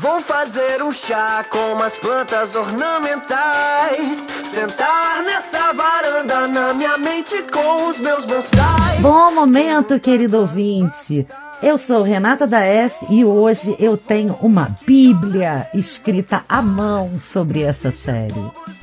Vou 0.00 0.20
fazer 0.20 0.82
um 0.82 0.92
chá 0.92 1.44
com 1.48 1.72
umas 1.72 1.96
plantas 1.96 2.54
ornamentais. 2.54 4.26
Sentar 4.28 5.22
nessa 5.24 5.72
varanda 5.72 6.46
na 6.48 6.74
minha 6.74 6.98
mente 6.98 7.42
com 7.50 7.88
os 7.88 7.98
meus 7.98 8.26
bonsais. 8.26 9.00
Bom 9.00 9.34
momento, 9.34 9.98
querido 9.98 10.40
ouvinte. 10.40 11.26
Eu 11.62 11.78
sou 11.78 12.02
Renata 12.02 12.46
da 12.46 12.62
S 12.62 13.06
e 13.08 13.24
hoje 13.24 13.74
eu 13.78 13.96
tenho 13.96 14.36
uma 14.42 14.76
Bíblia 14.86 15.66
escrita 15.72 16.44
à 16.46 16.60
mão 16.60 17.18
sobre 17.18 17.62
essa 17.62 17.90
série. 17.90 18.34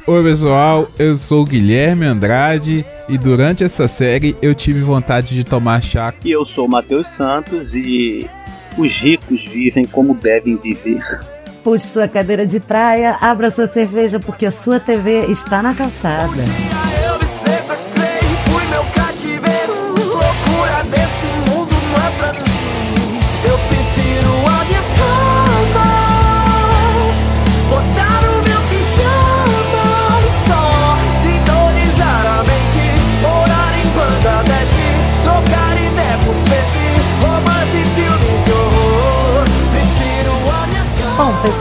Oi, 0.07 0.23
pessoal, 0.23 0.88
eu 0.98 1.16
sou 1.16 1.45
Guilherme 1.45 2.07
Andrade 2.07 2.84
e 3.07 3.18
durante 3.20 3.64
essa 3.64 3.88
série 3.88 4.36
eu 4.41 4.55
tive 4.55 4.82
vontade 4.82 5.36
de 5.36 5.43
tomar 5.43 5.84
chá. 5.84 6.11
E 6.25 6.32
eu 6.32 6.43
sou 6.43 6.68
Matheus 6.68 7.09
Santos 7.09 7.75
e 7.75 8.27
os 8.78 8.92
ricos 8.94 9.44
vivem 9.46 9.86
como 9.86 10.14
devem 10.14 10.55
viver. 10.55 11.04
Puxe 11.64 11.88
sua 11.88 12.08
cadeira 12.08 12.46
de 12.46 12.60
praia, 12.60 13.18
abra 13.22 13.50
sua 13.50 13.68
cerveja 13.68 14.20
porque 14.20 14.45
a 14.45 14.52
sua 14.52 14.80
TV 14.80 15.26
está 15.27 15.62
na 15.64 15.73
calçada. 15.73 16.44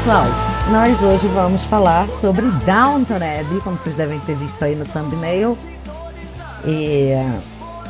Pessoal, 0.03 0.27
nós 0.73 1.01
hoje 1.01 1.29
vamos 1.29 1.63
falar 1.63 2.09
sobre 2.21 2.45
Downton 2.67 3.15
Abbey, 3.15 3.61
como 3.63 3.77
vocês 3.79 3.95
devem 3.95 4.19
ter 4.21 4.35
visto 4.35 4.61
aí 4.65 4.75
no 4.75 4.85
thumbnail. 4.85 5.57
E 6.67 7.13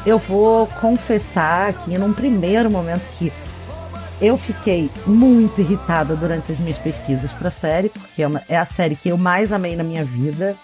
eu 0.05 0.19
vou 0.19 0.67
confessar 0.79 1.71
aqui 1.71 1.97
num 1.97 2.13
primeiro 2.13 2.71
momento 2.71 3.01
que 3.17 3.33
eu 4.21 4.37
fiquei 4.37 4.91
muito 5.07 5.63
irritada 5.63 6.15
durante 6.15 6.53
as 6.53 6.61
minhas 6.61 6.77
pesquisas 6.77 7.33
para 7.33 7.49
a 7.49 7.51
série, 7.51 7.89
porque 7.89 8.23
é, 8.23 8.27
uma- 8.27 8.43
é 8.47 8.59
a 8.59 8.67
série 8.67 8.95
que 8.95 9.09
eu 9.09 9.17
mais 9.17 9.51
amei 9.51 9.75
na 9.75 9.83
minha 9.83 10.05
vida. 10.05 10.55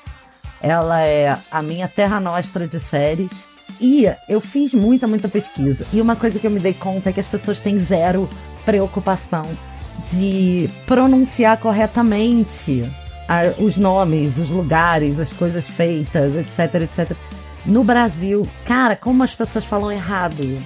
Ela 0.61 1.01
é 1.03 1.35
a 1.51 1.63
minha 1.63 1.89
terra 1.89 2.21
nostra 2.21 2.69
de 2.69 2.79
séries. 2.79 3.33
E 3.81 4.05
eu 4.29 4.43
fiz 4.43 4.75
muita, 4.75 5.07
muita 5.07 5.29
pesquisa. 5.31 5.87
E 5.95 6.01
uma 6.03 6.15
coisa 6.15 6.39
que 6.39 6.47
eu 6.47 6.51
me 6.51 6.61
dei 6.61 6.75
conta 6.75 7.09
é 7.09 7.13
que 7.15 7.21
as 7.21 7.27
pessoas 7.27 7.59
têm 7.59 7.79
zero 7.79 8.29
preocupação 8.67 9.47
de 10.11 10.71
pronunciar 10.87 11.59
corretamente 11.59 12.85
a- 13.29 13.53
os 13.63 13.77
nomes, 13.77 14.39
os 14.39 14.51
lugares, 14.51 15.19
as 15.19 15.33
coisas 15.33 15.67
feitas, 15.67 16.35
etc, 16.35 16.83
etc. 16.83 17.17
No 17.67 17.85
Brasil, 17.85 18.47
cara, 18.65 18.97
como 18.97 19.23
as 19.23 19.35
pessoas 19.35 19.65
falam 19.65 19.91
errado. 19.93 20.59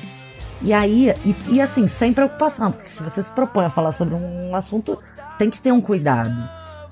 E 0.60 0.72
aí, 0.72 1.12
e, 1.24 1.34
e 1.56 1.60
assim, 1.60 1.88
sem 1.88 2.12
preocupação, 2.12 2.70
porque 2.70 2.88
se 2.88 3.02
você 3.02 3.22
se 3.22 3.30
propõe 3.30 3.64
a 3.64 3.70
falar 3.70 3.90
sobre 3.92 4.14
um 4.14 4.54
assunto, 4.54 4.96
tem 5.38 5.50
que 5.50 5.60
ter 5.60 5.72
um 5.72 5.80
cuidado. 5.80 6.32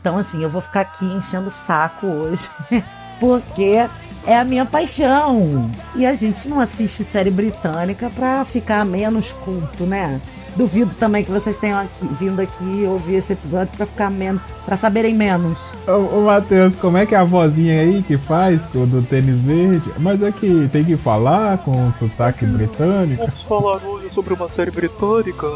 Então, 0.00 0.16
assim, 0.16 0.42
eu 0.42 0.50
vou 0.50 0.60
ficar 0.60 0.80
aqui 0.80 1.04
enchendo 1.04 1.48
o 1.48 1.52
saco 1.52 2.06
hoje, 2.06 2.48
porque 3.20 3.86
é 4.26 4.38
a 4.38 4.44
minha 4.44 4.64
paixão. 4.64 5.70
E 5.94 6.04
a 6.04 6.16
gente 6.16 6.48
não 6.48 6.58
assiste 6.58 7.04
série 7.04 7.30
britânica 7.30 8.10
pra 8.10 8.44
ficar 8.44 8.84
menos 8.84 9.30
culto, 9.30 9.84
né? 9.84 10.20
Duvido 10.56 10.94
também 10.94 11.24
que 11.24 11.30
vocês 11.30 11.56
tenham 11.56 11.78
aqui, 11.78 12.06
vindo 12.18 12.40
aqui 12.40 12.84
ouvir 12.86 13.16
esse 13.16 13.32
episódio 13.32 13.72
pra 13.76 13.86
ficar 13.86 14.10
menos, 14.10 14.42
para 14.64 14.76
saberem 14.76 15.14
menos. 15.14 15.70
Ô, 15.86 16.18
ô 16.18 16.20
Matheus, 16.22 16.76
como 16.76 16.96
é 16.96 17.06
que 17.06 17.14
é 17.14 17.18
a 17.18 17.24
vozinha 17.24 17.80
aí 17.80 18.02
que 18.02 18.16
faz 18.16 18.60
do, 18.72 18.86
do 18.86 19.02
tênis 19.02 19.38
verde? 19.40 19.90
Mas 19.98 20.22
é 20.22 20.32
que 20.32 20.68
tem 20.68 20.84
que 20.84 20.96
falar 20.96 21.58
com 21.58 21.92
sotaque 21.98 22.44
britânico. 22.46 23.24
Vamos 23.24 23.42
falar 23.42 23.80
hoje 23.84 24.10
sobre 24.12 24.34
uma 24.34 24.48
série 24.48 24.70
britânica. 24.70 25.46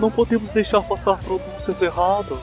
Não 0.00 0.10
podemos 0.10 0.48
deixar 0.50 0.80
passar 0.80 1.18
pronúncias 1.18 1.82
erradas. 1.82 2.38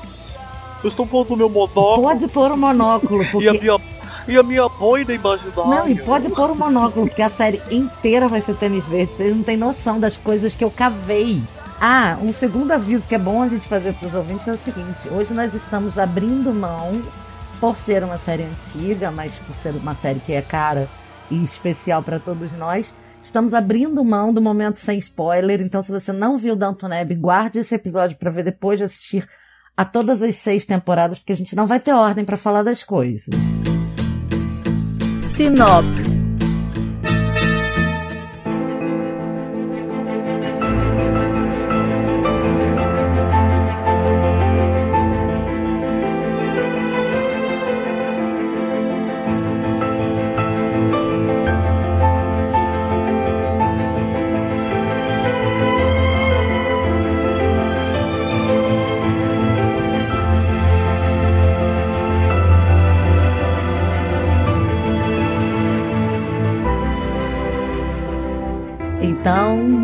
Eu 0.84 0.90
estou 0.90 1.08
pondo 1.08 1.34
o 1.34 1.38
meu 1.38 1.50
monóculo 1.50 2.02
Pode 2.04 2.28
pôr 2.28 2.52
o 2.52 2.58
monóculo, 2.58 3.24
e 3.42 3.48
a 3.48 3.52
porque. 3.52 3.60
minha 3.60 3.80
e 4.28 4.38
a 4.38 4.44
minha 4.44 4.68
boina 4.68 5.14
imaginária. 5.14 5.64
Não, 5.66 5.88
e 5.88 5.96
pode 5.96 6.30
pôr 6.30 6.50
o 6.50 6.56
monóculo, 6.56 7.08
porque 7.08 7.22
a 7.22 7.30
série 7.30 7.62
inteira 7.70 8.28
vai 8.28 8.42
ser 8.42 8.56
tênis 8.56 8.84
verde. 8.86 9.12
Vocês 9.16 9.36
não 9.36 9.44
têm 9.44 9.56
noção 9.56 10.00
das 10.00 10.18
coisas 10.18 10.56
que 10.56 10.64
eu 10.64 10.72
cavei. 10.72 11.42
Ah, 11.80 12.18
um 12.22 12.32
segundo 12.32 12.72
aviso 12.72 13.08
que 13.08 13.16
é 13.16 13.20
bom 13.20 13.42
a 13.42 13.50
gente 13.50 13.68
fazer 13.68 13.94
para 13.94 14.08
os 14.08 14.14
ouvintes 14.14 14.48
é 14.48 14.54
o 14.54 14.58
seguinte: 14.58 15.10
hoje 15.10 15.34
nós 15.34 15.54
estamos 15.54 15.98
abrindo 15.98 16.54
mão, 16.54 17.02
por 17.60 17.78
ser 17.78 18.04
uma 18.04 18.18
série 18.18 18.44
antiga, 18.44 19.12
mas 19.12 19.34
por 19.40 19.56
ser 19.56 19.72
uma 19.76 19.96
série 19.96 20.20
que 20.20 20.34
é 20.34 20.42
cara 20.42 20.88
e 21.30 21.44
especial 21.44 22.04
para 22.04 22.20
todos 22.20 22.52
nós, 22.54 22.96
estamos 23.22 23.54
abrindo 23.54 24.04
mão 24.04 24.34
do 24.34 24.42
momento 24.42 24.80
sem 24.80 25.00
spoiler. 25.00 25.62
Então, 25.62 25.82
se 25.82 25.92
você 25.92 26.12
não 26.12 26.38
viu 26.38 26.56
Downton 26.56 26.94
Abbey, 26.94 27.18
guarde 27.18 27.60
esse 27.60 27.74
episódio 27.74 28.18
para 28.18 28.32
ver 28.32 28.44
depois 28.44 28.80
de 28.80 28.86
assistir 28.86 29.28
a 29.76 29.84
todas 29.84 30.22
as 30.22 30.36
seis 30.36 30.66
temporadas, 30.66 31.20
porque 31.20 31.34
a 31.34 31.36
gente 31.36 31.56
não 31.56 31.68
vai 31.68 31.80
ter 31.80 31.94
ordem 31.94 32.24
para 32.24 32.38
falar 32.38 32.64
das 32.64 32.84
coisas. 32.84 33.26
Sinopse. 35.24 36.15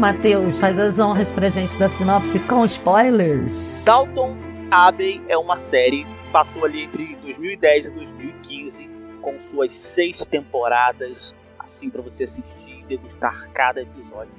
Matheus, 0.02 0.58
faz 0.58 0.80
as 0.80 0.98
honras 0.98 1.32
pra 1.32 1.48
gente 1.52 1.78
da 1.78 1.88
sinopse 1.88 2.40
com 2.40 2.66
spoilers. 2.66 3.86
Dalton 3.86 4.36
Abbey 4.72 5.22
é 5.30 5.38
uma 5.38 5.56
série 5.56 6.06
que 6.06 6.32
passou 6.32 6.66
ali 6.66 6.86
entre 6.86 7.16
2010 7.18 7.86
e 7.86 7.90
2015 7.92 8.90
com 9.22 9.40
suas 9.52 9.76
seis 9.76 10.26
temporadas, 10.26 11.36
assim 11.60 11.88
para 11.88 12.02
você 12.02 12.24
assistir 12.24 12.80
e 12.80 12.84
degustar 12.84 13.48
cada 13.54 13.84
episódio. 13.84 14.34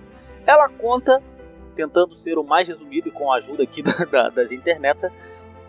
Ela 0.45 0.69
conta, 0.69 1.23
tentando 1.77 2.17
ser 2.17 2.39
o 2.39 2.43
mais 2.43 2.67
resumido 2.67 3.07
e 3.07 3.13
com 3.13 3.33
a 3.33 3.37
ajuda 3.37 3.63
aqui 3.63 3.85
da, 3.87 4.05
da, 4.05 4.29
das 4.31 4.51
internet, 4.51 5.13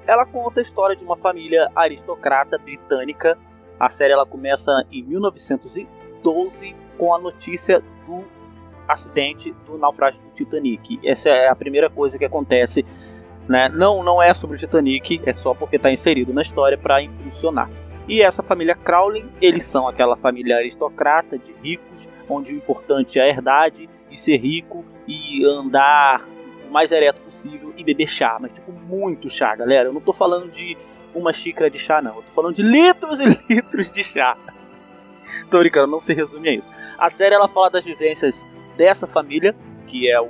ela 0.07 0.25
conta 0.25 0.59
a 0.59 0.63
história 0.63 0.95
de 0.95 1.03
uma 1.03 1.17
família 1.17 1.69
aristocrata 1.75 2.57
britânica. 2.57 3.37
A 3.79 3.91
série 3.91 4.11
ela 4.11 4.25
começa 4.25 4.71
em 4.91 5.03
1912 5.03 6.75
com 6.97 7.13
a 7.13 7.19
notícia 7.19 7.79
do 8.07 8.42
acidente 8.87 9.53
do 9.65 9.77
naufrágio 9.77 10.19
do 10.21 10.29
Titanic. 10.35 10.99
Essa 11.03 11.29
é 11.29 11.47
a 11.47 11.55
primeira 11.55 11.89
coisa 11.89 12.17
que 12.17 12.25
acontece 12.25 12.85
né? 13.47 13.69
Não, 13.69 14.03
não 14.03 14.21
é 14.21 14.33
sobre 14.33 14.55
o 14.55 14.59
Titanic, 14.59 15.21
é 15.25 15.33
só 15.33 15.53
porque 15.53 15.75
está 15.75 15.91
inserido 15.91 16.33
na 16.33 16.41
história 16.41 16.77
para 16.77 17.01
impulsionar. 17.01 17.69
E 18.07 18.21
essa 18.21 18.43
família 18.43 18.75
Crowley, 18.75 19.25
eles 19.41 19.63
são 19.63 19.87
aquela 19.87 20.15
família 20.15 20.57
aristocrata 20.57 21.37
de 21.37 21.53
ricos, 21.61 22.07
onde 22.29 22.53
o 22.53 22.57
importante 22.57 23.19
é 23.19 23.23
a 23.23 23.27
herdade 23.27 23.89
e 24.09 24.17
ser 24.17 24.37
rico 24.37 24.85
e 25.07 25.45
andar 25.45 26.25
o 26.67 26.71
mais 26.71 26.91
ereto 26.91 27.21
possível 27.21 27.73
e 27.77 27.83
beber 27.83 28.07
chá, 28.07 28.37
mas 28.39 28.51
tipo 28.51 28.71
muito 28.71 29.29
chá, 29.29 29.55
galera. 29.55 29.89
Eu 29.89 29.93
não 29.93 30.01
tô 30.01 30.13
falando 30.13 30.51
de 30.51 30.77
uma 31.13 31.31
xícara 31.31 31.69
de 31.69 31.77
chá, 31.79 32.01
não. 32.01 32.15
Eu 32.17 32.23
tô 32.23 32.31
falando 32.33 32.55
de 32.55 32.61
litros 32.61 33.19
e 33.19 33.25
litros 33.53 33.91
de 33.93 34.03
chá. 34.03 34.35
tô 35.49 35.59
brincando, 35.59 35.87
não 35.87 36.01
se 36.01 36.13
resume 36.13 36.49
a 36.49 36.53
isso. 36.53 36.71
A 36.97 37.09
série 37.09 37.35
ela 37.35 37.47
fala 37.47 37.69
das 37.69 37.83
vivências 37.83 38.45
dessa 38.77 39.05
família, 39.07 39.55
que 39.87 40.09
é 40.09 40.19
o 40.21 40.29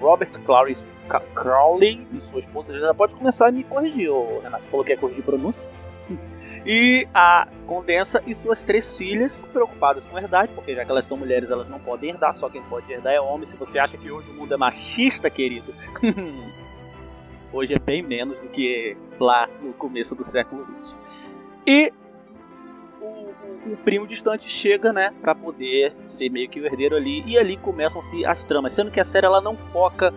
Robert 0.00 0.30
Ca- 1.08 1.20
Crowley 1.34 2.06
e 2.12 2.20
sua 2.22 2.40
esposa. 2.40 2.78
Já 2.78 2.92
pode 2.94 3.14
começar 3.14 3.48
a 3.48 3.52
me 3.52 3.64
corrigir, 3.64 4.08
ô, 4.10 4.40
Renato. 4.40 4.64
Você 4.64 4.70
falou 4.70 4.84
que 4.84 4.92
ia 4.92 4.96
corrigir 4.98 5.22
pronúncia? 5.24 5.68
E 6.64 7.08
a 7.12 7.48
Condensa 7.66 8.22
e 8.24 8.36
suas 8.36 8.62
três 8.62 8.96
filhas, 8.96 9.44
preocupadas 9.52 10.04
com 10.04 10.16
a 10.16 10.22
herdade, 10.22 10.52
porque 10.54 10.72
já 10.72 10.84
que 10.84 10.90
elas 10.92 11.04
são 11.06 11.16
mulheres, 11.16 11.50
elas 11.50 11.68
não 11.68 11.80
podem 11.80 12.10
herdar, 12.10 12.32
só 12.36 12.48
quem 12.48 12.62
pode 12.62 12.92
herdar 12.92 13.12
é 13.12 13.20
homem. 13.20 13.48
Se 13.48 13.56
você 13.56 13.80
acha 13.80 13.96
que 13.98 14.08
hoje 14.12 14.30
o 14.30 14.34
mundo 14.34 14.54
é 14.54 14.56
machista, 14.56 15.28
querido, 15.28 15.74
hoje 17.52 17.74
é 17.74 17.78
bem 17.80 18.00
menos 18.02 18.38
do 18.38 18.48
que 18.48 18.96
lá 19.18 19.48
no 19.60 19.72
começo 19.72 20.14
do 20.14 20.22
século 20.24 20.64
XX. 20.84 20.96
E 21.66 21.92
o- 23.66 23.76
primo 23.76 24.06
distante 24.06 24.48
chega, 24.48 24.92
né, 24.92 25.12
para 25.20 25.34
poder 25.34 25.94
ser 26.06 26.28
meio 26.30 26.48
que 26.48 26.60
o 26.60 26.66
herdeiro 26.66 26.96
ali, 26.96 27.22
e 27.26 27.38
ali 27.38 27.56
começam-se 27.56 28.24
as 28.24 28.44
tramas, 28.44 28.72
sendo 28.72 28.90
que 28.90 29.00
a 29.00 29.04
série 29.04 29.26
ela 29.26 29.40
não 29.40 29.56
foca 29.56 30.12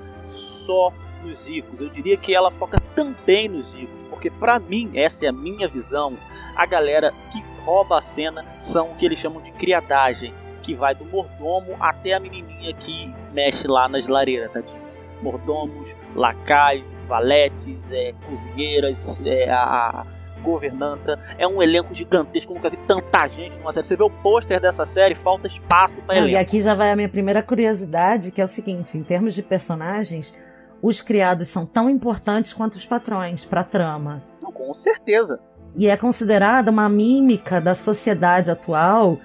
só 0.65 0.92
nos 1.24 1.47
ricos, 1.47 1.80
eu 1.81 1.89
diria 1.89 2.18
que 2.18 2.33
ela 2.36 2.51
foca 2.51 2.80
também 2.95 3.47
nos 3.50 3.71
ricos, 3.74 3.95
porque 4.09 4.30
para 4.30 4.59
mim, 4.59 4.92
essa 4.95 5.25
é 5.25 5.30
a 5.30 5.33
minha 5.33 5.68
visão, 5.68 6.18
a 6.56 6.65
galera 6.65 7.12
que 7.31 7.44
rouba 7.63 7.97
a 8.00 8.01
cena 8.01 8.45
são 8.62 8.92
o 8.92 8.95
que 8.95 9.06
eles 9.06 9.19
chamam 9.19 9.42
de 9.42 9.51
criadagem, 9.51 10.33
que 10.62 10.74
vai 10.74 10.95
do 10.95 11.06
mordomo 11.06 11.75
até 11.80 12.13
a 12.13 12.19
menininha 12.19 12.74
que 12.74 13.13
mexe 13.33 13.68
lá 13.68 13.88
nas 13.88 14.07
lareiras, 14.07 14.51
tadinho. 14.51 14.81
Mordomos, 15.21 15.88
lacaios, 16.15 16.86
valetes, 17.07 17.80
é, 17.91 18.13
cozinheiras, 18.27 19.21
é, 19.25 19.50
a 19.50 20.06
governanta. 20.45 21.19
É 21.38 21.47
um 21.47 21.62
elenco 21.62 21.94
gigantesco, 21.94 22.53
nunca 22.53 22.69
vi 22.69 22.77
tanta 22.88 23.27
gente 23.27 23.57
numa 23.57 23.74
série. 23.74 23.86
Você 23.86 23.95
vê 23.95 24.03
o 24.03 24.09
pôster 24.09 24.62
dessa 24.62 24.86
série, 24.86 25.15
falta 25.15 25.47
espaço 25.47 25.95
para 26.06 26.18
elenco. 26.18 26.33
E 26.33 26.38
aqui 26.38 26.62
já 26.62 26.74
vai 26.74 26.92
a 26.92 26.95
minha 26.95 27.09
primeira 27.09 27.44
curiosidade, 27.44 28.31
que 28.31 28.42
é 28.42 28.45
o 28.45 28.47
seguinte: 28.47 28.97
em 28.97 29.03
termos 29.03 29.33
de 29.33 29.44
personagens, 29.44 30.33
os 30.81 31.01
criados 31.01 31.47
são 31.47 31.65
tão 31.65 31.89
importantes 31.89 32.53
quanto 32.53 32.75
os 32.75 32.86
patrões 32.86 33.45
para 33.45 33.62
a 33.62 33.65
trama. 33.65 34.24
Não, 34.42 34.51
com 34.51 34.74
certeza. 34.74 35.39
E 35.75 35.89
é 35.89 35.97
considerada 35.97 36.71
uma 36.71 36.88
mímica 36.88 37.59
da 37.59 37.75
sociedade 37.75 38.50
atual 38.50 39.18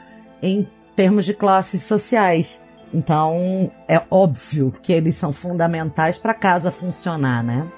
em 0.42 0.66
termos 0.96 1.24
de 1.24 1.34
classes 1.34 1.82
sociais. 1.82 2.62
Então, 2.92 3.70
é 3.86 4.02
óbvio 4.10 4.74
que 4.82 4.92
eles 4.92 5.14
são 5.14 5.32
fundamentais 5.32 6.18
para 6.18 6.32
a 6.32 6.34
casa 6.34 6.72
funcionar, 6.72 7.42
né? 7.44 7.70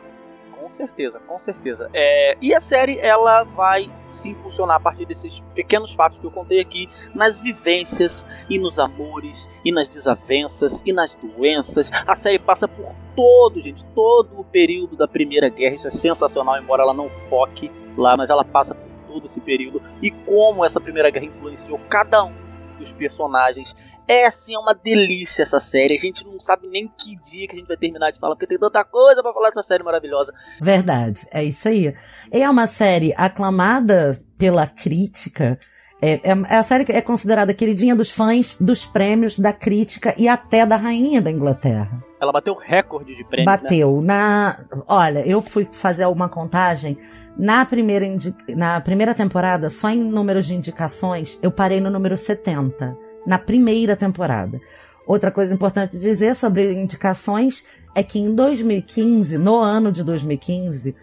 Certeza, 0.73 1.21
com 1.21 1.39
certeza. 1.39 1.91
É, 1.93 2.37
e 2.41 2.55
a 2.55 2.61
série 2.61 2.99
ela 2.99 3.45
vai 3.45 3.91
se 4.11 4.31
impulsionar 4.31 4.77
a 4.77 4.81
partir 4.81 5.05
desses 5.05 5.41
pequenos 5.55 5.93
fatos 5.93 6.19
que 6.19 6.25
eu 6.25 6.31
contei 6.31 6.61
aqui, 6.61 6.89
nas 7.15 7.41
vivências 7.41 8.27
e 8.49 8.59
nos 8.59 8.79
amores 8.79 9.49
e 9.65 9.71
nas 9.71 9.89
desavenças 9.89 10.83
e 10.85 10.93
nas 10.93 11.15
doenças. 11.15 11.91
A 12.07 12.15
série 12.15 12.39
passa 12.39 12.67
por 12.67 12.95
todo, 13.15 13.61
gente, 13.61 13.85
todo 13.95 14.41
o 14.41 14.45
período 14.45 14.97
da 14.97 15.07
Primeira 15.07 15.49
Guerra. 15.49 15.77
Isso 15.77 15.89
é 15.89 15.91
sensacional, 15.91 16.59
embora 16.59 16.83
ela 16.83 16.95
não 16.95 17.09
foque 17.29 17.71
lá, 17.97 18.17
mas 18.17 18.31
ela 18.31 18.45
passa 18.45 18.75
por 18.75 18.89
todo 19.07 19.27
esse 19.27 19.41
período 19.41 19.83
e 20.01 20.11
como 20.11 20.65
essa 20.65 20.81
Primeira 20.81 21.11
Guerra 21.11 21.27
influenciou 21.27 21.79
cada 21.89 22.25
um 22.25 22.33
dos 22.79 22.93
personagens 22.93 23.77
é 24.07 24.27
assim, 24.27 24.55
é 24.55 24.59
uma 24.59 24.75
delícia 24.75 25.43
essa 25.43 25.61
série. 25.61 25.97
A 25.97 26.01
gente 26.01 26.25
não 26.25 26.41
sabe 26.41 26.67
nem 26.69 26.89
que 26.89 27.17
dia 27.31 27.47
que 27.47 27.55
a 27.55 27.59
gente 27.59 27.69
vai 27.69 27.77
terminar 27.77 28.11
de 28.11 28.19
falar, 28.19 28.35
porque 28.35 28.47
tem 28.47 28.59
tanta 28.59 28.85
coisa 28.85 29.23
para 29.23 29.33
falar 29.33 29.49
dessa 29.49 29.63
série 29.63 29.83
maravilhosa. 29.83 30.33
Verdade, 30.61 31.27
é 31.31 31.43
isso 31.43 31.69
aí. 31.69 31.95
É 32.31 32.49
uma 32.49 32.67
série 32.67 33.15
aclamada 33.17 34.21
pela 34.37 34.67
crítica. 34.67 35.59
É, 36.01 36.15
é, 36.15 36.33
é 36.51 36.57
a 36.57 36.63
série 36.65 36.85
que 36.85 36.93
é 36.93 37.01
considerada 37.01 37.55
queridinha 37.55 37.95
dos 37.95 38.11
fãs, 38.11 38.57
dos 38.61 38.85
prêmios, 38.85 39.39
da 39.39 39.53
crítica 39.53 40.15
e 40.19 40.27
até 40.27 40.67
da 40.67 40.77
rainha 40.77 41.23
da 41.23 41.31
Inglaterra. 41.31 42.03
Ela 42.21 42.33
bateu 42.33 42.55
recorde 42.55 43.17
de 43.17 43.25
prêmios. 43.25 43.47
Né? 43.47 43.63
Bateu. 43.63 44.01
Né? 44.01 44.07
Na, 44.07 44.59
olha, 44.89 45.27
eu 45.27 45.41
fui 45.41 45.69
fazer 45.73 46.07
uma 46.07 46.29
contagem. 46.29 46.99
Na 47.39 47.65
primeira, 47.65 48.05
na 48.49 48.81
primeira 48.81 49.15
temporada, 49.15 49.71
só 49.71 49.89
em 49.89 49.99
números 49.99 50.47
de 50.47 50.55
indicações, 50.55 51.39
eu 51.41 51.51
parei 51.51 51.81
no 51.81 51.89
número 51.89 52.17
70 52.17 52.95
na 53.27 53.39
primeira 53.39 53.97
temporada. 53.97 54.61
Outra 55.07 55.31
coisa 55.31 55.55
importante 55.55 55.99
dizer 55.99 56.35
sobre 56.35 56.73
indicações 56.73 57.65
é 57.95 58.03
que 58.03 58.19
em 58.19 58.35
2015, 58.35 59.37
no 59.39 59.61
ano 59.61 59.93
de 59.93 60.03
2015, 60.03 60.95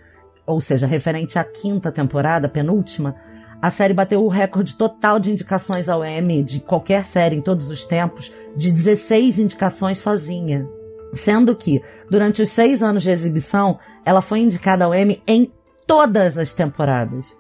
ou 0.46 0.60
seja, 0.60 0.88
referente 0.88 1.38
à 1.38 1.44
quinta 1.44 1.92
temporada, 1.92 2.50
penúltima, 2.50 3.16
a 3.62 3.70
série 3.70 3.94
bateu 3.94 4.24
o 4.24 4.30
recorde 4.30 4.78
total 4.78 5.20
de 5.20 5.32
indicações 5.32 5.90
ao 5.90 6.04
Emmy 6.04 6.42
de 6.42 6.62
qualquer 6.62 7.06
série 7.06 7.36
em 7.36 7.42
todos 7.42 7.70
os 7.70 7.86
tempos, 7.86 8.32
de 8.56 8.72
16 8.72 9.38
indicações 9.38 10.00
sozinha. 10.00 10.68
Sendo 11.14 11.56
que, 11.56 11.82
durante 12.10 12.42
os 12.42 12.50
seis 12.50 12.82
anos 12.82 13.04
de 13.04 13.10
exibição, 13.10 13.78
ela 14.06 14.22
foi 14.22 14.40
indicada 14.40 14.86
ao 14.86 14.96
Emmy 14.96 15.22
em 15.28 15.52
todas 15.86 16.38
as 16.38 16.54
temporadas. 16.54 17.38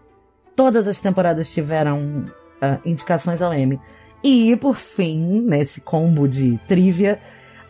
Todas 0.56 0.88
as 0.88 1.00
temporadas 1.00 1.50
tiveram 1.52 2.26
uh, 2.62 2.80
indicações 2.84 3.42
ao 3.42 3.54
Emmy. 3.54 3.80
E, 4.24 4.56
por 4.57 4.75
fim, 4.75 5.42
nesse 5.42 5.80
combo 5.81 6.27
de 6.27 6.60
trivia, 6.68 7.19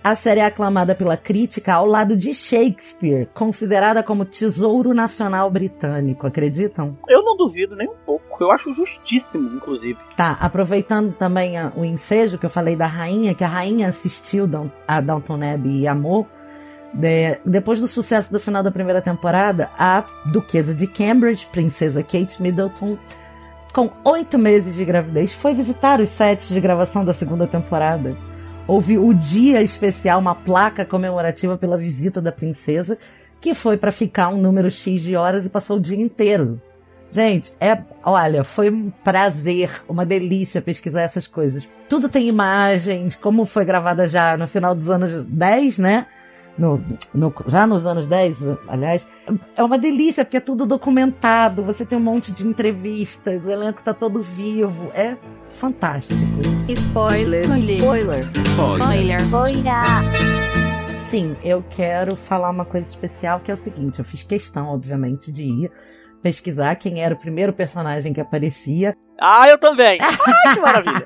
a 0.04 0.16
série 0.16 0.40
é 0.40 0.46
aclamada 0.46 0.96
pela 0.96 1.18
crítica 1.18 1.74
ao 1.74 1.86
lado 1.86 2.16
de 2.16 2.34
Shakespeare, 2.34 3.28
considerada 3.34 4.02
como 4.02 4.24
tesouro 4.24 4.94
nacional 4.94 5.52
britânico, 5.52 6.26
acreditam? 6.26 6.98
Eu 7.08 7.24
não 7.24 7.36
duvido 7.36 7.76
nem 7.76 7.88
um 7.88 7.96
pouco. 8.06 8.42
Eu 8.42 8.52
acho 8.52 8.72
justíssimo, 8.74 9.56
inclusive. 9.56 10.00
Tá, 10.16 10.38
aproveitando 10.40 11.14
também 11.14 11.58
a, 11.58 11.74
o 11.76 11.84
ensejo 11.84 12.38
que 12.38 12.46
eu 12.46 12.50
falei 12.50 12.76
da 12.76 12.88
rainha, 12.88 13.36
que 13.36 13.44
a 13.44 13.48
rainha 13.48 13.90
assistiu 13.90 14.50
a 14.88 15.02
Downton 15.02 15.40
Abbey 15.44 15.82
e 15.82 15.88
amou. 15.88 16.26
De, 16.94 17.38
depois 17.46 17.80
do 17.80 17.88
sucesso 17.88 18.32
do 18.32 18.40
final 18.40 18.64
da 18.64 18.72
primeira 18.72 19.02
temporada, 19.02 19.70
a 19.78 20.04
duquesa 20.32 20.74
de 20.74 20.88
Cambridge, 20.88 21.46
princesa 21.52 22.02
Kate 22.02 22.42
Middleton, 22.42 22.98
com 23.74 23.90
oito 24.04 24.38
meses 24.38 24.76
de 24.76 24.84
gravidez, 24.84 25.34
foi 25.34 25.54
visitar 25.54 26.02
os 26.02 26.10
sets 26.10 26.50
de 26.50 26.60
gravação 26.60 27.06
da 27.06 27.14
segunda 27.14 27.46
temporada. 27.46 28.16
Houve 28.68 28.98
o 28.98 29.14
dia 29.14 29.62
especial, 29.62 30.20
uma 30.20 30.36
placa 30.36 30.86
comemorativa 30.86 31.58
pela 31.58 31.78
visita 31.78 32.22
da 32.22 32.32
princesa, 32.32 32.98
que 33.40 33.54
foi 33.54 33.78
para 33.78 33.92
ficar 33.92 34.30
um 34.30 34.38
número 34.38 34.70
X 34.70 35.02
de 35.02 35.16
horas 35.16 35.46
e 35.46 35.50
passou 35.50 35.78
o 35.78 35.82
dia 35.82 36.00
inteiro. 36.00 36.62
Gente, 37.12 37.54
é, 37.60 37.78
olha, 38.04 38.44
foi 38.44 38.70
um 38.70 38.92
prazer, 39.04 39.72
uma 39.88 40.06
delícia 40.06 40.62
pesquisar 40.62 41.02
essas 41.02 41.26
coisas. 41.26 41.68
Tudo 41.88 42.08
tem 42.08 42.28
imagens, 42.28 43.16
como 43.16 43.46
foi 43.46 43.66
gravada 43.66 44.08
já 44.08 44.38
no 44.38 44.48
final 44.48 44.76
dos 44.76 44.90
anos 44.90 45.24
10, 45.24 45.80
né? 45.80 46.06
No, 46.58 46.84
no, 47.14 47.34
já 47.48 47.66
nos 47.66 47.86
anos 47.86 48.08
10, 48.08 48.38
aliás, 48.68 49.08
é 49.56 49.64
uma 49.64 49.78
delícia, 49.78 50.26
porque 50.26 50.38
é 50.38 50.42
tudo 50.42 50.66
documentado, 50.66 51.64
você 51.64 51.86
tem 51.86 51.98
um 51.98 52.02
monte 52.02 52.32
de 52.32 52.48
entrevistas, 52.48 53.46
o 53.46 53.50
elenco 53.50 53.82
tá 53.84 53.94
todo 53.94 54.22
vivo, 54.22 54.92
é 54.94 55.18
fantástico. 55.48 56.20
Spoiler, 56.68 57.44
spoiler, 57.44 58.30
spoiler, 58.46 59.22
spoiler. 59.22 59.72
Sim, 61.08 61.36
eu 61.44 61.64
quero 61.70 62.16
falar 62.16 62.50
uma 62.50 62.66
coisa 62.66 62.88
especial, 62.88 63.40
que 63.40 63.50
é 63.50 63.54
o 63.54 63.58
seguinte, 63.58 64.00
eu 64.00 64.06
fiz 64.06 64.24
questão, 64.24 64.68
obviamente, 64.68 65.32
de 65.32 65.44
ir 65.44 65.72
pesquisar 66.22 66.76
quem 66.76 67.02
era 67.02 67.16
o 67.16 67.18
primeiro 67.18 67.54
personagem 67.54 68.14
que 68.14 68.22
aparecia. 68.22 68.96
Ah, 69.20 69.48
eu 69.50 69.58
também! 69.58 69.98
Ai, 70.02 70.54
que 70.54 70.62
maravilha! 70.62 71.06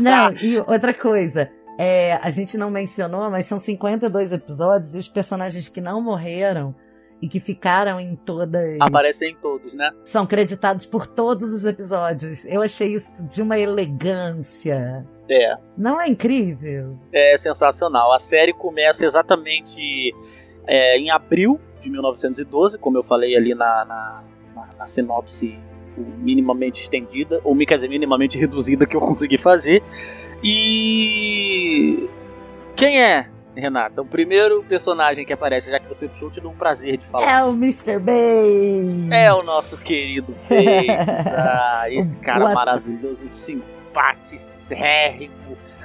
Não, 0.00 0.32
e 0.40 0.58
outra 0.58 0.94
coisa, 0.94 1.50
é, 1.78 2.14
a 2.14 2.30
gente 2.30 2.56
não 2.56 2.70
mencionou, 2.70 3.30
mas 3.30 3.46
são 3.46 3.58
52 3.58 4.32
episódios 4.32 4.94
e 4.94 4.98
os 4.98 5.08
personagens 5.08 5.68
que 5.68 5.80
não 5.80 6.00
morreram 6.00 6.74
e 7.20 7.28
que 7.28 7.38
ficaram 7.38 8.00
em 8.00 8.16
todas. 8.16 8.80
Aparecem 8.80 9.30
em 9.30 9.36
todos, 9.36 9.72
né? 9.74 9.90
São 10.04 10.26
creditados 10.26 10.84
por 10.84 11.06
todos 11.06 11.52
os 11.52 11.64
episódios. 11.64 12.44
Eu 12.44 12.62
achei 12.62 12.96
isso 12.96 13.12
de 13.22 13.40
uma 13.40 13.56
elegância. 13.56 15.06
É. 15.30 15.56
Não 15.78 16.00
é 16.00 16.08
incrível? 16.08 16.98
É 17.12 17.38
sensacional. 17.38 18.12
A 18.12 18.18
série 18.18 18.52
começa 18.52 19.06
exatamente 19.06 20.12
é, 20.66 20.98
em 20.98 21.10
abril 21.10 21.60
de 21.80 21.88
1912, 21.88 22.76
como 22.78 22.98
eu 22.98 23.04
falei 23.04 23.36
ali 23.36 23.54
na, 23.54 23.84
na, 23.84 24.24
na, 24.54 24.68
na 24.78 24.86
sinopse 24.86 25.58
minimamente 25.96 26.82
estendida, 26.82 27.40
ou 27.44 27.56
quer 27.56 27.76
dizer, 27.76 27.88
minimamente 27.88 28.38
reduzida 28.38 28.86
que 28.86 28.96
eu 28.96 29.00
consegui 29.00 29.38
fazer. 29.38 29.82
E. 30.42 32.08
Quem 32.74 33.00
é, 33.00 33.28
Renata? 33.54 34.02
O 34.02 34.06
primeiro 34.06 34.64
personagem 34.64 35.24
que 35.24 35.32
aparece, 35.32 35.70
já 35.70 35.78
que 35.78 35.88
você 35.88 36.08
puxou, 36.08 36.28
te 36.30 36.40
dou 36.40 36.50
um 36.52 36.56
prazer 36.56 36.96
de 36.96 37.06
falar. 37.06 37.30
É 37.30 37.44
o 37.44 37.50
Mr. 37.50 37.98
Bates! 37.98 39.10
É 39.10 39.32
o 39.32 39.42
nosso 39.42 39.76
querido 39.82 40.34
Bates. 40.48 40.86
ah, 41.36 41.84
esse 41.88 42.16
cara 42.16 42.46
o 42.46 42.54
maravilhoso, 42.54 43.22
simpaticérrimo. 43.28 45.34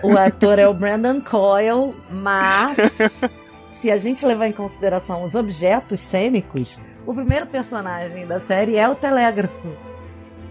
O 0.02 0.18
ator 0.18 0.58
é 0.60 0.68
o 0.68 0.74
Brandon 0.74 1.22
Coyle, 1.22 1.94
mas 2.10 2.78
se 3.72 3.92
a 3.92 3.98
gente 3.98 4.26
levar 4.26 4.48
em 4.48 4.54
consideração 4.54 5.24
os 5.24 5.36
objetos 5.36 6.00
cênicos, 6.00 6.80
o 7.06 7.14
primeiro 7.14 7.48
personagem 7.48 8.26
da 8.26 8.40
série 8.40 8.78
é 8.78 8.88
o 8.88 8.96
telégrafo. 8.96 9.76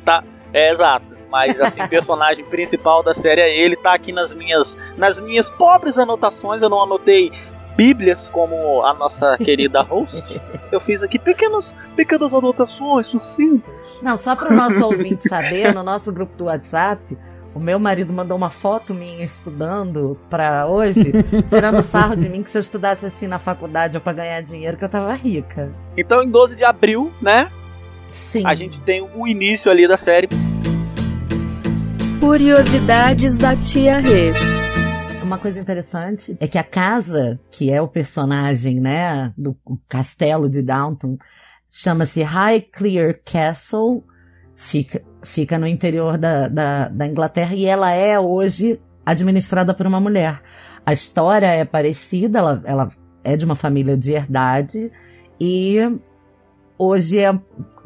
Tá, 0.05 0.23
é 0.53 0.71
exato. 0.73 1.16
Mas 1.37 1.61
assim, 1.61 1.83
o 1.83 1.89
personagem 1.89 2.43
principal 2.47 3.03
da 3.03 3.13
série 3.13 3.43
é 3.43 3.55
ele, 3.55 3.77
tá 3.77 3.93
aqui 3.93 4.11
nas 4.11 4.33
minhas 4.33 4.79
nas 4.97 5.21
minhas 5.21 5.51
pobres 5.51 5.99
anotações, 5.99 6.63
eu 6.63 6.71
não 6.71 6.83
anotei 6.83 7.31
bíblias 7.77 8.27
como 8.27 8.83
a 8.83 8.95
nossa 8.95 9.37
querida 9.37 9.83
host. 9.83 10.25
Eu 10.73 10.81
fiz 10.81 11.03
aqui 11.03 11.19
pequenos, 11.19 11.75
pequenas 11.95 12.33
anotações 12.33 13.07
sucintas. 13.07 13.73
Não, 14.01 14.17
só 14.17 14.35
para 14.35 14.51
o 14.51 14.57
nosso 14.57 14.83
ouvinte 14.83 15.29
saber, 15.29 15.75
no 15.75 15.83
nosso 15.83 16.11
grupo 16.11 16.35
do 16.37 16.45
WhatsApp, 16.45 17.17
o 17.55 17.61
meu 17.61 17.79
marido 17.79 18.13
mandou 18.13 18.37
uma 18.37 18.51
foto 18.51 18.95
minha 18.95 19.23
estudando 19.23 20.19
para 20.31 20.67
hoje, 20.67 21.13
tirando 21.47 21.83
sarro 21.83 22.17
de 22.17 22.29
mim 22.31 22.43
que 22.43 22.49
se 22.49 22.57
eu 22.57 22.63
estudasse 22.63 23.05
assim 23.05 23.27
na 23.27 23.39
faculdade 23.39 23.95
ou 23.95 24.01
para 24.01 24.15
ganhar 24.15 24.41
dinheiro, 24.41 24.77
que 24.77 24.85
eu 24.85 24.89
tava 24.89 25.13
rica. 25.13 25.71
Então, 25.97 26.23
em 26.23 26.31
12 26.31 26.57
de 26.57 26.65
abril, 26.65 27.13
né? 27.21 27.51
Sim. 28.11 28.43
A 28.47 28.55
gente 28.55 28.81
tem 28.81 29.07
o 29.15 29.27
início 29.29 29.71
ali 29.71 29.87
da 29.87 29.99
série. 29.99 30.29
Curiosidades 32.21 33.37
da 33.37 33.55
Tia 33.55 33.99
Rê. 33.99 34.33
uma 35.23 35.39
coisa 35.39 35.59
interessante 35.59 36.37
é 36.41 36.49
que 36.49 36.57
a 36.57 36.65
casa, 36.65 37.39
que 37.51 37.71
é 37.71 37.81
o 37.81 37.89
personagem, 37.89 38.81
né, 38.81 39.33
do 39.37 39.57
castelo 39.89 40.49
de 40.49 40.63
Downton, 40.63 41.19
chama-se 41.71 42.23
Highclere 42.23 43.21
Castle, 43.25 44.03
fica, 44.55 45.03
fica 45.23 45.59
no 45.59 45.67
interior 45.67 46.17
da, 46.17 46.49
da, 46.49 46.89
da 46.89 47.07
Inglaterra 47.07 47.55
e 47.55 47.67
ela 47.67 47.93
é 47.93 48.19
hoje 48.19 48.81
administrada 49.05 49.75
por 49.75 49.87
uma 49.87 50.01
mulher. 50.01 50.41
A 50.85 50.93
história 50.93 51.47
é 51.47 51.65
parecida, 51.65 52.39
ela, 52.39 52.63
ela 52.65 52.89
é 53.23 53.37
de 53.37 53.45
uma 53.45 53.55
família 53.55 53.97
de 53.97 54.13
herdade 54.13 54.91
e 55.41 55.79
hoje 56.79 57.19
é 57.19 57.39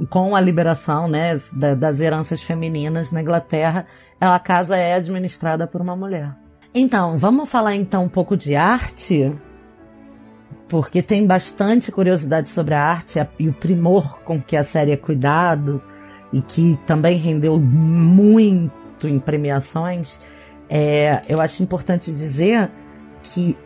com 0.08 0.34
a 0.34 0.40
liberação 0.40 1.08
né, 1.08 1.40
da, 1.52 1.74
das 1.74 2.00
heranças 2.00 2.42
femininas 2.42 3.10
na 3.10 3.20
Inglaterra, 3.20 3.86
a 4.28 4.38
casa 4.38 4.76
é 4.76 4.94
administrada 4.94 5.66
por 5.66 5.80
uma 5.80 5.96
mulher. 5.96 6.34
Então, 6.74 7.16
vamos 7.18 7.48
falar 7.48 7.74
então 7.74 8.04
um 8.04 8.08
pouco 8.08 8.36
de 8.36 8.54
arte, 8.54 9.32
porque 10.68 11.02
tem 11.02 11.26
bastante 11.26 11.90
curiosidade 11.90 12.48
sobre 12.48 12.74
a 12.74 12.82
arte 12.82 13.18
e 13.38 13.48
o 13.48 13.52
primor 13.52 14.20
com 14.20 14.40
que 14.40 14.56
a 14.56 14.62
série 14.62 14.92
é 14.92 14.96
cuidado 14.96 15.82
e 16.32 16.40
que 16.40 16.78
também 16.86 17.16
rendeu 17.16 17.58
muito 17.58 19.08
em 19.08 19.18
premiações. 19.18 20.20
É, 20.68 21.22
eu 21.28 21.40
acho 21.40 21.62
importante 21.62 22.12
dizer 22.12 22.70
que 23.22 23.58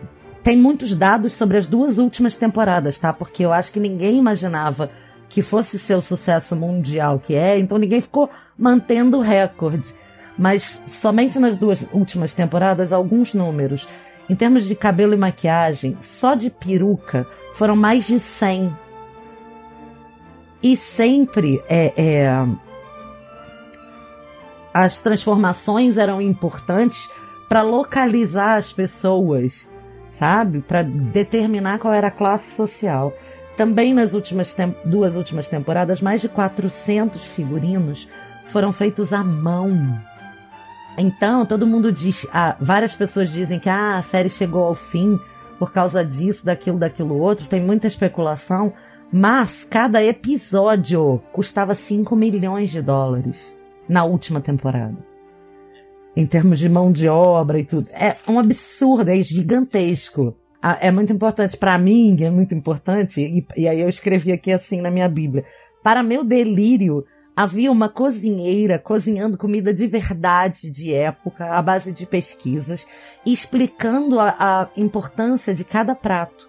tem 0.42 0.56
muitos 0.56 0.94
dados 0.94 1.34
sobre 1.34 1.58
as 1.58 1.66
duas 1.66 1.98
últimas 1.98 2.36
temporadas, 2.36 2.98
tá? 2.98 3.12
Porque 3.12 3.44
eu 3.44 3.52
acho 3.52 3.72
que 3.72 3.80
ninguém 3.80 4.16
imaginava 4.16 4.90
que 5.28 5.42
fosse 5.42 5.78
ser 5.78 5.96
o 5.96 6.02
sucesso 6.02 6.54
mundial 6.54 7.18
que 7.18 7.34
é, 7.34 7.58
então 7.58 7.76
ninguém 7.76 8.00
ficou 8.00 8.30
mantendo 8.56 9.18
o 9.18 9.20
recorde. 9.20 9.94
Mas 10.36 10.82
somente 10.86 11.38
nas 11.38 11.56
duas 11.56 11.86
últimas 11.92 12.32
temporadas, 12.32 12.92
alguns 12.92 13.34
números. 13.34 13.88
Em 14.28 14.34
termos 14.34 14.64
de 14.64 14.74
cabelo 14.74 15.14
e 15.14 15.18
maquiagem, 15.18 15.96
só 16.00 16.34
de 16.34 16.50
peruca 16.50 17.26
foram 17.54 17.76
mais 17.76 18.06
de 18.06 18.18
100. 18.18 18.74
E 20.62 20.76
sempre 20.76 21.62
é, 21.68 21.92
é, 21.96 22.46
as 24.72 24.98
transformações 24.98 25.96
eram 25.96 26.20
importantes 26.20 27.10
para 27.48 27.62
localizar 27.62 28.56
as 28.56 28.72
pessoas, 28.72 29.70
sabe? 30.10 30.60
Para 30.62 30.82
determinar 30.82 31.78
qual 31.78 31.92
era 31.92 32.08
a 32.08 32.10
classe 32.10 32.56
social. 32.56 33.12
Também 33.56 33.94
nas 33.94 34.14
últimas 34.14 34.56
duas 34.84 35.14
últimas 35.14 35.46
temporadas, 35.46 36.00
mais 36.00 36.20
de 36.20 36.28
400 36.28 37.24
figurinos 37.24 38.08
foram 38.46 38.72
feitos 38.72 39.12
à 39.12 39.22
mão. 39.22 39.96
Então, 40.96 41.44
todo 41.44 41.66
mundo 41.66 41.90
diz, 41.90 42.26
ah, 42.32 42.56
várias 42.60 42.94
pessoas 42.94 43.30
dizem 43.30 43.58
que 43.58 43.68
ah, 43.68 43.98
a 43.98 44.02
série 44.02 44.28
chegou 44.28 44.64
ao 44.64 44.74
fim 44.74 45.18
por 45.58 45.72
causa 45.72 46.04
disso, 46.04 46.44
daquilo, 46.44 46.78
daquilo 46.78 47.18
outro. 47.18 47.46
Tem 47.46 47.60
muita 47.60 47.86
especulação, 47.86 48.72
mas 49.12 49.64
cada 49.64 50.02
episódio 50.02 51.20
custava 51.32 51.74
5 51.74 52.14
milhões 52.14 52.70
de 52.70 52.80
dólares 52.80 53.54
na 53.88 54.04
última 54.04 54.40
temporada. 54.40 54.96
Em 56.16 56.26
termos 56.26 56.60
de 56.60 56.68
mão 56.68 56.92
de 56.92 57.08
obra 57.08 57.58
e 57.58 57.64
tudo. 57.64 57.88
É 57.90 58.16
um 58.28 58.38
absurdo, 58.38 59.10
é 59.10 59.20
gigantesco 59.20 60.36
é 60.80 60.90
muito 60.90 61.12
importante 61.12 61.56
para 61.56 61.76
mim, 61.76 62.16
é 62.22 62.30
muito 62.30 62.54
importante, 62.54 63.20
e, 63.20 63.46
e 63.56 63.68
aí 63.68 63.80
eu 63.80 63.88
escrevi 63.88 64.32
aqui 64.32 64.50
assim 64.50 64.80
na 64.80 64.90
minha 64.90 65.08
Bíblia. 65.08 65.44
Para 65.82 66.02
meu 66.02 66.24
delírio, 66.24 67.04
havia 67.36 67.70
uma 67.70 67.88
cozinheira 67.88 68.78
cozinhando 68.78 69.36
comida 69.36 69.74
de 69.74 69.86
verdade 69.86 70.70
de 70.70 70.92
época, 70.92 71.46
à 71.46 71.60
base 71.60 71.92
de 71.92 72.06
pesquisas, 72.06 72.86
explicando 73.26 74.20
a, 74.20 74.34
a 74.38 74.68
importância 74.76 75.52
de 75.52 75.64
cada 75.64 75.94
prato, 75.94 76.48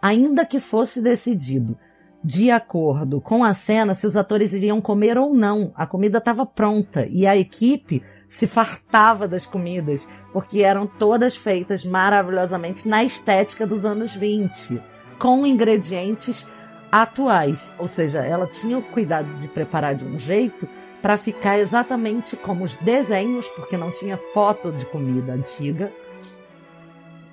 ainda 0.00 0.44
que 0.44 0.60
fosse 0.60 1.00
decidido 1.00 1.78
de 2.22 2.50
acordo 2.50 3.20
com 3.20 3.44
a 3.44 3.54
cena 3.54 3.94
se 3.94 4.06
os 4.06 4.16
atores 4.16 4.52
iriam 4.52 4.80
comer 4.80 5.16
ou 5.16 5.32
não. 5.32 5.72
A 5.76 5.86
comida 5.86 6.18
estava 6.18 6.44
pronta 6.44 7.06
e 7.08 7.26
a 7.26 7.36
equipe 7.36 8.02
se 8.28 8.48
fartava 8.48 9.28
das 9.28 9.46
comidas, 9.46 10.08
porque 10.32 10.62
eram 10.62 10.86
todas 10.86 11.36
feitas 11.36 11.84
maravilhosamente 11.84 12.88
na 12.88 13.04
estética 13.04 13.64
dos 13.64 13.84
anos 13.84 14.14
20, 14.14 14.82
com 15.18 15.46
ingredientes 15.46 16.48
atuais. 16.90 17.70
Ou 17.78 17.88
seja, 17.88 18.24
ela 18.24 18.46
tinha 18.46 18.78
o 18.78 18.82
cuidado 18.82 19.32
de 19.36 19.48
preparar 19.48 19.94
de 19.94 20.04
um 20.04 20.18
jeito 20.18 20.68
para 21.02 21.16
ficar 21.16 21.58
exatamente 21.58 22.36
como 22.36 22.64
os 22.64 22.74
desenhos, 22.74 23.48
porque 23.50 23.76
não 23.76 23.92
tinha 23.92 24.16
foto 24.16 24.72
de 24.72 24.84
comida 24.86 25.32
antiga, 25.32 25.92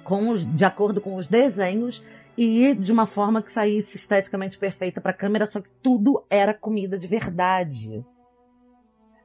com 0.03 0.29
os, 0.29 0.45
de 0.45 0.65
acordo 0.65 0.99
com 0.99 1.15
os 1.15 1.27
desenhos 1.27 2.03
e 2.37 2.73
de 2.73 2.91
uma 2.91 3.05
forma 3.05 3.41
que 3.41 3.51
saísse 3.51 3.95
esteticamente 3.95 4.57
perfeita 4.57 4.99
para 4.99 5.11
a 5.11 5.15
câmera, 5.15 5.45
só 5.45 5.61
que 5.61 5.69
tudo 5.81 6.25
era 6.29 6.53
comida 6.53 6.97
de 6.97 7.07
verdade. 7.07 8.05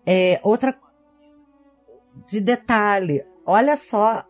É, 0.06 0.40
outra 0.42 0.78
de 2.26 2.40
detalhe. 2.40 3.24
Olha 3.44 3.76
só. 3.76 4.24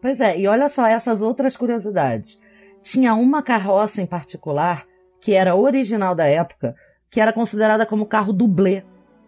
Pois 0.00 0.20
é, 0.20 0.38
e 0.38 0.46
olha 0.46 0.68
só 0.68 0.86
essas 0.86 1.20
outras 1.20 1.56
curiosidades. 1.56 2.40
Tinha 2.82 3.14
uma 3.14 3.42
carroça 3.42 4.00
em 4.00 4.06
particular, 4.06 4.86
que 5.20 5.34
era 5.34 5.54
original 5.54 6.14
da 6.14 6.26
época, 6.26 6.74
que 7.10 7.20
era 7.20 7.32
considerada 7.32 7.84
como 7.84 8.06
carro 8.06 8.32
dublê, 8.32 8.82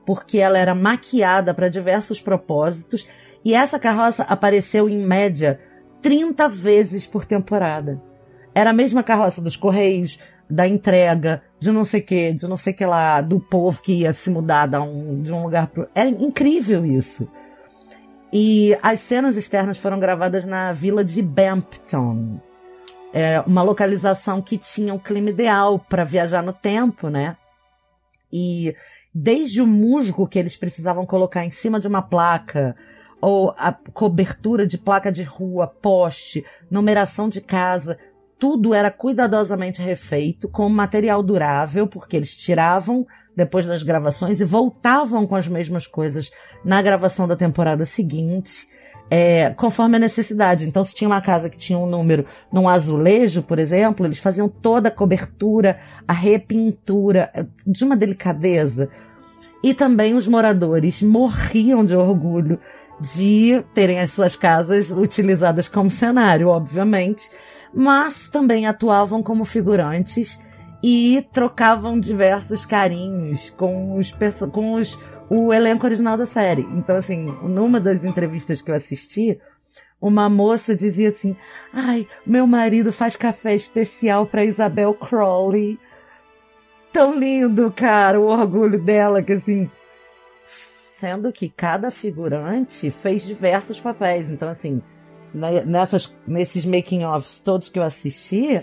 porque 0.06 0.38
ela 0.38 0.58
era 0.58 0.74
maquiada 0.74 1.52
para 1.52 1.68
diversos 1.68 2.20
propósitos, 2.20 3.08
e 3.44 3.54
essa 3.54 3.78
carroça 3.78 4.22
apareceu 4.24 4.88
em 4.88 4.98
média 4.98 5.60
30 6.00 6.48
vezes 6.48 7.06
por 7.06 7.24
temporada. 7.24 8.00
Era 8.54 8.70
a 8.70 8.74
mesma 8.74 9.02
carroça 9.02 9.40
dos 9.40 9.56
Correios, 9.56 10.18
da 10.48 10.66
entrega, 10.66 11.42
de 11.58 11.70
não 11.70 11.84
sei 11.84 12.00
que, 12.00 12.34
de 12.34 12.46
não 12.46 12.56
sei 12.56 12.72
que 12.72 12.84
lá, 12.84 13.20
do 13.20 13.40
povo 13.40 13.80
que 13.80 14.00
ia 14.00 14.12
se 14.12 14.28
mudar 14.28 14.66
de 14.66 14.76
um, 14.76 15.22
de 15.22 15.32
um 15.32 15.42
lugar 15.42 15.68
pro. 15.68 15.88
É 15.94 16.06
incrível 16.06 16.84
isso. 16.84 17.26
E 18.32 18.76
as 18.82 19.00
cenas 19.00 19.36
externas 19.36 19.78
foram 19.78 19.98
gravadas 19.98 20.44
na 20.44 20.72
vila 20.72 21.04
de 21.04 21.22
Bampton. 21.22 22.40
É 23.12 23.40
uma 23.40 23.62
localização 23.62 24.40
que 24.40 24.56
tinha 24.56 24.94
um 24.94 24.98
clima 24.98 25.30
ideal 25.30 25.78
para 25.78 26.04
viajar 26.04 26.42
no 26.42 26.52
tempo, 26.52 27.08
né? 27.08 27.36
E 28.32 28.74
desde 29.14 29.60
o 29.60 29.66
musgo 29.66 30.26
que 30.26 30.38
eles 30.38 30.56
precisavam 30.56 31.04
colocar 31.04 31.44
em 31.44 31.50
cima 31.50 31.78
de 31.78 31.86
uma 31.86 32.00
placa, 32.00 32.74
ou 33.20 33.54
a 33.56 33.72
cobertura 33.72 34.66
de 34.66 34.76
placa 34.76 35.12
de 35.12 35.22
rua, 35.22 35.66
poste, 35.66 36.44
numeração 36.70 37.28
de 37.28 37.40
casa, 37.40 37.98
tudo 38.38 38.74
era 38.74 38.90
cuidadosamente 38.90 39.80
refeito 39.80 40.48
com 40.48 40.68
material 40.68 41.22
durável, 41.22 41.86
porque 41.86 42.16
eles 42.16 42.36
tiravam 42.36 43.06
depois 43.36 43.64
das 43.64 43.84
gravações 43.84 44.40
e 44.40 44.44
voltavam 44.44 45.26
com 45.26 45.36
as 45.36 45.46
mesmas 45.46 45.86
coisas 45.86 46.32
na 46.64 46.82
gravação 46.82 47.28
da 47.28 47.36
temporada 47.36 47.86
seguinte, 47.86 48.66
é, 49.14 49.50
conforme 49.50 49.96
a 49.96 49.98
necessidade. 49.98 50.66
Então, 50.66 50.82
se 50.82 50.94
tinha 50.94 51.06
uma 51.06 51.20
casa 51.20 51.50
que 51.50 51.58
tinha 51.58 51.78
um 51.78 51.84
número 51.84 52.24
num 52.50 52.66
azulejo, 52.66 53.42
por 53.42 53.58
exemplo, 53.58 54.06
eles 54.06 54.18
faziam 54.18 54.48
toda 54.48 54.88
a 54.88 54.90
cobertura, 54.90 55.78
a 56.08 56.14
repintura, 56.14 57.28
é, 57.34 57.44
de 57.66 57.84
uma 57.84 57.94
delicadeza. 57.94 58.88
E 59.62 59.74
também 59.74 60.14
os 60.14 60.26
moradores 60.26 61.02
morriam 61.02 61.84
de 61.84 61.94
orgulho 61.94 62.58
de 62.98 63.62
terem 63.74 64.00
as 64.00 64.12
suas 64.12 64.34
casas 64.34 64.90
utilizadas 64.90 65.68
como 65.68 65.90
cenário, 65.90 66.48
obviamente, 66.48 67.30
mas 67.74 68.30
também 68.30 68.66
atuavam 68.66 69.22
como 69.22 69.44
figurantes 69.44 70.40
e 70.82 71.22
trocavam 71.30 72.00
diversos 72.00 72.64
carinhos 72.64 73.50
com 73.50 73.98
os, 73.98 74.10
com 74.50 74.72
os 74.72 74.98
o 75.34 75.50
elenco 75.50 75.86
original 75.86 76.18
da 76.18 76.26
série. 76.26 76.60
Então, 76.60 76.94
assim, 76.94 77.24
numa 77.42 77.80
das 77.80 78.04
entrevistas 78.04 78.60
que 78.60 78.70
eu 78.70 78.74
assisti, 78.74 79.40
uma 79.98 80.28
moça 80.28 80.76
dizia 80.76 81.08
assim: 81.08 81.34
Ai, 81.72 82.06
meu 82.26 82.46
marido 82.46 82.92
faz 82.92 83.16
café 83.16 83.54
especial 83.54 84.26
para 84.26 84.44
Isabel 84.44 84.92
Crowley. 84.92 85.78
Tão 86.92 87.18
lindo, 87.18 87.72
cara, 87.74 88.20
o 88.20 88.24
orgulho 88.24 88.78
dela, 88.78 89.22
que 89.22 89.32
assim. 89.32 89.70
Sendo 90.98 91.32
que 91.32 91.48
cada 91.48 91.90
figurante 91.90 92.90
fez 92.90 93.24
diversos 93.24 93.80
papéis. 93.80 94.28
Então, 94.28 94.48
assim, 94.48 94.82
né, 95.32 95.64
nessas, 95.64 96.14
nesses 96.26 96.66
making-offs 96.66 97.40
todos 97.40 97.70
que 97.70 97.78
eu 97.78 97.82
assisti, 97.82 98.62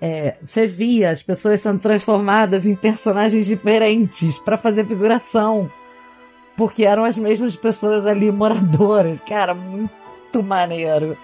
é, 0.00 0.38
você 0.42 0.66
via 0.66 1.10
as 1.10 1.24
pessoas 1.24 1.60
sendo 1.60 1.80
transformadas 1.80 2.64
em 2.64 2.74
personagens 2.76 3.46
diferentes 3.46 4.38
para 4.38 4.56
fazer 4.56 4.86
figuração. 4.86 5.68
Porque 6.58 6.84
eram 6.84 7.04
as 7.04 7.16
mesmas 7.16 7.54
pessoas 7.54 8.04
ali, 8.04 8.32
moradoras. 8.32 9.20
Cara, 9.20 9.54
muito 9.54 10.42
maneiro. 10.42 11.16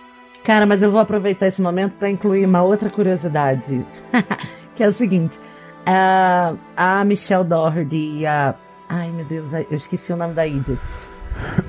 Cara, 0.45 0.65
mas 0.65 0.81
eu 0.81 0.93
vou 0.93 1.01
aproveitar 1.01 1.49
esse 1.49 1.61
momento 1.61 1.97
para 1.97 2.09
incluir 2.09 2.47
uma 2.47 2.63
outra 2.63 2.89
curiosidade. 2.89 3.85
que 4.77 4.85
é 4.85 4.89
o 4.89 4.93
seguinte: 4.93 5.41
a, 5.85 6.55
a 6.77 7.05
Michelle 7.05 7.45
Doherty 7.45 8.21
e 8.21 8.27
a. 8.27 8.55
Ai 8.89 9.11
meu 9.11 9.25
Deus, 9.25 9.53
eu 9.53 9.67
esqueci 9.73 10.13
o 10.13 10.17
nome 10.17 10.35
da 10.35 10.47
Edith. 10.47 10.79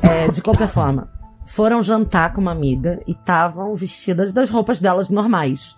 É, 0.03 0.31
de 0.31 0.43
qualquer 0.43 0.67
forma, 0.67 1.09
foram 1.47 1.81
jantar 1.81 2.33
com 2.33 2.41
uma 2.41 2.51
amiga 2.51 3.01
e 3.07 3.13
estavam 3.13 3.75
vestidas 3.75 4.31
das 4.31 4.51
roupas 4.51 4.79
delas 4.79 5.09
normais. 5.09 5.75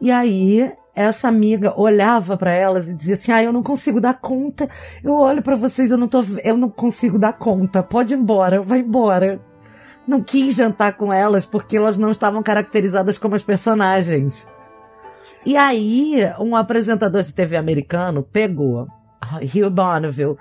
E 0.00 0.12
aí 0.12 0.72
essa 0.94 1.28
amiga 1.28 1.72
olhava 1.78 2.36
para 2.36 2.52
elas 2.52 2.88
e 2.88 2.94
dizia 2.94 3.14
assim: 3.14 3.32
"Ah, 3.32 3.42
eu 3.42 3.52
não 3.52 3.62
consigo 3.62 4.00
dar 4.00 4.14
conta. 4.14 4.68
Eu 5.02 5.14
olho 5.14 5.42
para 5.42 5.56
vocês, 5.56 5.90
eu 5.90 5.98
não 5.98 6.08
tô, 6.08 6.24
eu 6.44 6.56
não 6.56 6.68
consigo 6.68 7.18
dar 7.18 7.32
conta. 7.32 7.82
Pode 7.82 8.14
ir 8.14 8.18
embora, 8.18 8.62
vai 8.62 8.80
embora." 8.80 9.40
Não 10.06 10.22
quis 10.22 10.56
jantar 10.56 10.96
com 10.96 11.12
elas 11.12 11.46
porque 11.46 11.76
elas 11.76 11.96
não 11.96 12.10
estavam 12.10 12.42
caracterizadas 12.42 13.16
como 13.16 13.36
as 13.36 13.42
personagens. 13.42 14.46
E 15.46 15.56
aí, 15.56 16.18
um 16.38 16.56
apresentador 16.56 17.22
de 17.22 17.32
TV 17.32 17.56
americano 17.56 18.22
pegou 18.22 18.88
Hugh 19.22 19.70
Bonneville, 19.70 20.36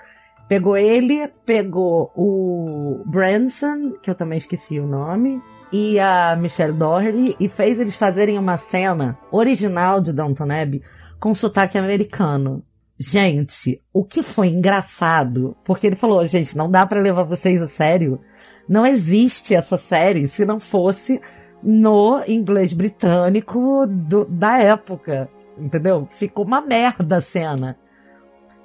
pegou 0.47 0.75
ele, 0.75 1.27
pegou 1.45 2.11
o 2.15 3.03
Branson, 3.05 3.93
que 4.01 4.09
eu 4.09 4.15
também 4.15 4.37
esqueci 4.37 4.79
o 4.79 4.87
nome, 4.87 5.41
e 5.71 5.99
a 5.99 6.35
Michelle 6.35 6.73
Doherty 6.73 7.35
e 7.39 7.47
fez 7.47 7.79
eles 7.79 7.95
fazerem 7.95 8.38
uma 8.38 8.57
cena 8.57 9.17
original 9.31 10.01
de 10.01 10.11
Downton 10.11 10.51
Abbey 10.51 10.81
com 11.19 11.33
sotaque 11.35 11.77
americano. 11.77 12.63
Gente, 12.97 13.81
o 13.93 14.03
que 14.03 14.21
foi 14.21 14.47
engraçado, 14.47 15.55
porque 15.63 15.88
ele 15.88 15.95
falou, 15.95 16.25
gente, 16.27 16.57
não 16.57 16.69
dá 16.69 16.85
para 16.85 16.99
levar 16.99 17.23
vocês 17.23 17.61
a 17.61 17.67
sério. 17.67 18.19
Não 18.67 18.85
existe 18.85 19.55
essa 19.55 19.77
série 19.77 20.27
se 20.27 20.45
não 20.45 20.59
fosse 20.59 21.21
no 21.63 22.21
inglês 22.27 22.73
britânico 22.73 23.85
do, 23.88 24.25
da 24.25 24.59
época. 24.59 25.29
Entendeu? 25.57 26.07
Ficou 26.09 26.45
uma 26.45 26.61
merda 26.61 27.17
a 27.17 27.21
cena. 27.21 27.77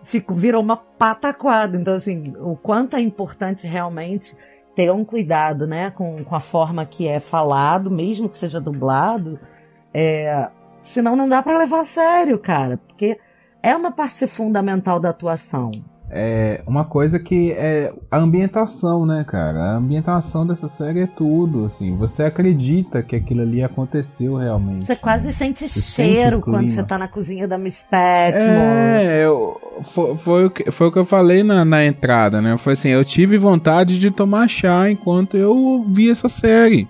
Ficou, 0.03 0.37
virou 0.37 0.63
uma 0.63 0.77
pataquada. 0.77 1.77
Então, 1.77 1.95
assim, 1.95 2.35
o 2.41 2.57
quanto 2.57 2.97
é 2.97 3.01
importante 3.01 3.67
realmente 3.67 4.37
ter 4.75 4.91
um 4.91 5.05
cuidado, 5.05 5.67
né, 5.67 5.91
com, 5.91 6.25
com 6.25 6.35
a 6.35 6.41
forma 6.41 6.85
que 6.85 7.07
é 7.07 7.21
falado, 7.21 7.91
mesmo 7.91 8.29
que 8.29 8.39
seja 8.39 8.61
dublado. 8.61 9.39
É, 9.93 10.51
senão 10.81 11.15
não 11.15 11.29
dá 11.29 11.43
para 11.43 11.59
levar 11.59 11.81
a 11.81 11.85
sério, 11.85 12.39
cara. 12.39 12.79
Porque 12.79 13.19
é 13.63 13.75
uma 13.77 13.93
parte 13.93 14.27
fundamental 14.27 14.99
da 14.99 15.11
atuação. 15.11 15.71
É 16.17 16.63
uma 16.65 16.85
coisa 16.85 17.19
que 17.19 17.51
é 17.51 17.93
a 18.09 18.19
ambientação, 18.19 19.05
né, 19.05 19.25
cara? 19.27 19.59
A 19.59 19.77
ambientação 19.79 20.47
dessa 20.47 20.69
série 20.69 21.01
é 21.01 21.09
tudo, 21.09 21.65
assim. 21.65 21.97
Você 21.97 22.23
acredita 22.23 23.03
que 23.03 23.17
aquilo 23.17 23.43
ali 23.43 23.65
aconteceu 23.65 24.37
realmente. 24.37 24.87
Você 24.87 24.95
quase 24.95 25.33
sente 25.33 25.69
você 25.69 25.81
cheiro 25.81 26.37
sente 26.37 26.45
quando 26.45 26.71
você 26.71 26.85
tá 26.85 26.97
na 26.99 27.09
cozinha 27.09 27.49
da 27.49 27.59
Miss 27.59 27.85
Petmore. 27.91 28.49
É, 28.49 29.25
eu, 29.25 29.61
foi, 29.83 30.17
foi, 30.17 30.45
o 30.45 30.51
que, 30.51 30.71
foi 30.71 30.87
o 30.87 30.93
que 30.93 31.01
eu 31.01 31.05
falei 31.05 31.43
na, 31.43 31.65
na 31.65 31.85
entrada, 31.85 32.41
né? 32.41 32.57
Foi 32.59 32.75
assim, 32.75 32.91
eu 32.91 33.05
tive 33.05 33.37
vontade 33.37 33.99
de 33.99 34.09
tomar 34.13 34.49
chá 34.49 34.89
enquanto 34.89 35.37
eu 35.37 35.85
vi 35.89 36.09
essa 36.09 36.29
série. 36.29 36.87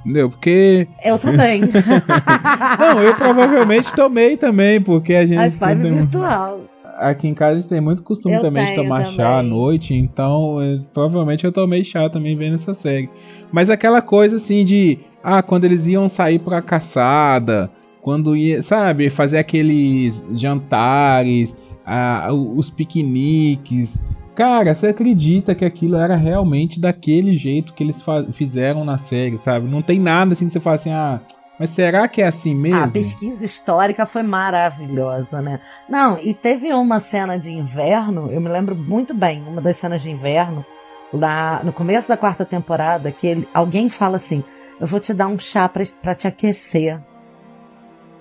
Entendeu? 0.00 0.28
Porque. 0.28 0.86
Eu 1.02 1.18
também. 1.18 1.62
Não, 2.78 3.02
eu 3.02 3.14
provavelmente 3.14 3.90
tomei 3.94 4.36
também, 4.36 4.82
porque 4.82 5.14
a 5.14 5.24
gente. 5.24 5.38
High 5.38 5.50
five 5.50 5.90
virtual 5.94 6.60
aqui 6.98 7.28
em 7.28 7.34
casa 7.34 7.58
a 7.58 7.60
gente 7.60 7.68
tem 7.68 7.80
muito 7.80 8.02
costume 8.02 8.34
eu 8.34 8.40
também 8.40 8.66
de 8.66 8.74
tomar 8.74 9.04
também. 9.04 9.16
chá 9.16 9.38
à 9.38 9.42
noite, 9.42 9.94
então 9.94 10.62
eu, 10.62 10.82
provavelmente 10.92 11.44
eu 11.44 11.52
tomei 11.52 11.84
chá 11.84 12.08
também 12.08 12.36
vendo 12.36 12.54
essa 12.54 12.74
série. 12.74 13.08
Mas 13.52 13.70
aquela 13.70 14.02
coisa 14.02 14.36
assim 14.36 14.64
de, 14.64 14.98
ah, 15.22 15.42
quando 15.42 15.64
eles 15.64 15.86
iam 15.86 16.08
sair 16.08 16.38
pra 16.38 16.62
caçada, 16.62 17.70
quando 18.02 18.36
ia, 18.36 18.62
sabe, 18.62 19.10
fazer 19.10 19.38
aqueles 19.38 20.24
jantares, 20.32 21.54
ah, 21.84 22.28
os 22.32 22.70
piqueniques. 22.70 24.00
Cara, 24.34 24.74
você 24.74 24.88
acredita 24.88 25.54
que 25.54 25.64
aquilo 25.64 25.96
era 25.96 26.14
realmente 26.14 26.78
daquele 26.78 27.36
jeito 27.36 27.72
que 27.72 27.82
eles 27.82 28.04
fizeram 28.32 28.84
na 28.84 28.98
série, 28.98 29.38
sabe? 29.38 29.66
Não 29.66 29.80
tem 29.80 29.98
nada 29.98 30.34
assim 30.34 30.46
que 30.46 30.52
você 30.52 30.60
fala 30.60 30.76
assim, 30.76 30.90
ah, 30.90 31.20
mas 31.58 31.70
será 31.70 32.06
que 32.06 32.20
é 32.20 32.26
assim 32.26 32.54
mesmo? 32.54 32.84
A 32.84 32.88
pesquisa 32.88 33.44
histórica 33.44 34.04
foi 34.04 34.22
maravilhosa, 34.22 35.40
né? 35.40 35.60
Não, 35.88 36.18
e 36.18 36.34
teve 36.34 36.72
uma 36.72 37.00
cena 37.00 37.38
de 37.38 37.50
inverno, 37.50 38.30
eu 38.30 38.40
me 38.40 38.48
lembro 38.48 38.74
muito 38.74 39.14
bem, 39.14 39.42
uma 39.46 39.60
das 39.60 39.76
cenas 39.76 40.02
de 40.02 40.10
inverno, 40.10 40.64
lá 41.12 41.60
no 41.64 41.72
começo 41.72 42.08
da 42.08 42.16
quarta 42.16 42.44
temporada, 42.44 43.10
que 43.10 43.26
ele, 43.26 43.48
alguém 43.54 43.88
fala 43.88 44.16
assim: 44.16 44.44
Eu 44.80 44.86
vou 44.86 45.00
te 45.00 45.14
dar 45.14 45.28
um 45.28 45.38
chá 45.38 45.68
pra 45.68 46.14
te 46.14 46.28
aquecer. 46.28 47.00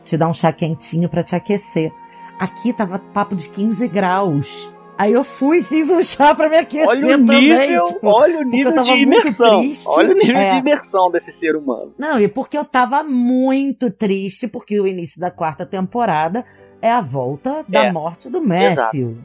Te 0.03 0.15
dar 0.15 0.27
um 0.27 0.33
chá 0.33 0.51
quentinho 0.51 1.09
pra 1.09 1.23
te 1.23 1.35
aquecer. 1.35 1.91
Aqui 2.39 2.71
tava 2.71 2.99
papo 2.99 3.35
de 3.35 3.49
15 3.49 3.87
graus. 3.87 4.71
Aí 4.97 5.11
eu 5.11 5.23
fui 5.25 5.59
e 5.59 5.63
fiz 5.63 5.89
um 5.89 6.01
chá 6.01 6.33
pra 6.33 6.47
me 6.49 6.55
aquecer 6.57 6.87
olha 6.87 7.05
o 7.05 7.09
também. 7.11 7.41
nível, 7.49 7.83
tipo, 7.85 8.07
olha 8.07 8.39
o 8.39 8.43
nível 8.43 8.71
de 8.71 8.91
imersão. 8.91 9.61
Olha 9.87 10.11
o 10.11 10.13
nível 10.17 10.37
É. 10.37 10.51
de 10.53 10.57
imersão 10.59 11.11
desse 11.11 11.33
ser 11.33 11.55
humano. 11.55 11.93
Não, 11.97 12.17
e 12.19 12.27
porque 12.29 12.57
eu 12.57 12.63
tava 12.63 13.03
muito 13.03 13.91
triste, 13.91 14.47
porque 14.47 14.79
o 14.79 14.87
início 14.87 15.19
da 15.19 15.29
quarta 15.29 15.65
temporada 15.65 16.45
é 16.81 16.89
a 16.89 17.01
volta 17.01 17.65
da 17.67 17.85
É, 17.87 17.91
morte 17.91 18.29
do 18.29 18.41
Matthew. 18.41 19.17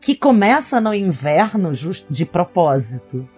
Que 0.00 0.16
começa 0.16 0.80
no 0.80 0.94
inverno 0.94 1.74
just, 1.74 2.06
de 2.08 2.24
propósito. 2.24 3.28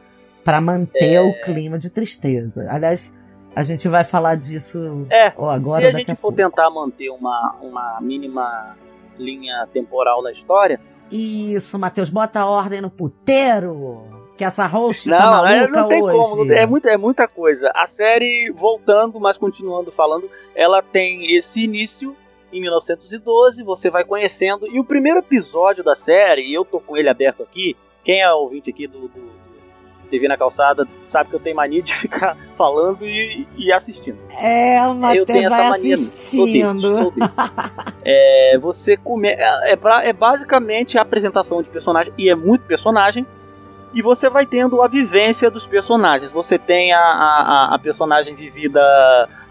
Pra 0.45 0.61
manter 0.61 1.15
É. 1.15 1.21
o 1.21 1.33
clima 1.43 1.79
de 1.79 1.89
tristeza. 1.91 2.67
Aliás, 2.71 3.13
a 3.57 3.65
gente 3.65 3.89
vai 3.89 4.05
falar 4.05 4.37
disso 4.37 5.07
É, 5.11 5.33
ó, 5.37 5.51
agora. 5.51 5.81
Se 5.81 5.87
a 5.89 5.91
gente 5.99 6.11
a 6.11 6.15
for 6.15 6.33
pouco. 6.33 6.37
tentar 6.37 6.71
manter 6.71 7.09
uma, 7.11 7.57
uma 7.63 7.99
mínima 8.01 8.77
linha 9.19 9.67
temporal 9.73 10.23
na 10.23 10.31
história, 10.31 10.79
Isso, 11.17 11.79
Matheus, 11.79 12.11
bota 12.11 12.41
a 12.41 12.47
ordem 12.47 12.81
no 12.81 12.91
puteiro. 12.91 14.03
Que 14.37 14.45
essa 14.45 14.67
host 14.67 15.09
tá 15.09 15.17
não, 15.17 15.31
maluca 15.31 15.53
é, 15.53 15.69
não 15.69 15.89
tem 15.89 16.03
hoje. 16.03 16.17
como, 16.17 16.53
é, 16.53 16.67
muita, 16.67 16.91
é 16.91 16.97
muita 16.97 17.29
coisa. 17.29 17.71
A 17.73 17.87
série, 17.87 18.51
voltando, 18.51 19.21
mas 19.21 19.37
continuando 19.37 19.93
falando, 19.93 20.29
ela 20.57 20.83
tem 20.83 21.37
esse 21.37 21.63
início 21.63 22.17
em 22.53 22.61
1912, 22.61 23.63
você 23.63 23.91
vai 23.91 24.05
conhecendo, 24.05 24.67
e 24.67 24.81
o 24.81 24.85
primeiro 24.85 25.21
episódio 25.21 25.85
da 25.85 25.95
série, 25.95 26.43
e 26.43 26.55
eu 26.55 26.65
tô 26.65 26.81
com 26.81 26.97
ele 26.97 27.09
aberto 27.09 27.43
aqui, 27.45 27.77
quem 28.03 28.23
é 28.23 28.33
ouvinte 28.33 28.71
aqui 28.71 28.87
do, 28.87 29.09
do 29.09 29.44
TV 30.05 30.29
na 30.29 30.37
Calçada 30.37 30.87
sabe 31.07 31.31
que 31.31 31.37
eu 31.37 31.41
tenho 31.41 31.57
mania 31.57 31.83
de 31.83 31.95
ficar 31.97 32.37
falando 32.57 33.05
e, 33.07 33.47
e 33.57 33.73
assistindo. 33.73 34.19
É, 34.41 34.81
o 34.87 34.91
eu 34.91 34.95
Matheus 34.95 35.27
tenho 35.27 35.47
essa 35.47 35.69
mania. 35.71 35.97
Sou 35.97 36.45
assistindo. 36.45 36.81
sou. 36.81 37.13
É, 38.07 38.59
você 38.61 38.97
come... 38.97 39.29
é, 39.29 39.73
é, 39.73 39.77
pra- 39.77 40.05
é 40.05 40.13
basicamente 40.13 40.99
a 40.99 41.03
apresentação 41.03 41.63
de 41.63 41.69
personagem, 41.69 42.13
e 42.19 42.29
é 42.29 42.35
muito 42.35 42.63
personagem, 42.67 43.27
e 43.95 44.03
você 44.03 44.29
vai 44.29 44.45
tendo 44.45 44.83
a 44.83 44.89
vivência 44.89 45.51
dos 45.51 45.67
personagens. 45.67 46.31
Você 46.33 46.59
tem 46.59 46.93
a, 46.93 46.99
a, 46.99 47.43
a- 47.71 47.75
a 47.75 47.79
personagem 47.79 48.35
vivida, 48.35 48.81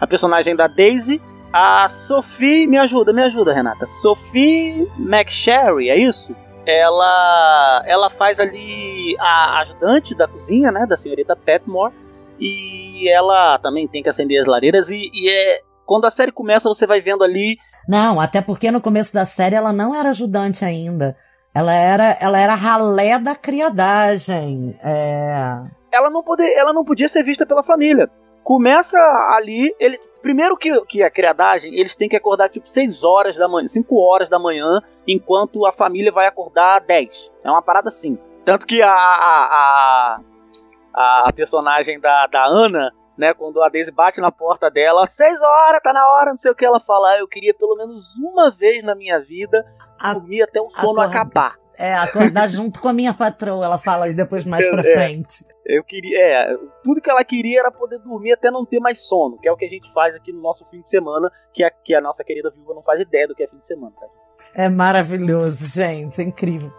a 0.00 0.06
personagem 0.06 0.54
da 0.54 0.66
Daisy, 0.68 1.20
a 1.52 1.88
Sophie, 1.88 2.66
me 2.66 2.76
ajuda, 2.78 3.12
me 3.12 3.22
ajuda, 3.22 3.52
Renata. 3.52 3.86
Sophie 3.86 4.88
McSherry, 4.98 5.88
é 5.88 5.98
isso? 5.98 6.34
Ela, 6.66 7.82
ela 7.86 8.10
faz 8.10 8.40
ali 8.40 9.16
a 9.20 9.60
ajudante 9.60 10.14
da 10.14 10.26
cozinha, 10.26 10.72
né, 10.72 10.86
da 10.86 10.96
senhorita 10.96 11.36
Petmore, 11.36 11.92
e 12.38 13.08
ela 13.08 13.58
também 13.58 13.86
tem 13.86 14.02
que 14.02 14.08
acender 14.08 14.40
as 14.40 14.46
lareiras 14.46 14.90
e, 14.90 15.10
e 15.12 15.30
é 15.30 15.60
quando 15.86 16.06
a 16.06 16.10
série 16.10 16.32
começa 16.32 16.68
você 16.68 16.86
vai 16.86 17.00
vendo 17.00 17.22
ali 17.22 17.58
Não, 17.88 18.20
até 18.20 18.40
porque 18.40 18.70
no 18.70 18.80
começo 18.80 19.12
da 19.12 19.26
série 19.26 19.54
ela 19.54 19.72
não 19.72 19.94
era 19.94 20.08
ajudante 20.10 20.64
ainda. 20.64 21.16
Ela 21.54 21.72
era, 21.72 22.18
ela 22.20 22.38
era 22.38 22.54
ralé 22.54 23.18
da 23.18 23.36
criadagem. 23.36 24.76
É... 24.82 25.60
ela 25.92 26.10
não 26.10 26.22
poder, 26.22 26.52
ela 26.56 26.72
não 26.72 26.84
podia 26.84 27.08
ser 27.08 27.22
vista 27.22 27.46
pela 27.46 27.62
família. 27.62 28.10
Começa 28.42 28.98
ali, 29.36 29.72
ele 29.78 29.98
primeiro 30.24 30.56
que, 30.56 30.80
que 30.86 31.02
a 31.02 31.10
criadagem, 31.10 31.74
eles 31.78 31.94
têm 31.94 32.08
que 32.08 32.16
acordar 32.16 32.48
tipo 32.48 32.66
6 32.68 33.04
horas 33.04 33.36
da 33.36 33.46
manhã, 33.46 33.68
5 33.68 33.94
horas 34.00 34.28
da 34.30 34.38
manhã, 34.38 34.80
enquanto 35.06 35.66
a 35.66 35.72
família 35.72 36.10
vai 36.10 36.26
acordar 36.26 36.80
10. 36.80 37.30
É 37.44 37.50
uma 37.50 37.60
parada 37.60 37.88
assim. 37.88 38.18
Tanto 38.44 38.66
que 38.66 38.80
a 38.82 38.90
a, 38.90 40.18
a, 40.94 41.28
a 41.28 41.32
personagem 41.32 42.00
da, 42.00 42.26
da 42.26 42.44
Ana, 42.46 42.90
né, 43.18 43.34
quando 43.34 43.62
a 43.62 43.68
Daisy 43.68 43.90
bate 43.92 44.20
na 44.20 44.32
porta 44.32 44.70
dela, 44.70 45.06
6 45.06 45.40
horas, 45.42 45.80
tá 45.82 45.92
na 45.92 46.08
hora, 46.08 46.30
não 46.30 46.38
sei 46.38 46.50
o 46.50 46.54
que 46.54 46.64
ela 46.64 46.80
fala, 46.80 47.10
"Ah, 47.10 47.18
eu 47.18 47.28
queria 47.28 47.52
pelo 47.54 47.76
menos 47.76 48.04
uma 48.16 48.50
vez 48.50 48.82
na 48.82 48.94
minha 48.94 49.20
vida 49.20 49.64
dormir 50.02 50.42
até 50.42 50.60
o 50.60 50.70
sono 50.70 51.00
acorda- 51.00 51.06
acabar. 51.06 51.54
É, 51.78 51.94
acordar 51.96 52.48
junto 52.48 52.80
com 52.80 52.88
a 52.88 52.92
minha 52.92 53.12
patroa, 53.12 53.64
ela 53.64 53.78
fala 53.78 54.06
aí 54.06 54.14
depois 54.14 54.44
mais 54.44 54.66
pra 54.68 54.80
É. 54.80 54.94
frente. 54.94 55.44
Eu 55.66 55.82
queria. 55.82 56.18
É, 56.18 56.56
tudo 56.82 57.00
que 57.00 57.10
ela 57.10 57.24
queria 57.24 57.60
era 57.60 57.70
poder 57.70 57.98
dormir 57.98 58.32
até 58.32 58.50
não 58.50 58.66
ter 58.66 58.80
mais 58.80 59.00
sono, 59.00 59.38
que 59.38 59.48
é 59.48 59.52
o 59.52 59.56
que 59.56 59.64
a 59.64 59.68
gente 59.68 59.90
faz 59.92 60.14
aqui 60.14 60.32
no 60.32 60.40
nosso 60.40 60.64
fim 60.66 60.80
de 60.80 60.88
semana, 60.88 61.30
que 61.52 61.64
a, 61.64 61.70
que 61.70 61.94
a 61.94 62.00
nossa 62.00 62.22
querida 62.22 62.50
viúva 62.50 62.74
não 62.74 62.82
faz 62.82 63.00
ideia 63.00 63.26
do 63.26 63.34
que 63.34 63.42
é 63.42 63.46
fim 63.46 63.58
de 63.58 63.66
semana, 63.66 63.94
tá? 63.98 64.06
É 64.54 64.68
maravilhoso, 64.68 65.64
gente, 65.68 66.20
é 66.20 66.24
incrível. 66.24 66.70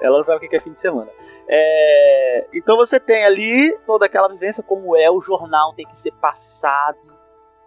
Ela 0.00 0.16
não 0.16 0.24
sabe 0.24 0.46
o 0.46 0.48
que 0.48 0.56
é 0.56 0.60
fim 0.60 0.72
de 0.72 0.78
semana. 0.78 1.10
É, 1.48 2.46
então 2.54 2.76
você 2.76 3.00
tem 3.00 3.24
ali 3.24 3.76
toda 3.84 4.06
aquela 4.06 4.28
vivência, 4.28 4.62
como 4.62 4.96
é 4.96 5.10
o 5.10 5.20
jornal, 5.20 5.74
tem 5.74 5.86
que 5.86 5.98
ser 5.98 6.12
passado 6.12 6.98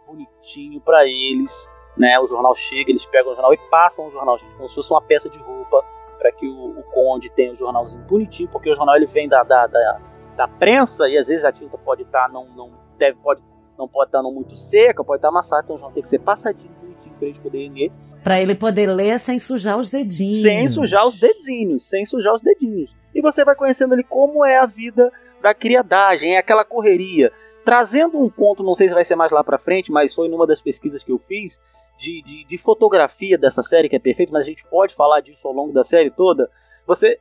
bonitinho 0.08 0.80
pra 0.82 1.06
eles. 1.06 1.68
Né? 1.98 2.18
O 2.20 2.28
jornal 2.28 2.56
chega, 2.56 2.90
eles 2.90 3.06
pegam 3.06 3.34
o 3.34 3.36
jornal 3.36 3.54
e 3.54 3.58
passam 3.70 4.08
o 4.08 4.10
jornal, 4.10 4.38
gente, 4.38 4.56
como 4.56 4.68
se 4.70 4.76
fosse 4.76 4.92
uma 4.92 5.02
peça 5.02 5.30
de 5.30 5.38
roupa, 5.38 5.84
para 6.18 6.32
que 6.32 6.48
o, 6.48 6.80
o 6.80 6.84
conde 6.84 7.30
tenha 7.32 7.52
o 7.52 7.56
jornalzinho 7.56 8.04
bonitinho, 8.06 8.50
porque 8.50 8.70
o 8.70 8.74
jornal 8.74 8.96
ele 8.96 9.06
vem 9.06 9.28
da, 9.28 9.44
da, 9.44 9.68
da, 9.68 10.02
da 10.36 10.48
prensa, 10.48 11.08
e 11.08 11.18
às 11.18 11.28
vezes 11.28 11.46
a 11.46 11.52
tinta 11.52 11.78
pode 11.78 12.04
estar 12.04 12.30
não, 12.30 12.48
não 12.56 12.72
deve 12.98 13.18
pode 13.20 13.42
não 13.78 13.88
pode 13.88 14.10
estar 14.10 14.22
não 14.22 14.32
muito 14.32 14.56
seca, 14.56 15.04
pode 15.04 15.18
estar 15.18 15.30
amassada, 15.30 15.64
então 15.64 15.78
vão 15.78 15.92
ter 15.92 16.02
que 16.02 16.08
ser 16.08 16.20
passadinho 16.20 16.72
bonitinho 16.80 17.16
para 17.16 17.28
eles 17.28 17.40
poderem 17.40 17.74
ler. 17.74 17.92
Para 18.24 18.42
ele 18.42 18.56
poder 18.56 18.88
ler 18.88 19.20
sem 19.20 19.40
sujar 19.40 19.78
os 19.78 19.90
dedinhos. 19.90 20.42
Sem 20.42 20.70
sujar 20.70 21.06
os 21.06 21.20
dedinhos, 21.20 21.90
sem 21.90 22.06
sujar 22.06 22.36
os 22.36 22.42
dedinhos. 22.42 22.96
E 23.14 23.22
você 23.22 23.44
vai 23.44 23.56
conhecendo 23.56 23.94
ali 23.94 24.04
como 24.04 24.46
é 24.46 24.58
a 24.58 24.66
vida 24.66 25.12
da 25.42 25.54
criadagem, 25.54 26.36
é 26.36 26.38
aquela 26.38 26.64
correria. 26.64 27.32
Trazendo 27.66 28.20
um 28.20 28.30
ponto, 28.30 28.64
não 28.64 28.76
sei 28.76 28.88
se 28.88 28.94
vai 28.94 29.04
ser 29.04 29.16
mais 29.16 29.32
lá 29.32 29.44
para 29.44 29.58
frente, 29.58 29.92
mas 29.92 30.14
foi 30.14 30.30
numa 30.30 30.48
das 30.48 30.62
pesquisas 30.62 31.04
que 31.04 31.12
eu 31.12 31.18
fiz, 31.18 31.60
de, 31.98 32.22
de, 32.24 32.44
de, 32.46 32.58
fotografia 32.58 33.38
dessa 33.38 33.62
série, 33.62 33.88
que 33.88 33.96
é 33.96 34.00
perfeito, 34.00 34.34
mas 34.34 34.44
a 34.44 34.48
gente 34.48 34.66
pode 34.66 34.96
falar 34.96 35.22
disso 35.22 35.48
ao 35.48 35.54
longo 35.54 35.72
da 35.72 35.84
série 35.84 36.10
toda. 36.10 36.50
Você. 36.88 37.20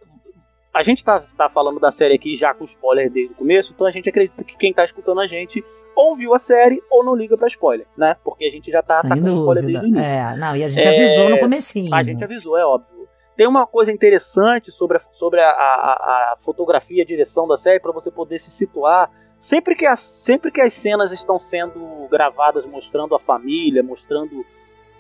A 0.73 0.83
gente 0.83 1.05
tá, 1.05 1.23
tá 1.37 1.49
falando 1.51 1.79
da 1.79 1.91
série 1.91 2.15
aqui 2.15 2.35
já 2.35 2.55
com 2.55 2.65
spoiler 2.65 3.11
desde 3.11 3.33
o 3.35 3.37
começo, 3.37 3.73
então 3.75 3.87
a 3.87 3.91
gente 3.91 4.09
acredita 4.09 4.43
que 4.43 4.57
quem 4.57 4.73
tá 4.73 4.85
escutando 4.85 5.21
a 5.21 5.27
gente 5.27 5.63
ou 5.95 6.17
viu 6.17 6.35
a 6.35 6.39
série 6.39 6.83
ou 6.91 7.05
não 7.05 7.15
liga 7.15 7.37
pra 7.37 7.49
spoiler, 7.49 7.87
né? 7.97 8.17
Porque 8.25 8.47
a 8.47 8.51
gente 8.51 8.71
já 8.71 8.83
tá 8.83 9.01
atacando 9.01 9.41
spoiler 9.41 9.65
desde 9.65 9.85
o 9.85 9.89
início. 9.89 10.11
É, 10.11 10.37
não, 10.37 10.57
e 10.57 10.65
a 10.65 10.69
gente 10.69 10.87
é, 10.87 10.89
avisou 10.89 11.31
no 11.31 11.39
comecinho. 11.39 11.95
A 11.95 12.03
gente 12.03 12.25
avisou, 12.25 12.57
é 12.57 12.65
óbvio. 12.65 13.09
Tem 13.37 13.47
uma 13.47 13.67
coisa 13.67 13.93
interessante 13.93 14.71
sobre 14.71 14.99
a, 14.99 15.01
sobre 15.13 15.41
a, 15.41 15.51
a, 15.51 16.33
a 16.33 16.37
fotografia, 16.41 17.03
a 17.03 17.07
direção 17.07 17.47
da 17.47 17.57
série, 17.57 17.81
para 17.81 17.93
você 17.93 18.11
poder 18.11 18.39
se 18.39 18.51
situar. 18.51 19.11
Sempre 19.39 19.75
que, 19.75 19.85
as, 19.85 20.01
sempre 20.01 20.51
que 20.51 20.61
as 20.61 20.73
cenas 20.73 21.13
estão 21.13 21.39
sendo 21.39 22.07
gravadas 22.11 22.65
mostrando 22.65 23.15
a 23.15 23.19
família, 23.19 23.83
mostrando 23.83 24.45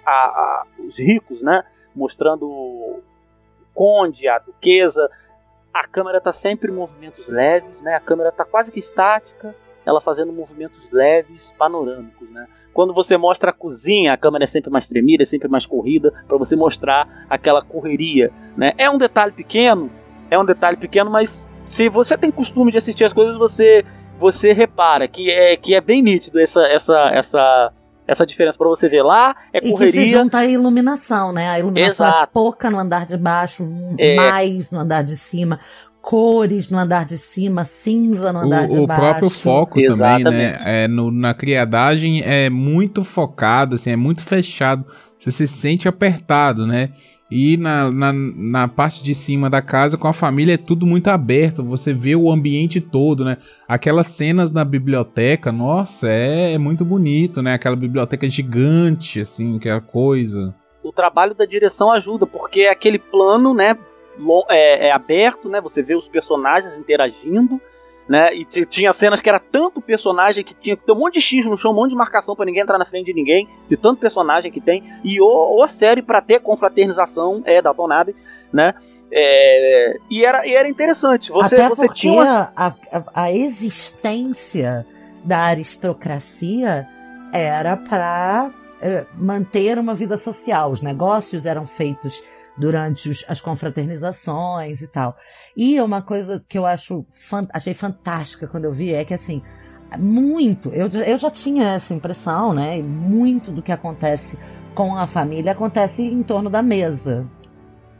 a, 0.05 0.11
a, 0.11 0.67
os 0.79 0.99
ricos, 0.99 1.41
né? 1.43 1.63
Mostrando 1.95 2.47
o 2.47 3.03
conde, 3.73 4.27
a 4.29 4.39
duquesa. 4.39 5.09
A 5.73 5.87
câmera 5.87 6.19
está 6.19 6.33
sempre 6.33 6.71
em 6.71 6.75
movimentos 6.75 7.27
leves, 7.27 7.81
né? 7.81 7.95
A 7.95 8.01
câmera 8.01 8.29
está 8.29 8.45
quase 8.45 8.71
que 8.71 8.79
estática, 8.79 9.55
ela 9.85 10.01
fazendo 10.01 10.33
movimentos 10.33 10.91
leves, 10.91 11.53
panorâmicos, 11.59 12.29
né? 12.31 12.47
Quando 12.73 12.95
você 12.95 13.17
mostra 13.17 13.51
a 13.51 13.53
cozinha, 13.53 14.13
a 14.13 14.17
câmera 14.17 14.45
é 14.45 14.47
sempre 14.47 14.71
mais 14.71 14.89
tremida, 14.89 15.23
é 15.23 15.27
sempre 15.27 15.49
mais 15.49 15.67
corrida, 15.67 16.13
para 16.27 16.37
você 16.39 16.57
mostrar 16.57 17.27
aquela 17.29 17.63
correria, 17.63 18.31
né? 18.57 18.73
É 18.79 18.91
um 18.91 18.99
detalhe 18.99 19.33
pequeno, 19.33 19.91
é 20.31 20.39
um 20.39 20.45
detalhe 20.45 20.77
pequeno, 20.77 21.11
mas 21.11 21.49
se 21.67 21.89
você 21.89 22.17
tem 22.17 22.31
costume 22.31 22.71
de 22.71 22.79
assistir 22.79 23.05
as 23.05 23.13
coisas, 23.13 23.37
você 23.37 23.85
você 24.19 24.53
repara 24.53 25.09
que 25.09 25.31
é 25.31 25.57
que 25.57 25.75
é 25.75 25.81
bem 25.81 26.01
nítido 26.01 26.39
essa 26.39 26.67
essa 26.69 27.11
essa 27.13 27.73
essa 28.07 28.27
diferença 28.27 28.59
para 28.59 28.69
você 28.69 28.89
ver 28.89 29.03
lá 29.03 29.35
é 29.53 29.61
correria. 29.61 29.89
E 29.89 30.05
que 30.05 30.11
se 30.11 30.13
junta 30.13 30.39
a 30.39 30.47
iluminação, 30.47 31.33
né? 31.33 31.49
A 31.51 31.59
iluminação 31.59 32.07
é 32.07 32.11
Exato. 32.11 32.25
é 32.25 32.27
pouca 32.27 32.71
no 32.71 32.79
andar 32.79 33.07
de 33.07 33.17
baixo, 33.17 33.69
é. 33.99 34.17
mais 34.17 34.71
no 34.71 34.81
andar 34.81 35.03
de 35.03 35.17
cima. 35.17 35.61
Cores 36.01 36.69
no 36.69 36.79
andar 36.79 37.05
de 37.05 37.17
cima, 37.17 37.65
cinza 37.65 38.33
no 38.33 38.41
andar 38.41 38.65
o, 38.65 38.69
de 38.69 38.79
o 38.81 38.87
baixo. 38.87 39.01
O 39.01 39.05
próprio 39.05 39.31
foco 39.31 39.81
Exatamente. 39.81 40.25
também, 40.25 40.47
né? 40.47 40.61
É, 40.65 40.89
no, 40.89 41.13
na 41.13 41.33
criadagem 41.33 42.23
é 42.25 42.51
muito 42.51 43.05
focado, 43.05 43.77
assim, 43.77 43.91
é 43.91 43.97
muito 43.97 44.25
fechado. 44.25 44.85
Você 45.17 45.31
se 45.31 45.47
sente 45.47 45.87
apertado, 45.87 46.67
né? 46.67 46.91
E 47.35 47.57
na, 47.57 47.91
na, 47.91 48.13
na, 48.13 48.69
parte 48.69 49.03
de 49.03 49.15
cima 49.15 49.49
da 49.49 49.63
casa, 49.63 49.97
com 49.97 50.07
a 50.07 50.13
família, 50.13 50.53
é 50.53 50.59
tudo 50.59 50.87
muito 50.87 51.09
aberto. 51.09 51.65
Você 51.65 51.95
vê 51.95 52.15
o 52.15 52.31
ambiente 52.31 52.79
todo, 52.79 53.25
né? 53.25 53.39
Aquelas 53.67 54.09
cenas 54.09 54.51
na 54.51 54.63
biblioteca, 54.67 55.51
nossa, 55.51 56.11
é, 56.11 56.53
é 56.53 56.59
muito 56.59 56.85
bonito, 56.85 57.41
né? 57.41 57.55
Aquela 57.55 57.75
biblioteca 57.75 58.29
gigante, 58.29 59.19
assim, 59.19 59.57
aquela 59.57 59.81
coisa. 59.81 60.55
O 60.83 60.93
trabalho 60.93 61.35
da 61.35 61.47
direção 61.47 61.91
ajuda, 61.91 62.27
porque 62.27 62.61
é 62.61 62.71
aquele 62.71 62.99
plano, 62.99 63.55
né? 63.55 63.79
É, 64.51 64.89
é 64.89 64.93
aberto, 64.93 65.49
né? 65.49 65.59
Você 65.63 65.83
vê 65.83 65.95
os 65.95 66.09
personagens 66.09 66.77
interagindo 66.77 67.59
né? 68.09 68.35
E 68.35 68.45
tinha 68.45 68.93
cenas 68.93 69.21
que 69.21 69.29
era 69.29 69.39
tanto 69.39 69.81
personagem 69.81 70.45
que 70.45 70.55
tinha 70.55 70.77
que 70.77 70.85
ter 70.85 70.93
um 70.93 70.99
monte 70.99 71.15
de 71.15 71.21
X 71.21 71.45
no 71.47 71.57
chão, 71.57 71.73
um 71.73 71.75
monte 71.75 71.91
de 71.91 71.97
marcação 71.97 72.35
para 72.35 72.45
ninguém 72.45 72.63
entrar 72.63 72.79
na 72.79 72.85
frente 72.85 73.07
de 73.07 73.15
ninguém, 73.15 73.49
de 73.69 73.77
tanto 73.77 74.01
personagem 74.01 74.51
que 74.51 74.61
tem. 74.61 74.83
E 75.05 75.21
o, 75.21 75.63
o 75.63 75.69
série 75.69 76.03
para 76.03 76.21
ter 76.21 76.41
confraternização 76.41 77.43
é 77.45 77.63
da 77.63 77.73
Tonabe, 77.73 78.15
né? 78.53 78.75
É, 79.15 79.97
e, 80.11 80.25
era, 80.25 80.47
e 80.47 80.55
era 80.55 80.69
interessante. 80.69 81.31
Você, 81.31 81.57
Até 81.57 81.69
você 81.69 81.87
porque 81.87 82.01
tinha 82.01 82.51
a, 82.57 82.69
a, 82.69 83.03
a 83.15 83.33
existência 83.33 84.87
da 85.23 85.39
aristocracia 85.41 86.89
era 87.33 87.77
para 87.77 88.51
é, 88.81 89.05
manter 89.15 89.79
uma 89.79 89.95
vida 89.95 90.17
social. 90.17 90.71
Os 90.71 90.81
negócios 90.81 91.47
eram 91.47 91.67
feitos 91.67 92.23
durante 92.63 93.11
os, 93.11 93.25
as 93.27 93.41
confraternizações 93.41 94.83
e 94.83 94.87
tal. 94.87 95.17
E 95.57 95.81
uma 95.81 96.01
coisa 96.01 96.43
que 96.49 96.57
eu 96.57 96.65
acho 96.65 97.05
achei 97.53 97.75
fantástica 97.75 98.47
quando 98.47 98.67
eu 98.67 98.73
vi 98.73 98.95
é 98.95 99.05
que 99.05 99.13
assim, 99.13 99.43
muito, 99.99 100.69
eu, 100.71 100.89
eu 100.89 101.19
já 101.19 101.29
tinha 101.29 101.71
essa 101.71 101.93
impressão, 101.93 102.53
né? 102.53 102.79
E 102.79 102.83
muito 102.85 103.51
do 103.51 103.61
que 103.61 103.73
acontece 103.73 104.39
com 104.77 104.97
a 104.97 105.09
família 105.09 105.51
acontece 105.51 106.03
em 106.03 106.23
torno 106.23 106.49
da 106.49 106.63
mesa, 106.63 107.29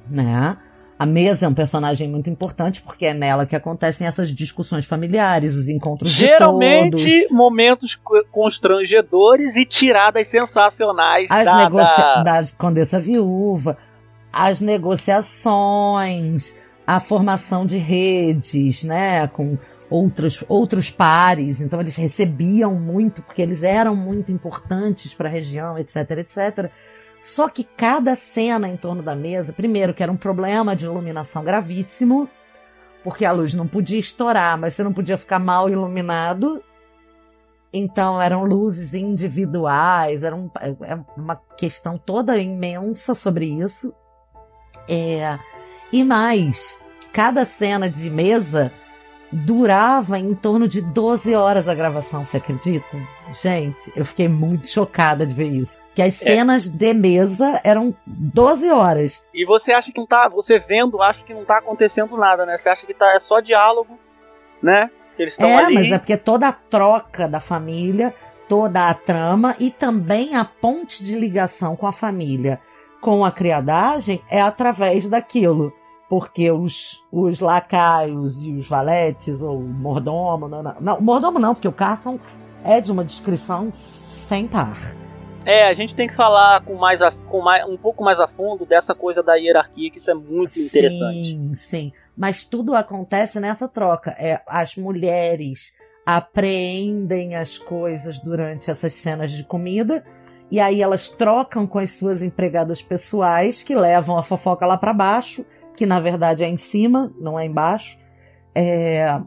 né? 0.09 0.57
A 0.97 1.05
mesa 1.05 1.47
é 1.47 1.49
um 1.49 1.55
personagem 1.55 2.09
muito 2.09 2.31
importante 2.31 2.81
porque 2.81 3.07
é 3.07 3.13
nela 3.13 3.45
que 3.45 3.57
acontecem 3.57 4.07
essas 4.07 4.33
discussões 4.33 4.87
familiares, 4.87 5.57
os 5.57 5.69
encontros 5.69 6.13
Geralmente, 6.13 7.27
momentos 7.33 7.99
constrangedores 8.31 9.57
e 9.57 9.65
tiradas 9.65 10.29
sensacionais 10.29 11.29
As 11.29 11.45
da, 11.45 11.69
da... 11.69 12.23
da 12.23 12.47
Condessa 12.57 13.01
Viúva 13.01 13.77
as 14.33 14.61
negociações, 14.61 16.55
a 16.87 16.99
formação 16.99 17.67
de 17.67 17.77
redes, 17.77 18.83
né, 18.83 19.27
com 19.29 19.59
outros, 19.91 20.43
outros 20.49 20.91
pares. 20.91 21.61
Então 21.61 21.81
eles 21.81 21.97
recebiam 21.97 22.75
muito, 22.75 23.23
porque 23.23 23.43
eles 23.43 23.63
eram 23.63 23.95
muito 23.95 24.33
importantes 24.33 25.15
para 25.15 25.29
a 25.29 25.33
região, 25.33 25.79
etc, 25.79 25.97
etc. 26.19 26.71
Só 27.21 27.49
que 27.49 27.63
cada 27.63 28.17
cena 28.17 28.69
em 28.69 28.77
torno 28.77 29.03
da 29.03 29.15
mesa, 29.15 29.53
primeiro 29.53 29.95
que 29.95 30.03
era 30.03 30.11
um 30.11 30.17
problema 30.17 30.75
de 30.75 30.87
iluminação 30.87 31.45
gravíssimo, 31.45 32.29
porque 33.05 33.25
a 33.25 33.33
luz 33.33 33.53
não 33.53 33.67
podia 33.67 33.99
estourar, 33.99 34.57
mas 34.59 34.75
você 34.75 34.83
não 34.83 34.93
podia 34.93 35.19
ficar 35.19 35.39
mal 35.39 35.69
iluminado. 35.69 36.63
Então 37.73 38.21
eram 38.21 38.45
luzes 38.45 38.93
individuais, 38.93 40.23
era 40.23 40.37
um, 40.37 40.51
é 40.61 40.99
uma 41.17 41.37
questão 41.57 41.97
toda 41.97 42.37
imensa 42.39 43.15
sobre 43.15 43.47
isso. 43.47 43.95
É, 44.89 45.39
e 45.93 46.05
mais, 46.05 46.79
cada 47.13 47.45
cena 47.45 47.89
de 47.89 48.11
mesa 48.11 48.73
durava 49.33 50.19
em 50.19 50.35
torno 50.35 50.69
de 50.69 50.83
12 50.83 51.35
horas 51.35 51.67
a 51.67 51.75
gravação, 51.75 52.25
você 52.25 52.37
acredita? 52.37 52.87
Gente, 53.33 53.91
eu 53.97 54.05
fiquei 54.05 54.29
muito 54.29 54.69
chocada 54.69 55.27
de 55.27 55.33
ver 55.33 55.49
isso. 55.49 55.79
Que 55.95 56.03
as 56.03 56.21
é. 56.23 56.35
cenas 56.35 56.69
de 56.69 56.93
mesa 56.93 57.61
eram 57.65 57.95
12 58.07 58.71
horas. 58.71 59.25
E 59.33 59.47
você 59.47 59.73
acha 59.73 59.91
que 59.91 59.99
não 59.99 60.07
tá, 60.07 60.29
você 60.29 60.59
vendo, 60.59 61.01
acha 61.01 61.25
que 61.25 61.33
não 61.33 61.45
tá 61.45 61.59
acontecendo 61.59 62.17
nada, 62.17 62.45
né? 62.45 62.59
Você 62.59 62.69
acha 62.69 62.87
que 62.87 62.93
tá 62.93 63.15
é 63.15 63.19
só 63.19 63.41
diálogo, 63.41 63.99
né? 64.63 64.91
Que 65.17 65.23
eles 65.23 65.35
estão 65.35 65.49
é, 65.49 65.65
ali. 65.65 65.75
mas 65.75 65.91
é 65.91 65.99
porque 65.99 66.17
toda 66.17 66.49
a 66.49 66.53
troca 66.53 67.27
da 67.27 67.41
família, 67.41 68.15
toda 68.49 68.87
a 68.87 68.95
trama 68.95 69.57
e 69.59 69.71
também 69.71 70.37
a 70.37 70.45
ponte 70.45 71.03
de 71.03 71.19
ligação 71.19 71.75
com 71.75 71.87
a 71.87 71.93
família 71.93 72.61
com 73.03 73.25
a 73.25 73.33
criadagem 73.33 74.23
é 74.31 74.41
através 74.41 75.07
daquilo. 75.09 75.73
Porque 76.09 76.51
os, 76.51 77.03
os 77.11 77.41
lacaios 77.41 78.43
e 78.43 78.53
os 78.53 78.69
valetes, 78.69 79.43
ou 79.43 79.61
mordomo, 79.61 80.47
não, 80.47 80.63
não, 80.63 80.77
não, 80.81 81.01
mordomo 81.01 81.39
não, 81.39 81.55
porque 81.55 81.69
o 81.69 81.73
Carson 81.73 82.19
é 82.63 82.81
de 82.81 82.93
uma 82.93 83.05
descrição 83.05 83.71
sem 83.73 84.47
par. 84.47 84.79
É, 85.45 85.67
a 85.67 85.73
gente 85.73 85.95
tem 85.95 86.07
que 86.07 86.15
falar 86.15 86.63
com 86.65 86.75
mais, 86.75 87.03
a, 87.03 87.11
com 87.11 87.41
mais 87.41 87.67
um 87.67 87.77
pouco 87.77 88.05
mais 88.05 88.21
a 88.21 88.29
fundo 88.29 88.65
dessa 88.65 88.95
coisa 88.95 89.23
da 89.23 89.35
hierarquia, 89.35 89.91
que 89.91 89.99
isso 89.99 90.11
é 90.11 90.15
muito 90.15 90.53
sim, 90.53 90.67
interessante. 90.67 91.15
Sim, 91.15 91.55
sim. 91.55 91.93
Mas 92.17 92.45
tudo 92.45 92.77
acontece 92.77 93.41
nessa 93.41 93.67
troca. 93.67 94.11
É, 94.19 94.41
as 94.47 94.77
mulheres 94.77 95.73
apreendem 96.05 97.35
as 97.35 97.59
coisas 97.59 98.21
durante 98.21 98.71
essas 98.71 98.93
cenas 98.93 99.33
de 99.33 99.43
comida 99.45 100.05
e 100.53 100.61
aí 100.61 100.83
elas 100.83 101.09
trocam 101.09 101.67
com 101.67 101.79
as 101.79 101.93
suas 101.93 102.21
empregadas 102.21 102.83
pessoais, 102.83 103.63
que 103.63 103.75
levam 103.75 104.19
a 104.19 104.23
fofoca 104.23 104.67
lá 104.67 104.77
para 104.77 104.93
baixo, 104.93 105.47
que 105.75 105.87
na 105.87 105.99
verdade 105.99 106.45
é 106.45 106.47
em 106.47 106.59
cima, 106.59 107.11
não 107.19 107.41
é 107.41 107.47
embaixo. 107.47 107.99
É, 108.55 109.19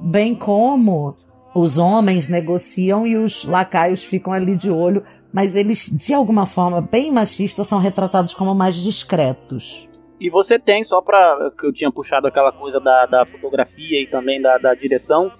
bem 0.00 0.34
como 0.34 1.16
os 1.54 1.78
homens 1.78 2.26
negociam 2.28 3.06
e 3.06 3.16
os 3.16 3.44
lacaios 3.44 4.02
ficam 4.02 4.32
ali 4.32 4.56
de 4.56 4.68
olho, 4.68 5.04
mas 5.32 5.54
eles, 5.54 5.88
de 5.96 6.12
alguma 6.12 6.44
forma 6.44 6.80
bem 6.80 7.12
machistas, 7.12 7.68
são 7.68 7.78
retratados 7.78 8.34
como 8.34 8.52
mais 8.52 8.74
discretos. 8.74 9.88
E 10.18 10.28
você 10.28 10.58
tem, 10.58 10.82
só 10.82 11.00
para 11.00 11.52
que 11.56 11.68
eu 11.68 11.72
tinha 11.72 11.92
puxado 11.92 12.26
aquela 12.26 12.50
coisa 12.50 12.80
da, 12.80 13.06
da 13.06 13.24
fotografia 13.24 14.02
e 14.02 14.08
também 14.08 14.42
da, 14.42 14.58
da 14.58 14.74
direção, 14.74 15.30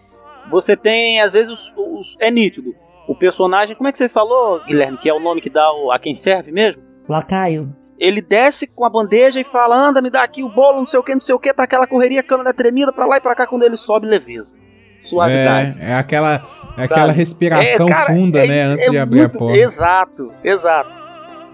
você 0.49 0.77
tem, 0.77 1.21
às 1.21 1.33
vezes, 1.33 1.51
os, 1.51 1.73
os, 1.77 2.17
é 2.21 2.31
nítido 2.31 2.73
o 3.09 3.15
personagem, 3.15 3.75
como 3.77 3.89
é 3.89 3.93
que 3.93 3.99
você 3.99 4.09
falou, 4.09 4.61
Guilherme, 4.65 4.99
que 4.99 5.09
é 5.09 5.15
o 5.15 5.21
nome 5.21 5.41
que 5.41 5.51
dá 5.51 5.71
o, 5.73 5.91
a 5.93 5.99
quem 5.99 6.15
serve 6.15 6.51
mesmo? 6.53 6.83
Lacaio. 7.09 7.75
Ele 7.99 8.21
desce 8.21 8.67
com 8.67 8.85
a 8.85 8.91
bandeja 8.91 9.41
e 9.41 9.45
fala: 9.45 9.77
anda, 9.77 10.03
me 10.03 10.11
dá 10.11 10.23
aqui 10.23 10.43
o 10.43 10.49
bolo, 10.49 10.81
não 10.81 10.87
sei 10.87 10.99
o 10.99 11.03
que, 11.03 11.15
não 11.15 11.21
sei 11.21 11.35
o 11.35 11.39
que, 11.39 11.53
tá 11.55 11.63
aquela 11.63 11.87
correria, 11.87 12.23
câmera 12.23 12.53
tremida 12.53 12.93
pra 12.93 13.07
lá 13.07 13.19
e 13.19 13.21
pra 13.21 13.35
cá 13.35 13.47
quando 13.47 13.63
ele 13.63 13.77
sobe, 13.77 14.07
leveza. 14.07 14.55
suavidade. 15.01 15.79
É, 15.81 15.91
é 15.91 15.95
aquela, 15.95 16.43
é 16.79 16.85
aquela 16.85 17.13
respiração 17.13 17.87
É, 17.87 17.91
cara, 17.91 18.07
funda, 18.07 18.39
é- 18.45 18.47
né? 18.49 18.63
Antes 18.63 18.87
é 18.87 18.91
de 18.91 18.99
abrir 18.99 19.19
muito- 19.21 19.37
a 19.37 19.39
porta. 19.39 19.59
Exato, 19.59 20.35
exato. 20.43 21.05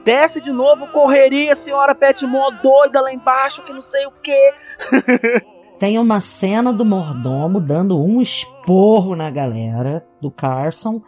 Desce 0.04 0.40
de 0.40 0.50
novo, 0.50 0.86
correria, 0.88 1.54
senhora 1.54 1.94
Petmore 1.94 2.56
doida 2.62 3.00
lá 3.02 3.12
embaixo, 3.12 3.62
que 3.62 3.72
não 3.72 3.82
sei 3.82 4.06
o 4.06 4.12
quê. 4.22 4.52
Tem 5.78 5.98
uma 5.98 6.20
cena 6.20 6.72
do 6.72 6.84
mordomo 6.84 7.60
dando 7.60 7.98
um 8.02 8.20
esporro 8.20 9.14
na 9.16 9.30
galera 9.30 10.04
do 10.20 10.30
Carson, 10.30 11.02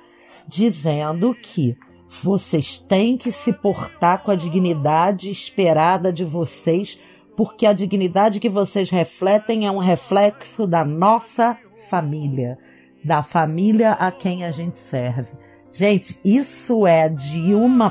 dizendo 0.53 1.35
que 1.41 1.75
vocês 2.23 2.79
têm 2.79 3.17
que 3.17 3.33
se 3.33 3.55
portar 3.55 4.23
com 4.23 4.31
a 4.31 4.37
dignidade 4.37 5.31
esperada 5.31 6.13
de 6.13 6.25
vocês, 6.27 7.01
porque 7.35 7.65
a 7.65 7.73
dignidade 7.73 8.39
que 8.39 8.51
vocês 8.51 8.91
refletem 8.91 9.67
é 9.67 9.71
um 9.71 9.79
reflexo 9.79 10.67
da 10.67 10.85
nossa 10.85 11.57
família, 11.89 12.59
da 13.03 13.23
família 13.23 13.93
a 13.93 14.13
quem 14.13 14.45
a 14.45 14.51
gente 14.51 14.79
serve. 14.79 15.31
Gente, 15.73 16.21
isso 16.23 16.87
é 16.87 17.09
de 17.09 17.55
uma 17.55 17.91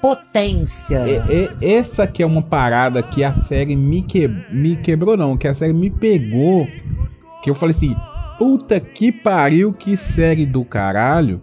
potência. 0.00 1.04
E- 1.06 1.58
e- 1.62 1.74
essa 1.74 2.06
que 2.06 2.22
é 2.22 2.26
uma 2.26 2.40
parada 2.42 3.02
que 3.02 3.22
a 3.22 3.34
série 3.34 3.76
me, 3.76 4.00
que, 4.00 4.26
me 4.50 4.76
quebrou, 4.76 5.14
não, 5.14 5.36
que 5.36 5.46
a 5.46 5.52
série 5.54 5.74
me 5.74 5.90
pegou. 5.90 6.66
Que 7.42 7.50
eu 7.50 7.54
falei 7.54 7.74
assim, 7.76 7.94
puta 8.38 8.80
que 8.80 9.12
pariu, 9.12 9.74
que 9.74 9.94
série 9.94 10.46
do 10.46 10.64
caralho. 10.64 11.42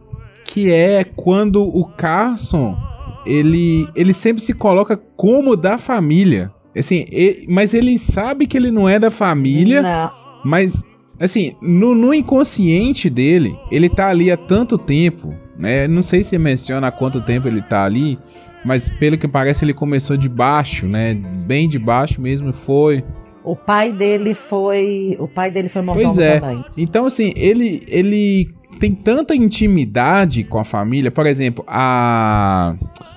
Que 0.55 0.71
é 0.71 1.03
quando 1.03 1.61
o 1.61 1.85
Carson, 1.85 2.77
ele, 3.25 3.87
ele 3.93 4.13
sempre 4.13 4.41
se 4.41 4.53
coloca 4.53 4.95
como 4.95 5.55
da 5.57 5.77
família. 5.77 6.49
Assim, 6.73 7.05
e- 7.11 7.45
mas 7.49 7.73
ele 7.73 7.97
sabe 7.99 8.47
que 8.47 8.55
ele 8.55 8.71
não 8.71 8.87
é 8.87 8.97
da 8.97 9.11
família. 9.11 9.81
Não. 9.81 10.11
Mas, 10.45 10.81
assim, 11.19 11.53
no, 11.61 11.93
no 11.93 12.13
inconsciente 12.13 13.09
dele, 13.09 13.57
ele 13.69 13.89
tá 13.89 14.07
ali 14.09 14.31
há 14.31 14.37
tanto 14.37 14.77
tempo, 14.77 15.33
né? 15.57 15.87
Não 15.89 16.01
sei 16.01 16.23
se 16.23 16.37
menciona 16.37 16.87
há 16.87 16.91
quanto 16.91 17.19
tempo 17.19 17.47
ele 17.49 17.61
tá 17.61 17.83
ali, 17.83 18.17
mas 18.63 18.87
pelo 18.87 19.17
que 19.17 19.27
parece 19.27 19.65
ele 19.65 19.73
começou 19.73 20.15
de 20.15 20.29
baixo, 20.29 20.87
né? 20.87 21.15
Bem 21.45 21.67
de 21.67 21.77
baixo 21.79 22.21
mesmo 22.21 22.53
foi. 22.53 23.03
O 23.43 23.55
pai 23.55 23.91
dele 23.91 24.33
foi. 24.33 25.17
O 25.19 25.27
pai 25.27 25.51
dele 25.51 25.67
foi 25.69 25.81
mordomo 25.81 26.07
Pois 26.07 26.17
é. 26.17 26.39
também. 26.39 26.63
Então, 26.77 27.05
assim, 27.05 27.31
ele, 27.35 27.81
ele 27.87 28.49
tem 28.79 28.93
tanta 28.93 29.35
intimidade 29.35 30.43
com 30.43 30.59
a 30.59 30.63
família. 30.63 31.11
Por 31.11 31.25
exemplo, 31.25 31.63
a, 31.67 32.75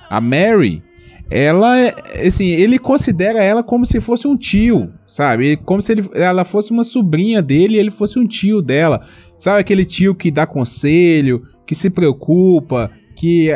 a 0.08 0.20
Mary, 0.20 0.82
ela, 1.30 1.78
é- 1.78 2.26
assim, 2.26 2.46
ele 2.46 2.78
considera 2.78 3.42
ela 3.42 3.62
como 3.62 3.84
se 3.84 4.00
fosse 4.00 4.26
um 4.26 4.36
tio, 4.36 4.92
sabe? 5.06 5.56
Como 5.56 5.82
se 5.82 5.92
ele, 5.92 6.08
ela 6.14 6.44
fosse 6.44 6.70
uma 6.70 6.84
sobrinha 6.84 7.42
dele 7.42 7.76
e 7.76 7.78
ele 7.78 7.90
fosse 7.90 8.18
um 8.18 8.26
tio 8.26 8.62
dela. 8.62 9.04
Sabe 9.38 9.60
aquele 9.60 9.84
tio 9.84 10.14
que 10.14 10.30
dá 10.30 10.46
conselho, 10.46 11.42
que 11.66 11.74
se 11.74 11.90
preocupa, 11.90 12.90
que 13.14 13.48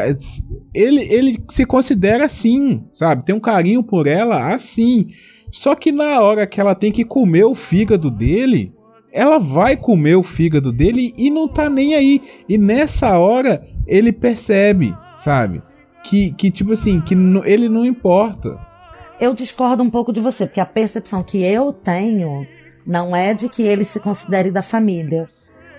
ele, 0.75 1.03
ele 1.03 1.37
se 1.49 1.65
considera 1.65 2.25
assim, 2.25 2.85
sabe? 2.93 3.25
Tem 3.25 3.35
um 3.35 3.41
carinho 3.41 3.83
por 3.83 4.07
ela 4.07 4.53
assim. 4.53 5.07
Só 5.51 5.75
que 5.75 5.93
na 5.93 6.21
hora 6.21 6.47
que 6.47 6.61
ela 6.61 6.75
tem 6.75 6.91
que 6.91 7.05
comer 7.05 7.45
o 7.45 7.55
fígado 7.55 8.11
dele, 8.11 8.73
ela 9.13 9.39
vai 9.39 9.77
comer 9.77 10.17
o 10.17 10.23
fígado 10.23 10.73
dele 10.73 11.13
e 11.17 11.31
não 11.31 11.47
tá 11.47 11.69
nem 11.69 11.95
aí. 11.95 12.23
E 12.49 12.57
nessa 12.57 13.19
hora 13.19 13.67
ele 13.87 14.13
percebe, 14.13 14.97
sabe? 15.15 15.63
Que, 16.03 16.33
que 16.33 16.51
tipo 16.51 16.73
assim, 16.73 17.01
que 17.01 17.15
ele 17.45 17.69
não 17.69 17.85
importa. 17.85 18.59
Eu 19.21 19.35
discordo 19.35 19.83
um 19.83 19.91
pouco 19.91 20.13
de 20.13 20.21
você, 20.21 20.47
porque 20.47 20.61
a 20.61 20.67
percepção 20.67 21.23
que 21.23 21.43
eu 21.43 21.73
tenho 21.73 22.47
não 22.87 23.15
é 23.15 23.35
de 23.35 23.49
que 23.49 23.63
ele 23.63 23.85
se 23.85 24.01
considere 24.01 24.51
da 24.51 24.63
família. 24.63 25.29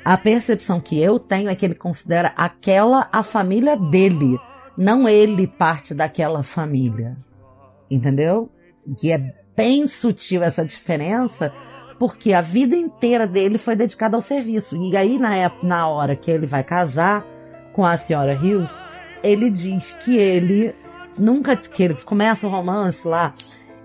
A 0.06 0.18
percepção 0.18 0.80
que 0.80 1.02
eu 1.02 1.18
tenho 1.18 1.50
é 1.50 1.56
que 1.56 1.66
ele 1.66 1.76
considera 1.76 2.34
aquela 2.38 3.10
a 3.12 3.24
família 3.24 3.76
dele, 3.76 4.38
não 4.78 5.10
ele 5.10 5.48
parte 5.48 5.94
daquela 5.94 6.44
família. 6.44 7.18
Entendeu? 7.90 8.50
Que 8.98 9.12
é 9.12 9.34
bem 9.56 9.88
sutil 9.88 10.44
essa 10.44 10.66
diferença, 10.66 11.54
porque 12.04 12.34
a 12.34 12.42
vida 12.42 12.76
inteira 12.76 13.26
dele 13.26 13.58
foi 13.58 13.78
dedicada 13.78 14.18
ao 14.18 14.22
serviço. 14.22 14.76
E 14.76 14.98
aí, 14.98 15.18
na, 15.18 15.38
ép- 15.38 15.64
na 15.64 15.88
hora 15.88 16.18
que 16.18 16.30
ele 16.30 16.46
vai 16.46 16.62
casar 16.62 17.26
com 17.72 17.86
a 17.86 17.98
senhora 17.98 18.38
Hughes, 18.38 18.70
ele 19.24 19.50
diz 19.50 19.94
que 19.94 20.18
ele 20.18 20.76
nunca 21.18 21.56
que 21.56 21.82
ele 21.82 21.94
começa 22.04 22.46
o 22.46 22.50
romance 22.50 23.08
lá, 23.08 23.34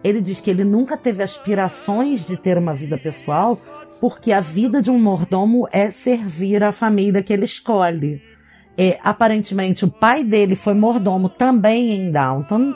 ele 0.03 0.21
diz 0.21 0.41
que 0.41 0.51
ele 0.51 0.65
nunca 0.65 0.97
teve 0.97 1.23
aspirações 1.23 2.27
de 2.27 2.37
ter 2.37 2.59
uma 2.59 2.75
vida 2.75 2.99
pessoal, 2.99 3.57
porque 4.01 4.33
a 4.33 4.41
vida 4.41 4.83
de 4.83 4.91
um 4.91 4.99
mordomo 4.99 5.69
é 5.71 5.89
servir 5.89 6.65
a 6.65 6.73
família 6.73 7.23
que 7.23 7.33
ele 7.33 7.45
escolhe. 7.45 8.21
E, 8.77 8.99
aparentemente 9.05 9.85
o 9.85 9.89
pai 9.89 10.25
dele 10.25 10.57
foi 10.57 10.75
mordomo 10.75 11.29
também 11.29 11.93
em 11.93 12.11
Downton, 12.11 12.75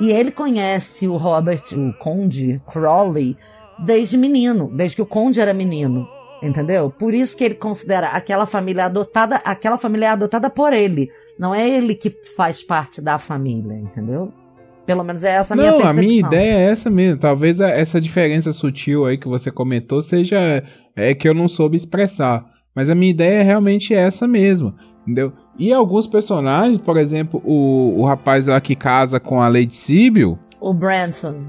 e 0.00 0.10
ele 0.10 0.32
conhece 0.32 1.06
o 1.06 1.16
Robert, 1.16 1.62
o 1.74 1.92
Conde 1.96 2.60
Crowley, 2.66 3.36
desde 3.84 4.16
menino, 4.16 4.70
desde 4.74 4.96
que 4.96 5.02
o 5.02 5.06
Conde 5.06 5.40
era 5.40 5.54
menino. 5.54 6.06
Entendeu? 6.42 6.90
Por 6.90 7.12
isso 7.12 7.36
que 7.36 7.44
ele 7.44 7.54
considera 7.54 8.08
aquela 8.08 8.46
família 8.46 8.86
adotada, 8.86 9.36
aquela 9.44 9.76
família 9.76 10.06
é 10.06 10.10
adotada 10.10 10.48
por 10.48 10.72
ele. 10.72 11.10
Não 11.38 11.54
é 11.54 11.68
ele 11.68 11.94
que 11.94 12.10
faz 12.34 12.62
parte 12.62 13.00
da 13.00 13.18
família, 13.18 13.74
entendeu? 13.74 14.32
Pelo 14.86 15.04
menos 15.04 15.22
é 15.22 15.32
essa 15.32 15.54
a 15.54 15.56
minha 15.56 15.70
não, 15.70 15.78
percepção. 15.78 16.02
a 16.02 16.06
minha 16.06 16.18
ideia 16.18 16.52
é 16.52 16.70
essa 16.70 16.90
mesmo. 16.90 17.20
Talvez 17.20 17.60
essa 17.60 18.00
diferença 18.00 18.52
sutil 18.52 19.04
aí 19.04 19.18
que 19.18 19.28
você 19.28 19.50
comentou 19.50 20.00
seja 20.00 20.64
é 20.96 21.14
que 21.14 21.28
eu 21.28 21.34
não 21.34 21.46
soube 21.46 21.76
expressar. 21.76 22.44
Mas 22.74 22.88
a 22.88 22.94
minha 22.94 23.10
ideia 23.10 23.40
é 23.40 23.42
realmente 23.42 23.92
essa 23.92 24.26
mesmo, 24.26 24.74
entendeu? 25.02 25.32
E 25.58 25.72
alguns 25.72 26.06
personagens, 26.06 26.78
por 26.78 26.96
exemplo, 26.96 27.42
o, 27.44 28.00
o 28.00 28.04
rapaz 28.04 28.46
lá 28.46 28.60
que 28.60 28.74
casa 28.74 29.20
com 29.20 29.42
a 29.42 29.48
Lady 29.48 29.74
Sibyl, 29.74 30.38
O 30.60 30.72
Branson. 30.72 31.42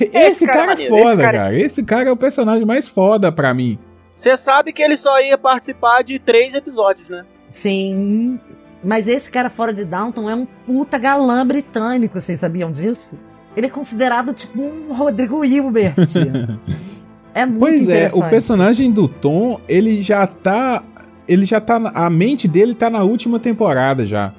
Esse, 0.00 0.46
cara 0.46 0.58
é 0.58 0.60
cara, 0.60 0.62
é 0.64 0.66
maneiro, 0.66 0.94
foda, 0.96 1.04
esse 1.12 1.16
cara- 1.22 1.38
cara. 1.38 1.58
Esse 1.58 1.82
cara 1.84 2.08
é 2.08 2.12
o 2.12 2.16
personagem 2.16 2.64
mais 2.66 2.86
foda 2.88 3.32
pra 3.32 3.52
mim. 3.54 3.78
Você 4.14 4.36
sabe 4.36 4.72
que 4.72 4.82
ele 4.82 4.96
só 4.96 5.18
ia 5.20 5.38
participar 5.38 6.02
de 6.02 6.18
três 6.18 6.54
episódios, 6.54 7.08
né? 7.08 7.24
Sim. 7.50 8.38
Mas 8.84 9.06
esse 9.08 9.30
cara 9.30 9.48
fora 9.48 9.72
de 9.72 9.84
Downton 9.84 10.28
é 10.28 10.34
um 10.34 10.44
puta 10.44 10.98
galã 10.98 11.46
britânico, 11.46 12.20
vocês 12.20 12.38
sabiam 12.40 12.70
disso? 12.72 13.16
Ele 13.56 13.66
é 13.66 13.70
considerado 13.70 14.32
tipo 14.34 14.60
um 14.60 14.92
Rodrigo 14.92 15.44
Hilbert. 15.44 15.94
é 17.34 17.46
muito 17.46 17.60
Pois 17.60 17.88
é, 17.88 18.10
o 18.12 18.22
personagem 18.28 18.90
do 18.90 19.06
Tom, 19.08 19.60
ele 19.68 20.02
já 20.02 20.26
tá. 20.26 20.82
Ele 21.28 21.44
já 21.44 21.60
tá. 21.60 21.76
A 21.94 22.10
mente 22.10 22.48
dele 22.48 22.74
tá 22.74 22.90
na 22.90 23.02
última 23.02 23.38
temporada 23.38 24.04
já. 24.04 24.32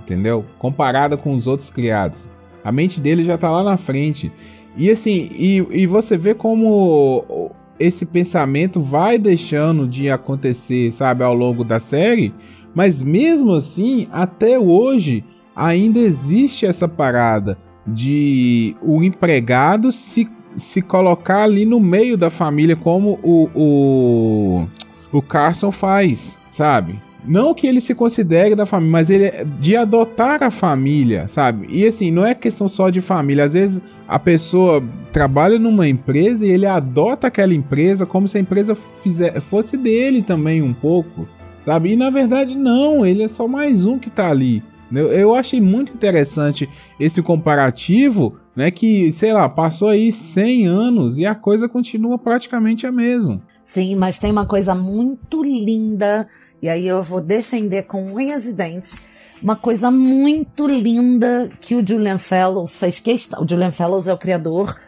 Entendeu? 0.00 0.44
Comparada 0.58 1.16
com 1.16 1.34
os 1.34 1.46
outros 1.46 1.68
criados. 1.70 2.28
A 2.64 2.72
mente 2.72 3.00
dele 3.00 3.22
já 3.22 3.36
tá 3.38 3.50
lá 3.50 3.62
na 3.62 3.76
frente. 3.76 4.32
E 4.80 4.90
assim, 4.90 5.28
e, 5.32 5.58
e 5.72 5.86
você 5.86 6.16
vê 6.16 6.32
como 6.32 7.52
esse 7.78 8.06
pensamento 8.06 8.80
vai 8.80 9.18
deixando 9.18 9.86
de 9.86 10.08
acontecer, 10.08 10.90
sabe, 10.90 11.22
ao 11.22 11.34
longo 11.34 11.62
da 11.62 11.78
série. 11.78 12.32
Mas 12.74 13.02
mesmo 13.02 13.52
assim, 13.52 14.06
até 14.10 14.58
hoje, 14.58 15.22
ainda 15.54 15.98
existe 15.98 16.64
essa 16.64 16.88
parada 16.88 17.58
de 17.86 18.74
o 18.80 19.02
empregado 19.02 19.92
se, 19.92 20.26
se 20.54 20.80
colocar 20.80 21.42
ali 21.42 21.66
no 21.66 21.78
meio 21.78 22.16
da 22.16 22.30
família, 22.30 22.74
como 22.74 23.20
o, 23.22 23.50
o, 23.54 24.66
o 25.12 25.20
Carson 25.20 25.70
faz, 25.70 26.38
sabe? 26.48 26.98
Não 27.24 27.54
que 27.54 27.66
ele 27.66 27.80
se 27.80 27.94
considere 27.94 28.54
da 28.54 28.64
família, 28.66 28.92
mas 28.92 29.10
ele 29.10 29.24
é 29.24 29.44
de 29.58 29.76
adotar 29.76 30.42
a 30.42 30.50
família, 30.50 31.28
sabe? 31.28 31.66
E 31.70 31.86
assim, 31.86 32.10
não 32.10 32.24
é 32.24 32.34
questão 32.34 32.68
só 32.68 32.90
de 32.90 33.00
família. 33.00 33.44
Às 33.44 33.54
vezes 33.54 33.82
a 34.08 34.18
pessoa 34.18 34.82
trabalha 35.12 35.58
numa 35.58 35.88
empresa 35.88 36.46
e 36.46 36.50
ele 36.50 36.66
adota 36.66 37.26
aquela 37.26 37.54
empresa 37.54 38.06
como 38.06 38.26
se 38.26 38.38
a 38.38 38.40
empresa 38.40 38.74
fizer, 38.74 39.40
fosse 39.40 39.76
dele 39.76 40.22
também 40.22 40.62
um 40.62 40.72
pouco, 40.72 41.28
sabe? 41.60 41.92
E 41.92 41.96
na 41.96 42.10
verdade 42.10 42.56
não, 42.56 43.04
ele 43.04 43.22
é 43.22 43.28
só 43.28 43.46
mais 43.46 43.84
um 43.84 43.98
que 43.98 44.10
tá 44.10 44.30
ali. 44.30 44.62
Eu, 44.92 45.12
eu 45.12 45.34
achei 45.34 45.60
muito 45.60 45.92
interessante 45.92 46.68
esse 46.98 47.22
comparativo, 47.22 48.36
né? 48.56 48.70
Que, 48.70 49.12
sei 49.12 49.32
lá, 49.32 49.48
passou 49.48 49.88
aí 49.88 50.10
100 50.10 50.66
anos 50.66 51.18
e 51.18 51.24
a 51.24 51.34
coisa 51.34 51.68
continua 51.68 52.18
praticamente 52.18 52.86
a 52.86 52.92
mesma. 52.92 53.40
Sim, 53.64 53.94
mas 53.94 54.18
tem 54.18 54.32
uma 54.32 54.46
coisa 54.46 54.74
muito 54.74 55.44
linda, 55.44 56.26
e 56.62 56.68
aí 56.68 56.86
eu 56.86 57.02
vou 57.02 57.20
defender 57.20 57.84
com 57.84 58.12
unhas 58.14 58.44
e 58.44 58.52
dentes. 58.52 59.02
Uma 59.42 59.56
coisa 59.56 59.90
muito 59.90 60.66
linda 60.66 61.50
que 61.60 61.74
o 61.74 61.86
Julian 61.86 62.18
Fellows 62.18 62.78
fez 62.78 63.00
questão. 63.00 63.42
O 63.42 63.48
Julian 63.48 63.70
Fellows 63.70 64.06
é 64.06 64.12
o 64.12 64.18
criador 64.18 64.78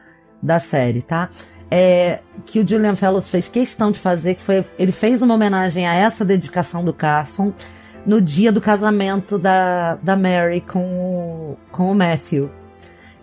da 0.42 0.60
série, 0.60 1.00
tá? 1.00 1.30
É, 1.70 2.20
que 2.44 2.60
o 2.60 2.68
Julian 2.68 2.94
Fellows 2.94 3.30
fez 3.30 3.48
questão 3.48 3.90
de 3.90 3.98
fazer, 3.98 4.34
que 4.34 4.42
foi. 4.42 4.62
Ele 4.78 4.92
fez 4.92 5.22
uma 5.22 5.34
homenagem 5.34 5.86
a 5.86 5.94
essa 5.94 6.22
dedicação 6.22 6.84
do 6.84 6.92
Carson 6.92 7.54
no 8.04 8.20
dia 8.20 8.52
do 8.52 8.60
casamento 8.60 9.38
da, 9.38 9.94
da 9.96 10.14
Mary 10.14 10.60
com 10.60 10.84
o, 10.84 11.56
com 11.70 11.90
o 11.90 11.94
Matthew. 11.94 12.50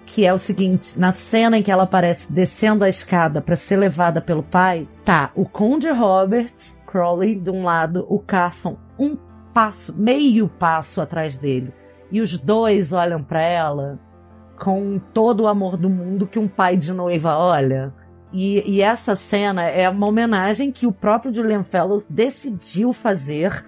Que 0.08 0.26
é 0.26 0.34
o 0.34 0.40
seguinte, 0.40 0.98
na 0.98 1.14
cena 1.14 1.60
em 1.60 1.62
que 1.62 1.70
ela 1.70 1.84
aparece 1.84 2.32
descendo 2.32 2.84
a 2.84 2.90
escada 2.90 3.40
para 3.40 3.56
ser 3.56 3.78
levada 3.78 4.20
pelo 4.20 4.42
pai, 4.42 4.88
tá 5.06 5.30
o 5.36 5.46
Conde 5.46 5.88
Robert 5.92 6.52
Crowley 6.90 7.36
de 7.36 7.52
um 7.52 7.64
lado, 7.64 8.04
o 8.10 8.18
Carson 8.18 8.76
um 8.98 9.16
passo, 9.54 9.96
meio 9.96 10.48
passo 10.48 11.00
atrás 11.00 11.38
dele. 11.38 11.72
E 12.12 12.20
os 12.20 12.38
dois 12.40 12.92
olham 12.92 13.24
para 13.24 13.42
ela 13.42 14.00
com 14.60 15.00
todo 15.14 15.44
o 15.44 15.48
amor 15.48 15.78
do 15.78 15.90
mundo 15.90 16.26
que 16.26 16.40
um 16.40 16.48
pai 16.48 16.76
de 16.76 16.92
noiva 16.92 17.38
olha. 17.38 17.94
E, 18.34 18.78
e, 18.78 18.82
essa 18.82 19.16
cena 19.16 19.64
é 19.64 19.90
uma 19.90 20.08
homenagem 20.08 20.72
que 20.72 20.86
o 20.86 20.92
próprio 20.92 21.34
Julian 21.34 21.64
Fellows 21.64 22.06
decidiu 22.06 22.92
fazer 22.92 23.66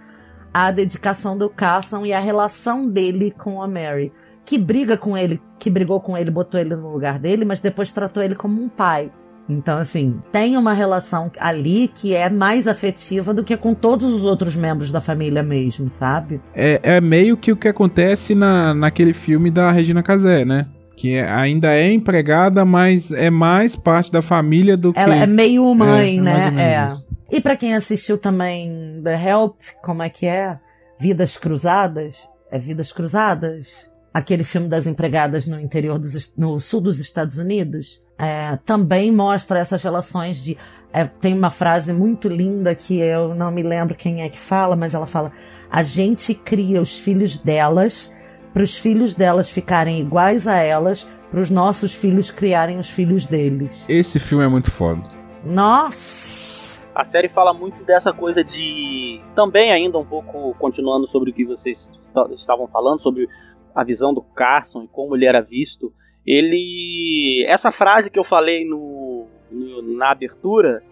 à 0.54 0.70
dedicação 0.70 1.38
do 1.38 1.50
Carson 1.50 2.06
e 2.06 2.14
à 2.14 2.20
relação 2.20 2.88
dele 2.88 3.32
com 3.32 3.62
a 3.62 3.68
Mary, 3.68 4.12
que 4.46 4.58
briga 4.58 4.98
com 4.98 5.18
ele, 5.18 5.42
que 5.58 5.70
brigou 5.70 6.00
com 6.00 6.18
ele, 6.18 6.30
botou 6.30 6.60
ele 6.60 6.76
no 6.76 6.92
lugar 6.92 7.18
dele, 7.18 7.46
mas 7.46 7.62
depois 7.62 7.92
tratou 7.92 8.22
ele 8.22 8.36
como 8.36 8.62
um 8.62 8.70
pai. 8.70 9.12
Então, 9.50 9.80
assim, 9.80 10.22
tem 10.32 10.56
uma 10.56 10.74
relação 10.74 11.30
ali 11.40 11.88
que 11.88 12.16
é 12.16 12.30
mais 12.30 12.68
afetiva 12.68 13.34
do 13.34 13.44
que 13.44 13.58
com 13.58 13.74
todos 13.74 14.14
os 14.14 14.24
outros 14.24 14.56
membros 14.56 14.92
da 14.92 15.02
família 15.02 15.44
mesmo, 15.44 15.90
sabe? 15.90 16.40
É, 16.54 16.80
é 16.84 17.02
meio 17.02 17.36
que 17.36 17.52
o 17.52 17.58
que 17.58 17.68
acontece 17.68 18.34
na, 18.34 18.74
naquele 18.74 19.14
filme 19.14 19.52
da 19.52 19.72
Regina 19.72 20.02
Casé, 20.02 20.46
né? 20.46 20.68
que 20.96 21.16
é, 21.16 21.28
ainda 21.28 21.74
é 21.74 21.92
empregada, 21.92 22.64
mas 22.64 23.12
é 23.12 23.32
mais 23.32 23.76
parte 23.76 24.12
da 24.12 24.22
família 24.22 24.78
do 24.78 24.90
Ela 24.90 24.94
que. 24.94 25.02
Ela 25.02 25.24
é 25.24 25.28
meio 25.28 25.74
mãe, 25.74 26.20
é, 26.20 26.22
né? 26.22 26.52
É. 26.60 26.88
E 27.32 27.40
para 27.40 27.56
quem 27.56 27.74
assistiu 27.74 28.18
também 28.18 29.02
The 29.04 29.30
Help, 29.30 29.56
como 29.82 30.04
é 30.04 30.10
que 30.10 30.28
é? 30.28 30.60
Vidas 31.00 31.38
Cruzadas? 31.38 32.28
É 32.52 32.60
Vidas 32.60 32.92
Cruzadas? 32.92 33.90
Aquele 34.14 34.44
filme 34.44 34.68
das 34.68 34.86
empregadas 34.86 35.48
no 35.48 35.60
interior 35.60 35.98
dos, 35.98 36.34
no 36.38 36.60
sul 36.60 36.82
dos 36.82 37.00
Estados 37.00 37.38
Unidos. 37.38 38.01
É, 38.22 38.58
também 38.66 39.12
mostra 39.12 39.60
essas 39.60 39.82
relações 39.82 40.44
de. 40.44 40.58
É, 40.94 41.06
tem 41.06 41.34
uma 41.34 41.50
frase 41.50 41.92
muito 41.92 42.28
linda 42.28 42.76
que 42.76 43.00
eu 43.00 43.34
não 43.34 43.50
me 43.50 43.64
lembro 43.64 43.96
quem 43.96 44.22
é 44.22 44.30
que 44.30 44.40
fala, 44.40 44.76
mas 44.76 44.94
ela 44.94 45.08
fala: 45.08 45.32
a 45.72 45.82
gente 45.82 46.36
cria 46.36 46.82
os 46.82 46.98
filhos 46.98 47.38
delas 47.38 48.14
para 48.54 48.64
os 48.64 48.78
filhos 48.78 49.16
delas 49.16 49.50
ficarem 49.50 50.00
iguais 50.00 50.48
a 50.48 50.58
elas, 50.58 51.10
para 51.30 51.40
os 51.40 51.50
nossos 51.50 51.94
filhos 51.94 52.30
criarem 52.30 52.78
os 52.78 52.90
filhos 52.90 53.26
deles. 53.26 53.86
Esse 53.88 54.20
filme 54.20 54.44
é 54.44 54.48
muito 54.48 54.70
foda. 54.70 55.02
Nossa! 55.44 56.82
A 56.94 57.06
série 57.06 57.30
fala 57.30 57.54
muito 57.54 57.84
dessa 57.86 58.12
coisa 58.12 58.44
de. 58.44 59.22
Também, 59.34 59.72
ainda 59.72 59.98
um 59.98 60.06
pouco 60.06 60.54
continuando 60.56 61.08
sobre 61.08 61.32
o 61.32 61.34
que 61.34 61.46
vocês 61.46 61.90
estavam 62.32 62.68
falando, 62.68 63.02
sobre 63.02 63.28
a 63.74 63.84
visão 63.84 64.14
do 64.14 64.22
Carson 64.22 64.84
e 64.84 64.88
como 64.88 65.16
ele 65.16 65.26
era 65.26 65.42
visto. 65.42 65.94
Ele. 66.26 67.46
Essa 67.48 67.72
frase 67.72 68.10
que 68.12 68.20
eu 68.20 68.24
falei 68.24 68.66
no, 68.66 69.28
no 69.50 69.82
na 69.98 70.12
abertura, 70.12 70.84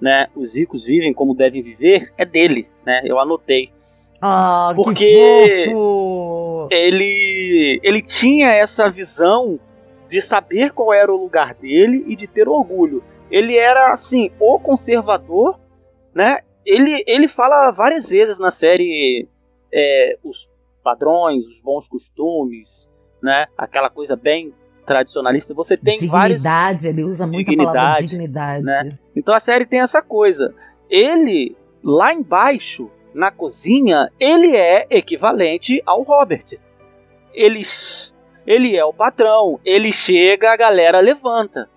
né? 0.00 0.28
Os 0.34 0.54
ricos 0.54 0.84
vivem 0.84 1.12
como 1.12 1.34
devem 1.34 1.62
viver, 1.62 2.12
é 2.16 2.24
dele, 2.24 2.68
né? 2.84 3.02
Eu 3.04 3.18
anotei. 3.18 3.70
Ah, 4.20 4.72
Porque 4.74 5.04
que 5.04 5.64
fofo! 5.66 6.68
Ele, 6.70 7.80
ele 7.82 8.02
tinha 8.02 8.48
essa 8.48 8.90
visão 8.90 9.58
de 10.08 10.20
saber 10.20 10.72
qual 10.72 10.92
era 10.92 11.12
o 11.12 11.16
lugar 11.16 11.54
dele 11.54 12.04
e 12.06 12.16
de 12.16 12.26
ter 12.26 12.48
orgulho. 12.48 13.02
Ele 13.30 13.56
era, 13.56 13.92
assim, 13.92 14.30
o 14.38 14.58
conservador, 14.58 15.58
né? 16.14 16.40
Ele, 16.64 17.02
ele 17.06 17.28
fala 17.28 17.70
várias 17.70 18.10
vezes 18.10 18.38
na 18.38 18.50
série 18.50 19.28
é, 19.72 20.18
os 20.22 20.48
padrões, 20.82 21.44
os 21.46 21.60
bons 21.60 21.88
costumes, 21.88 22.88
né? 23.22 23.46
Aquela 23.56 23.90
coisa 23.90 24.16
bem 24.16 24.54
tradicionalista. 24.86 25.52
Você 25.52 25.76
tem 25.76 25.98
dignidade, 25.98 26.86
ele 26.86 27.04
usa 27.04 27.26
muito 27.26 27.50
dignidade, 27.50 27.76
a 27.76 27.80
palavra 27.80 28.02
dignidade. 28.02 28.64
Né? 28.64 28.88
Então 29.14 29.34
a 29.34 29.40
série 29.40 29.66
tem 29.66 29.80
essa 29.80 30.00
coisa. 30.00 30.54
Ele, 30.88 31.56
lá 31.82 32.14
embaixo, 32.14 32.90
na 33.12 33.30
cozinha, 33.30 34.10
ele 34.20 34.56
é 34.56 34.86
equivalente 34.90 35.82
ao 35.84 36.02
Robert. 36.02 36.44
Ele, 37.34 37.60
ele 38.46 38.76
é 38.76 38.84
o 38.84 38.92
patrão. 38.92 39.58
Ele 39.64 39.92
chega, 39.92 40.52
a 40.52 40.56
galera 40.56 41.00
levanta. 41.00 41.68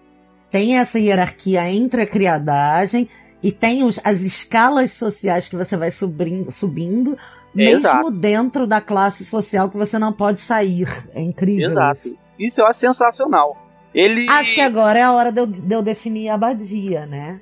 Tem 0.52 0.78
essa 0.78 1.00
hierarquia 1.00 1.70
entre 1.72 2.02
a 2.02 2.08
criadagem 2.08 3.10
e 3.42 3.52
tem 3.52 3.84
os, 3.84 4.00
as 4.04 4.22
escalas 4.22 4.92
sociais 4.92 5.48
que 5.48 5.56
você 5.56 5.78
vai 5.78 5.92
subindo, 5.92 6.52
subindo 6.52 7.18
mesmo 7.54 7.88
Exato. 7.88 8.12
dentro 8.12 8.68
da 8.68 8.82
classe 8.82 9.26
social 9.26 9.70
que 9.70 9.78
você 9.78 9.98
não 9.98 10.14
pode 10.14 10.40
sair. 10.40 10.88
É 11.14 11.22
incrível. 11.22 11.72
Exato. 11.72 12.08
Isso, 12.08 12.18
isso 12.40 12.62
eu 12.62 12.68
acho 12.68 12.80
sensacional. 12.80 13.58
Ele... 13.94 14.30
Acho 14.30 14.56
que 14.56 14.62
agora 14.62 15.00
é 15.00 15.04
a 15.04 15.12
hora 15.12 15.32
de 15.32 15.42
eu, 15.42 15.48
de 15.48 15.76
eu 15.76 15.82
definir 15.82 16.30
a 16.30 16.36
abadia, 16.36 17.06
né? 17.06 17.42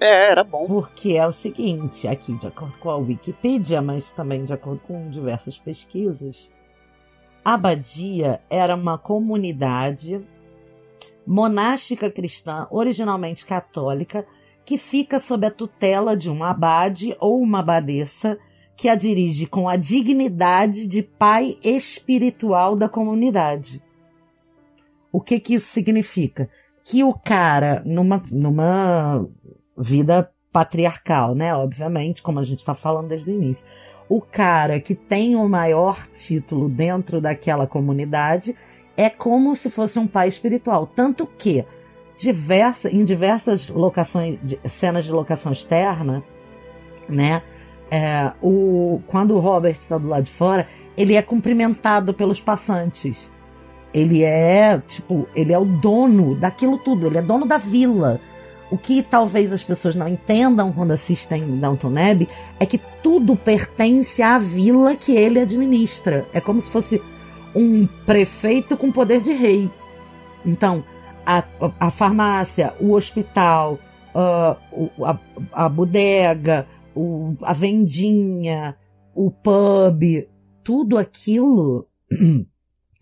É, 0.00 0.30
era 0.30 0.42
bom. 0.42 0.66
Porque 0.66 1.12
é 1.12 1.26
o 1.26 1.32
seguinte, 1.32 2.08
aqui 2.08 2.34
de 2.34 2.48
acordo 2.48 2.74
com 2.78 2.90
a 2.90 2.96
Wikipedia, 2.96 3.80
mas 3.80 4.10
também 4.10 4.44
de 4.44 4.52
acordo 4.52 4.80
com 4.80 5.08
diversas 5.08 5.56
pesquisas, 5.56 6.50
a 7.44 7.54
abadia 7.54 8.40
era 8.50 8.74
uma 8.74 8.98
comunidade 8.98 10.20
monástica 11.24 12.10
cristã, 12.10 12.66
originalmente 12.70 13.46
católica, 13.46 14.26
que 14.64 14.76
fica 14.76 15.20
sob 15.20 15.46
a 15.46 15.50
tutela 15.50 16.16
de 16.16 16.28
um 16.28 16.42
abade 16.42 17.16
ou 17.20 17.40
uma 17.40 17.60
abadesa 17.60 18.38
que 18.76 18.88
a 18.88 18.94
dirige 18.94 19.46
com 19.46 19.68
a 19.68 19.76
dignidade 19.76 20.86
de 20.88 21.02
pai 21.02 21.56
espiritual 21.62 22.74
da 22.74 22.88
comunidade. 22.88 23.80
O 25.12 25.20
que 25.20 25.38
que 25.38 25.54
isso 25.54 25.68
significa? 25.70 26.48
Que 26.82 27.04
o 27.04 27.12
cara, 27.12 27.82
numa, 27.84 28.24
numa 28.30 29.28
vida 29.76 30.32
patriarcal, 30.50 31.34
né? 31.34 31.54
Obviamente, 31.54 32.22
como 32.22 32.40
a 32.40 32.44
gente 32.44 32.60
está 32.60 32.74
falando 32.74 33.08
desde 33.08 33.30
o 33.30 33.34
início. 33.34 33.66
O 34.08 34.20
cara 34.20 34.80
que 34.80 34.94
tem 34.94 35.36
o 35.36 35.48
maior 35.48 36.06
título 36.08 36.68
dentro 36.68 37.20
daquela 37.20 37.66
comunidade 37.66 38.56
é 38.96 39.08
como 39.08 39.54
se 39.56 39.70
fosse 39.70 39.98
um 39.98 40.06
pai 40.06 40.28
espiritual. 40.28 40.86
Tanto 40.86 41.26
que 41.26 41.64
diversa, 42.16 42.90
em 42.90 43.04
diversas 43.04 43.68
locações, 43.68 44.38
cenas 44.68 45.04
de 45.04 45.12
locação 45.12 45.52
externa, 45.52 46.22
né? 47.08 47.42
É, 47.90 48.32
o, 48.40 49.02
quando 49.06 49.34
o 49.34 49.40
Robert 49.40 49.72
está 49.72 49.98
do 49.98 50.08
lado 50.08 50.24
de 50.24 50.30
fora, 50.30 50.66
ele 50.96 51.14
é 51.14 51.22
cumprimentado 51.22 52.14
pelos 52.14 52.40
passantes. 52.40 53.32
Ele 53.92 54.22
é, 54.22 54.80
tipo, 54.88 55.28
ele 55.34 55.52
é 55.52 55.58
o 55.58 55.64
dono 55.64 56.34
daquilo 56.34 56.78
tudo, 56.78 57.06
ele 57.06 57.18
é 57.18 57.22
dono 57.22 57.46
da 57.46 57.58
vila. 57.58 58.20
O 58.70 58.78
que 58.78 59.02
talvez 59.02 59.52
as 59.52 59.62
pessoas 59.62 59.94
não 59.94 60.08
entendam 60.08 60.72
quando 60.72 60.92
assistem 60.92 61.58
Downton 61.58 61.94
Abbey 61.98 62.26
é 62.58 62.64
que 62.64 62.78
tudo 63.02 63.36
pertence 63.36 64.22
à 64.22 64.38
vila 64.38 64.96
que 64.96 65.12
ele 65.14 65.40
administra. 65.40 66.26
É 66.32 66.40
como 66.40 66.58
se 66.58 66.70
fosse 66.70 67.02
um 67.54 67.86
prefeito 68.06 68.74
com 68.76 68.90
poder 68.90 69.20
de 69.20 69.32
rei. 69.32 69.70
Então, 70.44 70.82
a, 71.26 71.44
a 71.78 71.90
farmácia, 71.90 72.72
o 72.80 72.92
hospital, 72.92 73.78
a, 74.14 75.18
a 75.52 75.68
bodega, 75.68 76.66
o, 76.94 77.34
a 77.42 77.52
vendinha, 77.52 78.76
o 79.14 79.30
pub, 79.30 80.26
tudo 80.62 80.96
aquilo 80.98 81.86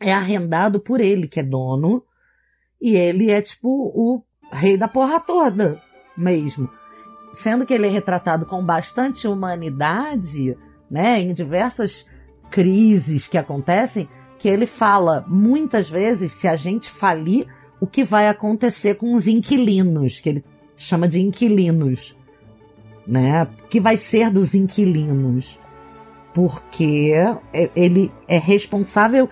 é 0.00 0.12
arrendado 0.12 0.80
por 0.80 1.00
ele, 1.00 1.28
que 1.28 1.40
é 1.40 1.42
dono, 1.42 2.02
e 2.80 2.96
ele 2.96 3.30
é 3.30 3.42
tipo 3.42 3.68
o 3.68 4.22
rei 4.50 4.76
da 4.76 4.88
porra 4.88 5.20
toda, 5.20 5.80
mesmo. 6.16 6.68
Sendo 7.32 7.66
que 7.66 7.74
ele 7.74 7.86
é 7.86 7.90
retratado 7.90 8.46
com 8.46 8.64
bastante 8.64 9.28
humanidade, 9.28 10.56
né, 10.90 11.20
em 11.20 11.32
diversas 11.32 12.06
crises 12.50 13.28
que 13.28 13.38
acontecem, 13.38 14.08
que 14.38 14.48
ele 14.48 14.66
fala 14.66 15.24
muitas 15.28 15.88
vezes 15.88 16.32
se 16.32 16.48
a 16.48 16.56
gente 16.56 16.90
falir, 16.90 17.46
o 17.78 17.86
que 17.86 18.02
vai 18.02 18.28
acontecer 18.28 18.94
com 18.96 19.14
os 19.14 19.26
inquilinos, 19.26 20.20
que 20.20 20.28
ele 20.28 20.44
chama 20.76 21.06
de 21.06 21.20
inquilinos, 21.20 22.16
né? 23.06 23.42
O 23.42 23.68
que 23.68 23.80
vai 23.80 23.96
ser 23.96 24.30
dos 24.30 24.54
inquilinos? 24.54 25.58
Porque 26.34 27.12
é, 27.52 27.70
ele 27.74 28.12
é 28.28 28.38
responsável 28.38 29.28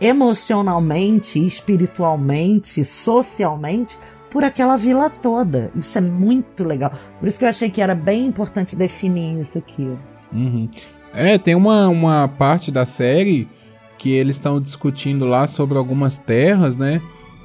emocionalmente, 0.00 1.44
espiritualmente, 1.44 2.84
socialmente 2.84 3.98
por 4.30 4.44
aquela 4.44 4.76
vila 4.76 5.10
toda. 5.10 5.70
Isso 5.74 5.98
é 5.98 6.00
muito 6.00 6.64
legal. 6.64 6.92
Por 7.18 7.28
isso 7.28 7.38
que 7.38 7.44
eu 7.44 7.48
achei 7.48 7.68
que 7.68 7.82
era 7.82 7.94
bem 7.94 8.26
importante 8.26 8.76
definir 8.76 9.40
isso 9.40 9.58
aqui. 9.58 9.90
Uhum. 10.32 10.68
É, 11.12 11.36
tem 11.36 11.54
uma, 11.54 11.88
uma 11.88 12.28
parte 12.28 12.70
da 12.70 12.86
série 12.86 13.48
que 13.98 14.12
eles 14.12 14.36
estão 14.36 14.60
discutindo 14.60 15.26
lá 15.26 15.46
sobre 15.46 15.76
algumas 15.76 16.16
terras, 16.16 16.76
né? 16.76 17.02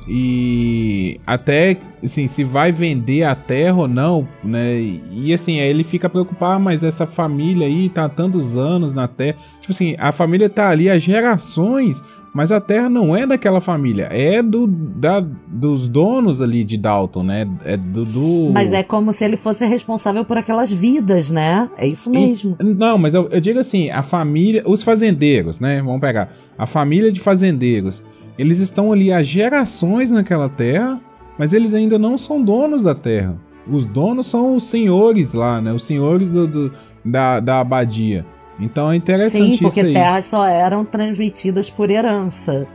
E 0.07 1.19
até 1.25 1.77
assim, 2.03 2.27
se 2.27 2.43
vai 2.43 2.71
vender 2.71 3.23
a 3.23 3.33
terra 3.33 3.77
ou 3.77 3.87
não, 3.87 4.27
né? 4.43 4.79
E 4.79 5.33
assim, 5.33 5.59
aí 5.59 5.67
ele 5.67 5.83
fica 5.83 6.07
preocupado, 6.07 6.63
mas 6.63 6.83
essa 6.83 7.07
família 7.07 7.65
aí 7.65 7.89
tá 7.89 8.07
tantos 8.07 8.55
anos 8.55 8.93
na 8.93 9.07
terra. 9.07 9.37
Tipo 9.59 9.71
assim, 9.73 9.95
a 9.97 10.11
família 10.11 10.47
tá 10.47 10.69
ali 10.69 10.89
há 10.89 10.99
gerações, 10.99 12.03
mas 12.35 12.51
a 12.51 12.59
terra 12.59 12.89
não 12.89 13.15
é 13.15 13.25
daquela 13.25 13.61
família, 13.61 14.09
é 14.11 14.43
do 14.43 14.67
da, 14.67 15.19
dos 15.47 15.87
donos 15.87 16.41
ali 16.41 16.63
de 16.63 16.77
Dalton, 16.77 17.23
né? 17.23 17.49
É 17.63 17.77
do, 17.77 18.03
do... 18.03 18.51
Mas 18.53 18.71
é 18.73 18.83
como 18.83 19.11
se 19.13 19.23
ele 19.23 19.37
fosse 19.37 19.65
responsável 19.65 20.23
por 20.23 20.37
aquelas 20.37 20.71
vidas, 20.71 21.31
né? 21.31 21.69
É 21.77 21.87
isso 21.87 22.11
mesmo. 22.11 22.57
E, 22.59 22.63
não, 22.63 22.97
mas 22.97 23.13
eu, 23.13 23.29
eu 23.29 23.41
digo 23.41 23.57
assim, 23.57 23.89
a 23.89 24.03
família, 24.03 24.61
os 24.65 24.83
fazendeiros, 24.83 25.59
né? 25.59 25.81
Vamos 25.81 26.01
pegar 26.01 26.29
a 26.57 26.65
família 26.65 27.11
de 27.11 27.19
fazendeiros. 27.19 28.03
Eles 28.37 28.59
estão 28.59 28.91
ali 28.91 29.11
há 29.11 29.23
gerações 29.23 30.11
naquela 30.11 30.49
terra 30.49 31.01
mas 31.37 31.53
eles 31.53 31.73
ainda 31.73 31.99
não 31.99 32.17
são 32.17 32.41
donos 32.41 32.83
da 32.83 32.95
terra. 32.95 33.35
Os 33.67 33.85
donos 33.85 34.27
são 34.27 34.55
os 34.55 34.63
senhores 34.63 35.33
lá, 35.33 35.59
né? 35.59 35.73
Os 35.73 35.83
senhores 35.83 36.29
do, 36.31 36.47
do 36.47 36.71
da, 37.03 37.39
da 37.39 37.59
abadia. 37.59 38.25
Então 38.59 38.91
é 38.91 38.95
interessante 38.95 39.57
Sim, 39.57 39.57
porque 39.57 39.83
terras 39.83 40.25
só 40.25 40.45
eram 40.45 40.85
transmitidas 40.85 41.69
por 41.69 41.89
herança. 41.89 42.67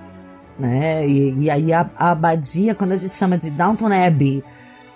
Né? 0.58 1.08
E, 1.08 1.44
e 1.44 1.50
aí 1.50 1.72
a, 1.72 1.88
a, 1.96 2.10
abadia, 2.10 2.74
quando 2.74 2.92
a 2.92 2.96
gente 2.96 3.16
chama 3.16 3.38
de 3.38 3.50
Downton 3.50 3.90
Abbey, 3.92 4.44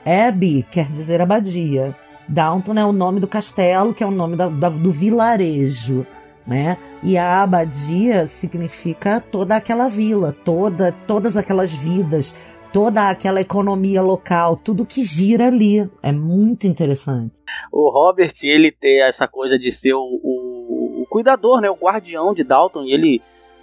Abbey 0.05 0.65
quer 0.71 0.91
dizer 0.91 1.21
abadia. 1.21 1.97
Downton 2.29 2.75
é 2.75 2.85
o 2.85 2.93
nome 2.93 3.21
do 3.21 3.29
castelo, 3.29 3.95
que 3.95 4.03
é 4.03 4.07
o 4.07 4.11
nome 4.11 4.37
da, 4.37 4.49
da, 4.49 4.69
do 4.69 4.91
vilarejo. 4.91 6.07
Né? 6.47 6.77
E 7.03 7.17
a 7.17 7.43
abadia 7.43 8.27
significa 8.27 9.21
toda 9.21 9.57
aquela 9.57 9.89
vila, 9.89 10.35
toda, 10.45 10.93
todas 11.07 11.37
aquelas 11.39 11.73
vidas, 11.73 12.35
toda 12.71 13.09
aquela 13.09 13.41
economia 13.41 14.03
local, 14.03 14.57
tudo 14.57 14.85
que 14.85 15.03
gira 15.03 15.47
ali. 15.47 15.89
É 16.03 16.13
muito 16.13 16.67
interessante. 16.67 17.33
O 17.73 17.89
Robert, 17.89 18.35
ele 18.43 18.71
ter 18.71 19.07
essa 19.09 19.27
coisa 19.27 19.59
de 19.59 19.71
ser 19.71 19.95
o, 19.95 20.01
o 20.01 20.44
cuidador, 21.15 21.61
né, 21.61 21.71
o 21.71 21.77
guardião 21.77 22.35
de 22.35 22.43
Dalton, 22.43 22.83
e 22.83 22.93
ele 22.93 23.23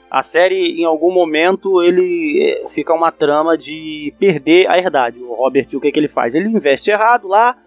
a 0.10 0.24
série 0.24 0.82
em 0.82 0.86
algum 0.86 1.12
momento 1.12 1.82
ele 1.82 2.42
eh, 2.42 2.70
fica 2.70 2.94
uma 2.94 3.12
trama 3.12 3.58
de 3.58 4.14
perder 4.18 4.70
a 4.70 4.78
herdade. 4.78 5.20
O 5.20 5.34
Robert, 5.34 5.68
o 5.74 5.80
que, 5.82 5.92
que 5.92 6.00
ele 6.00 6.08
faz? 6.08 6.34
Ele 6.34 6.48
investe 6.48 6.90
errado 6.90 7.28
lá, 7.28 7.58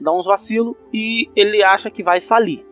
dá 0.00 0.12
uns 0.12 0.24
vacilos 0.24 0.74
e 0.92 1.28
ele 1.36 1.62
acha 1.62 1.90
que 1.90 2.02
vai 2.02 2.22
falir. 2.22 2.64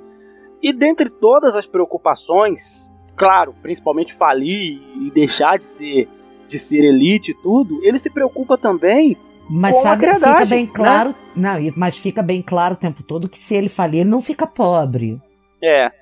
E 0.62 0.72
dentre 0.72 1.10
todas 1.10 1.54
as 1.54 1.66
preocupações, 1.66 2.90
claro, 3.16 3.54
principalmente 3.60 4.14
falir 4.14 4.80
e 4.98 5.10
deixar 5.10 5.58
de 5.58 5.64
ser 5.64 6.08
de 6.48 6.58
ser 6.58 6.84
elite 6.84 7.32
e 7.32 7.42
tudo, 7.42 7.80
ele 7.82 7.98
se 7.98 8.10
preocupa 8.10 8.56
também 8.56 9.16
mas 9.48 9.74
com 9.74 9.82
sabe, 9.82 10.06
a 10.06 10.14
fica 10.14 10.44
bem 10.46 10.64
né? 10.64 10.70
claro, 10.74 11.14
não, 11.36 11.58
mas 11.76 11.98
fica 11.98 12.22
bem 12.22 12.40
claro 12.40 12.74
o 12.74 12.78
tempo 12.78 13.02
todo 13.02 13.28
que 13.28 13.38
se 13.38 13.54
ele 13.54 13.68
falir, 13.68 14.00
ele 14.00 14.10
não 14.10 14.22
fica 14.22 14.46
pobre. 14.46 15.20
É. 15.62 16.01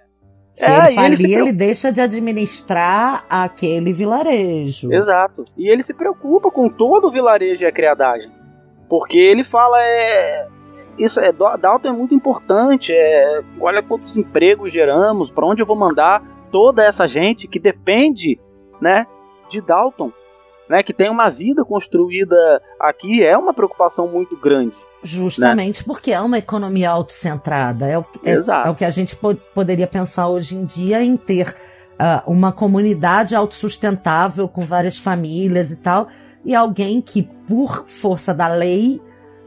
Se 0.52 0.64
É, 0.64 0.92
ele 0.92 1.14
e 1.14 1.34
ele 1.34 1.34
ele, 1.34 1.52
deixa 1.52 1.90
de 1.90 2.00
administrar 2.00 3.24
aquele 3.28 3.92
vilarejo. 3.92 4.92
Exato. 4.92 5.44
E 5.56 5.68
ele 5.68 5.82
se 5.82 5.94
preocupa 5.94 6.50
com 6.50 6.68
todo 6.68 7.08
o 7.08 7.10
vilarejo 7.10 7.62
e 7.62 7.66
a 7.66 7.72
criadagem. 7.72 8.30
Porque 8.88 9.18
ele 9.18 9.44
fala, 9.44 9.80
é. 9.82 10.48
Isso 10.98 11.20
é, 11.20 11.32
Dalton 11.32 11.88
é 11.88 11.92
muito 11.92 12.14
importante. 12.14 12.92
É, 12.92 13.42
olha 13.58 13.82
quantos 13.82 14.16
empregos 14.16 14.72
geramos, 14.72 15.30
para 15.30 15.46
onde 15.46 15.62
eu 15.62 15.66
vou 15.66 15.76
mandar 15.76 16.22
toda 16.50 16.84
essa 16.84 17.06
gente 17.06 17.46
que 17.46 17.58
depende, 17.58 18.38
né, 18.80 19.06
de 19.48 19.60
Dalton, 19.60 20.12
né, 20.68 20.82
que 20.82 20.92
tem 20.92 21.08
uma 21.08 21.30
vida 21.30 21.64
construída 21.64 22.60
aqui, 22.78 23.24
é 23.24 23.36
uma 23.38 23.54
preocupação 23.54 24.08
muito 24.08 24.36
grande. 24.36 24.74
Justamente 25.02 25.82
porque 25.84 26.12
é 26.12 26.20
uma 26.20 26.38
economia 26.38 26.90
autocentrada. 26.90 27.86
É 27.86 27.98
o, 27.98 28.04
é, 28.24 28.32
é 28.66 28.70
o 28.70 28.74
que 28.74 28.84
a 28.84 28.90
gente 28.90 29.16
po- 29.16 29.34
poderia 29.54 29.86
pensar 29.86 30.28
hoje 30.28 30.56
em 30.56 30.64
dia 30.64 31.02
em 31.02 31.16
ter 31.16 31.54
ah, 31.98 32.22
uma 32.26 32.52
comunidade 32.52 33.34
autossustentável 33.34 34.48
com 34.48 34.62
várias 34.62 34.98
famílias 34.98 35.70
e 35.70 35.76
tal, 35.76 36.08
e 36.44 36.54
alguém 36.54 37.00
que, 37.00 37.22
por 37.46 37.84
força 37.86 38.32
da 38.34 38.48
lei, 38.48 39.00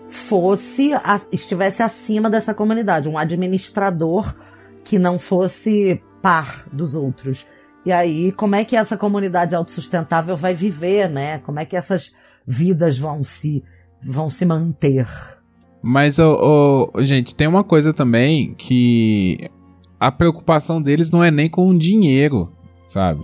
fosse 0.10 0.94
a- 0.94 1.22
estivesse 1.32 1.82
acima 1.82 2.30
dessa 2.30 2.54
comunidade, 2.54 3.10
um 3.10 3.18
administrador 3.18 4.36
que 4.84 5.00
não 5.00 5.18
fosse 5.18 6.02
par 6.22 6.66
dos 6.72 6.96
outros. 6.96 7.46
E 7.86 7.92
aí, 7.92 8.32
como 8.32 8.56
é 8.56 8.64
que 8.64 8.76
essa 8.78 8.96
comunidade 8.96 9.56
autossustentável 9.56 10.38
vai 10.38 10.54
viver, 10.54 11.10
né? 11.10 11.40
Como 11.40 11.60
é 11.60 11.66
que 11.66 11.76
essas 11.76 12.14
vidas 12.46 12.98
vão 12.98 13.24
se 13.24 13.64
vão 14.02 14.30
se 14.30 14.46
manter? 14.46 15.08
Mas, 15.84 16.18
ô, 16.18 16.90
ô, 16.94 17.04
gente, 17.04 17.36
tem 17.36 17.46
uma 17.46 17.64
coisa 17.64 17.92
também 17.92 18.54
que 18.58 19.50
a 20.00 20.10
preocupação 20.12 20.82
deles 20.82 21.12
não 21.12 21.22
é 21.24 21.30
nem 21.30 21.50
com 21.50 21.68
o 21.68 21.78
dinheiro, 21.78 22.50
sabe? 22.88 23.22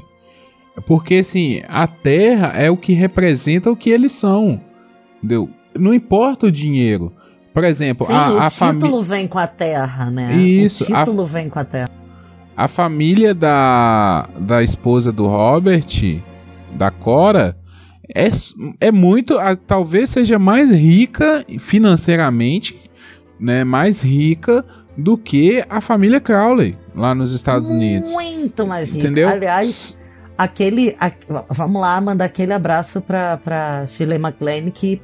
Porque, 0.86 1.16
assim, 1.16 1.62
a 1.70 1.88
terra 1.88 2.54
é 2.56 2.70
o 2.70 2.76
que 2.78 2.92
representa 2.94 3.72
o 3.72 3.76
que 3.78 3.90
eles 3.90 4.12
são, 4.12 4.60
entendeu? 5.18 5.50
Não 5.78 5.94
importa 5.94 6.48
o 6.48 6.52
dinheiro. 6.52 7.14
Por 7.54 7.64
exemplo, 7.64 8.06
Sim, 8.06 8.14
a, 8.14 8.32
o 8.34 8.40
a 8.42 8.50
família. 8.50 8.82
título 8.82 9.04
vem 9.04 9.28
com 9.28 9.40
a 9.40 9.48
terra, 9.48 10.10
né? 10.12 10.36
Isso, 10.36 10.84
O 10.92 10.96
a- 10.96 11.00
título 11.06 11.26
vem 11.26 11.50
com 11.50 11.60
a 11.60 11.64
terra. 11.66 11.90
A 12.56 12.68
família 12.68 13.34
da, 13.34 14.28
da 14.38 14.62
esposa 14.62 15.12
do 15.14 15.28
Robert, 15.28 15.86
da 16.74 16.92
Cora, 16.92 17.58
é, 18.14 18.30
é 18.80 18.92
muito. 18.92 19.38
a- 19.38 19.56
talvez 19.56 20.10
seja 20.10 20.38
mais 20.40 20.72
rica 20.72 21.46
financeiramente, 21.60 22.80
né? 23.40 23.64
Mais 23.64 24.02
rica 24.02 24.66
do 24.98 25.18
que 25.18 25.64
a 25.70 25.80
família 25.80 26.20
Crowley 26.20 26.78
lá 26.96 27.16
nos 27.16 27.32
Estados 27.32 27.70
Unidos. 27.70 28.12
Muito 28.12 28.68
mais 28.68 28.90
rico. 28.90 29.00
Entendeu? 29.00 29.30
Aliás, 29.30 30.02
aquele. 30.38 30.96
a- 31.00 31.12
vamos 31.50 31.82
lá, 31.82 32.00
mandar 32.02 32.26
aquele 32.26 32.54
abraço 32.54 33.00
pra, 33.02 33.38
pra 33.38 33.86
Shirley 33.88 34.18
MacLaine 34.20 34.72
que 34.72 35.02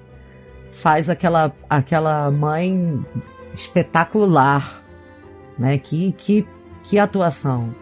faz 0.71 1.09
aquela, 1.09 1.53
aquela 1.69 2.29
mãe 2.31 2.99
espetacular. 3.53 4.81
Né? 5.57 5.77
Que, 5.77 6.11
que, 6.17 6.45
que 6.83 6.99
atuação. 6.99 7.73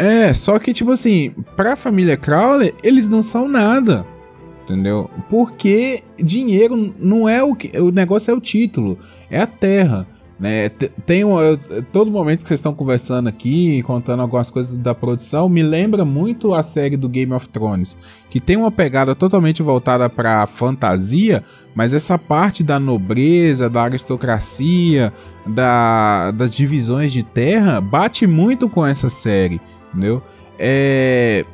É, 0.00 0.32
só 0.32 0.58
que, 0.58 0.72
tipo 0.72 0.90
assim, 0.92 1.32
pra 1.54 1.76
família 1.76 2.16
Crowley, 2.16 2.74
eles 2.82 3.06
não 3.08 3.20
são 3.22 3.46
nada. 3.46 4.06
Entendeu? 4.64 5.10
Porque 5.28 6.02
dinheiro 6.18 6.94
não 6.98 7.28
é 7.28 7.42
o 7.42 7.54
que. 7.54 7.76
O 7.78 7.90
negócio 7.90 8.30
é 8.30 8.34
o 8.34 8.40
título, 8.40 8.98
é 9.28 9.40
a 9.40 9.46
terra. 9.46 10.06
Né? 10.38 10.70
Tem 11.04 11.22
um, 11.22 11.38
eu- 11.38 11.58
todo 11.92 12.10
momento 12.10 12.40
que 12.42 12.48
vocês 12.48 12.60
estão 12.60 12.72
conversando 12.72 13.28
aqui, 13.28 13.82
contando 13.82 14.20
algumas 14.22 14.48
coisas 14.48 14.74
da 14.74 14.94
produção, 14.94 15.50
me 15.50 15.62
lembra 15.62 16.02
muito 16.02 16.54
a 16.54 16.62
série 16.62 16.96
do 16.96 17.10
Game 17.10 17.30
of 17.34 17.46
Thrones, 17.50 17.94
que 18.30 18.40
tem 18.40 18.56
uma 18.56 18.70
pegada 18.70 19.14
totalmente 19.14 19.62
voltada 19.62 20.08
pra 20.08 20.46
fantasia, 20.46 21.44
mas 21.74 21.92
essa 21.92 22.16
parte 22.16 22.62
da 22.64 22.80
nobreza, 22.80 23.68
da 23.68 23.82
aristocracia, 23.82 25.12
da, 25.46 26.30
das 26.30 26.54
divisões 26.54 27.12
de 27.12 27.22
terra, 27.22 27.78
bate 27.82 28.26
muito 28.26 28.66
com 28.66 28.86
essa 28.86 29.10
série 29.10 29.60
entendeu? 29.90 30.22
É, 30.58 31.44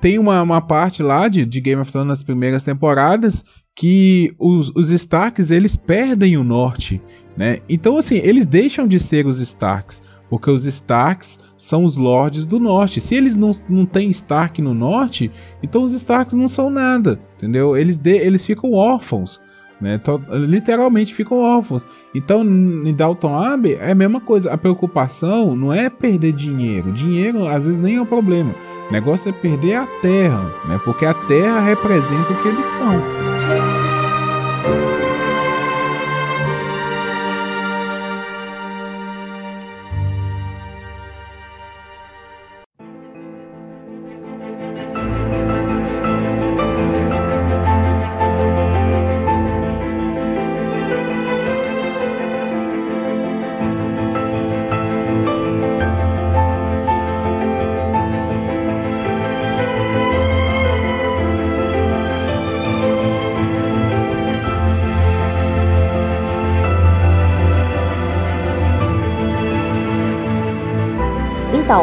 tem 0.00 0.18
uma, 0.18 0.42
uma 0.42 0.60
parte 0.60 1.02
lá 1.02 1.28
de, 1.28 1.44
de 1.44 1.60
Game 1.60 1.80
of 1.80 1.90
Thrones 1.90 2.08
nas 2.08 2.22
primeiras 2.22 2.64
temporadas 2.64 3.44
que 3.74 4.34
os, 4.38 4.70
os 4.74 4.90
Starks 4.90 5.50
eles 5.50 5.76
perdem 5.76 6.36
o 6.36 6.44
norte, 6.44 7.00
né? 7.36 7.58
Então 7.68 7.98
assim 7.98 8.16
eles 8.16 8.46
deixam 8.46 8.86
de 8.86 8.98
ser 8.98 9.26
os 9.26 9.40
Starks 9.40 10.02
porque 10.28 10.50
os 10.50 10.64
Starks 10.64 11.38
são 11.56 11.84
os 11.84 11.96
lords 11.96 12.46
do 12.46 12.58
norte. 12.58 13.00
Se 13.00 13.14
eles 13.14 13.36
não, 13.36 13.52
não 13.68 13.86
têm 13.86 14.10
Stark 14.10 14.60
no 14.60 14.74
norte, 14.74 15.30
então 15.62 15.82
os 15.82 15.92
Starks 15.92 16.34
não 16.34 16.48
são 16.48 16.70
nada, 16.70 17.20
entendeu? 17.36 17.76
Eles, 17.76 17.96
de, 17.96 18.16
eles 18.16 18.44
ficam 18.44 18.72
órfãos. 18.72 19.40
Né? 19.80 19.98
To- 19.98 20.22
literalmente 20.30 21.14
ficam 21.14 21.38
órfãos. 21.38 21.84
Então, 22.14 22.42
em 22.42 22.94
Dalton 22.94 23.38
Abbey 23.38 23.74
é 23.74 23.92
a 23.92 23.94
mesma 23.94 24.20
coisa. 24.20 24.50
A 24.52 24.56
preocupação 24.56 25.54
não 25.54 25.72
é 25.72 25.90
perder 25.90 26.32
dinheiro. 26.32 26.92
Dinheiro 26.92 27.46
às 27.46 27.64
vezes 27.64 27.78
nem 27.78 27.96
é 27.96 28.00
o 28.00 28.06
problema. 28.06 28.54
O 28.88 28.92
negócio 28.92 29.28
é 29.28 29.32
perder 29.32 29.74
a 29.74 29.86
terra, 30.00 30.50
né? 30.66 30.80
Porque 30.84 31.04
a 31.04 31.12
terra 31.12 31.60
representa 31.60 32.32
o 32.32 32.42
que 32.42 32.48
eles 32.48 32.66
são. 32.66 33.02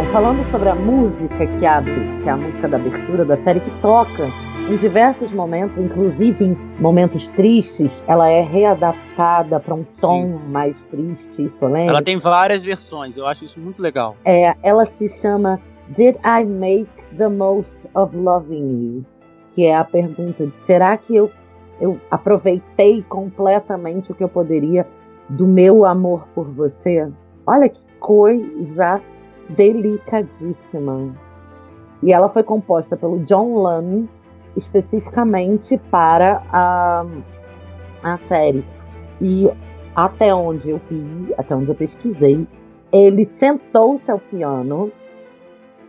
Então, 0.03 0.11
falando 0.11 0.51
sobre 0.51 0.67
a 0.67 0.75
música 0.75 1.47
que 1.47 1.65
abre, 1.65 1.93
que 2.21 2.27
é 2.27 2.31
a 2.31 2.35
música 2.35 2.67
da 2.67 2.77
abertura 2.77 3.23
da 3.23 3.37
série, 3.37 3.61
que 3.61 3.71
toca 3.81 4.27
em 4.69 4.75
diversos 4.75 5.31
momentos, 5.31 5.77
inclusive 5.77 6.43
em 6.43 6.57
momentos 6.77 7.29
tristes, 7.29 8.03
ela 8.05 8.29
é 8.29 8.41
readaptada 8.41 9.61
para 9.61 9.73
um 9.73 9.85
tom 10.01 10.39
mais 10.49 10.75
triste 10.91 11.43
e 11.43 11.51
solene. 11.57 11.87
Ela 11.87 12.01
tem 12.01 12.17
várias 12.17 12.63
versões, 12.63 13.15
eu 13.15 13.25
acho 13.25 13.45
isso 13.45 13.57
muito 13.59 13.81
legal. 13.81 14.17
É, 14.25 14.53
ela 14.61 14.85
se 14.97 15.07
chama 15.21 15.59
Did 15.95 16.15
I 16.25 16.43
Make 16.43 16.91
the 17.17 17.29
Most 17.29 17.89
of 17.93 18.15
Loving 18.15 18.95
You? 18.97 19.05
Que 19.55 19.67
é 19.67 19.75
a 19.75 19.85
pergunta 19.85 20.45
de 20.45 20.53
será 20.65 20.97
que 20.97 21.15
eu, 21.15 21.31
eu 21.79 21.97
aproveitei 22.11 23.03
completamente 23.07 24.11
o 24.11 24.15
que 24.15 24.23
eu 24.23 24.29
poderia 24.29 24.85
do 25.29 25.47
meu 25.47 25.85
amor 25.85 26.27
por 26.35 26.45
você? 26.45 27.09
Olha 27.47 27.69
que 27.69 27.79
coisa 27.99 29.01
delicadíssima. 29.49 31.15
E 32.01 32.11
ela 32.11 32.29
foi 32.29 32.43
composta 32.43 32.97
pelo 32.97 33.19
John 33.19 33.53
Lunn 33.55 34.07
especificamente 34.55 35.77
para 35.89 36.43
a, 36.51 37.05
a 38.03 38.17
série. 38.27 38.63
E 39.21 39.49
até 39.95 40.33
onde 40.33 40.69
eu 40.69 40.81
vi, 40.89 41.33
até 41.37 41.55
onde 41.55 41.69
eu 41.69 41.75
pesquisei, 41.75 42.47
ele 42.91 43.29
sentou-se 43.39 44.09
ao 44.09 44.19
piano 44.19 44.91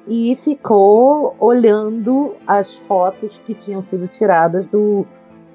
e 0.06 0.38
ficou 0.44 1.34
olhando 1.38 2.34
as 2.46 2.74
fotos 2.86 3.38
que 3.46 3.54
tinham 3.54 3.82
sido 3.84 4.06
tiradas 4.08 4.66
do, 4.66 5.06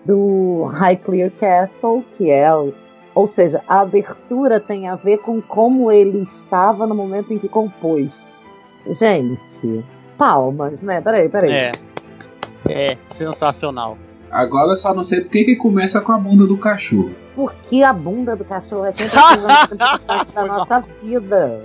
do 0.05 0.63
Highclere 0.65 1.31
Castle, 1.31 2.03
que 2.17 2.29
é 2.29 2.53
o, 2.53 2.73
ou 3.19 3.27
seja, 3.27 3.61
a 3.67 3.81
abertura 3.81 4.61
tem 4.61 4.87
a 4.87 4.95
ver 4.95 5.17
com 5.17 5.41
como 5.41 5.91
ele 5.91 6.23
estava 6.35 6.87
no 6.87 6.95
momento 6.95 7.33
em 7.33 7.37
que 7.37 7.49
compôs. 7.49 8.09
Gente, 8.97 9.83
palmas, 10.17 10.81
né? 10.81 11.01
Peraí, 11.01 11.27
peraí. 11.27 11.51
É. 11.51 11.71
É, 12.69 12.97
sensacional. 13.09 13.97
Agora 14.31 14.71
eu 14.71 14.77
só 14.77 14.93
não 14.93 15.03
sei 15.03 15.19
por 15.21 15.31
que 15.31 15.43
que 15.43 15.55
começa 15.57 15.99
com 15.99 16.13
a 16.13 16.17
bunda 16.17 16.47
do 16.47 16.57
cachorro. 16.57 17.13
Porque 17.35 17.83
a 17.83 17.91
bunda 17.91 18.37
do 18.37 18.45
cachorro 18.45 18.85
é 18.85 18.93
sempre 18.93 19.17
importante 19.17 20.31
da 20.33 20.45
nossa 20.45 20.79
vida. 21.03 21.61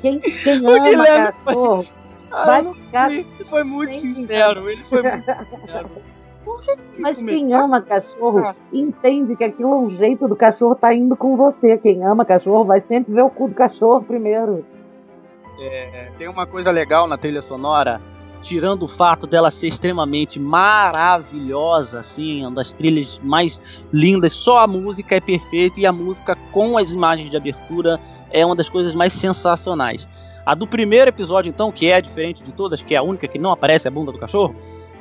Quem, 0.00 0.18
quem 0.20 0.60
O 0.64 0.70
ama 0.70 0.78
Guilherme 0.84 1.32
foi- 1.44 1.44
cachorro 1.44 1.86
Ah, 2.32 2.44
vai 2.46 2.62
não 2.62 2.72
ficar. 2.74 3.12
Ele 3.12 3.26
foi 3.50 3.64
muito 3.64 3.92
sincero. 3.94 4.70
Ele 4.70 4.82
foi 4.84 5.02
muito 5.02 5.24
sincero. 5.60 5.90
Por 6.44 6.60
que 6.60 6.76
que 6.76 7.00
Mas 7.00 7.16
quem 7.16 7.54
ama 7.54 7.80
cachorro 7.80 8.54
entende 8.72 9.34
que 9.34 9.44
aquilo 9.44 9.72
é 9.72 9.76
um 9.76 9.90
jeito 9.90 10.28
do 10.28 10.36
cachorro 10.36 10.74
tá 10.74 10.94
indo 10.94 11.16
com 11.16 11.36
você. 11.36 11.78
Quem 11.78 12.04
ama 12.04 12.24
cachorro 12.24 12.64
vai 12.64 12.82
sempre 12.82 13.14
ver 13.14 13.22
o 13.22 13.30
cu 13.30 13.48
do 13.48 13.54
cachorro 13.54 14.02
primeiro. 14.02 14.64
É, 15.58 16.10
tem 16.18 16.28
uma 16.28 16.46
coisa 16.46 16.70
legal 16.70 17.06
na 17.06 17.16
trilha 17.16 17.40
sonora, 17.40 18.00
tirando 18.42 18.82
o 18.82 18.88
fato 18.88 19.26
dela 19.26 19.50
ser 19.50 19.68
extremamente 19.68 20.38
maravilhosa, 20.38 22.00
assim, 22.00 22.42
uma 22.42 22.56
das 22.56 22.74
trilhas 22.74 23.18
mais 23.20 23.60
lindas, 23.92 24.34
só 24.34 24.58
a 24.58 24.66
música 24.66 25.16
é 25.16 25.20
perfeita 25.20 25.80
e 25.80 25.86
a 25.86 25.92
música 25.92 26.36
com 26.52 26.76
as 26.76 26.92
imagens 26.92 27.30
de 27.30 27.36
abertura 27.36 27.98
é 28.30 28.44
uma 28.44 28.56
das 28.56 28.68
coisas 28.68 28.94
mais 28.94 29.12
sensacionais. 29.12 30.06
A 30.44 30.54
do 30.54 30.66
primeiro 30.66 31.08
episódio, 31.08 31.48
então, 31.48 31.72
que 31.72 31.90
é 31.90 32.00
diferente 32.02 32.42
de 32.42 32.52
todas, 32.52 32.82
que 32.82 32.94
é 32.94 32.98
a 32.98 33.02
única 33.02 33.26
que 33.26 33.38
não 33.38 33.50
aparece 33.50 33.88
a 33.88 33.90
bunda 33.90 34.12
do 34.12 34.18
cachorro, 34.18 34.54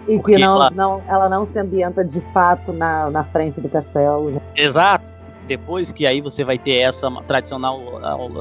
E 0.07 0.17
Porque 0.17 0.33
que 0.33 0.39
não, 0.41 0.55
ela- 0.55 0.69
não, 0.71 1.01
ela 1.07 1.29
não 1.29 1.47
se 1.47 1.57
ambienta 1.57 2.03
de 2.03 2.19
fato 2.33 2.73
na, 2.73 3.09
na 3.09 3.23
frente 3.25 3.59
do 3.61 3.69
castelo. 3.69 4.31
né? 4.31 4.41
Exato. 4.55 5.05
Depois 5.47 5.91
que 5.91 6.05
aí 6.05 6.21
você 6.21 6.43
vai 6.43 6.57
ter 6.57 6.77
essa 6.79 7.09
tradicional 7.27 7.79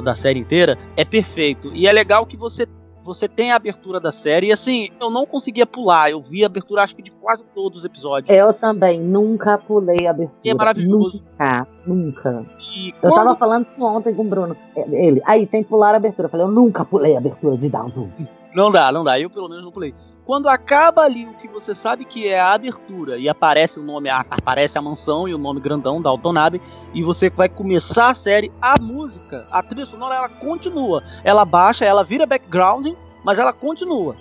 da 0.02 0.14
série 0.14 0.38
inteira, 0.38 0.78
é 0.96 1.04
perfeito. 1.04 1.70
E 1.74 1.86
é 1.86 1.92
legal 1.92 2.24
que 2.26 2.36
você 2.36 2.66
você 3.04 3.26
tem 3.26 3.50
a 3.50 3.56
abertura 3.56 3.98
da 3.98 4.12
série. 4.12 4.46
E 4.46 4.52
assim, 4.52 4.88
eu 5.00 5.10
não 5.10 5.26
conseguia 5.26 5.66
pular. 5.66 6.08
Eu 6.12 6.22
vi 6.22 6.44
a 6.44 6.46
abertura, 6.46 6.84
acho 6.84 6.94
que 6.94 7.02
de 7.02 7.10
quase 7.10 7.44
todos 7.46 7.80
os 7.80 7.84
episódios. 7.84 8.32
Eu 8.32 8.52
também 8.52 9.00
nunca 9.00 9.58
pulei 9.58 10.06
a 10.06 10.10
abertura. 10.10 10.38
E 10.44 10.50
é 10.50 10.54
maravilhoso. 10.54 11.20
Nunca, 11.20 11.66
nunca. 11.84 12.44
E 12.76 12.90
Eu 13.02 13.10
quando- 13.10 13.24
tava 13.24 13.36
falando 13.36 13.66
isso 13.66 13.84
ontem 13.84 14.14
com 14.14 14.22
o 14.22 14.28
Bruno. 14.28 14.56
Ele, 14.76 15.20
aí 15.26 15.48
tem 15.48 15.64
que 15.64 15.68
pular 15.68 15.94
a 15.94 15.96
abertura. 15.96 16.26
Eu 16.26 16.30
falei, 16.30 16.46
eu 16.46 16.50
nunca 16.52 16.84
pulei 16.84 17.16
a 17.16 17.18
abertura 17.18 17.56
de 17.56 17.68
Downton. 17.68 18.08
Não 18.54 18.70
dá, 18.70 18.92
não 18.92 19.02
dá. 19.02 19.18
Eu 19.18 19.28
pelo 19.28 19.48
menos 19.48 19.64
não 19.64 19.72
pulei. 19.72 19.92
Quando 20.24 20.48
acaba 20.48 21.02
ali 21.02 21.26
o 21.26 21.34
que 21.34 21.48
você 21.48 21.74
sabe 21.74 22.04
que 22.04 22.28
é 22.28 22.38
a 22.38 22.52
abertura 22.54 23.18
e 23.18 23.28
aparece 23.28 23.80
o 23.80 23.82
nome, 23.82 24.08
a- 24.08 24.24
aparece 24.30 24.78
a 24.78 24.82
mansão 24.82 25.26
e 25.26 25.34
o 25.34 25.38
nome 25.38 25.60
grandão 25.60 26.00
da 26.00 26.08
Altonabe 26.10 26.62
e 26.94 27.02
você 27.02 27.28
vai 27.28 27.48
começar 27.48 28.08
a 28.10 28.14
série, 28.14 28.52
a 28.60 28.80
música, 28.80 29.46
a 29.50 29.62
trilha 29.62 29.86
sonora, 29.86 30.14
ela 30.14 30.28
continua. 30.28 31.02
Ela 31.24 31.44
baixa, 31.44 31.84
ela 31.84 32.04
vira 32.04 32.24
background, 32.24 32.86
mas 33.24 33.38
ela 33.40 33.52
continua. 33.52 34.14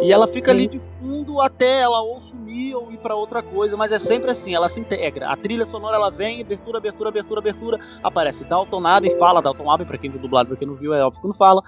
E 0.00 0.12
ela 0.12 0.26
fica 0.28 0.50
ali 0.50 0.68
de 0.68 0.80
fundo 1.00 1.40
até 1.40 1.80
ela 1.80 2.00
ou 2.02 2.20
sumir 2.20 2.74
ou 2.76 2.92
ir 2.92 2.98
pra 2.98 3.16
outra 3.16 3.42
coisa, 3.42 3.76
mas 3.76 3.90
é 3.92 3.98
sempre 3.98 4.30
assim, 4.30 4.54
ela 4.54 4.68
se 4.68 4.78
integra. 4.78 5.28
A 5.30 5.36
trilha 5.36 5.64
sonora 5.66 5.96
ela 5.96 6.10
vem, 6.10 6.40
abertura, 6.40 6.78
abertura, 6.78 7.08
abertura, 7.08 7.40
abertura, 7.40 7.80
aparece 8.02 8.44
Dalton 8.44 8.86
Abbey, 8.86 9.16
fala 9.18 9.40
Dalton 9.42 9.70
Abbey, 9.70 9.86
pra 9.86 9.96
quem 9.98 10.10
viu 10.10 10.20
dublado, 10.20 10.48
pra 10.50 10.56
quem 10.56 10.68
não 10.68 10.74
viu, 10.74 10.92
é 10.94 11.02
óbvio 11.02 11.22
que 11.22 11.28
não 11.28 11.34
fala. 11.34 11.62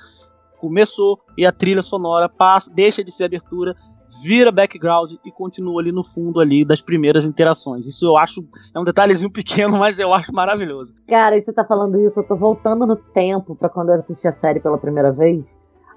Começou 0.61 1.19
e 1.37 1.47
a 1.47 1.53
trilha 1.53 1.83
sonora 1.83 2.29
passa, 2.29 2.73
deixa 2.75 3.03
de 3.05 3.13
ser 3.13 3.25
abertura, 3.25 3.75
vira 4.23 4.51
background 4.51 5.13
e 5.25 5.31
continua 5.31 5.81
ali 5.81 5.93
no 5.93 6.03
fundo 6.03 6.41
ali 6.41 6.65
das 6.65 6.83
primeiras 6.83 7.25
interações. 7.25 7.87
Isso 7.87 8.05
eu 8.05 8.17
acho 8.17 8.45
é 8.75 8.79
um 8.81 8.85
detalhezinho 8.85 9.31
pequeno, 9.33 9.79
mas 9.79 9.99
eu 9.99 10.13
acho 10.13 10.33
maravilhoso. 10.33 10.93
Cara, 11.09 11.37
e 11.37 11.43
você 11.43 11.53
tá 11.53 11.65
falando 11.65 11.99
isso, 12.01 12.19
eu 12.19 12.25
tô 12.25 12.35
voltando 12.37 12.85
no 12.87 12.97
tempo 12.97 13.55
pra 13.55 13.69
quando 13.69 13.91
eu 13.91 13.97
assisti 13.97 14.27
a 14.27 14.33
série 14.35 14.61
pela 14.61 14.79
primeira 14.79 15.13
vez. 15.13 15.45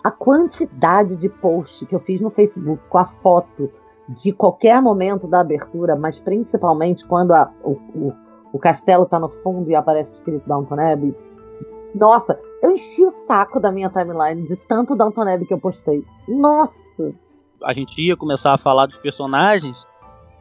A 0.03 0.09
quantidade 0.11 1.15
de 1.15 1.29
post 1.29 1.85
que 1.85 1.93
eu 1.95 1.99
fiz 1.99 2.19
no 2.21 2.29
Facebook 2.31 2.81
com 2.89 2.97
a 2.97 3.05
foto 3.21 3.69
de 4.09 4.31
qualquer 4.31 4.81
momento 4.81 5.27
da 5.27 5.39
abertura, 5.41 5.95
mas 5.95 6.17
principalmente 6.19 7.05
quando 7.05 7.31
a- 7.33 7.51
o, 7.63 7.71
o- 7.95 8.13
o 8.53 8.59
castelo 8.59 9.05
tá 9.05 9.19
no 9.19 9.29
fundo 9.43 9.69
e 9.69 9.75
aparece 9.75 10.11
escrito 10.17 10.47
Downton 10.47 10.79
Abbey. 10.79 11.15
Nossa, 11.95 12.37
eu 12.61 12.71
enchi 12.71 13.03
o 13.03 13.11
saco 13.27 13.59
da 13.59 13.71
minha 13.71 13.89
timeline 13.89 14.47
de 14.47 14.55
tanto 14.55 14.95
Downton 14.95 15.21
Abbey 15.21 15.47
que 15.47 15.53
eu 15.53 15.59
postei. 15.59 16.03
Nossa! 16.27 16.81
a 17.63 17.73
gente 17.73 18.01
ia 18.01 18.15
começar 18.15 18.53
a 18.53 18.57
falar 18.57 18.87
dos 18.87 18.97
personagens, 18.97 19.85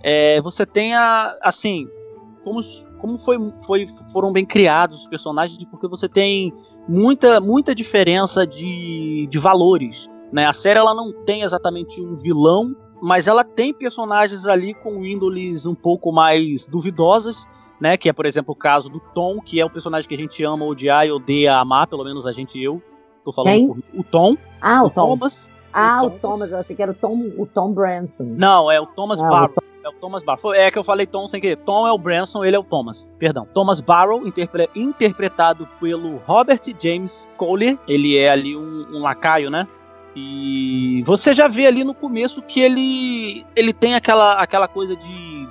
é, 0.02 0.40
você 0.40 0.64
tem 0.64 0.94
a, 0.94 1.36
assim, 1.42 1.88
como, 2.42 2.60
como 2.98 3.18
foi, 3.18 3.36
foi, 3.66 3.88
foram 4.12 4.32
bem 4.32 4.44
criados 4.44 5.02
os 5.02 5.06
personagens, 5.08 5.62
porque 5.64 5.86
você 5.86 6.08
tem 6.08 6.52
muita, 6.88 7.40
muita 7.40 7.74
diferença 7.74 8.46
de, 8.46 9.26
de 9.30 9.38
valores. 9.38 10.08
Né? 10.32 10.46
A 10.46 10.52
série 10.52 10.78
ela 10.78 10.94
não 10.94 11.12
tem 11.24 11.42
exatamente 11.42 12.00
um 12.00 12.16
vilão, 12.16 12.74
mas 13.02 13.28
ela 13.28 13.44
tem 13.44 13.72
personagens 13.72 14.46
ali 14.46 14.74
com 14.74 15.04
índoles 15.04 15.66
um 15.66 15.74
pouco 15.74 16.12
mais 16.12 16.66
duvidosas, 16.66 17.46
né? 17.80 17.96
Que 17.96 18.08
é, 18.08 18.12
por 18.12 18.26
exemplo, 18.26 18.52
o 18.52 18.56
caso 18.56 18.88
do 18.88 19.00
Tom, 19.00 19.40
que 19.40 19.60
é 19.60 19.64
o 19.64 19.70
personagem 19.70 20.08
que 20.08 20.14
a 20.14 20.18
gente 20.18 20.42
ama 20.44 20.64
odiar 20.64 21.06
e 21.06 21.10
odeia 21.12 21.56
amar, 21.56 21.86
pelo 21.86 22.04
menos 22.04 22.26
a 22.26 22.32
gente 22.32 22.60
eu. 22.62 22.82
Tô 23.24 23.32
falando 23.32 23.52
Quem? 23.52 23.66
por 23.68 23.78
o 23.94 24.02
Tom, 24.04 24.36
Ah, 24.60 24.82
o, 24.82 24.86
o 24.86 24.90
Tom. 24.90 25.08
Thomas. 25.10 25.50
ah, 25.72 26.02
o 26.02 26.06
o 26.06 26.10
Thomas. 26.10 26.20
Thomas, 26.20 26.52
eu 26.52 26.58
achei 26.58 26.74
que 26.76 26.82
era 26.82 26.92
o 26.92 26.94
Tom, 26.94 27.30
o 27.36 27.46
Tom 27.46 27.72
Branson. 27.72 28.12
Não, 28.20 28.70
é 28.70 28.80
o 28.80 28.86
Thomas 28.86 29.20
Ah, 29.20 29.26
o 29.26 29.28
Barrow. 29.30 29.54
É 29.82 29.88
o 29.88 29.92
Thomas 29.94 30.22
Barrow. 30.22 30.52
É 30.54 30.70
que 30.70 30.78
eu 30.78 30.84
falei 30.84 31.06
Tom 31.06 31.26
sem 31.28 31.40
querer. 31.40 31.56
Tom 31.56 31.86
é 31.86 31.92
o 31.92 31.96
Branson, 31.98 32.44
ele 32.44 32.54
é 32.54 32.58
o 32.58 32.62
Thomas. 32.64 33.08
Perdão. 33.18 33.46
Thomas 33.54 33.80
Barrow, 33.80 34.26
interpre- 34.26 34.68
interpretado 34.76 35.66
pelo 35.80 36.16
Robert 36.26 36.60
James 36.78 37.26
Collier. 37.36 37.78
Ele 37.88 38.16
é 38.18 38.30
ali 38.30 38.54
um, 38.56 38.86
um 38.92 39.00
lacaio, 39.00 39.50
né? 39.50 39.66
E 40.16 41.02
você 41.06 41.32
já 41.32 41.46
vê 41.48 41.66
ali 41.66 41.84
no 41.84 41.94
começo 41.94 42.42
que 42.42 42.60
ele 42.60 43.46
ele 43.54 43.72
tem 43.72 43.94
aquela, 43.94 44.34
aquela 44.34 44.66
coisa 44.66 44.96
de 44.96 45.48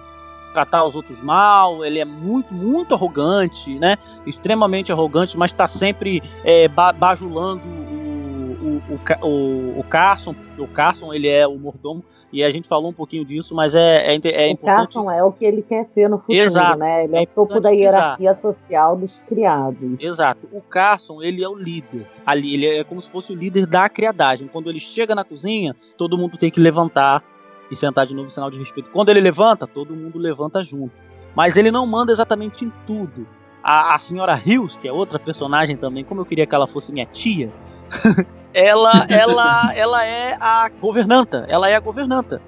tratar 0.53 0.83
os 0.85 0.95
outros 0.95 1.21
mal, 1.21 1.85
ele 1.85 1.99
é 1.99 2.05
muito, 2.05 2.53
muito 2.53 2.93
arrogante, 2.93 3.77
né? 3.79 3.97
Extremamente 4.25 4.91
arrogante, 4.91 5.37
mas 5.37 5.51
tá 5.51 5.67
sempre 5.67 6.21
é, 6.43 6.67
ba- 6.67 6.91
bajulando 6.93 7.61
o, 7.65 8.81
o, 8.89 9.27
o, 9.27 9.79
o, 9.79 9.83
Carson. 9.83 10.35
O 10.57 10.67
Carson, 10.67 11.13
ele 11.13 11.27
é 11.27 11.47
o 11.47 11.57
mordomo, 11.57 12.03
e 12.31 12.43
a 12.43 12.51
gente 12.51 12.67
falou 12.67 12.91
um 12.91 12.93
pouquinho 12.93 13.25
disso, 13.25 13.55
mas 13.55 13.73
é, 13.73 14.05
é, 14.05 14.13
é 14.13 14.47
o 14.47 14.51
importante. 14.51 14.93
Carson 14.93 15.09
é 15.11 15.23
o 15.23 15.31
que 15.31 15.45
ele 15.45 15.63
quer 15.63 15.87
ser 15.95 16.07
no 16.07 16.17
futuro, 16.19 16.37
Exato. 16.37 16.77
né? 16.77 17.05
Ele 17.05 17.15
é, 17.15 17.19
É 17.19 17.23
o 17.23 17.27
topo 17.27 17.59
da 17.59 17.69
hierarquia 17.71 18.37
social 18.39 18.95
dos 18.97 19.19
criados. 19.27 19.97
Exato. 19.99 20.47
O 20.51 20.61
Carson, 20.61 21.23
ele 21.23 21.43
é 21.43 21.49
o 21.49 21.55
líder. 21.55 22.05
Ali, 22.23 22.53
ele 22.53 22.67
é 22.67 22.83
como 22.83 23.01
se 23.01 23.09
fosse 23.09 23.33
o 23.33 23.35
líder 23.35 23.65
da 23.65 23.89
criadagem. 23.89 24.47
Quando 24.47 24.69
ele 24.69 24.79
chega 24.79 25.15
na 25.15 25.23
cozinha, 25.23 25.75
todo 25.97 26.17
mundo 26.19 26.37
tem 26.37 26.51
que 26.51 26.59
levantar 26.59 27.23
e 27.71 27.75
sentar 27.75 28.05
de 28.05 28.13
novo, 28.13 28.31
sinal 28.31 28.49
de 28.49 28.57
respeito. 28.57 28.89
Quando 28.91 29.09
ele 29.09 29.21
levanta, 29.21 29.67
todo 29.67 29.95
mundo 29.95 30.17
levanta 30.17 30.63
junto. 30.63 30.93
Mas 31.35 31.57
ele 31.57 31.71
não 31.71 31.85
manda 31.85 32.11
exatamente 32.11 32.65
em 32.65 32.71
tudo. 32.87 33.27
A, 33.63 33.95
a 33.95 33.99
senhora 33.99 34.41
Hills, 34.43 34.77
que 34.79 34.87
é 34.87 34.91
outra 34.91 35.19
personagem 35.19 35.77
também, 35.77 36.03
como 36.03 36.21
eu 36.21 36.25
queria 36.25 36.47
que 36.47 36.55
ela 36.55 36.67
fosse 36.67 36.91
minha 36.91 37.05
tia, 37.05 37.51
ela, 38.53 39.05
ela, 39.09 39.75
ela 39.75 40.05
é 40.05 40.37
a 40.39 40.69
governanta. 40.69 41.45
Ela 41.47 41.69
é 41.69 41.75
a 41.75 41.79
governanta. 41.79 42.41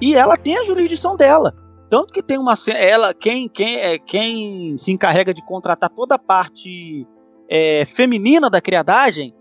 E 0.00 0.14
ela 0.14 0.36
tem 0.36 0.56
a 0.56 0.64
jurisdição 0.64 1.16
dela. 1.16 1.54
Tanto 1.90 2.12
que 2.12 2.22
tem 2.22 2.38
uma 2.38 2.54
ela 2.74 3.12
quem 3.12 3.50
quem 3.50 3.76
é 3.76 3.98
quem 3.98 4.78
se 4.78 4.90
encarrega 4.90 5.34
de 5.34 5.44
contratar 5.44 5.90
toda 5.90 6.14
a 6.14 6.18
parte 6.18 7.06
é, 7.50 7.84
feminina 7.84 8.48
da 8.48 8.62
criadagem 8.62 9.34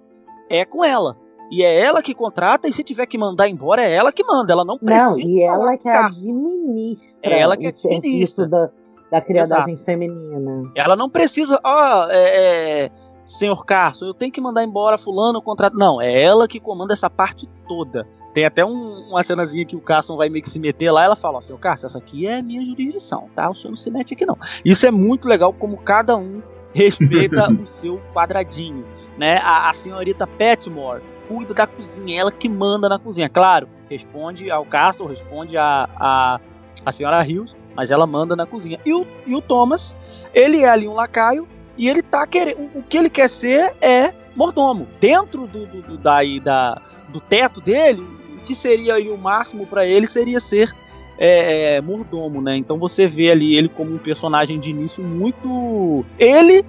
é 0.49 0.65
com 0.65 0.83
ela. 0.83 1.15
E 1.51 1.63
é 1.63 1.85
ela 1.85 2.01
que 2.01 2.13
contrata, 2.15 2.67
e 2.67 2.73
se 2.73 2.81
tiver 2.83 3.05
que 3.05 3.17
mandar 3.17 3.49
embora, 3.49 3.81
é 3.83 3.93
ela 3.93 4.11
que 4.11 4.23
manda. 4.23 4.53
Ela 4.53 4.63
não 4.63 4.77
precisa. 4.77 5.09
Não, 5.09 5.19
e 5.19 5.41
ela 5.43 5.77
que 5.77 5.89
administra 5.89 7.09
É 7.23 7.39
ela 7.41 7.57
que 7.57 7.67
administra. 7.67 8.47
da, 8.47 8.69
da 9.11 9.21
criadagem 9.21 9.77
feminina. 9.77 10.71
Ela 10.75 10.95
não 10.95 11.09
precisa, 11.09 11.59
ó, 11.63 12.07
é, 12.09 12.85
é, 12.85 12.89
senhor 13.25 13.65
Carson, 13.65 14.05
eu 14.05 14.13
tenho 14.13 14.31
que 14.31 14.39
mandar 14.41 14.63
embora 14.63 14.97
fulano 14.97 15.39
o 15.39 15.41
contrato. 15.41 15.77
Não, 15.77 16.01
é 16.01 16.23
ela 16.23 16.47
que 16.47 16.59
comanda 16.59 16.93
essa 16.93 17.09
parte 17.09 17.49
toda. 17.67 18.07
Tem 18.33 18.45
até 18.45 18.63
um- 18.63 19.09
uma 19.09 19.21
cenazinha 19.23 19.65
que 19.65 19.75
o 19.75 19.81
Carson 19.81 20.15
vai 20.15 20.29
meio 20.29 20.41
que 20.41 20.49
se 20.49 20.57
meter 20.57 20.89
lá, 20.89 21.03
ela 21.03 21.17
fala, 21.17 21.39
ó, 21.39 21.41
senhor 21.41 21.59
Carson, 21.59 21.87
essa 21.87 21.97
aqui 21.99 22.25
é 22.25 22.41
minha 22.41 22.63
jurisdição, 22.65 23.27
tá? 23.35 23.49
O 23.49 23.53
senhor 23.53 23.71
não 23.71 23.77
se 23.77 23.91
mete 23.91 24.13
aqui 24.13 24.25
não. 24.25 24.37
Isso 24.63 24.87
é 24.87 24.91
muito 24.91 25.27
legal 25.27 25.51
como 25.51 25.75
cada 25.77 26.15
um 26.15 26.41
respeita 26.73 27.51
o 27.51 27.67
seu 27.67 27.99
quadradinho, 28.13 28.85
né? 29.17 29.37
A, 29.43 29.69
a 29.69 29.73
senhorita 29.73 30.25
Petmore 30.25 31.01
cuida 31.31 31.53
da 31.53 31.65
cozinha, 31.65 32.19
ela 32.19 32.31
que 32.31 32.49
manda 32.49 32.89
na 32.89 32.99
cozinha. 32.99 33.29
Claro, 33.29 33.69
responde 33.89 34.51
ao 34.51 34.65
Carson, 34.65 35.05
responde 35.05 35.57
a, 35.57 35.87
a, 35.95 36.39
a 36.85 36.91
senhora 36.91 37.25
Hills, 37.25 37.55
mas 37.75 37.89
ela 37.89 38.05
manda 38.05 38.35
na 38.35 38.45
cozinha. 38.45 38.79
E 38.85 38.93
o, 38.93 39.07
e 39.25 39.33
o 39.33 39.41
Thomas, 39.41 39.95
ele 40.33 40.63
é 40.63 40.69
ali 40.69 40.87
um 40.87 40.93
lacaio 40.93 41.47
e 41.77 41.87
ele 41.87 42.01
tá 42.01 42.27
querendo. 42.27 42.69
O, 42.75 42.83
que 42.83 42.97
ele 42.97 43.09
quer 43.09 43.29
ser 43.29 43.73
é 43.81 44.13
mordomo. 44.35 44.87
Dentro 44.99 45.47
do, 45.47 45.65
do, 45.65 45.81
do, 45.81 45.97
daí, 45.97 46.39
da, 46.39 46.81
do 47.09 47.21
teto 47.21 47.61
dele, 47.61 48.01
o 48.35 48.39
que 48.45 48.53
seria 48.53 48.97
o 49.13 49.17
máximo 49.17 49.65
para 49.65 49.85
ele 49.85 50.07
seria 50.07 50.39
ser 50.39 50.73
é, 51.17 51.75
é, 51.75 51.81
mordomo, 51.81 52.41
né? 52.41 52.57
Então 52.57 52.77
você 52.77 53.07
vê 53.07 53.31
ali 53.31 53.55
ele 53.55 53.69
como 53.69 53.93
um 53.93 53.97
personagem 53.97 54.59
de 54.59 54.69
início 54.69 55.03
muito. 55.03 56.03
Ele, 56.19 56.65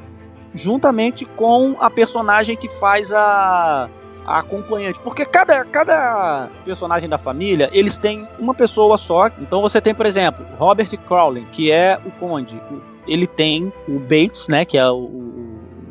juntamente 0.54 1.24
com 1.24 1.76
a 1.80 1.90
personagem 1.90 2.56
que 2.56 2.68
faz 2.68 3.12
a. 3.12 3.88
A 4.26 4.38
acompanhante, 4.38 5.00
porque 5.00 5.24
cada, 5.24 5.64
cada 5.64 6.48
personagem 6.64 7.08
da 7.08 7.18
família 7.18 7.68
eles 7.72 7.98
têm 7.98 8.26
uma 8.38 8.54
pessoa 8.54 8.96
só. 8.96 9.26
Então 9.40 9.60
você 9.60 9.80
tem, 9.80 9.94
por 9.94 10.06
exemplo, 10.06 10.46
Robert 10.58 10.88
Crowley, 11.08 11.44
que 11.52 11.70
é 11.72 11.98
o 12.04 12.10
Conde. 12.12 12.60
Ele 13.06 13.26
tem 13.26 13.72
o 13.88 13.98
Bates, 13.98 14.46
né, 14.46 14.64
que 14.64 14.78
é 14.78 14.88
o, 14.88 15.10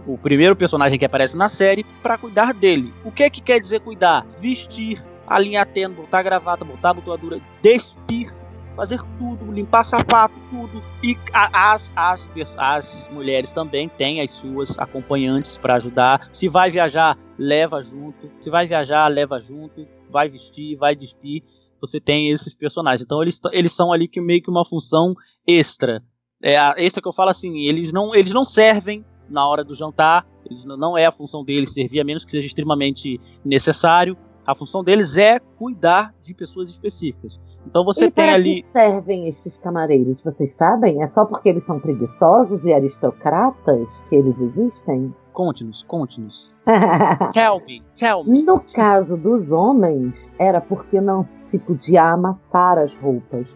o, 0.07 0.17
primeiro 0.21 0.55
personagem 0.55 0.97
que 0.97 1.03
aparece 1.03 1.35
na 1.35 1.49
série, 1.49 1.85
para 2.01 2.17
cuidar 2.17 2.53
dele. 2.53 2.93
O 3.03 3.11
que 3.11 3.23
é 3.23 3.29
que 3.29 3.41
quer 3.41 3.59
dizer 3.59 3.81
cuidar? 3.81 4.25
Vestir, 4.39 5.03
alinhar 5.27 5.65
tênis, 5.65 5.97
botar 5.97 6.23
gravata, 6.23 6.63
botar 6.63 6.93
botoadura, 6.93 7.39
despir, 7.61 8.33
fazer 8.81 8.99
tudo, 9.19 9.51
limpar 9.51 9.83
sapato, 9.83 10.33
tudo. 10.49 10.81
E 11.03 11.15
as, 11.31 11.93
as, 11.95 12.27
as 12.57 13.07
mulheres 13.11 13.51
também 13.51 13.87
têm 13.87 14.21
as 14.21 14.31
suas 14.31 14.79
acompanhantes 14.79 15.55
para 15.55 15.75
ajudar. 15.75 16.27
Se 16.33 16.49
vai 16.49 16.71
viajar, 16.71 17.15
leva 17.37 17.83
junto. 17.83 18.31
Se 18.39 18.49
vai 18.49 18.65
viajar, 18.65 19.07
leva 19.07 19.39
junto. 19.39 19.85
Vai 20.09 20.29
vestir, 20.29 20.77
vai 20.77 20.95
despir. 20.95 21.43
Você 21.79 21.99
tem 21.99 22.31
esses 22.31 22.55
personagens. 22.55 23.03
Então 23.03 23.21
eles, 23.21 23.39
eles 23.51 23.71
são 23.71 23.93
ali 23.93 24.07
que 24.07 24.19
meio 24.19 24.41
que 24.41 24.49
uma 24.49 24.65
função 24.65 25.13
extra. 25.45 26.01
É, 26.41 26.57
extra 26.83 27.03
que 27.03 27.07
eu 27.07 27.13
falo 27.13 27.29
assim, 27.29 27.59
eles 27.67 27.93
não, 27.93 28.15
eles 28.15 28.31
não 28.31 28.43
servem 28.43 29.05
na 29.29 29.47
hora 29.47 29.63
do 29.63 29.75
jantar. 29.75 30.25
Eles 30.43 30.65
não 30.65 30.97
é 30.97 31.05
a 31.05 31.11
função 31.11 31.45
deles 31.45 31.71
servir, 31.71 32.01
a 32.01 32.03
menos 32.03 32.25
que 32.25 32.31
seja 32.31 32.47
extremamente 32.47 33.21
necessário. 33.45 34.17
A 34.43 34.55
função 34.55 34.83
deles 34.83 35.17
é 35.17 35.37
cuidar 35.37 36.15
de 36.23 36.33
pessoas 36.33 36.67
específicas. 36.67 37.39
Então 37.67 37.85
você 37.85 38.05
e 38.05 38.11
tem 38.11 38.25
para 38.25 38.35
ali. 38.35 38.63
que 38.63 38.71
servem 38.71 39.27
esses 39.27 39.57
camareiros? 39.57 40.21
Vocês 40.23 40.51
sabem? 40.55 41.01
É 41.03 41.07
só 41.09 41.25
porque 41.25 41.49
eles 41.49 41.65
são 41.65 41.79
preguiçosos 41.79 42.63
e 42.63 42.73
aristocratas 42.73 43.87
que 44.09 44.15
eles 44.15 44.39
existem? 44.39 45.13
Conte-nos, 45.33 45.83
conte-nos. 45.83 46.51
Tell 47.33 47.61
me, 47.65 47.81
tell 47.95 48.23
me. 48.23 48.43
No 48.43 48.59
caso 48.59 49.15
dos 49.15 49.49
homens, 49.51 50.13
era 50.37 50.59
porque 50.59 50.99
não 50.99 51.27
se 51.39 51.57
podia 51.57 52.11
amassar 52.11 52.77
as 52.77 52.93
roupas. 52.95 53.47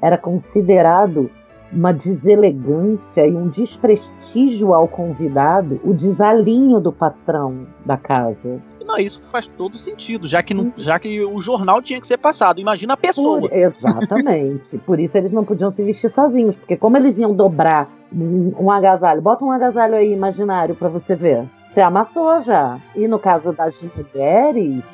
Era 0.00 0.18
considerado 0.18 1.30
uma 1.72 1.92
deselegância 1.92 3.26
e 3.26 3.34
um 3.34 3.48
desprestígio 3.48 4.74
ao 4.74 4.86
convidado, 4.86 5.80
o 5.82 5.94
desalinho 5.94 6.80
do 6.80 6.92
patrão 6.92 7.66
da 7.84 7.96
casa. 7.96 8.60
Não, 8.84 8.98
isso 8.98 9.22
faz 9.30 9.46
todo 9.46 9.76
sentido, 9.78 10.26
já 10.26 10.42
que, 10.42 10.54
não, 10.54 10.72
já 10.76 10.98
que 10.98 11.22
o 11.24 11.40
jornal 11.40 11.80
tinha 11.80 12.00
que 12.00 12.06
ser 12.06 12.18
passado. 12.18 12.60
Imagina 12.60 12.94
a 12.94 12.96
pessoa. 12.96 13.40
Por- 13.40 13.52
exatamente. 13.52 14.78
Por 14.78 14.98
isso 15.00 15.16
eles 15.16 15.32
não 15.32 15.44
podiam 15.44 15.72
se 15.72 15.82
vestir 15.82 16.10
sozinhos, 16.10 16.56
porque 16.56 16.76
como 16.76 16.96
eles 16.96 17.16
iam 17.18 17.34
dobrar 17.34 17.88
um, 18.12 18.70
agasalho, 18.70 19.22
bota 19.22 19.44
um 19.44 19.50
agasalho 19.50 19.94
aí 19.94 20.12
imaginário 20.12 20.74
pra 20.74 20.88
você 20.88 21.14
ver. 21.14 21.44
Você 21.72 21.80
amassou 21.80 22.42
já. 22.42 22.78
E 22.94 23.08
no 23.08 23.18
caso 23.18 23.52
das 23.52 23.74
mulheres, 23.80 24.84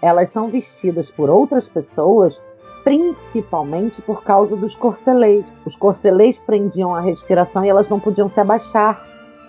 elas 0.00 0.30
são 0.30 0.48
vestidas 0.48 1.10
por 1.10 1.28
outras 1.28 1.68
pessoas, 1.68 2.34
principalmente 2.82 4.00
por 4.02 4.22
causa 4.24 4.56
dos 4.56 4.74
corcelês. 4.74 5.44
Os 5.64 5.76
corcelês 5.76 6.38
prendiam 6.38 6.94
a 6.94 7.00
respiração 7.00 7.64
e 7.64 7.68
elas 7.68 7.88
não 7.88 8.00
podiam 8.00 8.30
se 8.30 8.40
abaixar. 8.40 9.04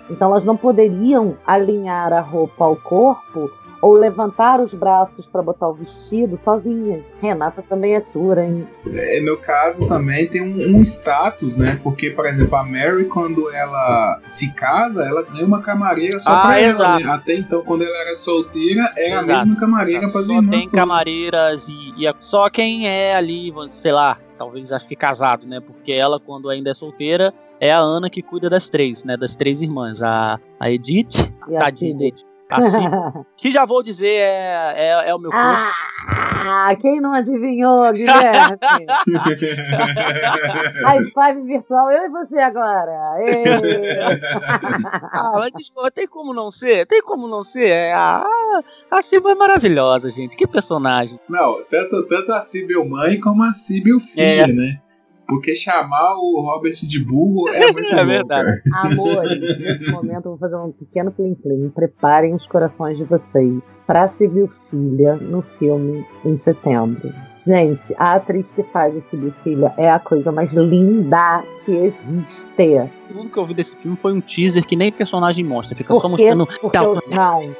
Então 0.09 0.31
elas 0.31 0.43
não 0.43 0.57
poderiam 0.57 1.35
alinhar 1.47 2.11
a 2.11 2.19
roupa 2.19 2.65
ao 2.65 2.75
corpo 2.75 3.49
ou 3.83 3.93
levantar 3.95 4.61
os 4.61 4.73
braços 4.73 5.25
para 5.25 5.41
botar 5.41 5.67
o 5.67 5.73
vestido 5.73 6.39
sozinhas. 6.45 7.03
Renata 7.21 7.61
também 7.67 7.95
é 7.95 8.03
dura, 8.13 8.45
hein? 8.45 8.65
É, 8.87 9.19
no 9.19 9.35
caso 9.35 9.85
também 9.89 10.25
tem 10.27 10.41
um, 10.41 10.77
um 10.77 10.81
status, 10.81 11.57
né? 11.57 11.77
Porque, 11.83 12.09
por 12.11 12.25
exemplo, 12.25 12.55
a 12.55 12.63
Mary, 12.63 13.03
quando 13.05 13.51
ela 13.53 14.21
se 14.29 14.53
casa, 14.53 15.03
ela 15.03 15.21
ganha 15.23 15.45
uma 15.45 15.61
camareira 15.61 16.17
só 16.17 16.31
Ah, 16.31 16.41
pra 16.43 16.59
ela. 16.61 16.69
exato. 16.69 17.03
né? 17.03 17.11
Até 17.11 17.35
então, 17.35 17.61
quando 17.63 17.81
ela 17.83 17.97
era 17.97 18.15
solteira, 18.15 18.89
era 18.95 19.19
Exato. 19.19 19.31
a 19.41 19.45
mesma 19.45 19.59
camareira 19.59 20.07
para 20.09 20.21
as 20.21 20.29
irmãs. 20.29 20.49
tem 20.49 20.59
todas. 20.61 20.79
camareiras 20.79 21.67
e, 21.67 21.73
e 22.07 22.13
só 22.21 22.49
quem 22.49 22.87
é 22.87 23.13
ali, 23.15 23.53
sei 23.73 23.91
lá, 23.91 24.17
talvez 24.37 24.71
acho 24.71 24.87
que 24.87 24.95
casado, 24.95 25.45
né? 25.45 25.59
Porque 25.59 25.91
ela, 25.91 26.21
quando 26.21 26.49
ainda 26.49 26.71
é 26.71 26.73
solteira, 26.73 27.33
é 27.59 27.69
a 27.69 27.79
Ana 27.79 28.09
que 28.09 28.21
cuida 28.21 28.49
das 28.49 28.69
três, 28.69 29.03
né? 29.03 29.17
Das 29.17 29.35
três 29.35 29.61
irmãs. 29.61 30.01
A, 30.01 30.39
a 30.57 30.71
Edith, 30.71 31.29
E 31.49 31.55
a 31.57 31.59
tadinha. 31.59 31.91
Edith. 32.07 32.23
A 32.53 32.61
Sil- 32.61 33.25
que 33.37 33.51
já 33.51 33.65
vou 33.65 33.81
dizer 33.83 34.07
é, 34.07 34.73
é, 34.75 35.09
é 35.09 35.15
o 35.15 35.19
meu 35.19 35.31
curso. 35.31 35.73
ah, 36.45 36.75
quem 36.79 36.99
não 37.01 37.13
adivinhou, 37.13 37.91
Guilherme? 37.93 38.57
High 40.85 41.03
five 41.13 41.41
virtual, 41.45 41.91
eu 41.91 42.05
e 42.05 42.09
você 42.09 42.39
agora. 42.39 42.91
Ah, 45.15 45.33
mas 45.35 45.51
desculpa, 45.55 45.91
tem 45.91 46.07
como 46.07 46.33
não 46.33 46.49
ser? 46.51 46.85
Tem 46.87 47.01
como 47.01 47.27
não 47.27 47.43
ser? 47.43 47.69
É, 47.69 47.93
a, 47.93 48.23
a 48.91 49.01
Silva 49.01 49.31
é 49.31 49.35
maravilhosa, 49.35 50.09
gente. 50.09 50.35
Que 50.35 50.47
personagem. 50.47 51.19
Não, 51.29 51.61
tanto, 51.69 52.07
tanto 52.07 52.33
a 52.33 52.41
Sibyl 52.41 52.83
mãe 52.85 53.19
como 53.19 53.43
a 53.43 53.53
Sibyl 53.53 53.99
filha, 53.99 54.43
É. 54.43 54.47
né? 54.47 54.79
Porque 55.27 55.55
chamar 55.55 56.15
o 56.17 56.41
Robert 56.41 56.73
de 56.73 57.03
burro 57.03 57.47
é 57.49 57.59
muito 57.71 57.93
É 57.93 57.97
bom, 58.01 58.05
verdade. 58.07 58.61
cara. 58.71 58.85
Amores, 58.91 59.39
nesse 59.59 59.91
momento 59.91 60.25
eu 60.25 60.31
vou 60.31 60.37
fazer 60.37 60.55
um 60.57 60.71
pequeno 60.71 61.11
plim-plim. 61.11 61.69
Preparem 61.69 62.33
os 62.35 62.45
corações 62.47 62.97
de 62.97 63.03
vocês 63.05 63.61
pra 63.87 64.09
Civil 64.17 64.49
Filha 64.69 65.15
no 65.15 65.41
filme 65.57 66.05
em 66.25 66.37
setembro. 66.37 67.13
Gente, 67.45 67.93
a 67.97 68.13
atriz 68.13 68.47
que 68.55 68.63
faz 68.63 68.95
a 68.95 69.01
Civil 69.09 69.33
Filha 69.43 69.73
é 69.77 69.89
a 69.91 69.99
coisa 69.99 70.31
mais 70.31 70.49
linda 70.53 71.43
que 71.65 71.71
existe. 71.71 72.89
Tudo 73.11 73.29
que 73.29 73.37
eu 73.37 73.45
vi 73.45 73.53
desse 73.53 73.75
filme 73.75 73.97
foi 74.01 74.13
um 74.13 74.21
teaser 74.21 74.65
que 74.65 74.75
nem 74.77 74.91
personagem 74.93 75.43
mostra. 75.43 75.75
Fica 75.75 75.93
só 75.93 75.99
Porque, 76.07 76.33
mostrando. 76.33 76.45
porque 76.47 76.69
tal. 76.77 76.93
os, 76.93 77.01
não, 77.09 77.53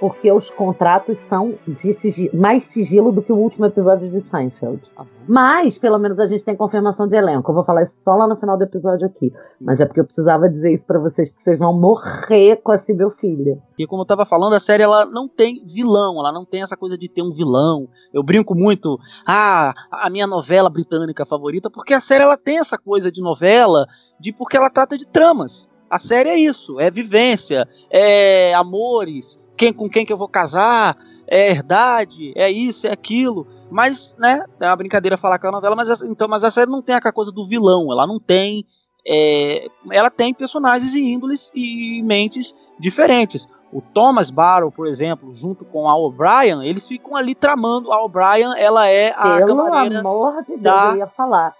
porque 0.00 0.32
os 0.32 0.48
contratos 0.48 1.18
são 1.28 1.54
de 1.68 1.94
sigilo, 2.00 2.40
mais 2.40 2.62
sigilo 2.64 3.12
do 3.12 3.20
que 3.20 3.30
o 3.30 3.36
último 3.36 3.66
episódio 3.66 4.08
de 4.08 4.26
Seinfeld. 4.30 4.82
Mas, 5.28 5.76
pelo 5.76 5.98
menos, 5.98 6.18
a 6.18 6.26
gente 6.26 6.42
tem 6.42 6.56
confirmação 6.56 7.06
de 7.06 7.14
elenco. 7.14 7.50
Eu 7.50 7.54
vou 7.54 7.64
falar 7.64 7.82
isso 7.82 7.94
só 8.02 8.16
lá 8.16 8.26
no 8.26 8.36
final 8.36 8.56
do 8.56 8.64
episódio 8.64 9.06
aqui. 9.06 9.30
Mas 9.60 9.78
é 9.78 9.84
porque 9.84 10.00
eu 10.00 10.04
precisava 10.04 10.48
dizer 10.48 10.74
isso 10.74 10.84
pra 10.86 10.98
vocês, 10.98 11.28
porque 11.28 11.44
vocês 11.44 11.58
vão 11.58 11.78
morrer 11.78 12.56
com 12.56 12.72
a 12.72 12.78
Cibel 12.78 13.10
Filha. 13.10 13.58
E 13.78 13.86
como 13.86 14.02
eu 14.02 14.06
tava 14.06 14.24
falando, 14.24 14.54
a 14.54 14.58
série 14.58 14.82
ela 14.82 15.04
não 15.04 15.28
tem 15.28 15.62
vilão, 15.66 16.18
ela 16.18 16.32
não 16.32 16.46
tem 16.46 16.62
essa 16.62 16.76
coisa 16.76 16.96
de 16.96 17.08
ter 17.08 17.22
um 17.22 17.34
vilão. 17.34 17.86
Eu 18.12 18.22
brinco 18.22 18.54
muito, 18.54 18.98
ah, 19.26 19.74
a 19.92 20.08
minha 20.08 20.26
novela 20.26 20.70
britânica 20.70 21.26
favorita, 21.26 21.70
porque 21.70 21.92
a 21.92 22.00
série 22.00 22.24
ela 22.24 22.38
tem 22.38 22.58
essa 22.58 22.78
coisa 22.78 23.12
de 23.12 23.20
novela, 23.20 23.86
de 24.18 24.32
porque 24.32 24.56
ela 24.56 24.70
trata 24.70 24.96
de 24.96 25.06
tramas. 25.06 25.68
A 25.90 25.98
série 25.98 26.28
é 26.28 26.38
isso, 26.38 26.78
é 26.78 26.88
vivência, 26.88 27.68
é 27.90 28.54
amores, 28.54 29.40
quem 29.60 29.72
com 29.72 29.88
quem 29.90 30.06
que 30.06 30.12
eu 30.12 30.16
vou 30.16 30.28
casar, 30.28 30.96
é 31.26 31.50
herdade, 31.50 32.32
é 32.34 32.50
isso, 32.50 32.86
é 32.86 32.90
aquilo. 32.92 33.46
Mas, 33.70 34.16
né, 34.18 34.44
é 34.58 34.66
uma 34.66 34.76
brincadeira 34.76 35.16
falar 35.18 35.38
que 35.38 35.46
é 35.46 35.48
uma 35.48 35.56
novela, 35.58 35.76
mas 35.76 35.88
essa- 35.88 36.06
então, 36.06 36.26
mas 36.26 36.42
a 36.42 36.50
série 36.50 36.70
não 36.70 36.82
tem 36.82 36.94
aquela 36.94 37.12
coisa 37.12 37.30
do 37.30 37.46
vilão, 37.46 37.92
ela 37.92 38.06
não 38.06 38.18
tem 38.18 38.64
é, 39.06 39.66
ela 39.90 40.10
tem 40.10 40.34
personagens 40.34 40.94
e 40.94 41.00
índoles 41.00 41.50
e 41.54 42.02
mentes 42.02 42.54
diferentes. 42.78 43.48
O 43.72 43.80
Thomas 43.80 44.30
Barrow, 44.30 44.70
por 44.70 44.86
exemplo, 44.86 45.34
junto 45.34 45.64
com 45.64 45.88
a 45.88 45.96
O'Brien, 45.96 46.62
eles 46.68 46.86
ficam 46.86 47.16
ali 47.16 47.34
tramando. 47.34 47.90
A 47.92 48.04
O'Brien, 48.04 48.52
ela 48.58 48.86
é 48.88 49.14
a 49.16 49.38
Pelo 49.38 49.56
camareira. 49.56 50.00
amor 50.00 50.42
de 50.42 50.48
Deus, 50.50 50.62
da- 50.62 50.90
eu 50.92 50.98
ia 50.98 51.06
falar. 51.06 51.54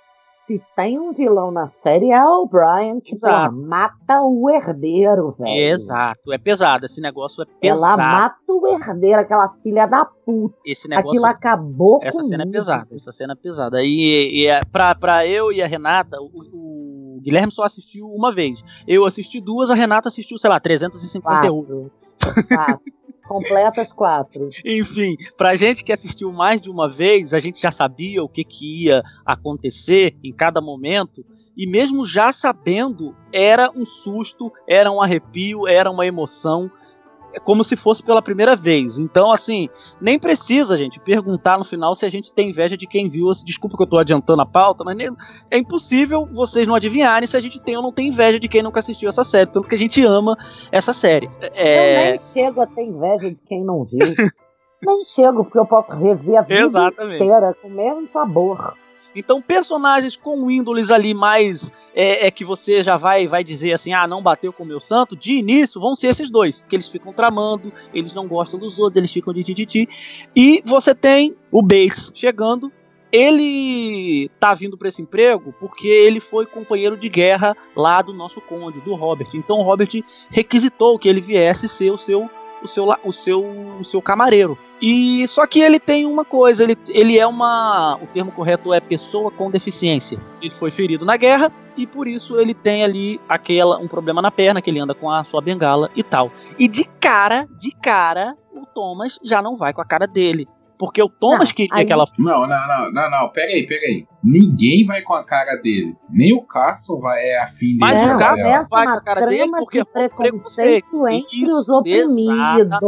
Se 0.51 0.61
tem 0.75 0.99
um 0.99 1.13
vilão 1.13 1.53
na 1.53 1.71
série 1.81 2.11
é 2.11 2.25
o 2.25 2.45
Brian, 2.45 3.01
que 3.01 3.11
pô, 3.11 3.17
Exato. 3.17 3.63
mata 3.63 4.21
o 4.21 4.51
herdeiro, 4.51 5.37
velho. 5.39 5.73
Exato, 5.73 6.33
é 6.33 6.39
pesado. 6.39 6.87
Esse 6.87 7.01
negócio 7.01 7.43
é 7.43 7.47
Ela 7.69 7.91
pesado. 7.91 8.03
mata 8.03 8.37
o 8.49 8.67
herdeiro, 8.67 9.21
aquela 9.21 9.49
filha 9.63 9.87
da 9.87 10.05
puta. 10.05 10.57
Esse 10.67 10.89
negócio. 10.89 11.11
Aquilo 11.11 11.27
acabou 11.27 12.01
Essa 12.03 12.25
cena 12.25 12.43
é 12.43 12.47
pesada, 12.47 12.89
essa 12.93 13.13
cena 13.13 13.35
é 13.35 13.37
pesada. 13.37 13.79
E, 13.81 14.41
e 14.43 14.47
é, 14.49 14.65
pra, 14.65 14.93
pra 14.97 15.25
eu 15.25 15.53
e 15.53 15.63
a 15.63 15.69
Renata, 15.69 16.17
o, 16.21 16.27
o 16.53 17.21
Guilherme 17.23 17.53
só 17.53 17.63
assistiu 17.63 18.07
uma 18.07 18.35
vez. 18.35 18.61
Eu 18.89 19.05
assisti 19.05 19.41
duas, 19.41 19.71
a 19.71 19.75
Renata 19.75 20.09
assistiu, 20.09 20.37
sei 20.37 20.51
lá, 20.51 20.59
351. 20.59 21.21
Quatro. 21.23 21.91
Quatro. 22.49 22.81
Completas 23.31 23.93
quatro. 23.93 24.51
Enfim, 24.65 25.15
pra 25.39 25.55
gente 25.55 25.85
que 25.85 25.93
assistiu 25.93 26.33
mais 26.33 26.61
de 26.61 26.69
uma 26.69 26.89
vez, 26.89 27.33
a 27.33 27.39
gente 27.39 27.61
já 27.61 27.71
sabia 27.71 28.25
o 28.25 28.29
que, 28.29 28.43
que 28.43 28.87
ia 28.87 29.05
acontecer 29.25 30.17
em 30.25 30.33
cada 30.33 30.61
momento. 30.61 31.25
E 31.57 31.65
mesmo 31.65 32.05
já 32.05 32.33
sabendo, 32.33 33.15
era 33.33 33.71
um 33.71 33.87
susto, 33.87 34.51
era 34.67 34.91
um 34.91 35.01
arrepio, 35.01 35.69
era 35.69 35.89
uma 35.89 36.05
emoção. 36.05 36.69
É 37.33 37.39
como 37.39 37.63
se 37.63 37.77
fosse 37.77 38.03
pela 38.03 38.21
primeira 38.21 38.57
vez. 38.57 38.99
Então, 38.99 39.31
assim, 39.33 39.69
nem 40.01 40.19
precisa, 40.19 40.77
gente, 40.77 40.99
perguntar 41.01 41.59
no 41.59 41.65
final 41.65 41.95
se 41.95 42.05
a 42.05 42.09
gente 42.11 42.33
tem 42.33 42.51
inveja 42.51 42.77
de 42.77 42.87
quem 42.87 43.09
viu. 43.09 43.27
Desculpa 43.45 43.77
que 43.77 43.83
eu 43.83 43.87
tô 43.87 43.99
adiantando 43.99 44.43
a 44.43 44.47
pauta, 44.47 44.83
mas 44.85 44.97
nem- 44.97 45.11
é 45.51 45.57
impossível 45.59 46.27
vocês 46.33 46.67
não 46.67 46.75
adivinharem 46.75 47.27
se 47.29 47.37
a 47.37 47.41
gente 47.41 47.61
tem 47.61 47.77
ou 47.77 47.83
não 47.83 47.93
tem 47.93 48.09
inveja 48.09 48.41
de 48.41 48.49
quem 48.49 48.63
nunca 48.63 48.81
assistiu 48.81 49.09
essa 49.09 49.23
série. 49.25 49.51
Tanto 49.51 49.69
que 49.69 49.75
a 49.75 49.79
gente 49.79 50.03
ama 50.05 50.37
essa 50.73 50.93
série. 50.93 51.27
Eu 51.41 51.51
É, 51.55 52.11
nem 52.13 52.21
chego 52.33 52.61
a 52.63 52.67
ter 52.67 52.83
inveja 52.83 53.31
de 53.31 53.39
quem 53.47 53.65
não 53.65 53.85
viu. 53.85 53.99
nem 54.83 55.05
chego, 55.05 55.45
porque 55.45 55.59
eu 55.59 55.67
posso 55.67 55.93
rever 55.93 56.39
a 56.39 56.43
vida 56.43 56.61
Exatamente. 56.61 57.23
inteira 57.23 57.55
com 57.61 57.69
o 57.69 57.71
mesmo 57.71 58.09
sabor. 58.13 58.75
Então, 59.15 59.43
personagens 59.43 60.17
com 60.17 60.51
índoles 60.51 60.91
ali 60.91 61.15
mais. 61.15 61.73
É, 61.93 62.29
é 62.29 62.31
que 62.31 62.45
você 62.45 62.83
já 62.83 62.97
vai 62.97 63.27
vai 63.27 63.43
dizer 63.43 63.73
assim: 63.73 63.93
ah, 63.93 64.07
não 64.07 64.23
bateu 64.23 64.53
com 64.53 64.63
o 64.63 64.67
meu 64.67 64.81
santo, 64.81 65.17
de 65.17 65.35
início 65.35 65.81
vão 65.81 65.97
ser 65.97 66.09
esses 66.09 66.31
dois. 66.31 66.65
Que 66.69 66.77
eles 66.77 66.89
ficam 66.89 67.13
tramando, 67.13 67.73
eles 67.93 68.15
não 68.15 68.29
gostam 68.29 68.61
dos 68.61 68.79
outros, 68.79 68.97
eles 68.97 69.13
ficam 69.13 69.35
de 69.35 69.43
tititi. 69.43 69.89
E 70.35 70.63
você 70.65 70.95
tem 70.95 71.37
o 71.51 71.63
Bates 71.63 72.13
chegando. 72.15 72.73
Ele 73.13 74.31
tá 74.39 74.55
vindo 74.55 74.79
para 74.79 74.87
esse 74.87 75.03
emprego 75.03 75.53
porque 75.59 75.89
ele 75.89 76.21
foi 76.21 76.47
companheiro 76.47 76.97
de 76.97 77.09
guerra 77.09 77.57
lá 77.75 78.01
do 78.01 78.15
nosso 78.15 78.41
conde, 78.41 78.81
do 78.83 78.95
Robert. 78.95 79.31
Então 79.35 79.59
o 79.59 79.63
Robert 79.65 79.89
requisitou 80.31 80.97
que 80.97 81.09
ele 81.09 81.21
viesse 81.21 81.67
ser 81.67 81.91
o 81.91 81.99
seu 81.99 82.31
o 82.63 82.69
seu, 82.69 82.87
o 83.05 83.13
seu, 83.13 83.43
o 83.81 83.85
seu 83.85 84.03
camareiro. 84.03 84.57
E 84.81 85.27
só 85.29 85.47
que 85.47 85.61
ele 85.61 85.79
tem 85.79 86.07
uma 86.07 86.25
coisa, 86.25 86.65
ele, 86.65 86.77
ele 86.89 87.19
é 87.19 87.27
uma, 87.27 87.99
o 88.03 88.07
termo 88.07 88.33
correto 88.33 88.73
é 88.73 88.81
pessoa 88.81 89.31
com 89.31 89.51
deficiência. 89.51 90.19
Ele 90.41 90.55
foi 90.55 90.71
ferido 90.71 91.05
na 91.05 91.17
guerra 91.17 91.53
e 91.77 91.87
por 91.87 92.09
isso 92.09 92.39
ele 92.39 92.55
tem 92.55 92.83
ali 92.83 93.21
aquela 93.29 93.79
um 93.79 93.87
problema 93.87 94.23
na 94.23 94.31
perna 94.31 94.63
que 94.63 94.71
ele 94.71 94.81
anda 94.81 94.95
com 94.95 95.11
a 95.11 95.25
sua 95.25 95.43
bengala 95.43 95.91
e 95.95 96.03
tal. 96.03 96.31
E 96.59 96.67
de 96.67 96.85
cara, 96.99 97.47
de 97.59 97.71
cara, 97.73 98.37
o 98.53 98.65
Thomas 98.67 99.19
já 99.23 99.43
não 99.43 99.57
vai 99.57 99.73
com 99.73 99.83
a 99.83 99.85
cara 99.85 100.07
dele, 100.07 100.49
porque 100.81 101.03
o 101.03 101.09
Thomas 101.11 101.51
Não, 101.51 101.55
queria 101.55 101.77
aí- 101.77 101.85
que 101.85 101.93
ela 101.93 102.07
Não, 102.19 102.41
não, 102.41 102.49
não, 102.49 102.93
não, 102.93 103.11
não, 103.11 103.29
peraí, 103.29 103.67
peraí. 103.67 104.07
Ninguém 104.25 104.85
vai 104.87 105.03
com 105.03 105.13
a 105.15 105.23
cara 105.23 105.57
dele. 105.57 105.95
Nem 106.09 106.33
o 106.35 106.43
Carson 106.43 106.99
vai 107.01 107.21
é 107.23 107.43
afim 107.43 107.77
Mas 107.79 107.95
dele. 108.01 108.13
o 108.13 108.17
é, 108.17 108.19
cara 108.19 108.37
vai, 108.69 108.87
com 108.87 108.91
a 108.93 109.01
cara 109.03 109.27
dele 109.27 109.51
porque 109.59 109.85
de 109.85 109.91
foi 109.93 110.09
preconceito 110.09 111.09
entre 111.09 111.37
Isso, 111.43 111.59
os 111.61 111.69
oprimidos. 111.69 112.79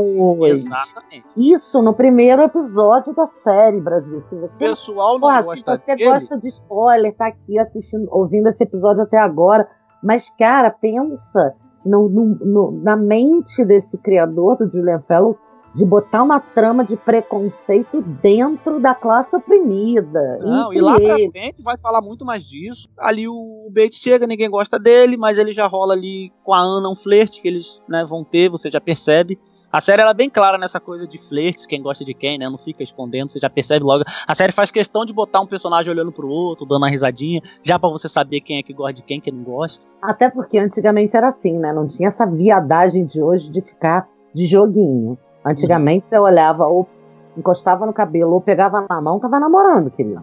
Exatamente. 0.46 1.24
Isso 1.36 1.82
no 1.82 1.94
primeiro 1.94 2.42
episódio 2.42 3.14
da 3.14 3.28
série, 3.44 3.80
Brasil. 3.80 4.22
Se 4.22 4.34
O 4.34 4.40
você, 4.40 4.58
pessoal 4.58 5.14
não 5.14 5.20
porra, 5.20 5.38
se 5.38 5.44
gosta 5.44 5.76
você 5.84 5.96
dele. 5.96 6.10
gosta 6.10 6.38
de 6.38 6.48
spoiler, 6.48 7.14
tá 7.16 7.26
aqui 7.28 7.58
assistindo, 7.58 8.08
ouvindo 8.10 8.48
esse 8.48 8.62
episódio 8.62 9.02
até 9.02 9.18
agora. 9.18 9.68
Mas, 10.02 10.28
cara, 10.38 10.70
pensa 10.70 11.54
no- 11.84 12.08
no- 12.08 12.38
no- 12.40 12.80
na 12.82 12.96
mente 12.96 13.64
desse 13.64 13.96
criador 13.98 14.56
do 14.56 14.70
Julian 14.70 15.02
Fellows 15.06 15.36
de 15.74 15.84
botar 15.84 16.22
uma 16.22 16.38
trama 16.38 16.84
de 16.84 16.96
preconceito 16.96 18.02
dentro 18.22 18.78
da 18.78 18.94
classe 18.94 19.34
oprimida. 19.34 20.38
Não, 20.40 20.72
e 20.72 20.80
lá 20.80 21.00
pra 21.00 21.16
frente 21.16 21.62
vai 21.62 21.78
falar 21.78 22.02
muito 22.02 22.24
mais 22.24 22.44
disso. 22.44 22.88
Ali 22.98 23.26
o 23.26 23.70
Bates 23.70 23.98
chega, 23.98 24.26
ninguém 24.26 24.50
gosta 24.50 24.78
dele, 24.78 25.16
mas 25.16 25.38
ele 25.38 25.52
já 25.52 25.66
rola 25.66 25.94
ali 25.94 26.32
com 26.44 26.52
a 26.52 26.60
Ana 26.60 26.90
um 26.90 26.96
flerte 26.96 27.40
que 27.40 27.48
eles 27.48 27.82
né, 27.88 28.04
vão 28.04 28.22
ter, 28.22 28.50
você 28.50 28.70
já 28.70 28.80
percebe. 28.80 29.38
A 29.72 29.80
série 29.80 30.02
ela 30.02 30.10
é 30.10 30.14
bem 30.14 30.28
clara 30.28 30.58
nessa 30.58 30.78
coisa 30.78 31.08
de 31.08 31.18
flertes, 31.28 31.66
quem 31.66 31.80
gosta 31.80 32.04
de 32.04 32.12
quem, 32.12 32.36
né? 32.36 32.46
Não 32.46 32.58
fica 32.58 32.82
escondendo, 32.82 33.32
você 33.32 33.40
já 33.40 33.48
percebe 33.48 33.82
logo. 33.82 34.04
A 34.28 34.34
série 34.34 34.52
faz 34.52 34.70
questão 34.70 35.06
de 35.06 35.14
botar 35.14 35.40
um 35.40 35.46
personagem 35.46 35.90
olhando 35.90 36.12
pro 36.12 36.28
outro, 36.28 36.66
dando 36.66 36.82
uma 36.82 36.90
risadinha, 36.90 37.40
já 37.62 37.78
pra 37.78 37.88
você 37.88 38.06
saber 38.06 38.42
quem 38.42 38.58
é 38.58 38.62
que 38.62 38.74
gosta 38.74 38.92
de 38.92 39.02
quem, 39.02 39.18
quem 39.18 39.32
não 39.32 39.42
gosta. 39.42 39.86
Até 40.02 40.28
porque 40.28 40.58
antigamente 40.58 41.16
era 41.16 41.30
assim, 41.30 41.58
né? 41.58 41.72
Não 41.72 41.88
tinha 41.88 42.10
essa 42.10 42.26
viadagem 42.26 43.06
de 43.06 43.22
hoje 43.22 43.50
de 43.50 43.62
ficar 43.62 44.06
de 44.34 44.44
joguinho. 44.44 45.16
Antigamente 45.44 46.06
você 46.08 46.18
olhava 46.18 46.66
ou 46.66 46.88
encostava 47.36 47.86
no 47.86 47.92
cabelo 47.92 48.32
ou 48.32 48.40
pegava 48.40 48.84
na 48.88 49.00
mão, 49.00 49.18
tava 49.18 49.40
namorando, 49.40 49.90
querido. 49.90 50.22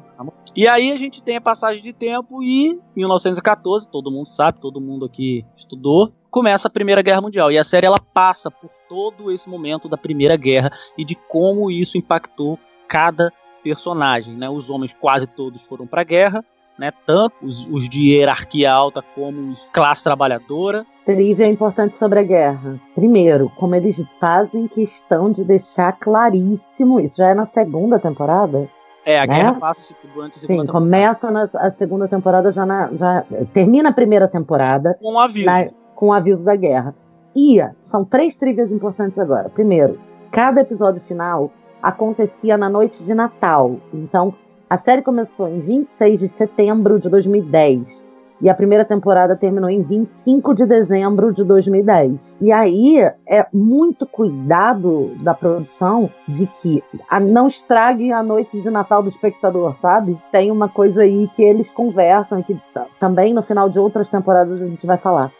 E 0.56 0.68
aí 0.68 0.92
a 0.92 0.98
gente 0.98 1.22
tem 1.22 1.38
a 1.38 1.42
passagem 1.42 1.82
de 1.82 1.92
tempo 1.92 2.44
e 2.44 2.74
em 2.74 2.82
1914, 2.96 3.88
todo 3.88 4.12
mundo 4.12 4.28
sabe, 4.28 4.60
todo 4.60 4.80
mundo 4.80 5.06
aqui 5.06 5.46
estudou, 5.56 6.12
começa 6.30 6.68
a 6.68 6.72
Primeira 6.72 7.02
Guerra 7.02 7.22
Mundial. 7.22 7.52
E 7.52 7.58
a 7.58 7.64
série 7.64 7.88
ela 7.88 8.00
passa 8.00 8.52
por 8.52 8.70
todo 8.88 9.32
esse 9.32 9.50
momento 9.50 9.90
da 9.90 9.98
Primeira 9.98 10.36
Guerra 10.36 10.72
e 10.98 11.04
de 11.04 11.16
como 11.16 11.72
isso 11.72 11.98
impactou 11.98 12.60
cada 12.88 13.32
personagem, 13.64 14.36
né? 14.36 14.50
Os 14.50 14.70
homens 14.70 14.94
quase 15.00 15.28
todos 15.28 15.64
foram 15.64 15.86
para 15.86 16.02
a 16.02 16.06
guerra, 16.06 16.44
né? 16.80 16.92
Tanto 17.06 17.34
os, 17.44 17.68
os 17.68 17.88
de 17.90 18.12
hierarquia 18.14 18.72
alta 18.72 19.04
como 19.14 19.52
os 19.52 19.64
classe 19.74 20.04
trabalhadora. 20.04 20.86
Trivia 21.06 21.48
importante 21.48 21.96
sobre 21.98 22.20
a 22.20 22.24
guerra. 22.24 22.80
Primeiro, 22.96 23.52
como 23.56 23.76
eles 23.76 23.96
fazem 24.20 24.68
questão 24.68 25.32
de 25.32 25.44
deixar 25.44 25.92
claríssimo, 26.00 27.00
isso 27.00 27.18
já 27.18 27.30
é 27.30 27.34
na 27.34 27.48
segunda 27.48 28.00
temporada? 28.00 28.68
É, 29.06 29.20
a 29.20 29.26
Né? 29.26 29.36
guerra 29.36 29.54
passa 29.56 29.96
durante 30.14 30.38
a 30.38 30.40
segunda 30.40 30.62
Sim, 30.62 30.68
temporada 30.68 30.72
começa 30.72 31.32
na 31.32 31.50
a 31.68 31.72
segunda 31.72 32.08
temporada 32.08 32.52
já, 32.52 32.66
na, 32.66 32.90
já 32.94 33.26
termina 33.54 33.90
a 33.90 33.94
primeira 33.94 34.28
temporada 34.28 34.98
com 35.02 35.14
um 35.14 35.20
aviso. 35.20 35.46
na- 35.46 35.68
com 35.96 36.08
o 36.08 36.14
aviso 36.14 36.44
da 36.44 36.56
guerra. 36.56 36.94
E 37.36 37.60
são 37.84 38.06
três 38.06 38.36
trivias 38.38 38.72
importantes 38.72 39.18
agora. 39.18 39.50
Primeiro, 39.50 40.00
cada 40.32 40.62
episódio 40.62 41.02
final 41.08 41.52
acontecia 41.82 42.58
na 42.58 42.70
noite 42.70 43.04
de 43.04 43.14
Natal. 43.14 43.78
Então, 43.94 44.34
a 44.70 44.78
série 44.78 45.02
começou 45.02 45.48
em 45.48 45.60
26 45.60 46.20
de 46.20 46.28
setembro 46.38 47.00
de 47.00 47.10
2010 47.10 48.10
e 48.42 48.50
a 48.50 48.54
primeira 48.54 48.86
temporada 48.86 49.36
terminou 49.36 49.70
em 49.70 49.82
25 49.82 50.54
de 50.56 50.66
dezembro 50.66 51.34
de 51.34 51.44
2010. 51.44 52.14
E 52.40 52.52
aí 52.54 52.98
é 53.28 53.46
muito 53.54 54.06
cuidado 54.06 55.12
da 55.22 55.34
produção 55.34 56.10
de 56.26 56.46
que 56.62 56.82
não 57.22 57.48
estrague 57.48 58.14
a 58.14 58.24
noite 58.24 58.62
de 58.62 58.70
Natal 58.70 59.04
do 59.04 59.10
espectador, 59.10 59.76
sabe? 59.82 60.18
Tem 60.32 60.52
uma 60.52 60.70
coisa 60.70 61.02
aí 61.02 61.30
que 61.36 61.42
eles 61.44 61.70
conversam, 61.72 62.42
que 62.42 62.54
t- 62.54 62.62
também 63.00 63.34
no 63.34 63.42
final 63.42 63.68
de 63.70 63.78
outras 63.78 64.08
temporadas 64.08 64.62
a 64.62 64.66
gente 64.68 64.86
vai 64.86 64.98
falar. 64.98 65.32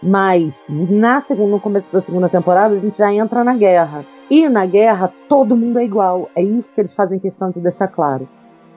Mas 0.00 0.52
na 0.68 1.20
segunda, 1.22 1.52
no 1.52 1.60
começo 1.60 1.86
da 1.92 2.02
segunda 2.02 2.28
temporada 2.28 2.74
a 2.74 2.78
gente 2.78 2.98
já 2.98 3.12
entra 3.12 3.42
na 3.42 3.54
guerra. 3.54 4.04
E 4.30 4.48
na 4.48 4.64
guerra 4.64 5.10
todo 5.28 5.56
mundo 5.56 5.78
é 5.80 5.84
igual. 5.84 6.28
É 6.36 6.42
isso 6.42 6.68
que 6.72 6.82
eles 6.82 6.94
fazem 6.94 7.18
questão 7.18 7.50
de 7.50 7.58
deixar 7.58 7.88
claro. 7.88 8.28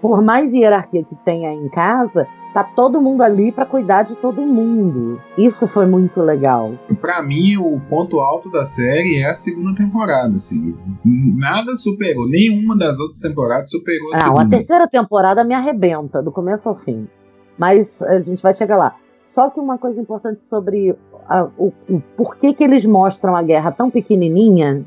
Por 0.02 0.22
mais 0.22 0.52
hierarquia 0.54 1.04
que 1.04 1.16
tenha 1.26 1.52
em 1.54 1.68
casa, 1.70 2.28
tá 2.54 2.64
todo 2.64 3.02
mundo 3.02 3.22
ali 3.24 3.52
para 3.52 3.66
cuidar 3.66 4.04
de 4.04 4.16
todo 4.16 4.42
mundo. 4.42 5.20
Isso 5.38 5.68
foi 5.68 5.86
muito 5.86 6.20
legal. 6.22 6.74
Pra 7.02 7.22
mim, 7.24 7.58
o 7.58 7.80
ponto 7.90 8.20
alto 8.20 8.50
da 8.52 8.64
série 8.64 9.18
é 9.22 9.30
a 9.30 9.36
segunda 9.36 9.76
temporada, 9.76 10.36
assim. 10.36 10.76
Nada 11.04 11.76
superou, 11.76 12.28
nenhuma 12.30 12.78
das 12.78 13.00
outras 13.00 13.20
temporadas 13.20 13.70
superou 13.70 14.10
a 14.14 14.18
Não, 14.18 14.20
a 14.20 14.38
segunda. 14.40 14.58
terceira 14.58 14.88
temporada 14.88 15.44
me 15.44 15.54
arrebenta, 15.54 16.22
do 16.22 16.32
começo 16.32 16.68
ao 16.70 16.76
fim. 16.80 17.08
Mas 17.58 18.02
a 18.04 18.20
gente 18.20 18.42
vai 18.42 18.54
chegar 18.54 18.78
lá. 18.78 18.96
Só 19.30 19.50
que 19.50 19.60
uma 19.60 19.78
coisa 19.78 20.00
importante 20.02 20.44
sobre 20.46 20.96
a- 21.28 21.48
o, 21.58 21.72
o 21.90 22.00
porquê 22.16 22.54
que 22.54 22.64
eles 22.64 22.86
mostram 22.86 23.36
a 23.36 23.42
guerra 23.44 23.72
tão 23.72 23.90
pequenininha 23.90 24.84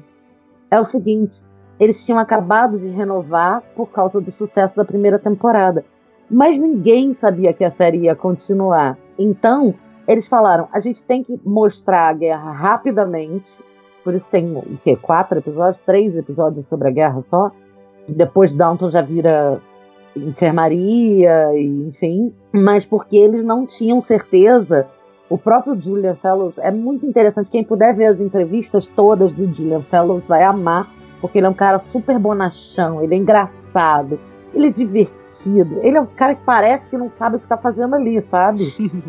é 0.71 0.81
o 0.81 0.85
seguinte: 0.85 1.41
eles 1.81 2.05
tinham 2.05 2.19
acabado 2.19 2.79
de 2.79 2.89
renovar 2.89 3.63
por 3.75 3.87
causa 3.87 4.21
do 4.21 4.31
sucesso 4.33 4.77
da 4.77 4.85
primeira 4.85 5.19
temporada. 5.19 5.83
Mas 6.31 6.59
ninguém 6.59 7.15
sabia 7.15 7.55
que 7.55 7.65
a 7.65 7.71
série 7.71 8.05
ia 8.05 8.15
continuar. 8.15 8.99
Então, 9.19 9.75
eles 10.07 10.29
falaram: 10.29 10.69
a 10.73 10.79
gente 10.79 11.03
tem 11.03 11.25
que 11.25 11.41
mostrar 11.45 12.09
a 12.09 12.13
guerra 12.13 12.53
rapidamente. 12.53 13.59
Por 14.05 14.15
isso 14.15 14.27
tem 14.31 14.57
o 14.57 14.79
quê? 14.85 14.97
Quatro 14.97 15.39
episódios? 15.39 15.83
Três 15.85 16.15
episódios 16.15 16.67
sobre 16.69 16.89
a 16.89 16.91
guerra 16.93 17.25
só. 17.29 17.51
Depois 18.09 18.53
Downton 18.53 18.91
já 18.91 19.03
vira 19.03 19.61
enfermaria, 20.17 21.51
enfim. 21.59 22.33
Mas 22.53 22.85
porque 22.85 23.17
eles 23.17 23.45
não 23.45 23.67
tinham 23.67 24.01
certeza. 24.01 24.87
O 25.29 25.39
próprio 25.39 25.81
Julian 25.81 26.17
Fellows 26.17 26.59
é 26.59 26.71
muito 26.71 27.07
interessante. 27.07 27.51
Quem 27.51 27.63
puder 27.63 27.95
ver 27.95 28.07
as 28.07 28.21
entrevistas 28.21 28.89
todas 28.89 29.33
do 29.33 29.47
Julian 29.55 29.83
Fellows 29.83 30.25
vai 30.25 30.43
amar, 30.43 30.89
porque 31.21 31.39
ele 31.39 31.47
é 31.47 31.51
um 31.51 31.55
cara 31.55 31.81
super 31.93 32.19
bonachão, 32.19 33.03
ele 33.03 33.15
é 33.15 33.19
engraçado, 33.19 34.19
Ele 34.53 34.67
é 34.67 34.71
divertido. 34.71 35.79
Ele 35.83 35.97
é 35.97 36.01
um 36.01 36.07
cara 36.07 36.35
que 36.35 36.45
parece 36.45 36.85
que 36.87 36.97
não 36.97 37.11
sabe 37.19 37.37
o 37.37 37.39
que 37.39 37.47
tá 37.47 37.57
fazendo 37.57 37.95
ali, 37.95 38.21
sabe? 38.31 38.75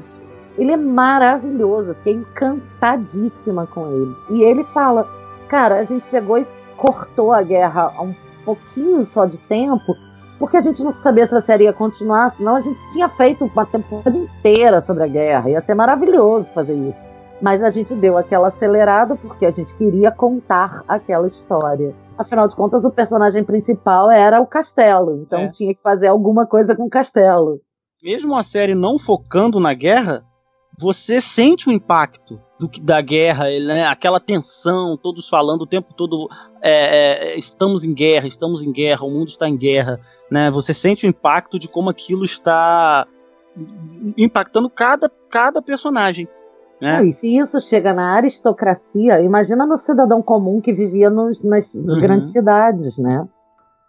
ele 0.58 0.72
é 0.72 0.78
maravilhoso. 0.78 1.96
Fiquei 1.96 2.14
encantadíssima 2.14 3.66
com 3.68 3.88
ele. 3.88 4.16
E 4.30 4.44
ele 4.44 4.64
fala: 4.66 5.08
Cara, 5.48 5.80
a 5.80 5.84
gente 5.84 6.06
pegou 6.12 6.38
e 6.38 6.46
cortou 6.78 7.32
a 7.32 7.42
guerra 7.42 7.92
há 7.96 8.02
um 8.02 8.14
pouquinho 8.46 9.06
só 9.06 9.26
de 9.26 9.38
tempo, 9.38 9.96
porque 10.38 10.58
a 10.58 10.62
gente 10.62 10.84
não 10.84 10.94
sabia 10.94 11.28
se 11.28 11.36
a 11.36 11.42
série 11.42 11.66
ia 11.66 11.74
continuar, 11.74 12.36
senão 12.36 12.56
a 12.56 12.62
gente 12.62 12.80
tinha 12.92 13.10
feito 13.10 13.46
uma 13.46 13.66
temporada 13.66 14.16
inteira 14.16 14.84
sobre 14.86 15.04
a 15.04 15.08
guerra. 15.08 15.50
Ia 15.50 15.62
ser 15.62 15.74
maravilhoso 15.74 16.48
fazer 16.54 16.74
isso. 16.74 17.11
Mas 17.42 17.64
a 17.64 17.72
gente 17.72 17.94
deu 17.96 18.18
aquela 18.18 18.50
acelerada 18.50 19.16
porque 19.16 19.46
a 19.46 19.52
gente 19.52 19.74
queria 19.76 20.12
contar 20.12 20.84
aquela 20.88 21.28
história. 21.28 21.96
Afinal 22.18 22.48
de 22.48 22.56
contas, 22.56 22.84
o 22.86 22.92
personagem 22.92 23.44
principal 23.44 24.12
era 24.12 24.40
o 24.40 24.46
castelo, 24.46 25.24
então 25.24 25.40
É. 25.40 25.48
tinha 25.50 25.74
que 25.74 25.82
fazer 25.82 26.08
alguma 26.08 26.46
coisa 26.46 26.76
com 26.76 26.84
o 26.84 26.90
castelo. 26.90 27.60
Mesmo 28.04 28.36
a 28.36 28.44
série 28.44 28.76
não 28.76 29.00
focando 29.00 29.60
na 29.60 29.74
guerra, 29.74 30.24
você 30.80 31.20
sente 31.20 31.68
o 31.68 31.72
impacto 31.72 32.40
do 32.60 32.68
da 32.82 33.02
guerra, 33.02 33.46
né? 33.46 33.86
aquela 33.86 34.20
tensão, 34.20 34.98
todos 34.98 35.28
falando 35.28 35.64
o 35.64 35.68
tempo 35.68 35.94
todo, 35.96 36.28
é, 36.62 37.34
é, 37.34 37.40
estamos 37.40 37.84
em 37.84 37.94
guerra, 37.94 38.28
estamos 38.28 38.62
em 38.64 38.72
guerra, 38.72 39.04
o 39.04 39.12
mundo 39.12 39.30
está 39.30 39.48
em 39.48 39.58
guerra, 39.58 40.00
né? 40.32 40.50
Você 40.52 40.74
sente 40.74 41.06
o 41.06 41.10
impacto 41.10 41.58
de 41.60 41.68
como 41.68 41.90
aquilo 41.90 42.24
está 42.24 43.06
impactando 44.18 44.70
cada, 44.70 45.10
cada 45.30 45.62
personagem, 45.62 46.28
né? 46.82 46.98
Ah, 46.98 47.04
e 47.04 47.14
se 47.14 47.38
isso 47.38 47.62
chega 47.62 47.94
na 47.94 48.16
aristocracia, 48.16 49.22
imagina 49.22 49.66
no 49.66 49.78
cidadão 49.78 50.22
comum 50.22 50.60
que 50.60 50.74
vivia 50.74 51.10
nos- 51.10 51.42
nas 51.44 51.74
Uhum. 51.76 52.00
grandes 52.02 52.32
cidades, 52.32 52.98
né? 52.98 53.26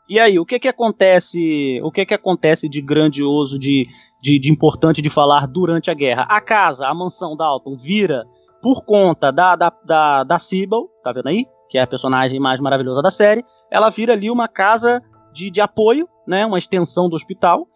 E 0.08 0.18
aí, 0.20 0.38
o 0.38 0.44
que 0.44 0.58
que 0.58 0.68
acontece? 0.68 1.80
O 1.82 1.90
que 1.90 2.04
que 2.04 2.12
acontece 2.14 2.68
de 2.68 2.82
grandioso, 2.82 3.58
de, 3.58 3.86
de, 4.20 4.38
de 4.38 4.52
importante 4.52 5.00
de 5.00 5.08
falar 5.08 5.46
durante 5.46 5.90
a 5.90 5.94
guerra? 5.94 6.26
A 6.28 6.40
casa, 6.40 6.86
a 6.86 6.94
mansão 6.94 7.36
Dalton 7.36 7.76
vira 7.76 8.24
por 8.60 8.84
conta 8.84 9.30
da 9.32 9.56
da 9.56 9.72
da, 9.84 10.24
da 10.24 10.38
Sybil, 10.38 10.88
tá 11.02 11.12
vendo 11.12 11.28
aí? 11.28 11.46
Que 11.70 11.78
é 11.78 11.82
a 11.82 11.86
personagem 11.86 12.38
mais 12.38 12.60
maravilhosa 12.60 13.00
da 13.00 13.10
série. 13.10 13.42
Ela 13.70 13.88
vira 13.90 14.12
ali 14.12 14.30
uma 14.30 14.48
casa 14.48 15.00
de, 15.32 15.50
de 15.50 15.60
apoio, 15.60 16.06
né? 16.28 16.44
Uma 16.44 16.58
extensão 16.58 17.08
do 17.08 17.16
hospital 17.16 17.66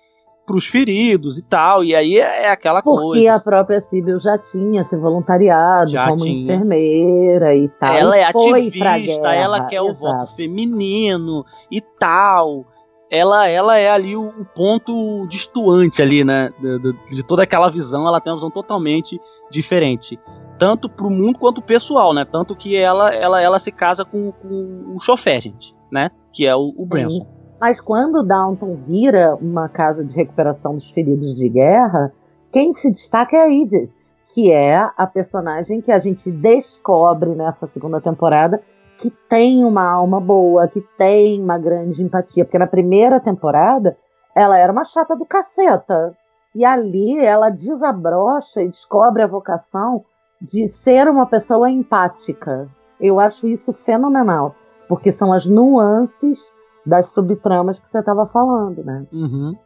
para 0.47 0.57
os 0.57 0.67
feridos 0.67 1.37
e 1.39 1.43
tal. 1.45 1.83
E 1.83 1.95
aí 1.95 2.17
é, 2.19 2.45
é 2.45 2.51
aquela 2.51 2.81
Porque 2.83 3.03
coisa. 3.03 3.35
a 3.35 3.41
própria 3.41 3.81
Sibyl 3.91 4.21
já 4.21 4.39
tinha 4.39 4.85
se 4.85 4.97
voluntariado 4.97 5.91
Já 5.91 6.07
como 6.07 6.19
tinha. 6.25 6.55
enfermeira 6.55 7.55
e 7.57 7.69
tal. 7.81 7.95
ela 7.95 8.17
e 8.17 8.21
é 8.21 8.25
ativista, 8.25 9.35
ela 9.35 9.67
quer 9.67 9.81
o 9.83 9.89
exato. 9.91 9.99
voto 10.01 10.37
feminino 10.37 11.45
e 11.71 11.81
tal. 11.81 12.65
Ela, 13.11 13.49
ela 13.49 13.77
é 13.79 13.89
ali 13.91 14.17
o, 14.17 14.29
o 14.29 14.45
ponto 14.45 15.27
distoante 15.29 16.03
ali, 16.03 16.25
né? 16.25 16.51
De, 16.61 16.79
de- 16.81 17.17
de 17.17 17.25
toda 17.25 17.43
aquela 17.45 17.71
visão, 17.71 18.07
ela 18.07 18.21
tem 18.21 18.33
uma 18.33 18.37
visão 18.37 18.51
totalmente 18.51 19.21
diferente. 19.51 20.19
Tanto 20.59 20.89
pro 20.89 21.09
mundo 21.11 21.39
quanto 21.39 21.63
pessoal, 21.63 22.13
né? 22.13 22.25
Tanto 22.25 22.57
que 22.57 22.75
ela, 22.77 23.15
ela, 23.15 23.41
ela 23.41 23.59
se 23.61 23.71
casa 23.71 24.05
com, 24.05 24.33
com 24.33 24.95
o 24.97 24.99
chofé, 25.01 25.41
gente, 25.41 25.73
né? 25.93 26.11
Que 26.33 26.47
é 26.47 26.57
o, 26.57 26.73
o 26.77 26.85
Branson. 26.87 27.25
Mas 27.61 27.81
quando 27.81 28.23
Downton 28.23 28.77
vira 28.87 29.35
uma 29.37 29.69
casa 29.69 30.05
de 30.05 30.15
recuperação 30.15 30.75
dos 30.75 30.91
feridos 30.91 31.35
de 31.35 31.49
guerra, 31.49 32.13
quem 32.53 32.75
se 32.75 32.91
destaca 32.91 33.37
é 33.37 33.41
a 33.41 33.51
Edith, 33.51 33.91
que 34.35 34.53
é 34.53 34.77
a 34.97 35.07
personagem 35.07 35.81
que 35.81 35.91
a 35.91 35.99
gente 35.99 36.31
descobre 36.31 37.31
nessa 37.31 37.67
segunda 37.69 38.01
temporada 38.01 38.63
que 38.99 39.11
tem 39.29 39.65
uma 39.65 39.85
alma 39.85 40.21
boa, 40.21 40.69
que 40.69 40.81
tem 40.99 41.43
uma 41.43 41.59
grande 41.59 42.03
empatia. 42.03 42.45
Porque 42.45 42.59
na 42.59 42.67
primeira 42.67 43.21
temporada 43.21 43.97
ela 44.35 44.59
era 44.59 44.73
uma 44.73 44.85
chata 44.85 45.17
do 45.17 45.25
caceta. 45.25 46.15
E 46.55 46.65
ali 46.65 47.19
ela 47.19 47.51
desabrocha 47.51 48.63
e 48.63 48.69
descobre 48.69 49.23
a 49.23 49.27
vocação 49.27 50.05
de 50.41 50.69
ser 50.69 51.09
uma 51.09 51.27
pessoa 51.27 51.71
empática. 51.71 52.69
Eu 53.01 53.21
acho 53.21 53.47
isso 53.47 53.73
fenomenal, 53.85 54.55
porque 54.89 55.13
são 55.13 55.33
as 55.33 55.45
nuances 55.47 56.41
das 56.87 57.13
subtramas 57.13 57.79
que 57.79 57.91
você 57.91 57.99
estava 57.99 58.27
falando, 58.27 58.85
né? 58.85 59.05
Uhum. 59.13 59.57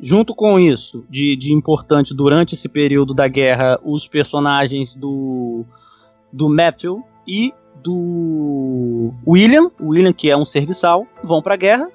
Junto 0.00 0.34
com 0.34 0.58
isso, 0.58 1.04
de, 1.10 1.36
de 1.36 1.52
importante 1.52 2.14
durante 2.14 2.54
esse 2.54 2.68
período 2.68 3.12
da 3.12 3.28
guerra, 3.28 3.78
os 3.84 4.08
personagens 4.08 4.94
do, 4.94 5.64
do 6.32 6.48
Matthew 6.48 7.02
e 7.26 7.52
do 7.82 9.12
William, 9.26 9.70
William 9.80 10.12
que 10.12 10.30
é 10.30 10.36
um 10.36 10.44
serviçal, 10.44 11.06
vão 11.22 11.42
pra 11.42 11.56
guerra, 11.56 11.88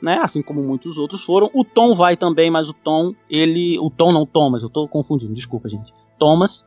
né? 0.00 0.18
Assim 0.22 0.42
como 0.42 0.62
muitos 0.62 0.98
outros 0.98 1.24
foram. 1.24 1.48
O 1.54 1.64
Tom 1.64 1.94
vai 1.94 2.16
também, 2.16 2.50
mas 2.50 2.68
o 2.68 2.72
Tom, 2.72 3.12
ele, 3.30 3.78
o 3.78 3.88
Tom 3.88 4.12
não 4.12 4.26
Thomas, 4.26 4.62
eu 4.62 4.70
tô 4.70 4.86
confundindo, 4.88 5.32
desculpa 5.32 5.68
gente. 5.68 5.92
Thomas, 6.18 6.64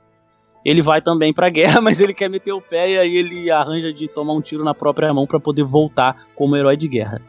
ele 0.65 0.81
vai 0.81 1.01
também 1.01 1.31
pra 1.31 1.49
guerra, 1.49 1.79
mas 1.81 2.01
ele 2.01 2.13
quer 2.13 2.29
meter 2.29 2.51
o 2.51 2.59
pé 2.59 2.89
e 2.93 2.97
aí 2.97 3.15
ele 3.15 3.51
arranja 3.51 3.93
de 3.93 4.07
tomar 4.07 4.33
um 4.33 4.41
tiro 4.41 4.63
na 4.63 4.73
própria 4.73 5.13
mão 5.13 5.27
pra 5.27 5.39
poder 5.39 5.63
voltar 5.63 6.25
como 6.35 6.57
herói 6.57 6.75
de 6.75 6.87
guerra, 6.87 7.21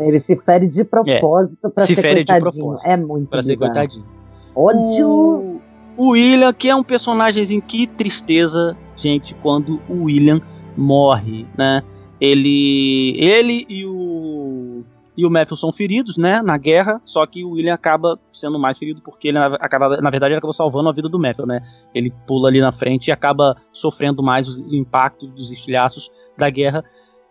Ele 0.00 0.20
se 0.20 0.36
fere 0.36 0.68
de 0.68 0.84
propósito 0.84 1.68
para 1.70 1.84
É. 1.84 1.86
Se 1.86 1.94
ser 1.94 2.00
fere 2.00 2.24
de 2.24 2.32
coitadinho. 2.32 2.64
propósito, 2.64 2.88
É 2.88 2.96
muito 2.96 3.28
Pra 3.28 3.42
ser 3.42 3.56
coitadinho. 3.56 4.06
Ódio. 4.54 5.06
O, 5.06 5.60
o 5.96 6.08
William, 6.10 6.52
que 6.52 6.68
é 6.68 6.74
um 6.74 6.82
personagem 6.82 7.60
que 7.60 7.86
tristeza, 7.86 8.76
gente, 8.96 9.34
quando 9.34 9.80
o 9.88 10.04
William 10.04 10.40
morre, 10.76 11.46
né? 11.58 11.82
Ele, 12.18 13.14
ele 13.18 13.66
e 13.68 13.84
o 13.84 14.82
e 15.16 15.24
o 15.24 15.30
Matthew 15.30 15.56
são 15.56 15.72
feridos, 15.72 16.18
né, 16.18 16.42
na 16.42 16.58
guerra, 16.58 17.00
só 17.04 17.24
que 17.26 17.42
o 17.44 17.52
William 17.52 17.74
acaba 17.74 18.18
sendo 18.32 18.58
mais 18.58 18.76
ferido 18.76 19.00
porque 19.02 19.28
ele 19.28 19.38
acaba, 19.38 19.96
na 20.00 20.10
verdade, 20.10 20.32
ele 20.32 20.38
acabou 20.38 20.52
salvando 20.52 20.88
a 20.88 20.92
vida 20.92 21.08
do 21.08 21.18
Matthew, 21.18 21.46
né? 21.46 21.60
Ele 21.94 22.12
pula 22.26 22.48
ali 22.48 22.60
na 22.60 22.70
frente 22.70 23.08
e 23.08 23.12
acaba 23.12 23.56
sofrendo 23.72 24.22
mais 24.22 24.46
os 24.46 24.58
impactos 24.58 25.30
dos 25.30 25.50
estilhaços 25.50 26.10
da 26.36 26.50
guerra 26.50 26.84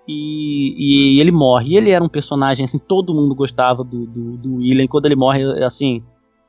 e, 0.07 1.17
e 1.17 1.19
ele 1.19 1.31
morre. 1.31 1.73
E 1.73 1.77
ele 1.77 1.91
era 1.91 2.03
um 2.03 2.09
personagem 2.09 2.65
assim, 2.65 2.79
todo 2.79 3.13
mundo 3.13 3.35
gostava 3.35 3.83
do, 3.83 4.05
do, 4.05 4.37
do 4.37 4.55
William. 4.55 4.87
Quando 4.87 5.05
ele 5.05 5.15
morre, 5.15 5.43
assim, 5.63 6.03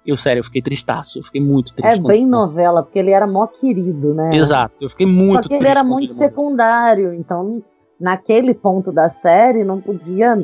eu 0.06 0.16
sério, 0.16 0.40
eu 0.40 0.44
fiquei 0.44 0.62
tristaço, 0.62 1.18
eu 1.18 1.22
fiquei 1.22 1.40
muito 1.40 1.74
triste. 1.74 2.00
É 2.00 2.02
bem 2.02 2.26
novela, 2.26 2.82
porque 2.82 2.98
ele 2.98 3.10
era 3.10 3.26
mó 3.26 3.46
querido, 3.46 4.14
né? 4.14 4.34
Exato, 4.34 4.74
eu 4.80 4.88
fiquei 4.88 5.06
muito 5.06 5.42
Só 5.42 5.48
que 5.48 5.54
ele 5.54 5.66
era 5.66 5.82
muito 5.82 6.12
ele 6.12 6.18
secundário, 6.18 7.12
então 7.12 7.62
naquele 8.00 8.54
ponto 8.54 8.92
da 8.92 9.10
série 9.10 9.64
não 9.64 9.80
podia 9.80 10.38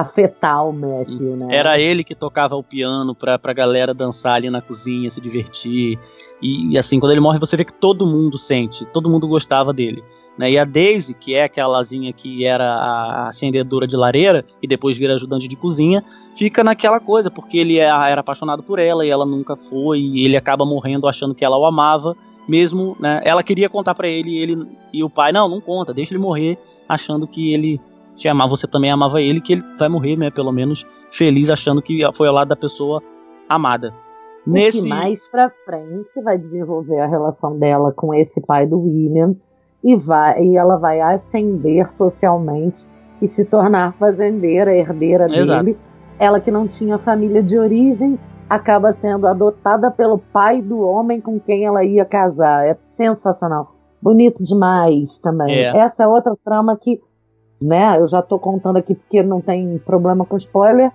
afetar 0.00 0.68
o 0.68 0.72
Matthew, 0.72 1.36
né? 1.36 1.48
Era 1.50 1.80
ele 1.80 2.04
que 2.04 2.14
tocava 2.14 2.54
o 2.54 2.62
piano 2.62 3.14
pra, 3.14 3.38
pra 3.38 3.54
galera 3.54 3.94
dançar 3.94 4.34
ali 4.34 4.50
na 4.50 4.60
cozinha, 4.60 5.08
se 5.08 5.20
divertir. 5.20 5.98
E, 6.42 6.72
e, 6.72 6.78
assim, 6.78 7.00
quando 7.00 7.12
ele 7.12 7.20
morre, 7.20 7.38
você 7.38 7.56
vê 7.56 7.64
que 7.64 7.72
todo 7.72 8.04
mundo 8.04 8.36
sente, 8.36 8.84
todo 8.86 9.08
mundo 9.08 9.26
gostava 9.26 9.72
dele. 9.72 10.04
Né? 10.36 10.50
E 10.50 10.58
a 10.58 10.66
Daisy, 10.66 11.14
que 11.14 11.34
é 11.34 11.44
aquelazinha 11.44 12.12
que 12.12 12.44
era 12.44 12.74
a 12.74 13.28
acendedora 13.28 13.86
de 13.86 13.96
lareira 13.96 14.44
e 14.62 14.68
depois 14.68 14.98
vira 14.98 15.14
ajudante 15.14 15.48
de 15.48 15.56
cozinha, 15.56 16.04
fica 16.36 16.62
naquela 16.62 17.00
coisa, 17.00 17.30
porque 17.30 17.56
ele 17.56 17.78
é- 17.78 17.88
era 17.88 18.20
apaixonado 18.20 18.62
por 18.62 18.78
ela 18.78 19.06
e 19.06 19.08
ela 19.08 19.24
nunca 19.24 19.56
foi, 19.56 20.00
e 20.00 20.26
ele 20.26 20.36
acaba 20.36 20.66
morrendo 20.66 21.08
achando 21.08 21.34
que 21.34 21.42
ela 21.42 21.56
o 21.56 21.64
amava, 21.64 22.14
mesmo, 22.46 22.94
né? 23.00 23.22
Ela 23.24 23.42
queria 23.42 23.70
contar 23.70 23.94
pra 23.94 24.06
ele 24.06 24.36
ele 24.36 24.68
e 24.92 25.02
o 25.02 25.08
pai, 25.08 25.32
não, 25.32 25.48
não 25.48 25.60
conta, 25.60 25.94
deixa 25.94 26.12
ele 26.12 26.22
morrer, 26.22 26.58
achando 26.86 27.26
que 27.26 27.52
ele 27.52 27.80
te 28.16 28.28
amava, 28.28 28.50
você 28.50 28.66
também 28.66 28.90
amava 28.90 29.20
ele, 29.20 29.40
que 29.40 29.52
ele 29.52 29.62
vai 29.78 29.88
morrer, 29.88 30.16
né? 30.16 30.30
Pelo 30.30 30.50
menos 30.50 30.84
feliz, 31.10 31.50
achando 31.50 31.82
que 31.82 32.02
foi 32.14 32.26
ao 32.26 32.34
lado 32.34 32.48
da 32.48 32.56
pessoa 32.56 33.02
amada. 33.48 33.92
O 34.46 34.52
Nesse 34.52 34.82
que 34.82 34.88
mais 34.88 35.26
pra 35.28 35.50
frente 35.64 36.20
vai 36.22 36.38
desenvolver 36.38 37.00
a 37.00 37.06
relação 37.06 37.58
dela 37.58 37.92
com 37.92 38.14
esse 38.14 38.40
pai 38.40 38.66
do 38.66 38.80
William 38.80 39.34
e, 39.82 39.94
vai, 39.94 40.42
e 40.42 40.56
ela 40.56 40.76
vai 40.76 41.00
ascender 41.00 41.92
socialmente 41.94 42.86
e 43.20 43.28
se 43.28 43.44
tornar 43.44 43.94
fazendeira, 43.94 44.74
herdeira 44.74 45.26
Exato. 45.30 45.64
dele. 45.64 45.78
Ela 46.18 46.40
que 46.40 46.50
não 46.50 46.66
tinha 46.66 46.98
família 46.98 47.42
de 47.42 47.58
origem 47.58 48.18
acaba 48.48 48.94
sendo 49.00 49.26
adotada 49.26 49.90
pelo 49.90 50.18
pai 50.18 50.62
do 50.62 50.80
homem 50.80 51.20
com 51.20 51.38
quem 51.38 51.64
ela 51.64 51.84
ia 51.84 52.04
casar. 52.04 52.66
É 52.66 52.76
sensacional. 52.84 53.74
Bonito 54.00 54.42
demais 54.42 55.18
também. 55.18 55.54
É. 55.54 55.76
Essa 55.76 56.04
é 56.04 56.06
outra 56.06 56.34
trama 56.44 56.78
que, 56.80 57.00
né, 57.60 57.98
eu 57.98 58.08
já 58.08 58.22
tô 58.22 58.38
contando 58.38 58.76
aqui 58.76 58.94
porque 58.94 59.22
não 59.22 59.40
tem 59.40 59.78
problema 59.78 60.24
com 60.24 60.36
spoiler, 60.36 60.90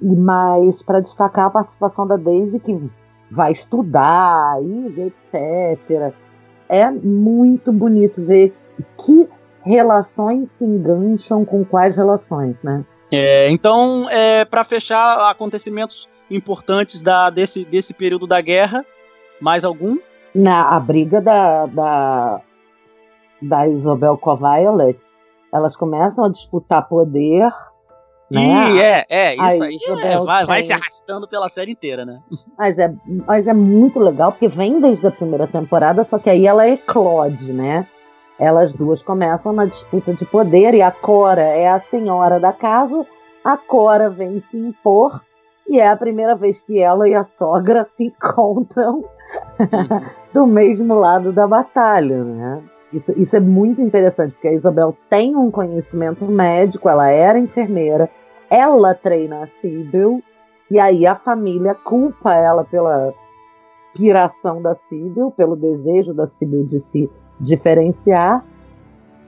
mas 0.00 0.82
para 0.82 1.00
destacar 1.00 1.46
a 1.46 1.50
participação 1.50 2.06
da 2.06 2.16
Daisy 2.16 2.58
que 2.60 2.90
vai 3.30 3.52
estudar 3.52 4.62
e 4.62 5.00
etc. 5.00 6.14
É 6.68 6.90
muito 6.90 7.72
bonito 7.72 8.22
ver 8.22 8.54
que 8.98 9.28
relações 9.64 10.50
se 10.50 10.64
engancham 10.64 11.44
com 11.44 11.64
quais 11.64 11.96
relações, 11.96 12.56
né? 12.62 12.84
É, 13.10 13.50
então, 13.50 14.08
é, 14.10 14.44
para 14.44 14.64
fechar 14.64 15.30
acontecimentos 15.30 16.08
importantes 16.30 17.02
da, 17.02 17.30
desse, 17.30 17.64
desse 17.64 17.92
período 17.92 18.26
da 18.26 18.40
guerra, 18.40 18.84
mais 19.40 19.64
algum? 19.64 19.98
Na 20.34 20.74
a 20.74 20.80
briga 20.80 21.20
da, 21.20 21.66
da, 21.66 22.40
da 23.40 23.68
Isabel 23.68 24.16
com 24.16 24.30
a 24.30 24.34
Violet, 24.34 24.98
elas 25.54 25.76
começam 25.76 26.24
a 26.24 26.28
disputar 26.28 26.88
poder 26.88 27.50
né? 28.30 28.72
E 28.72 28.80
é, 28.80 29.06
é, 29.08 29.34
isso 29.34 29.62
aí 29.62 29.78
é, 30.02 30.16
vai, 30.18 30.46
vai 30.46 30.62
se 30.62 30.72
arrastando 30.72 31.28
pela 31.28 31.48
série 31.48 31.72
inteira, 31.72 32.04
né? 32.04 32.20
Mas 32.58 32.78
é, 32.78 32.92
mas 33.26 33.46
é 33.46 33.52
muito 33.52 33.98
legal, 34.00 34.32
porque 34.32 34.48
vem 34.48 34.80
desde 34.80 35.06
a 35.06 35.10
primeira 35.10 35.46
temporada, 35.46 36.04
só 36.04 36.18
que 36.18 36.30
aí 36.30 36.46
ela 36.46 36.68
eclode, 36.68 37.52
né? 37.52 37.86
Elas 38.38 38.72
duas 38.72 39.02
começam 39.02 39.52
na 39.52 39.66
disputa 39.66 40.14
de 40.14 40.24
poder 40.24 40.74
e 40.74 40.82
a 40.82 40.90
Cora 40.90 41.42
é 41.42 41.68
a 41.68 41.80
senhora 41.80 42.40
da 42.40 42.52
casa, 42.52 43.06
a 43.44 43.56
Cora 43.56 44.10
vem 44.10 44.42
se 44.50 44.56
impor 44.56 45.20
e 45.68 45.78
é 45.78 45.86
a 45.86 45.96
primeira 45.96 46.34
vez 46.34 46.60
que 46.62 46.80
ela 46.80 47.08
e 47.08 47.14
a 47.14 47.26
sogra 47.38 47.86
se 47.96 48.04
encontram 48.10 49.04
do 50.32 50.46
mesmo 50.46 50.94
lado 50.94 51.30
da 51.30 51.46
batalha, 51.46 52.24
né? 52.24 52.62
Isso, 52.94 53.12
isso 53.20 53.36
é 53.36 53.40
muito 53.40 53.82
interessante, 53.82 54.34
porque 54.34 54.46
a 54.46 54.52
Isabel 54.52 54.96
tem 55.10 55.34
um 55.34 55.50
conhecimento 55.50 56.24
médico, 56.26 56.88
ela 56.88 57.10
era 57.10 57.36
enfermeira, 57.40 58.08
ela 58.48 58.94
treina 58.94 59.42
a 59.42 59.46
Sibyl, 59.60 60.22
e 60.70 60.78
aí 60.78 61.04
a 61.04 61.16
família 61.16 61.74
culpa 61.74 62.32
ela 62.32 62.62
pela 62.62 63.12
piração 63.94 64.62
da 64.62 64.76
Sibyl, 64.88 65.32
pelo 65.32 65.56
desejo 65.56 66.14
da 66.14 66.28
Sibyl 66.38 66.66
de 66.66 66.78
se 66.80 67.10
diferenciar. 67.40 68.44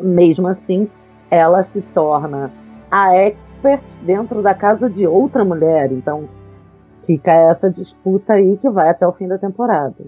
Mesmo 0.00 0.46
assim, 0.46 0.88
ela 1.28 1.64
se 1.72 1.82
torna 1.92 2.52
a 2.88 3.16
expert 3.16 3.82
dentro 4.02 4.42
da 4.42 4.54
casa 4.54 4.88
de 4.88 5.08
outra 5.08 5.44
mulher. 5.44 5.90
Então, 5.90 6.28
fica 7.04 7.32
essa 7.32 7.68
disputa 7.68 8.34
aí 8.34 8.56
que 8.58 8.70
vai 8.70 8.90
até 8.90 9.04
o 9.06 9.12
fim 9.12 9.26
da 9.26 9.38
temporada. 9.38 10.04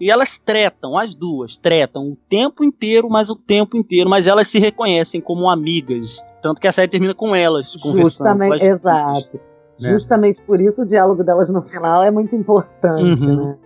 E 0.00 0.10
elas 0.10 0.38
tretam, 0.38 0.98
as 0.98 1.14
duas, 1.14 1.56
tretam 1.56 2.10
o 2.12 2.16
tempo 2.28 2.62
inteiro, 2.64 3.08
mas 3.10 3.30
o 3.30 3.36
tempo 3.36 3.76
inteiro, 3.76 4.08
mas 4.10 4.26
elas 4.26 4.48
se 4.48 4.58
reconhecem 4.58 5.20
como 5.20 5.48
amigas. 5.50 6.20
Tanto 6.42 6.60
que 6.60 6.66
a 6.68 6.72
série 6.72 6.90
termina 6.90 7.14
com 7.14 7.34
elas. 7.34 7.72
Justamente, 7.72 8.58
com 8.60 8.64
exato. 8.66 9.40
né? 9.80 9.92
Justamente 9.92 10.40
por 10.42 10.60
isso 10.60 10.82
o 10.82 10.86
diálogo 10.86 11.24
delas 11.24 11.48
no 11.48 11.62
final 11.62 12.02
é 12.02 12.10
muito 12.10 12.34
importante, 12.36 13.02
Uhum. 13.02 13.36
né? 13.36 13.56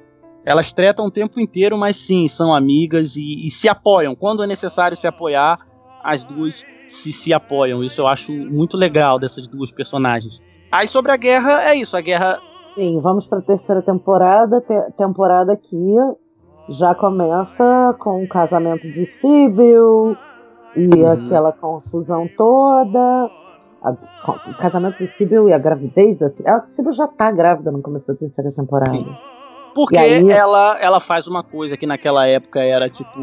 Elas 0.44 0.72
tretam 0.72 1.04
o 1.06 1.10
tempo 1.10 1.38
inteiro, 1.38 1.76
mas 1.76 1.96
sim, 1.96 2.26
são 2.26 2.54
amigas 2.54 3.14
e, 3.16 3.44
e 3.44 3.50
se 3.50 3.68
apoiam. 3.68 4.14
Quando 4.14 4.42
é 4.42 4.46
necessário 4.46 4.96
se 4.96 5.06
apoiar, 5.06 5.58
as 6.02 6.24
duas 6.24 6.64
se, 6.88 7.12
se 7.12 7.32
apoiam. 7.34 7.84
Isso 7.84 8.00
eu 8.00 8.06
acho 8.06 8.32
muito 8.32 8.76
legal 8.76 9.18
dessas 9.18 9.46
duas 9.46 9.70
personagens. 9.70 10.40
Aí 10.72 10.86
sobre 10.86 11.12
a 11.12 11.16
guerra, 11.16 11.64
é 11.68 11.74
isso. 11.74 11.94
A 11.96 12.00
guerra 12.00 12.40
Sim, 12.80 12.98
vamos 13.02 13.26
para 13.26 13.40
a 13.40 13.42
terceira 13.42 13.82
temporada. 13.82 14.58
Te- 14.62 14.92
temporada 14.96 15.52
aqui 15.52 15.94
já 16.70 16.94
começa 16.94 17.94
com 17.98 18.22
o 18.24 18.26
casamento 18.26 18.88
de 18.88 19.04
Sibyl 19.20 20.16
e 20.74 20.86
Uhum. 21.02 21.12
aquela 21.12 21.52
confusão 21.52 22.26
toda. 22.34 23.30
A- 23.82 23.90
o 24.48 24.54
casamento 24.62 24.96
de 24.96 25.14
Sibyl 25.18 25.50
e 25.50 25.52
a 25.52 25.58
gravidez 25.58 26.18
da 26.18 26.30
Sibyl. 26.30 26.54
A 26.54 26.60
Sibyl 26.68 26.92
já 26.94 27.06
tá 27.06 27.30
grávida 27.30 27.70
no 27.70 27.82
começo 27.82 28.06
da 28.06 28.14
terceira 28.14 28.50
temporada. 28.50 28.92
Sim. 28.92 29.04
Porque 29.74 29.96
aí- 29.96 30.30
ela, 30.30 30.78
ela 30.80 31.00
faz 31.00 31.26
uma 31.26 31.42
coisa 31.42 31.76
que 31.76 31.86
naquela 31.86 32.26
época 32.26 32.60
era 32.60 32.88
tipo 32.88 33.18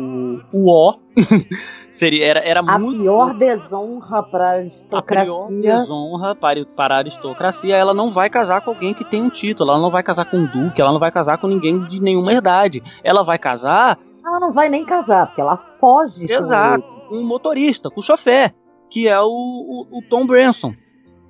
o 0.54 0.70
ó. 0.70 0.96
Seria, 1.90 2.26
era, 2.26 2.40
era 2.40 2.60
A 2.60 2.78
muito. 2.80 3.02
pior 3.02 3.34
desonra 3.34 4.24
para 4.24 4.46
a 4.46 4.52
a 4.52 5.02
pior 5.02 5.46
aristocracia. 5.48 5.76
desonra 5.78 6.36
para, 6.36 6.66
para 6.76 6.96
a 6.96 6.98
aristocracia. 7.00 7.76
Ela 7.76 7.94
não 7.94 8.12
vai 8.12 8.30
casar 8.30 8.62
com 8.62 8.72
alguém 8.72 8.94
que 8.94 9.04
tem 9.06 9.22
um 9.22 9.30
título. 9.30 9.72
Ela 9.72 9.80
não 9.82 9.92
vai 9.92 10.04
casar 10.04 10.26
com 10.26 10.38
um 10.38 10.46
duque. 10.46 10.82
Ela 10.82 10.92
não 10.92 11.00
vai 11.00 11.12
casar 11.12 11.38
com 11.40 11.48
ninguém 11.48 11.84
de 11.86 12.00
nenhuma 12.02 12.34
idade. 12.34 12.82
Ela 13.04 13.24
vai 13.24 13.38
casar 13.40 13.98
Ela 14.26 14.40
não 14.40 14.54
vai 14.54 14.70
nem 14.70 14.86
casar, 14.86 15.28
porque 15.28 15.42
ela 15.42 15.58
foge. 15.80 16.26
Exato. 16.30 16.84
com 17.10 17.16
um 17.18 17.28
motorista, 17.28 17.90
com 17.90 18.00
o 18.00 18.04
chofer, 18.04 18.54
que 18.90 19.08
é 19.08 19.20
o, 19.20 19.26
o, 19.26 19.98
o 20.00 20.02
Tom 20.10 20.26
Branson. 20.28 20.74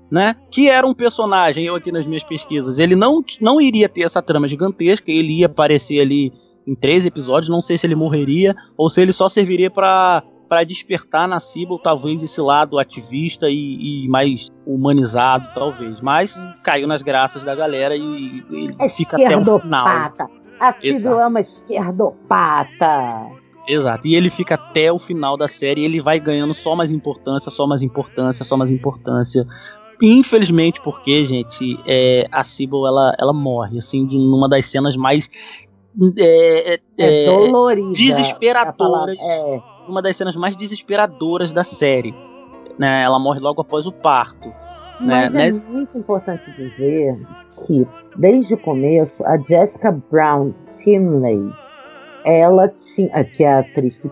Né? 0.09 0.35
Que 0.49 0.69
era 0.69 0.87
um 0.87 0.93
personagem, 0.93 1.65
eu 1.65 1.75
aqui 1.75 1.91
nas 1.91 2.05
minhas 2.05 2.23
pesquisas, 2.23 2.79
ele 2.79 2.95
não, 2.95 3.21
não 3.41 3.59
iria 3.59 3.89
ter 3.89 4.03
essa 4.03 4.21
trama 4.21 4.47
gigantesca, 4.47 5.11
ele 5.11 5.39
ia 5.39 5.47
aparecer 5.47 5.99
ali 5.99 6.31
em 6.65 6.73
três 6.75 7.05
episódios, 7.05 7.49
não 7.49 7.61
sei 7.61 7.77
se 7.77 7.85
ele 7.85 7.95
morreria 7.95 8.55
ou 8.77 8.89
se 8.89 9.01
ele 9.01 9.11
só 9.11 9.27
serviria 9.27 9.69
pra 9.69 10.23
para 10.47 10.63
despertar 10.63 11.27
na 11.27 11.39
Sybil 11.39 11.77
talvez 11.77 12.23
esse 12.23 12.39
lado 12.39 12.79
ativista 12.79 13.47
e, 13.49 14.05
e 14.05 14.07
mais 14.07 14.49
humanizado, 14.65 15.49
talvez. 15.53 15.99
Mas 16.01 16.41
caiu 16.63 16.87
nas 16.87 17.01
graças 17.01 17.43
da 17.43 17.53
galera 17.53 17.95
e, 17.95 18.01
e 18.01 18.45
ele 18.49 18.75
É 18.79 18.89
fica 18.89 19.17
até 19.17 19.37
o 19.37 19.59
final. 19.59 19.85
A 20.59 20.75
Exato. 20.81 21.19
é 21.19 21.27
uma 21.27 21.41
esquerdopata. 21.41 23.29
Exato. 23.67 24.07
E 24.07 24.15
ele 24.15 24.29
fica 24.29 24.55
até 24.55 24.91
o 24.91 24.97
final 24.97 25.37
da 25.37 25.47
série 25.47 25.83
ele 25.83 26.01
vai 26.01 26.19
ganhando 26.19 26.53
só 26.53 26.75
mais 26.75 26.91
importância, 26.91 27.51
só 27.51 27.67
mais 27.67 27.81
importância, 27.81 28.43
só 28.45 28.57
mais 28.57 28.71
importância. 28.71 29.45
Infelizmente, 30.01 30.79
porque, 30.81 31.25
gente, 31.25 31.79
é, 31.85 32.27
a 32.31 32.43
Sybil 32.43 32.85
ela, 32.85 33.15
ela 33.19 33.33
morre, 33.33 33.77
assim, 33.77 34.05
de 34.05 34.17
numa 34.17 34.47
das 34.47 34.65
cenas 34.65 34.95
mais. 34.95 35.29
É, 36.17 36.73
é, 36.73 36.79
É, 36.97 37.23
é, 37.23 37.25
dolorida. 37.25 37.89
desesperadoras. 37.89 39.17
É. 39.19 39.61
uma 39.87 40.01
das 40.01 40.15
cenas 40.15 40.35
mais 40.35 40.55
desesperadoras 40.55 41.51
da 41.51 41.63
série. 41.63 42.13
Né? 42.77 43.03
Ela 43.03 43.17
morre 43.17 43.39
logo 43.39 43.61
após 43.61 43.87
o 43.87 43.91
parto. 43.91 44.51
Mas 44.99 45.31
né? 45.31 45.49
é 45.49 45.71
muito 45.71 45.97
importante 45.97 46.43
dizer 46.51 47.15
que, 47.65 47.87
desde 48.15 48.53
o 48.53 48.57
começo, 48.57 49.23
a 49.25 49.37
Jessica 49.37 49.91
Brown 49.91 50.53
Finlay, 50.83 51.51
ela 52.23 52.67
tinha, 52.67 53.23
que 53.23 53.43
é 53.43 53.53
a 53.53 53.59
atriz 53.59 53.97
que 53.97 54.09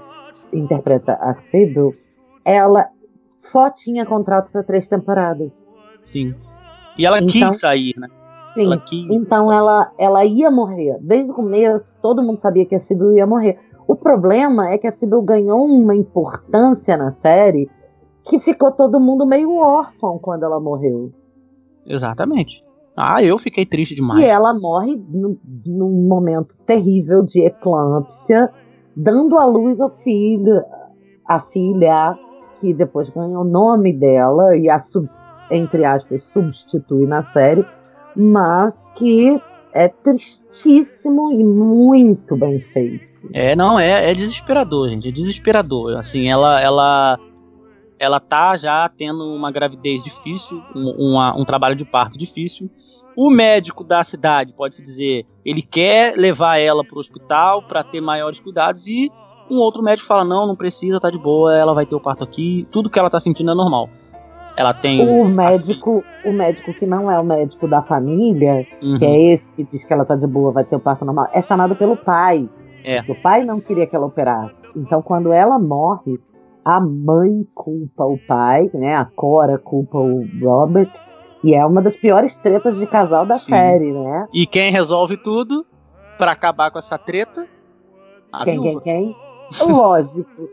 interpreta 0.53 1.13
a 1.13 1.35
Sybil, 1.51 1.93
ela 2.43 2.87
só 3.51 3.69
tinha 3.69 4.05
contrato 4.05 4.51
para 4.51 4.63
três 4.63 4.87
temporadas. 4.87 5.51
Sim. 6.05 6.33
E 6.97 7.05
ela 7.05 7.17
Então- 7.17 7.27
quis 7.49 7.59
sair, 7.59 7.93
né? 7.97 8.07
Sim. 8.53 8.63
Ela 8.67 8.77
quis. 8.77 9.09
Então 9.11 9.51
ela, 9.51 9.91
ela 9.97 10.23
ia 10.23 10.49
morrer. 10.49 10.97
Desde 11.01 11.29
o 11.29 11.33
começo, 11.33 11.83
todo 12.01 12.23
mundo 12.23 12.39
sabia 12.39 12.65
que 12.65 12.75
a 12.75 12.79
Sybil 12.79 13.13
ia 13.17 13.27
morrer. 13.27 13.59
O 13.85 13.95
problema 13.95 14.69
é 14.69 14.77
que 14.77 14.87
a 14.87 14.91
Sybil 14.93 15.21
ganhou 15.21 15.65
uma 15.65 15.93
importância 15.95 16.95
na 16.95 17.11
série 17.21 17.69
que 18.23 18.39
ficou 18.39 18.71
todo 18.71 18.99
mundo 18.99 19.25
meio 19.25 19.53
órfão 19.57 20.17
quando 20.17 20.43
ela 20.43 20.59
morreu. 20.59 21.11
Exatamente. 21.85 22.63
Ah, 22.97 23.21
eu 23.21 23.37
fiquei 23.37 23.65
triste 23.65 23.93
demais. 23.93 24.23
E 24.23 24.25
ela 24.25 24.53
morre 24.57 24.95
num, 25.09 25.37
num 25.65 26.07
momento 26.07 26.55
terrível 26.65 27.21
de 27.23 27.41
eclâmpsia, 27.41 28.49
dando 28.95 29.37
à 29.37 29.45
luz 29.45 29.79
ao 29.81 29.89
filho, 29.97 30.63
a 31.27 31.41
filha, 31.41 32.17
que 32.61 32.73
depois 32.73 33.09
ganha 33.09 33.37
o 33.37 33.43
nome 33.43 33.91
dela 33.91 34.55
e 34.55 34.69
a, 34.69 34.79
sub- 34.79 35.09
entre 35.51 35.83
aspas, 35.85 36.21
substitui 36.33 37.05
na 37.07 37.23
série, 37.31 37.65
mas 38.15 38.73
que 38.95 39.39
é 39.73 39.87
tristíssimo 39.89 41.31
e 41.31 41.43
muito 41.43 42.35
bem 42.37 42.59
feito. 42.73 43.03
É, 43.33 43.55
não, 43.55 43.79
é, 43.79 44.11
é 44.11 44.13
desesperador, 44.13 44.89
gente. 44.89 45.07
É 45.09 45.11
desesperador. 45.11 45.97
Assim, 45.97 46.29
ela, 46.29 46.61
ela, 46.61 47.17
ela 47.99 48.19
tá 48.19 48.55
já 48.55 48.87
tendo 48.87 49.23
uma 49.33 49.51
gravidez 49.51 50.03
difícil, 50.03 50.61
um, 50.75 51.11
uma- 51.13 51.35
um 51.35 51.43
trabalho 51.43 51.75
de 51.75 51.83
parto 51.83 52.17
difícil. 52.17 52.69
O 53.17 53.29
médico 53.31 53.83
da 53.83 54.03
cidade, 54.03 54.53
pode-se 54.53 54.83
dizer, 54.83 55.25
ele 55.45 55.61
quer 55.61 56.15
levar 56.17 56.57
ela 56.57 56.83
pro 56.83 56.99
hospital 56.99 57.63
para 57.63 57.83
ter 57.83 58.01
maiores 58.01 58.39
cuidados 58.39 58.87
e 58.87 59.09
um 59.49 59.57
outro 59.57 59.81
médico 59.81 60.07
fala: 60.07 60.23
não, 60.25 60.45
não 60.45 60.55
precisa, 60.55 60.99
tá 60.99 61.09
de 61.09 61.17
boa, 61.17 61.55
ela 61.55 61.73
vai 61.73 61.85
ter 61.85 61.95
o 61.95 61.99
parto 61.99 62.23
aqui, 62.23 62.67
tudo 62.71 62.89
que 62.89 62.99
ela 62.99 63.09
tá 63.09 63.19
sentindo 63.19 63.51
é 63.51 63.55
normal. 63.55 63.89
Ela 64.57 64.73
tem. 64.73 65.01
O 65.07 65.25
médico, 65.27 66.03
o 66.23 66.31
médico 66.31 66.73
que 66.73 66.85
não 66.85 67.11
é 67.11 67.19
o 67.19 67.23
médico 67.25 67.67
da 67.67 67.81
família, 67.81 68.65
Uhum. 68.81 68.97
que 68.97 69.05
é 69.05 69.33
esse 69.33 69.45
que 69.55 69.63
diz 69.65 69.83
que 69.83 69.91
ela 69.93 70.05
tá 70.05 70.15
de 70.15 70.25
boa, 70.27 70.51
vai 70.51 70.63
ter 70.63 70.75
o 70.75 70.79
parto 70.79 71.03
normal, 71.03 71.27
é 71.33 71.41
chamado 71.41 71.75
pelo 71.75 71.97
pai. 71.97 72.49
É. 72.83 73.01
O 73.09 73.15
pai 73.21 73.43
não 73.43 73.59
queria 73.59 73.85
que 73.87 73.95
ela 73.95 74.05
operasse. 74.05 74.55
Então, 74.75 75.01
quando 75.01 75.33
ela 75.33 75.57
morre, 75.59 76.19
a 76.63 76.79
mãe 76.79 77.45
culpa 77.53 78.05
o 78.05 78.17
pai, 78.27 78.69
né? 78.73 78.95
A 78.95 79.05
Cora 79.05 79.57
culpa 79.57 79.97
o 79.97 80.23
Robert. 80.41 80.89
E 81.43 81.53
é 81.53 81.63
uma 81.65 81.81
das 81.81 81.95
piores 81.97 82.35
tretas 82.37 82.77
de 82.77 82.87
casal 82.87 83.25
da 83.25 83.35
Sim. 83.35 83.51
série, 83.53 83.91
né? 83.91 84.27
E 84.33 84.45
quem 84.47 84.71
resolve 84.71 85.17
tudo 85.17 85.65
para 86.17 86.31
acabar 86.31 86.71
com 86.71 86.79
essa 86.79 86.97
treta? 86.97 87.45
A 88.31 88.43
Quem, 88.43 88.55
quem, 88.55 88.63
viúva. 88.71 88.81
quem? 88.83 89.15
Lógico. 89.67 90.49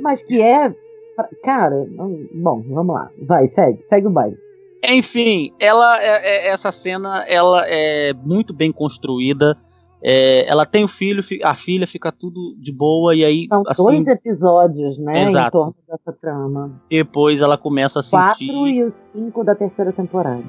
Mas 0.00 0.22
que 0.22 0.40
é. 0.40 0.72
Cara, 1.44 1.86
não- 1.90 2.18
bom, 2.34 2.62
vamos 2.68 2.94
lá. 2.94 3.10
Vai, 3.22 3.48
segue, 3.48 3.84
segue 3.88 4.06
o 4.06 4.10
baile. 4.10 4.36
Enfim, 4.88 5.52
ela 5.60 6.02
é- 6.02 6.46
é- 6.46 6.50
essa 6.50 6.72
cena 6.72 7.24
ela 7.28 7.62
é 7.66 8.12
muito 8.14 8.54
bem 8.54 8.72
construída. 8.72 9.56
É, 10.02 10.50
ela 10.50 10.64
tem 10.64 10.82
o 10.82 10.88
filho, 10.88 11.22
fi- 11.22 11.42
a 11.44 11.54
filha 11.54 11.86
fica 11.86 12.10
tudo 12.10 12.54
de 12.58 12.72
boa 12.72 13.14
e 13.14 13.22
aí 13.22 13.46
São 13.50 13.62
assim 13.68 14.02
dois 14.02 14.06
episódios, 14.06 14.98
né? 14.98 15.24
Em 15.24 15.26
Exato. 15.26 15.50
torno 15.50 15.74
dessa 15.86 16.12
trama. 16.18 16.80
depois 16.90 17.42
ela 17.42 17.58
começa 17.58 17.98
a 17.98 18.02
sentir 18.02 18.46
Quatro 18.46 18.66
e 18.68 18.84
os 18.84 18.94
cinco 19.12 19.44
da 19.44 19.54
terceira 19.54 19.92
temporada. 19.92 20.42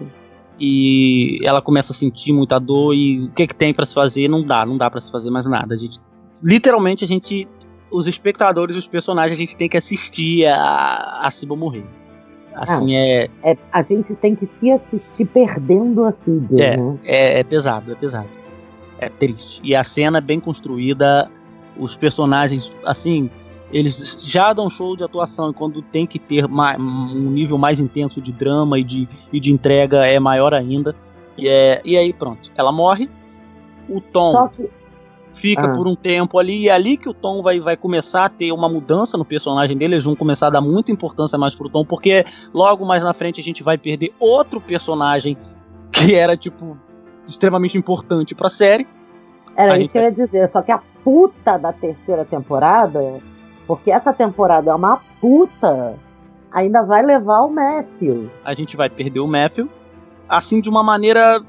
e 0.58 1.40
ela 1.44 1.62
começa 1.62 1.92
a 1.92 1.96
sentir 1.96 2.32
muita 2.32 2.60
dor 2.60 2.94
e 2.94 3.26
o 3.26 3.32
que 3.34 3.48
que 3.48 3.56
tem 3.56 3.74
pra 3.74 3.86
se 3.86 3.94
fazer? 3.94 4.30
Não 4.30 4.42
dá, 4.46 4.66
não 4.66 4.78
dá 4.78 4.90
pra 4.90 5.02
se 5.02 5.12
fazer 5.12 5.30
mais 5.30 5.46
nada. 5.46 5.74
A 5.74 5.78
gente 5.78 6.00
literalmente 6.42 7.04
a 7.04 7.08
gente 7.08 7.46
os 7.92 8.08
espectadores, 8.08 8.76
os 8.76 8.88
personagens, 8.88 9.34
a 9.34 9.40
gente 9.40 9.56
tem 9.56 9.68
que 9.70 9.78
assistir 9.78 10.46
a 10.48 11.20
a 11.24 11.30
Siba 11.32 11.56
morrer. 11.56 11.86
Assim, 12.54 12.96
é, 12.96 13.30
É, 13.44 13.58
a 13.72 13.82
gente 13.82 14.14
tem 14.16 14.36
que 14.36 14.48
se 14.60 14.72
assistir 14.72 15.26
perdendo 15.26 16.04
a 16.04 16.12
Phoebe, 16.12 16.62
É. 16.62 16.76
né? 16.78 16.98
é, 17.06 17.40
é 17.40 17.44
pesado, 17.44 17.92
é 17.92 17.96
pesado. 17.96 18.28
É 19.00 19.08
triste. 19.10 19.62
E 19.64 19.74
a 19.76 19.84
cena 19.84 20.18
é 20.18 20.22
bem 20.22 20.40
construída, 20.40 21.30
os 21.78 21.96
personagens, 21.96 22.72
assim, 22.86 23.30
eles 23.72 24.18
já 24.22 24.52
dão 24.52 24.70
show 24.70 24.98
de 24.98 25.04
atuação 25.04 25.50
e 25.50 25.54
quando 25.54 25.82
tem 25.82 26.06
que 26.06 26.20
ter 26.20 26.46
ma- 26.48 26.76
um 26.78 27.32
nível 27.32 27.58
mais 27.58 27.80
intenso 27.80 28.20
de 28.22 28.32
drama 28.34 28.78
e 28.78 28.84
de, 28.84 29.08
e 29.32 29.40
de 29.40 29.52
entrega 29.54 30.06
é 30.06 30.20
maior 30.20 30.54
ainda. 30.54 30.94
E, 31.38 31.48
é, 31.48 31.82
e 31.86 31.96
aí 31.98 32.12
pronto, 32.12 32.52
ela 32.58 32.72
morre, 32.74 33.10
o 33.88 34.02
Tom 34.02 34.34
Só 34.34 34.48
que 34.50 34.70
fica 35.42 35.66
Ah. 35.66 35.76
por 35.76 35.88
um 35.88 35.96
tempo 35.96 36.38
ali, 36.38 36.64
e 36.64 36.70
é 36.70 36.72
ali 36.72 36.96
que 36.96 37.10
o 37.10 37.14
Tom 37.14 37.42
vai, 37.42 37.60
vai 37.60 37.76
começar 37.76 38.26
a 38.26 38.30
ter 38.30 38.52
uma 38.52 38.70
mudança 38.70 39.18
no 39.18 39.26
personagem 39.26 39.76
dele, 39.76 39.96
eles 39.96 40.06
vão 40.06 40.16
começar 40.16 40.48
a 40.48 40.50
dar 40.52 40.62
muita 40.62 40.92
importância 40.92 41.38
mais 41.38 41.56
pro 41.56 41.68
Tom, 41.68 41.84
porque 41.84 42.24
logo 42.54 42.86
mais 42.86 43.04
na 43.04 43.14
frente 43.14 43.42
a 43.42 43.44
gente 43.44 43.64
vai 43.64 43.78
perder 43.78 44.14
outro 44.20 44.62
personagem 44.62 45.36
que 45.92 46.16
era, 46.16 46.38
tipo, 46.38 46.78
extremamente 47.28 47.78
importante 47.78 48.36
pra 48.36 48.50
série. 48.50 48.88
Era 49.56 49.74
A 49.74 49.76
isso 49.78 49.82
gente 49.82 49.92
que 49.92 49.98
eu 49.98 50.04
ia 50.04 50.12
dizer. 50.12 50.52
Só 50.52 50.62
que 50.62 50.72
a 50.72 50.80
puta 51.04 51.58
da 51.58 51.74
terceira 51.74 52.24
temporada, 52.24 53.20
porque 53.68 53.92
essa 53.92 54.14
temporada 54.14 54.72
é 54.72 54.74
uma 54.74 55.02
puta, 55.20 55.96
ainda 56.52 56.84
vai 56.84 57.02
levar 57.04 57.42
o 57.42 57.50
Matthew. 57.50 58.30
A 58.46 58.54
gente 58.54 58.78
vai 58.78 58.90
perder 58.90 59.20
o 59.20 59.28
Matthew, 59.28 59.68
assim, 60.30 60.62
de 60.62 60.70
uma 60.70 60.84
maneira... 60.84 61.42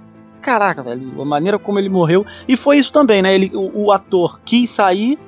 Caraca, 0.42 0.82
velho, 0.82 1.22
a 1.22 1.24
maneira 1.24 1.58
como 1.58 1.78
ele 1.78 1.88
morreu. 1.88 2.26
E 2.46 2.56
foi 2.56 2.76
isso 2.78 2.92
também, 2.92 3.22
né? 3.22 3.34
Ele, 3.34 3.50
o, 3.54 3.84
o 3.86 3.92
ator 3.92 4.40
quis 4.44 4.68
sair, 4.68 5.18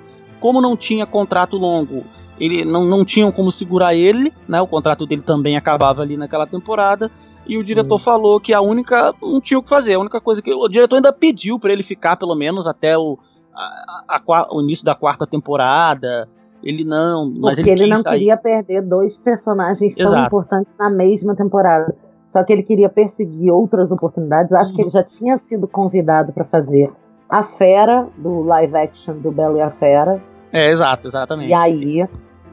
como 0.40 0.60
não 0.60 0.76
tinha 0.76 1.06
contrato 1.06 1.56
longo, 1.56 2.02
ele 2.38 2.64
não, 2.64 2.84
não 2.84 3.04
tinham 3.04 3.30
como 3.30 3.50
segurar 3.50 3.94
ele, 3.94 4.32
né? 4.48 4.60
O 4.60 4.66
contrato 4.66 5.06
dele 5.06 5.22
também 5.22 5.56
acabava 5.56 6.02
ali 6.02 6.16
naquela 6.16 6.46
temporada. 6.46 7.10
E 7.46 7.56
o 7.58 7.62
diretor 7.62 7.96
Hum. 7.96 7.98
falou 8.00 8.40
que 8.40 8.52
a 8.52 8.60
única. 8.60 9.14
não 9.22 9.40
tinha 9.40 9.58
o 9.58 9.62
que 9.62 9.68
fazer. 9.68 9.94
A 9.94 10.00
única 10.00 10.20
coisa 10.20 10.40
que. 10.42 10.52
O 10.52 10.66
diretor 10.66 10.96
ainda 10.96 11.12
pediu 11.12 11.58
pra 11.58 11.72
ele 11.72 11.82
ficar, 11.82 12.16
pelo 12.16 12.34
menos, 12.34 12.66
até 12.66 12.96
o, 12.98 13.18
a- 13.54 14.16
a- 14.16 14.20
a 14.26 14.54
o 14.54 14.62
início 14.62 14.84
da 14.84 14.94
quarta 14.94 15.26
temporada. 15.26 16.28
Ele 16.62 16.82
não. 16.84 17.30
Mas 17.38 17.56
Porque 17.58 17.70
ele, 17.70 17.82
ele, 17.82 17.90
não 17.92 17.98
sair. 18.00 18.18
queria 18.20 18.36
perder 18.38 18.80
dois 18.82 19.16
personagens 19.18 19.94
tão 19.94 20.06
Exato. 20.06 20.26
importantes 20.26 20.72
na 20.78 20.88
mesma 20.88 21.36
temporada. 21.36 21.94
Só 22.34 22.42
que 22.42 22.52
ele 22.52 22.64
queria 22.64 22.88
perseguir 22.88 23.50
outras 23.52 23.90
oportunidades. 23.92 24.52
Acho 24.52 24.70
Uhum. 24.70 24.76
que 24.76 24.82
ele 24.82 24.90
já 24.90 25.04
tinha 25.04 25.38
sido 25.38 25.68
convidado 25.68 26.32
para 26.32 26.44
fazer 26.44 26.90
a 27.30 27.44
Fera, 27.44 28.08
do 28.18 28.42
live 28.42 28.76
action 28.76 29.14
do 29.18 29.30
Bela 29.30 29.56
e 29.58 29.62
a 29.62 29.70
Fera. 29.70 30.20
É, 30.52 30.68
exato, 30.68 31.06
exatamente. 31.06 31.48
E 31.50 31.54
aí 31.54 32.06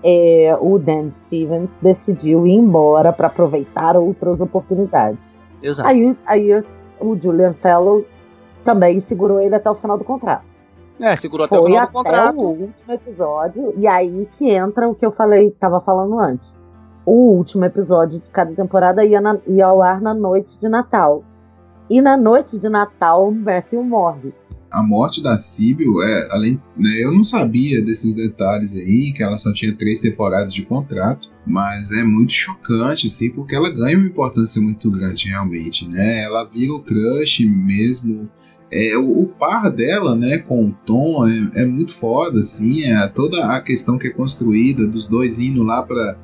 é, 0.03 0.55
o 0.61 0.77
Dan 0.77 1.09
Stevens 1.25 1.69
decidiu 1.81 2.45
ir 2.47 2.53
embora 2.53 3.11
para 3.11 3.27
aproveitar 3.27 3.97
outras 3.97 4.39
oportunidades. 4.39 5.31
Exato. 5.61 5.89
Aí, 5.89 6.15
aí 6.25 6.63
o 6.99 7.15
Julian 7.15 7.53
Fellows 7.53 8.05
também 8.63 8.99
segurou 9.01 9.41
ele 9.41 9.55
até 9.55 9.69
o 9.69 9.75
final 9.75 9.97
do 9.97 10.03
contrato. 10.03 10.45
É, 10.99 11.15
segurou 11.15 11.45
até 11.47 11.57
o 11.57 11.61
Foi 11.63 11.71
final 11.71 11.87
do 11.87 11.89
até 11.99 12.09
contrato. 12.09 12.37
o 12.39 12.49
último 12.49 12.71
episódio, 12.93 13.73
e 13.77 13.87
aí 13.87 14.27
que 14.37 14.49
entra 14.51 14.87
o 14.87 14.93
que 14.93 15.03
eu 15.05 15.11
falei, 15.11 15.49
tava 15.59 15.81
falando 15.81 16.19
antes. 16.19 16.51
O 17.05 17.35
último 17.35 17.65
episódio 17.65 18.19
de 18.19 18.25
cada 18.31 18.51
temporada 18.53 19.03
ia, 19.05 19.19
na- 19.19 19.39
ia 19.47 19.65
ao 19.65 19.81
ar 19.81 20.01
na 20.01 20.13
noite 20.13 20.57
de 20.59 20.69
Natal. 20.69 21.23
E 21.89 22.01
na 22.01 22.15
noite 22.15 22.59
de 22.59 22.69
Natal, 22.69 23.31
Matthew 23.31 23.83
morre. 23.83 24.31
A 24.69 24.81
morte 24.81 25.21
da 25.21 25.35
Sibyl, 25.35 26.01
é, 26.01 26.29
além, 26.31 26.61
né, 26.77 27.03
eu 27.03 27.11
não 27.11 27.25
sabia 27.25 27.83
desses 27.83 28.13
detalhes 28.13 28.73
aí, 28.73 29.11
que 29.13 29.21
ela 29.21 29.37
só 29.37 29.51
tinha 29.51 29.75
três 29.75 29.99
temporadas 29.99 30.53
de 30.53 30.63
contrato, 30.63 31.29
mas 31.45 31.91
é 31.91 32.03
muito 32.03 32.31
chocante, 32.31 33.07
assim, 33.07 33.29
porque 33.31 33.53
ela 33.53 33.69
ganha 33.69 33.97
uma 33.97 34.07
importância 34.07 34.61
muito 34.61 34.89
grande, 34.89 35.27
realmente, 35.27 35.85
né? 35.89 36.23
Ela 36.23 36.45
vira 36.45 36.71
o 36.71 36.81
crush 36.81 37.45
mesmo. 37.45 38.29
É, 38.71 38.95
o, 38.95 39.23
o 39.23 39.27
par 39.27 39.69
dela, 39.69 40.15
né, 40.15 40.37
com 40.37 40.67
o 40.67 40.73
Tom 40.85 41.27
é, 41.27 41.63
é 41.63 41.65
muito 41.65 41.93
foda, 41.93 42.39
assim, 42.39 42.85
é 42.85 43.05
toda 43.09 43.43
a 43.53 43.59
questão 43.59 43.97
que 43.97 44.07
é 44.07 44.11
construída 44.11 44.87
dos 44.87 45.05
dois 45.05 45.39
indo 45.39 45.63
lá 45.63 45.83
pra. 45.83 46.15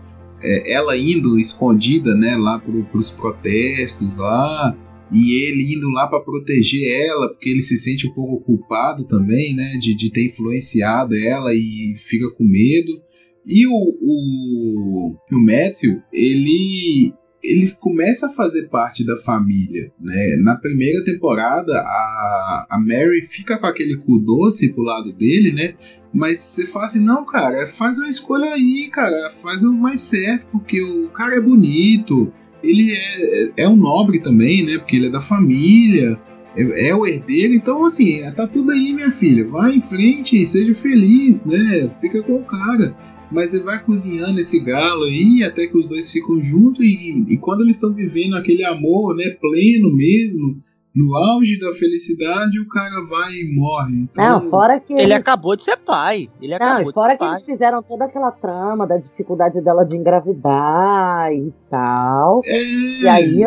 É, 0.41 0.73
ela 0.73 0.97
indo 0.97 1.39
escondida, 1.39 2.15
né, 2.15 2.35
lá 2.35 2.59
pro, 2.59 2.83
pros 2.85 3.11
protestos 3.11 4.17
lá, 4.17 4.75
e 5.11 5.35
ele 5.35 5.73
indo 5.73 5.89
lá 5.89 6.07
para 6.07 6.19
proteger 6.19 7.05
ela, 7.05 7.29
porque 7.29 7.49
ele 7.49 7.61
se 7.61 7.77
sente 7.77 8.07
um 8.07 8.13
pouco 8.13 8.43
culpado 8.43 9.05
também, 9.05 9.55
né, 9.55 9.77
de, 9.79 9.95
de 9.95 10.11
ter 10.11 10.27
influenciado 10.27 11.15
ela 11.15 11.53
e 11.53 11.95
fica 12.07 12.29
com 12.31 12.43
medo. 12.43 13.01
E 13.45 13.65
o, 13.65 13.71
o, 13.71 15.15
o 15.31 15.39
Matthew, 15.39 16.01
ele 16.11 17.13
ele 17.47 17.71
começa 17.79 18.27
a 18.27 18.33
fazer 18.33 18.67
parte 18.67 19.05
da 19.05 19.15
família, 19.17 19.91
né? 19.99 20.37
Na 20.43 20.55
primeira 20.55 21.03
temporada, 21.03 21.79
a, 21.79 22.67
a 22.69 22.79
Mary 22.79 23.25
fica 23.27 23.57
com 23.57 23.65
aquele 23.65 23.95
cu 23.97 24.19
doce 24.19 24.73
pro 24.73 24.83
lado 24.83 25.13
dele, 25.13 25.53
né? 25.53 25.73
Mas 26.13 26.39
você 26.39 26.67
fala 26.67 26.85
assim, 26.85 27.03
não, 27.03 27.25
cara, 27.25 27.67
faz 27.67 27.97
uma 27.99 28.09
escolha 28.09 28.53
aí, 28.53 28.89
cara, 28.91 29.31
faz 29.41 29.63
o 29.63 29.73
mais 29.73 30.01
certo, 30.01 30.45
porque 30.51 30.81
o 30.81 31.09
cara 31.09 31.35
é 31.35 31.41
bonito, 31.41 32.31
ele 32.63 32.93
é, 32.93 33.63
é 33.63 33.69
um 33.69 33.75
nobre 33.75 34.19
também, 34.19 34.65
né? 34.65 34.77
Porque 34.77 34.95
ele 34.95 35.07
é 35.07 35.11
da 35.11 35.21
família, 35.21 36.19
é, 36.55 36.89
é 36.89 36.95
o 36.95 37.05
herdeiro, 37.05 37.53
então 37.53 37.85
assim, 37.85 38.21
tá 38.35 38.47
tudo 38.47 38.71
aí, 38.71 38.93
minha 38.93 39.11
filha. 39.11 39.47
Vai 39.47 39.75
em 39.75 39.81
frente, 39.81 40.45
seja 40.45 40.73
feliz, 40.73 41.45
né? 41.45 41.89
Fica 42.01 42.21
com 42.23 42.35
o 42.35 42.43
cara. 42.43 42.95
Mas 43.31 43.53
ele 43.53 43.63
vai 43.63 43.83
cozinhando 43.83 44.39
esse 44.39 44.59
galo 44.63 45.03
aí 45.03 45.43
até 45.43 45.67
que 45.67 45.77
os 45.77 45.87
dois 45.89 46.11
ficam 46.11 46.41
juntos 46.41 46.79
e, 46.83 47.25
e 47.27 47.37
quando 47.37 47.61
eles 47.61 47.75
estão 47.75 47.93
vivendo 47.93 48.35
aquele 48.35 48.63
amor, 48.63 49.15
né, 49.15 49.35
pleno 49.41 49.93
mesmo, 49.95 50.57
no 50.95 51.15
auge 51.15 51.59
da 51.59 51.73
felicidade, 51.75 52.59
o 52.59 52.67
cara 52.69 53.05
vai 53.07 53.31
e 53.33 53.53
morre. 53.55 53.95
Então, 53.97 54.39
Não, 54.41 54.49
fora 54.49 54.79
que 54.79 54.93
Ele 54.93 55.01
eles- 55.03 55.17
acabou 55.17 55.55
de 55.55 55.63
ser 55.63 55.77
pai. 55.77 56.27
Ele 56.41 56.57
Não, 56.57 56.65
acabou 56.67 56.93
fora 56.93 57.13
de 57.13 57.19
que 57.19 57.25
ser 57.25 57.29
eles 57.31 57.43
pai. 57.45 57.53
fizeram 57.53 57.83
toda 57.83 58.05
aquela 58.05 58.31
trama 58.31 58.87
da 58.87 58.97
dificuldade 58.97 59.61
dela 59.61 59.83
de 59.83 59.95
engravidar 59.95 61.31
e 61.33 61.53
tal. 61.69 62.41
é, 62.45 62.63
E 63.01 63.07
aí, 63.07 63.41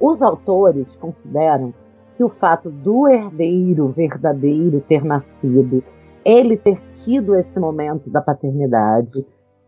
os 0.00 0.22
autores 0.22 0.86
consideram 1.00 1.74
que 2.16 2.22
o 2.22 2.28
fato 2.28 2.70
do 2.70 3.08
herdeiro 3.08 3.88
verdadeiro 3.88 4.80
ter 4.86 5.02
nascido, 5.04 5.82
ele 6.24 6.56
ter 6.56 6.80
tido 6.92 7.34
esse 7.34 7.58
momento 7.58 8.10
da 8.10 8.20
paternidade 8.20 9.24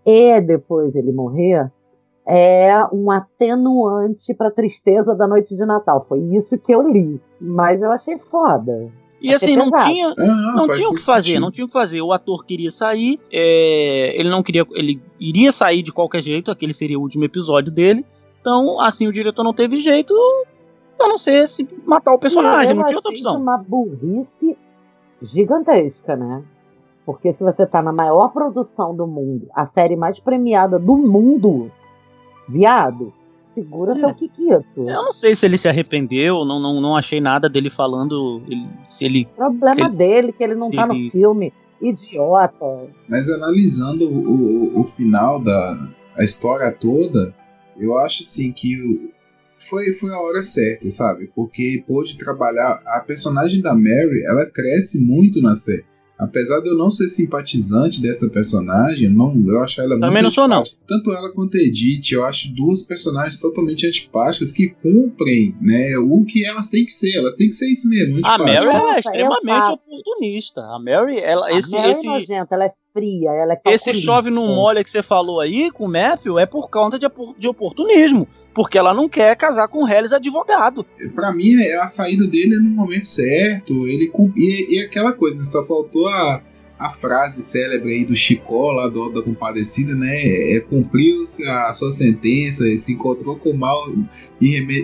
e 0.07 0.41
depois 0.41 0.95
ele 0.95 1.13
morrer, 1.13 1.71
é 2.27 2.73
um 2.93 3.11
atenuante 3.11 4.33
para 4.35 4.49
a 4.49 4.53
tristeza 4.53 5.15
da 5.15 5.27
noite 5.27 5.55
de 5.55 5.65
Natal. 5.65 6.05
Foi 6.09 6.21
isso 6.37 6.59
que 6.59 6.75
eu 6.75 6.89
li. 6.89 7.21
Mas 7.41 7.81
eu 7.83 7.91
achei 7.91 8.19
foda. 8.19 8.91
E 9.21 9.35
Achei 9.35 9.55
assim, 9.55 9.57
não 9.57 9.71
tinha, 9.71 10.09
ah, 10.09 10.53
não 10.55 10.67
faz 10.67 10.79
tinha 10.79 10.91
o 10.91 10.95
que 10.95 11.05
fazer, 11.05 11.27
sentido. 11.29 11.41
não 11.41 11.51
tinha 11.51 11.65
o 11.65 11.69
que 11.69 11.73
fazer. 11.73 12.03
O 12.03 12.13
ator 12.13 12.45
queria 12.45 12.71
sair, 12.71 13.19
é, 13.33 14.19
ele 14.21 14.29
não 14.29 14.43
queria, 14.43 14.67
ele 14.73 15.01
iria 15.19 15.51
sair 15.51 15.83
de 15.83 15.93
qualquer 15.93 16.21
jeito, 16.21 16.51
aquele 16.51 16.75
seria 16.75 16.99
o 16.99 17.03
último 17.03 17.25
episódio 17.25 17.73
dele. 17.73 18.05
Então, 18.41 18.79
assim, 18.81 19.09
o 19.09 19.13
diretor 19.13 19.43
não 19.43 19.55
teve 19.55 19.81
jeito, 19.81 20.13
a 21.01 21.09
não 21.09 21.17
ser 21.17 21.49
se 21.49 21.67
matar 21.87 22.13
o 22.13 22.19
personagem, 22.19 22.75
não 22.75 22.85
tinha 22.85 22.99
outra 22.99 23.11
opção. 23.11 23.41
uma 23.41 23.57
burrice 23.57 24.59
gigantesca, 25.25 26.17
né? 26.17 26.43
Porque 27.07 27.33
se 27.33 27.43
você 27.45 27.67
tá 27.67 27.83
na 27.83 27.93
maior 27.93 28.33
produção 28.33 28.95
do 28.95 29.07
mundo, 29.07 29.47
a 29.55 29.67
série 29.67 29.97
mais 29.97 30.19
premiada 30.19 30.79
do 30.79 30.97
mundo, 30.97 31.71
viado, 32.49 33.13
segura 33.55 33.93
É. 33.97 34.01
seu 34.01 34.15
Kikito. 34.15 34.65
Eu 34.89 35.03
não 35.03 35.13
sei 35.13 35.35
se 35.35 35.45
ele 35.47 35.59
se 35.59 35.69
arrependeu, 35.69 36.45
não, 36.45 36.59
não, 36.61 36.81
não 36.81 36.97
achei 36.97 37.21
nada 37.21 37.49
dele 37.49 37.71
falando, 37.71 38.41
ele- 38.49 38.67
se 38.85 39.05
ele 39.05 39.27
Problema 39.37 39.75
Se 39.75 39.81
ele- 39.83 39.91
dele 39.91 40.33
que 40.33 40.43
ele 40.43 40.55
não 40.55 40.71
tá 40.71 40.87
no 40.87 40.95
ele- 40.95 41.11
filme. 41.11 41.53
Idiota. 41.81 42.87
Mas 43.09 43.29
analisando 43.31 44.09
o, 44.09 44.31
o, 44.77 44.81
o 44.81 44.85
final 44.85 45.39
da 45.39 45.77
a 46.17 46.23
história 46.25 46.71
toda, 46.73 47.35
eu 47.77 47.99
acho 47.99 48.23
assim 48.23 48.53
que 48.53 48.81
o- 48.81 49.11
foi, 49.69 49.93
foi 49.95 50.11
a 50.11 50.21
hora 50.21 50.43
certa, 50.43 50.91
sabe? 50.91 51.31
Porque 51.35 51.83
pôde 51.87 52.19
trabalhar. 52.19 52.83
A 52.87 53.01
personagem 53.01 53.61
da 53.61 53.75
Mary, 53.75 54.25
ela 54.27 54.47
cresce 54.47 55.05
muito 55.05 55.41
na 55.41 55.55
série. 55.55 55.85
Apesar 56.17 56.61
de 56.61 56.69
eu 56.69 56.77
não 56.77 56.93
ser 56.93 57.09
simpatizante 57.09 58.01
dessa 58.01 58.31
personagem, 58.31 59.11
não, 59.11 59.35
eu 59.49 59.61
acho 59.61 59.81
ela 59.81 59.91
muito 59.91 60.03
Também 60.03 60.23
não 60.23 60.31
sou, 60.31 60.47
não. 60.47 60.63
Tanto 60.87 61.11
ela 61.11 61.33
quanto 61.33 61.57
a 61.57 61.61
Edith, 61.61 62.13
eu 62.13 62.25
acho 62.25 62.55
duas 62.55 62.83
personagens 62.83 63.41
totalmente 63.41 63.85
antipáticas 63.87 64.53
que 64.53 64.69
cumprem 64.81 65.57
né, 65.61 65.99
o 65.99 66.25
que 66.25 66.47
elas 66.47 66.69
têm 66.69 66.85
que 66.85 66.93
ser. 66.93 67.17
Elas 67.17 67.35
têm 67.35 67.49
que 67.49 67.55
ser 67.55 67.71
isso 67.71 67.89
mesmo. 67.89 68.21
A 68.25 68.39
Mary 68.39 68.55
é 68.55 68.99
extremamente 69.01 69.71
oportunista. 69.73 70.61
A 70.61 70.79
Mary, 70.79 71.19
ela, 71.19 71.53
esse, 71.53 71.75
a 71.75 71.81
Mary 71.81 71.91
esse, 71.91 72.07
é 72.07 72.11
nojenta, 72.11 72.55
ela 72.55 72.65
é 72.67 72.73
fria, 72.95 73.31
ela 73.33 73.55
é 73.55 73.75
esse 73.75 73.93
chove 73.93 74.31
no 74.31 74.47
molha 74.47 74.85
que 74.85 74.89
você 74.91 75.03
falou 75.03 75.41
aí 75.41 75.71
com 75.73 75.85
o 75.87 75.91
Matthew 75.91 76.39
é 76.39 76.47
por 76.47 76.71
conta 76.71 76.97
de, 76.99 77.07
de 77.37 77.49
oportunismo. 77.49 78.27
Porque 78.55 78.79
ela 78.79 78.95
não 78.95 79.09
quer 79.09 79.35
casar 79.37 79.67
com 79.67 79.83
o 79.83 79.89
Hellis 79.89 80.13
advogado. 80.13 80.87
Pra 81.13 81.33
mim, 81.33 81.61
é 81.61 81.77
a 81.77 81.89
saída 81.89 82.25
dele 82.25 82.55
é 82.55 82.59
no 82.59 82.71
momento 82.71 83.05
certo. 83.09 83.89
Ele 83.89 84.07
cum- 84.07 84.33
e, 84.37 84.77
e 84.77 84.85
aquela 84.85 85.13
coisa, 85.13 85.37
né? 85.37 85.43
Só 85.45 85.67
faltou 85.67 86.07
a, 86.07 86.41
a 86.79 86.89
frase 86.89 87.43
célebre 87.43 87.93
aí 87.93 88.05
do 88.05 88.15
Chicó, 88.15 88.71
lá 88.71 88.87
do 88.89 89.03
Alto 89.03 89.17
da 89.17 89.23
Compadecida, 89.23 89.93
né? 89.97 90.15
É, 90.57 90.61
cumpriu 90.61 91.25
a 91.49 91.73
sua 91.73 91.91
sentença, 91.91 92.65
se 92.79 92.93
encontrou 92.93 93.35
com 93.35 93.51
o 93.51 93.59
mal, 93.59 93.87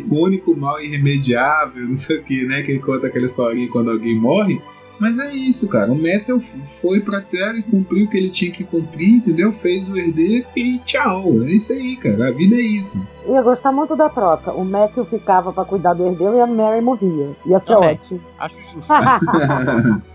com 0.09 0.15
o 0.17 0.25
único 0.25 0.57
mal 0.57 0.83
irremediável, 0.83 1.87
não 1.87 1.95
sei 1.95 2.17
o 2.19 2.25
que, 2.25 2.45
né? 2.47 2.63
Que 2.63 2.73
ele 2.73 2.81
conta 2.81 3.07
aquela 3.07 3.27
historinha 3.27 3.69
quando 3.71 3.93
alguém 3.93 4.17
morre. 4.19 4.61
Mas 5.01 5.19
é 5.19 5.33
isso, 5.33 5.67
cara. 5.71 5.91
O 5.91 5.95
Metal 5.95 6.39
foi 6.83 7.01
pra 7.01 7.21
série, 7.23 7.63
cumpriu 7.63 8.05
o 8.05 8.11
que 8.11 8.19
ele 8.19 8.29
tinha 8.29 8.53
que 8.53 8.63
cumprir, 8.65 9.17
entendeu? 9.17 9.51
Fez 9.51 9.91
o 9.91 9.97
herdeiro 9.97 10.47
e 10.55 10.79
tchau. 10.81 11.41
É 11.43 11.53
isso 11.53 11.73
aí, 11.73 11.97
cara. 11.97 12.29
A 12.29 12.31
vida 12.31 12.55
é 12.55 12.61
isso. 12.61 13.03
Eu 13.25 13.33
ia 13.33 13.43
gostar 13.43 13.73
muito 13.73 13.97
da 13.97 14.11
troca. 14.11 14.53
O 14.53 14.63
Matthew 14.63 15.07
ficava 15.07 15.55
pra 15.55 15.65
cuidar 15.65 15.95
do 15.95 16.05
herdeiro 16.05 16.37
e 16.37 16.41
a 16.41 16.47
Mary 16.47 16.83
morria. 16.83 17.31
Ia 17.47 17.59
ser 17.61 17.73
Também. 17.73 17.95
ótimo. 17.95 18.21
Acho 18.39 18.57
justo. 18.63 18.93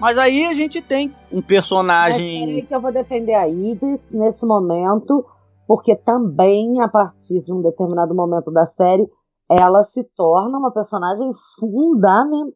Mas 0.00 0.18
aí 0.18 0.44
a 0.46 0.52
gente 0.54 0.82
tem 0.82 1.14
um 1.32 1.36
Mas 1.36 1.46
personagem. 1.46 2.46
peraí 2.46 2.62
que 2.62 2.74
eu 2.74 2.80
vou 2.80 2.92
defender 2.92 3.34
a 3.34 3.46
Isis 3.48 4.00
nesse 4.10 4.44
momento, 4.44 5.24
porque 5.68 5.94
também, 5.94 6.80
a 6.82 6.88
partir 6.88 7.40
de 7.42 7.52
um 7.52 7.62
determinado 7.62 8.14
momento 8.14 8.50
da 8.50 8.66
série, 8.76 9.08
ela 9.48 9.84
se 9.94 10.02
torna 10.16 10.58
uma 10.58 10.72
personagem 10.72 11.32
fundamental 11.60 12.52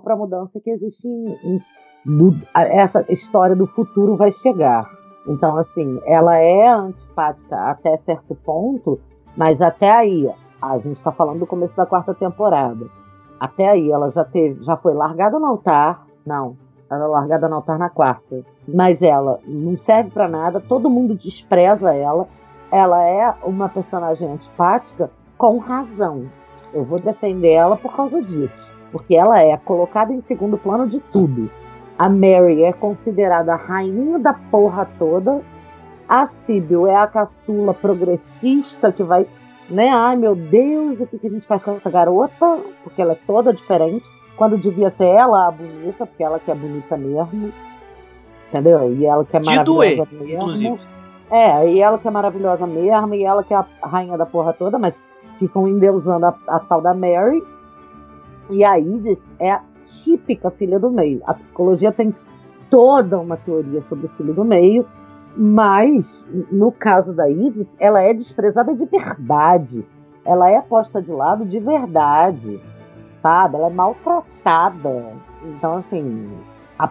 para 0.00 0.14
a 0.14 0.16
mudança 0.16 0.60
que 0.60 0.70
existe 0.70 1.06
em, 1.06 1.28
em- 1.44 1.60
do- 2.04 2.34
essa 2.54 3.04
história 3.12 3.54
do 3.54 3.66
futuro 3.66 4.16
vai 4.16 4.32
chegar. 4.32 4.88
Então, 5.26 5.56
assim, 5.56 6.00
ela 6.06 6.36
é 6.36 6.66
antipática 6.68 7.56
até 7.70 7.96
certo 7.98 8.34
ponto, 8.34 8.98
mas 9.36 9.60
até 9.60 9.90
aí, 9.90 10.30
a 10.60 10.78
gente 10.78 10.96
está 10.96 11.12
falando 11.12 11.40
do 11.40 11.46
começo 11.46 11.76
da 11.76 11.86
quarta 11.86 12.12
temporada. 12.14 12.86
Até 13.38 13.68
aí, 13.68 13.90
ela 13.90 14.10
já 14.10 14.24
teve, 14.24 14.62
já 14.64 14.76
foi 14.76 14.92
largada 14.94 15.38
no 15.38 15.46
altar. 15.46 16.04
Não, 16.26 16.56
ela 16.90 17.04
é 17.04 17.08
largada 17.08 17.48
no 17.48 17.56
altar 17.56 17.78
na 17.78 17.88
quarta. 17.88 18.42
Mas 18.66 19.00
ela 19.00 19.38
não 19.46 19.76
serve 19.78 20.10
pra 20.10 20.28
nada, 20.28 20.60
todo 20.60 20.90
mundo 20.90 21.14
despreza 21.14 21.94
ela. 21.94 22.26
Ela 22.72 23.02
é 23.06 23.34
uma 23.44 23.68
personagem 23.68 24.30
antipática 24.30 25.10
com 25.38 25.58
razão. 25.58 26.24
Eu 26.72 26.84
vou 26.84 27.00
defender 27.00 27.52
ela 27.52 27.76
por 27.76 27.94
causa 27.94 28.20
disso. 28.22 28.69
Porque 28.92 29.14
ela 29.14 29.40
é 29.40 29.56
colocada 29.56 30.12
em 30.12 30.20
segundo 30.22 30.58
plano 30.58 30.86
de 30.86 31.00
tudo. 31.00 31.50
A 31.98 32.08
Mary 32.08 32.64
é 32.64 32.72
considerada 32.72 33.52
a 33.52 33.56
rainha 33.56 34.18
da 34.18 34.32
porra 34.32 34.88
toda. 34.98 35.42
A 36.08 36.26
Sibyl 36.26 36.86
é 36.86 36.96
a 36.96 37.06
caçula 37.06 37.72
progressista 37.72 38.90
que 38.90 39.02
vai, 39.02 39.26
né? 39.68 39.90
Ai 39.90 40.16
meu 40.16 40.34
Deus, 40.34 40.98
o 40.98 41.06
que 41.06 41.26
a 41.26 41.30
gente 41.30 41.46
faz 41.46 41.62
com 41.62 41.72
essa 41.72 41.90
garota? 41.90 42.58
Porque 42.82 43.00
ela 43.00 43.12
é 43.12 43.18
toda 43.26 43.52
diferente. 43.52 44.04
Quando 44.36 44.56
devia 44.56 44.90
ser 44.90 45.06
ela 45.06 45.46
a 45.46 45.50
bonita, 45.50 46.06
porque 46.06 46.24
ela 46.24 46.38
que 46.38 46.50
é 46.50 46.54
bonita 46.54 46.96
mesmo. 46.96 47.52
Entendeu? 48.48 48.92
E 48.92 49.06
ela 49.06 49.24
que 49.24 49.36
é 49.36 49.40
maravilhosa 49.44 49.64
doer, 49.64 50.08
mesmo. 50.10 50.32
inclusive. 50.32 50.80
É, 51.30 51.70
e 51.70 51.80
ela 51.80 51.98
que 51.98 52.08
é 52.08 52.10
maravilhosa 52.10 52.66
mesmo, 52.66 53.14
e 53.14 53.22
ela 53.22 53.44
que 53.44 53.54
é 53.54 53.56
a 53.56 53.66
rainha 53.82 54.18
da 54.18 54.26
porra 54.26 54.52
toda, 54.52 54.78
mas 54.78 54.94
ficam 55.38 55.68
endeusando 55.68 56.26
a, 56.26 56.34
a 56.48 56.58
tal 56.58 56.80
da 56.80 56.92
Mary. 56.92 57.40
E 58.50 58.64
a 58.64 58.78
Isis 58.78 59.18
é 59.38 59.52
a 59.52 59.62
típica 59.86 60.50
filha 60.50 60.78
do 60.78 60.90
meio. 60.90 61.20
A 61.26 61.34
psicologia 61.34 61.92
tem 61.92 62.14
toda 62.70 63.18
uma 63.18 63.36
teoria 63.36 63.82
sobre 63.88 64.06
o 64.06 64.10
filho 64.10 64.34
do 64.34 64.44
meio, 64.44 64.86
mas 65.36 66.26
no 66.50 66.72
caso 66.72 67.14
da 67.14 67.28
Isis, 67.28 67.66
ela 67.78 68.00
é 68.02 68.12
desprezada 68.12 68.74
de 68.74 68.84
verdade. 68.86 69.84
Ela 70.24 70.50
é 70.50 70.60
posta 70.60 71.00
de 71.00 71.10
lado 71.10 71.44
de 71.44 71.58
verdade, 71.58 72.60
sabe? 73.22 73.56
Ela 73.56 73.68
é 73.68 73.70
maltratada. 73.70 75.12
Então, 75.44 75.78
assim, 75.78 76.28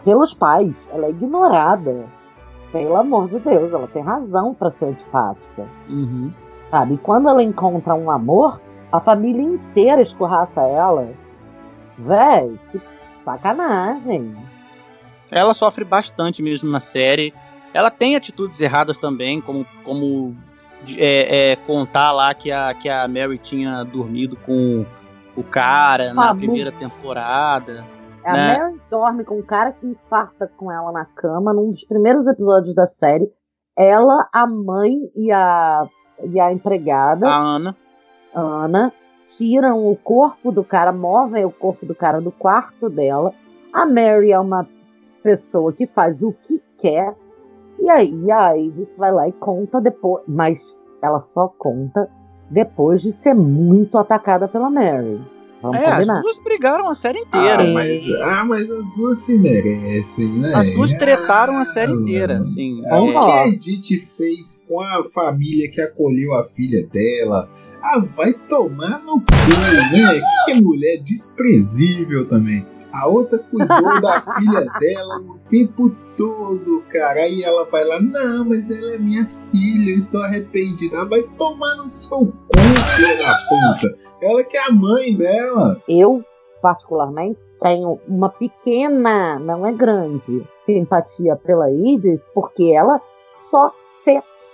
pelos 0.03 0.33
pais, 0.33 0.73
ela 0.91 1.05
é 1.05 1.09
ignorada. 1.09 2.05
Pelo 2.71 2.95
amor 2.97 3.27
de 3.29 3.39
Deus, 3.39 3.71
ela 3.73 3.87
tem 3.87 4.03
razão 4.03 4.53
pra 4.53 4.71
ser 4.71 4.85
antipática, 4.85 5.65
Uhum. 5.89 6.31
sabe? 6.69 6.93
E 6.93 6.97
quando 6.99 7.27
ela 7.27 7.41
encontra 7.41 7.95
um 7.95 8.11
amor, 8.11 8.59
a 8.91 8.99
família 8.99 9.41
inteira 9.41 10.01
escorraça 10.01 10.61
ela. 10.61 11.07
Véi, 11.99 12.59
que 12.71 12.81
sacanagem. 13.25 14.35
Ela 15.31 15.53
sofre 15.53 15.83
bastante 15.83 16.41
mesmo 16.41 16.69
na 16.71 16.79
série. 16.79 17.33
Ela 17.73 17.91
tem 17.91 18.15
atitudes 18.15 18.59
erradas 18.61 18.97
também, 18.97 19.39
como, 19.39 19.65
como 19.83 20.35
é, 20.97 21.51
é, 21.51 21.55
contar 21.55 22.11
lá 22.11 22.33
que 22.33 22.51
a, 22.51 22.73
que 22.73 22.89
a 22.89 23.07
Mary 23.07 23.37
tinha 23.37 23.83
dormido 23.83 24.35
com 24.37 24.85
o 25.35 25.43
cara 25.43 26.13
na 26.13 26.33
primeira 26.33 26.71
temporada. 26.71 27.85
A 28.25 28.33
Né? 28.33 28.57
Mary 28.57 28.81
dorme 28.89 29.23
com 29.23 29.37
um 29.37 29.43
cara 29.43 29.71
que 29.71 29.85
infarta 29.85 30.51
com 30.57 30.71
ela 30.71 30.91
na 30.91 31.05
cama 31.05 31.53
num 31.53 31.71
dos 31.71 31.85
primeiros 31.85 32.25
episódios 32.25 32.73
da 32.73 32.87
série. 32.99 33.29
Ela, 33.77 34.27
a 34.33 34.47
mãe 34.47 34.91
e 35.15 35.31
a, 35.31 35.87
e 36.23 36.39
a 36.39 36.51
empregada, 36.51 37.27
A 37.27 37.37
Ana. 37.37 37.75
Ana, 38.33 38.91
tiram 39.37 39.85
o 39.89 39.95
corpo 39.95 40.51
do 40.51 40.63
cara, 40.63 40.91
movem 40.91 41.45
o 41.45 41.51
corpo 41.51 41.85
do 41.85 41.95
cara 41.95 42.19
do 42.21 42.31
quarto 42.31 42.89
dela. 42.89 43.33
A 43.73 43.85
Mary 43.85 44.31
é 44.31 44.39
uma 44.39 44.67
pessoa 45.23 45.71
que 45.73 45.85
faz 45.87 46.21
o 46.21 46.33
que 46.47 46.61
quer. 46.79 47.13
E 47.79 47.89
aí 47.89 48.31
a 48.31 48.57
Isis 48.57 48.87
vai 48.97 49.11
lá 49.11 49.27
e 49.27 49.31
conta 49.33 49.79
depois. 49.79 50.23
Mas 50.27 50.59
ela 51.01 51.21
só 51.33 51.47
conta 51.57 52.09
depois 52.49 53.01
de 53.01 53.13
ser 53.21 53.33
muito 53.35 53.97
atacada 53.97 54.47
pela 54.47 54.69
Mary. 54.69 55.19
Vamos 55.61 55.77
É, 55.77 55.85
as 55.87 55.95
combinar. 55.97 56.21
duas 56.21 56.39
brigaram 56.43 56.89
a 56.89 56.95
série 56.95 57.19
Ah, 57.19 57.21
inteira. 57.27 57.73
mas, 57.73 58.01
ah, 58.21 58.45
mas 58.45 58.71
as 58.71 58.95
duas 58.95 59.19
se 59.19 59.37
merecem, 59.37 60.27
né? 60.39 60.53
As 60.55 60.69
duas 60.73 60.93
tretaram 60.93 61.55
a 61.57 61.59
Ah, 61.61 61.65
série 61.65 61.91
inteira. 61.91 62.37
Assim, 62.39 62.81
Ah, 62.89 63.01
O 63.01 63.09
é, 63.09 63.11
que 63.11 63.17
a 63.31 63.47
Edith 63.49 63.99
fez 64.17 64.63
com 64.67 64.79
a 64.79 65.03
família 65.13 65.69
que 65.69 65.81
acolheu 65.81 66.33
a 66.33 66.43
filha 66.45 66.87
dela? 66.87 67.49
Ah, 67.81 67.99
vai 67.99 68.33
tomar 68.33 69.01
no 69.03 69.19
cu, 69.19 69.25
né? 69.91 70.21
Que 70.45 70.61
mulher 70.61 71.01
desprezível 71.03 72.27
também. 72.27 72.65
A 72.91 73.07
outra 73.07 73.37
cuidou 73.37 74.01
da 74.01 74.19
filha 74.37 74.65
dela 74.79 75.19
o 75.19 75.39
tempo 75.49 75.89
todo, 76.17 76.83
cara. 76.89 77.21
Aí 77.21 77.43
ela 77.43 77.65
vai 77.65 77.83
lá, 77.85 78.01
não, 78.01 78.45
mas 78.45 78.69
ela 78.71 78.95
é 78.95 78.97
minha 78.97 79.25
filha, 79.25 79.91
eu 79.91 79.97
estou 79.97 80.21
arrependida. 80.23 80.97
Ela 80.97 81.05
vai 81.05 81.23
tomar 81.37 81.75
no 81.75 81.89
seu 81.89 82.25
cu, 82.25 82.59
filha 82.95 83.17
da 83.17 83.37
puta. 83.47 83.95
Ela 84.21 84.43
que 84.43 84.57
é 84.57 84.67
a 84.67 84.71
mãe 84.71 85.15
dela. 85.15 85.81
Eu, 85.87 86.23
particularmente, 86.61 87.39
tenho 87.61 87.99
uma 88.07 88.29
pequena, 88.29 89.37
não 89.39 89.65
é 89.65 89.71
grande, 89.71 90.45
simpatia 90.65 91.35
pela 91.35 91.69
Isis, 91.69 92.19
porque 92.33 92.71
ela 92.73 93.01
só 93.49 93.73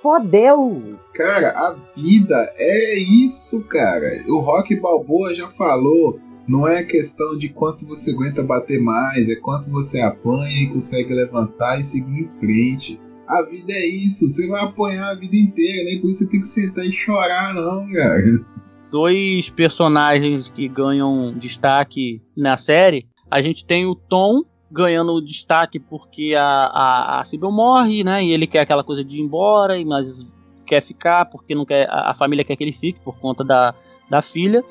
fodeu. 0.06 1.00
Cara, 1.16 1.50
a 1.58 1.76
vida 2.00 2.54
é 2.58 3.00
isso, 3.00 3.60
cara. 3.64 4.24
O 4.28 4.40
Rock 4.40 4.76
Balboa 4.80 5.34
já 5.34 5.50
falou. 5.50 6.20
Não 6.48 6.68
é 6.68 6.84
questão 6.84 7.36
de 7.36 7.50
quanto 7.50 7.88
você 7.88 8.12
aguenta 8.12 8.44
bater 8.44 8.80
mais, 8.80 9.28
é 9.28 9.36
quanto 9.36 9.68
você 9.68 10.00
apanha 10.00 10.62
e 10.62 10.68
consegue 10.68 11.12
levantar 11.12 11.80
e 11.80 11.84
seguir 11.84 12.20
em 12.20 12.40
frente. 12.40 13.00
A 13.28 13.42
vida 13.42 13.74
é 13.74 13.88
isso, 13.88 14.30
você 14.30 14.48
vai 14.48 14.64
apanhar 14.64 15.10
a 15.10 15.16
vida 15.16 15.36
inteira, 15.36 15.86
nem 15.86 16.00
por 16.00 16.12
isso 16.12 16.24
você 16.24 16.30
tem 16.30 16.40
que 16.40 16.46
sentar 16.46 16.86
e 16.86 16.92
chorar, 16.92 17.56
não, 17.56 17.92
cara. 17.92 18.22
dois 18.92 19.50
personagens 19.50 20.48
que 20.48 20.68
ganham 20.68 21.34
destaque 21.36 22.22
na 22.38 22.58
série. 22.58 23.08
A 23.32 23.42
gente 23.42 23.66
tem 23.66 23.88
o 23.88 23.96
Tom 23.96 24.44
ganhando 24.72 25.22
destaque 25.22 25.80
porque 25.80 26.34
a, 26.36 26.44
a, 26.44 27.22
a 27.22 27.52
morre, 27.52 28.04
né? 28.04 28.24
E 28.24 28.32
ele 28.32 28.48
quer 28.48 28.60
aquela 28.60 28.84
coisa 28.84 29.04
de 29.04 29.18
ir 29.18 29.22
embora, 29.22 29.74
mas 29.86 30.26
quer 30.66 30.82
ficar 30.82 31.26
porque 31.26 31.54
não 31.54 31.66
quer, 31.66 31.88
a, 31.90 32.12
a 32.12 32.14
família 32.14 32.44
quer 32.44 32.56
que 32.56 32.64
ele 32.64 32.74
fique 32.74 33.00
por 33.00 33.18
conta 33.18 33.44
da, 33.44 33.74
da 34.10 34.22
filha. 34.22 34.64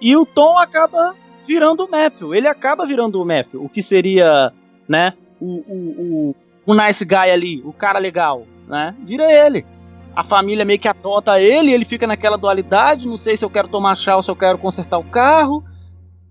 E 0.00 0.16
o 0.16 0.24
Tom 0.24 0.58
acaba 0.58 1.14
virando 1.46 1.84
o 1.84 1.90
Matthew. 1.90 2.34
Ele 2.34 2.48
acaba 2.48 2.86
virando 2.86 3.20
o 3.20 3.24
Matthew. 3.24 3.64
O 3.64 3.68
que 3.68 3.82
seria, 3.82 4.52
né? 4.88 5.14
O, 5.40 5.46
o, 5.46 5.74
o, 5.74 6.36
o 6.66 6.74
nice 6.74 7.04
guy 7.04 7.30
ali, 7.30 7.62
o 7.64 7.72
cara 7.72 7.98
legal, 7.98 8.46
né? 8.68 8.94
Vira 9.04 9.30
ele 9.30 9.64
a 10.14 10.22
família 10.22 10.64
meio 10.64 10.78
que 10.78 10.88
adota 10.88 11.40
ele, 11.40 11.72
ele 11.72 11.84
fica 11.84 12.06
naquela 12.06 12.36
dualidade, 12.36 13.08
não 13.08 13.16
sei 13.16 13.36
se 13.36 13.44
eu 13.44 13.50
quero 13.50 13.68
tomar 13.68 13.96
chá 13.96 14.14
ou 14.16 14.22
se 14.22 14.30
eu 14.30 14.36
quero 14.36 14.58
consertar 14.58 14.98
o 14.98 15.04
carro, 15.04 15.64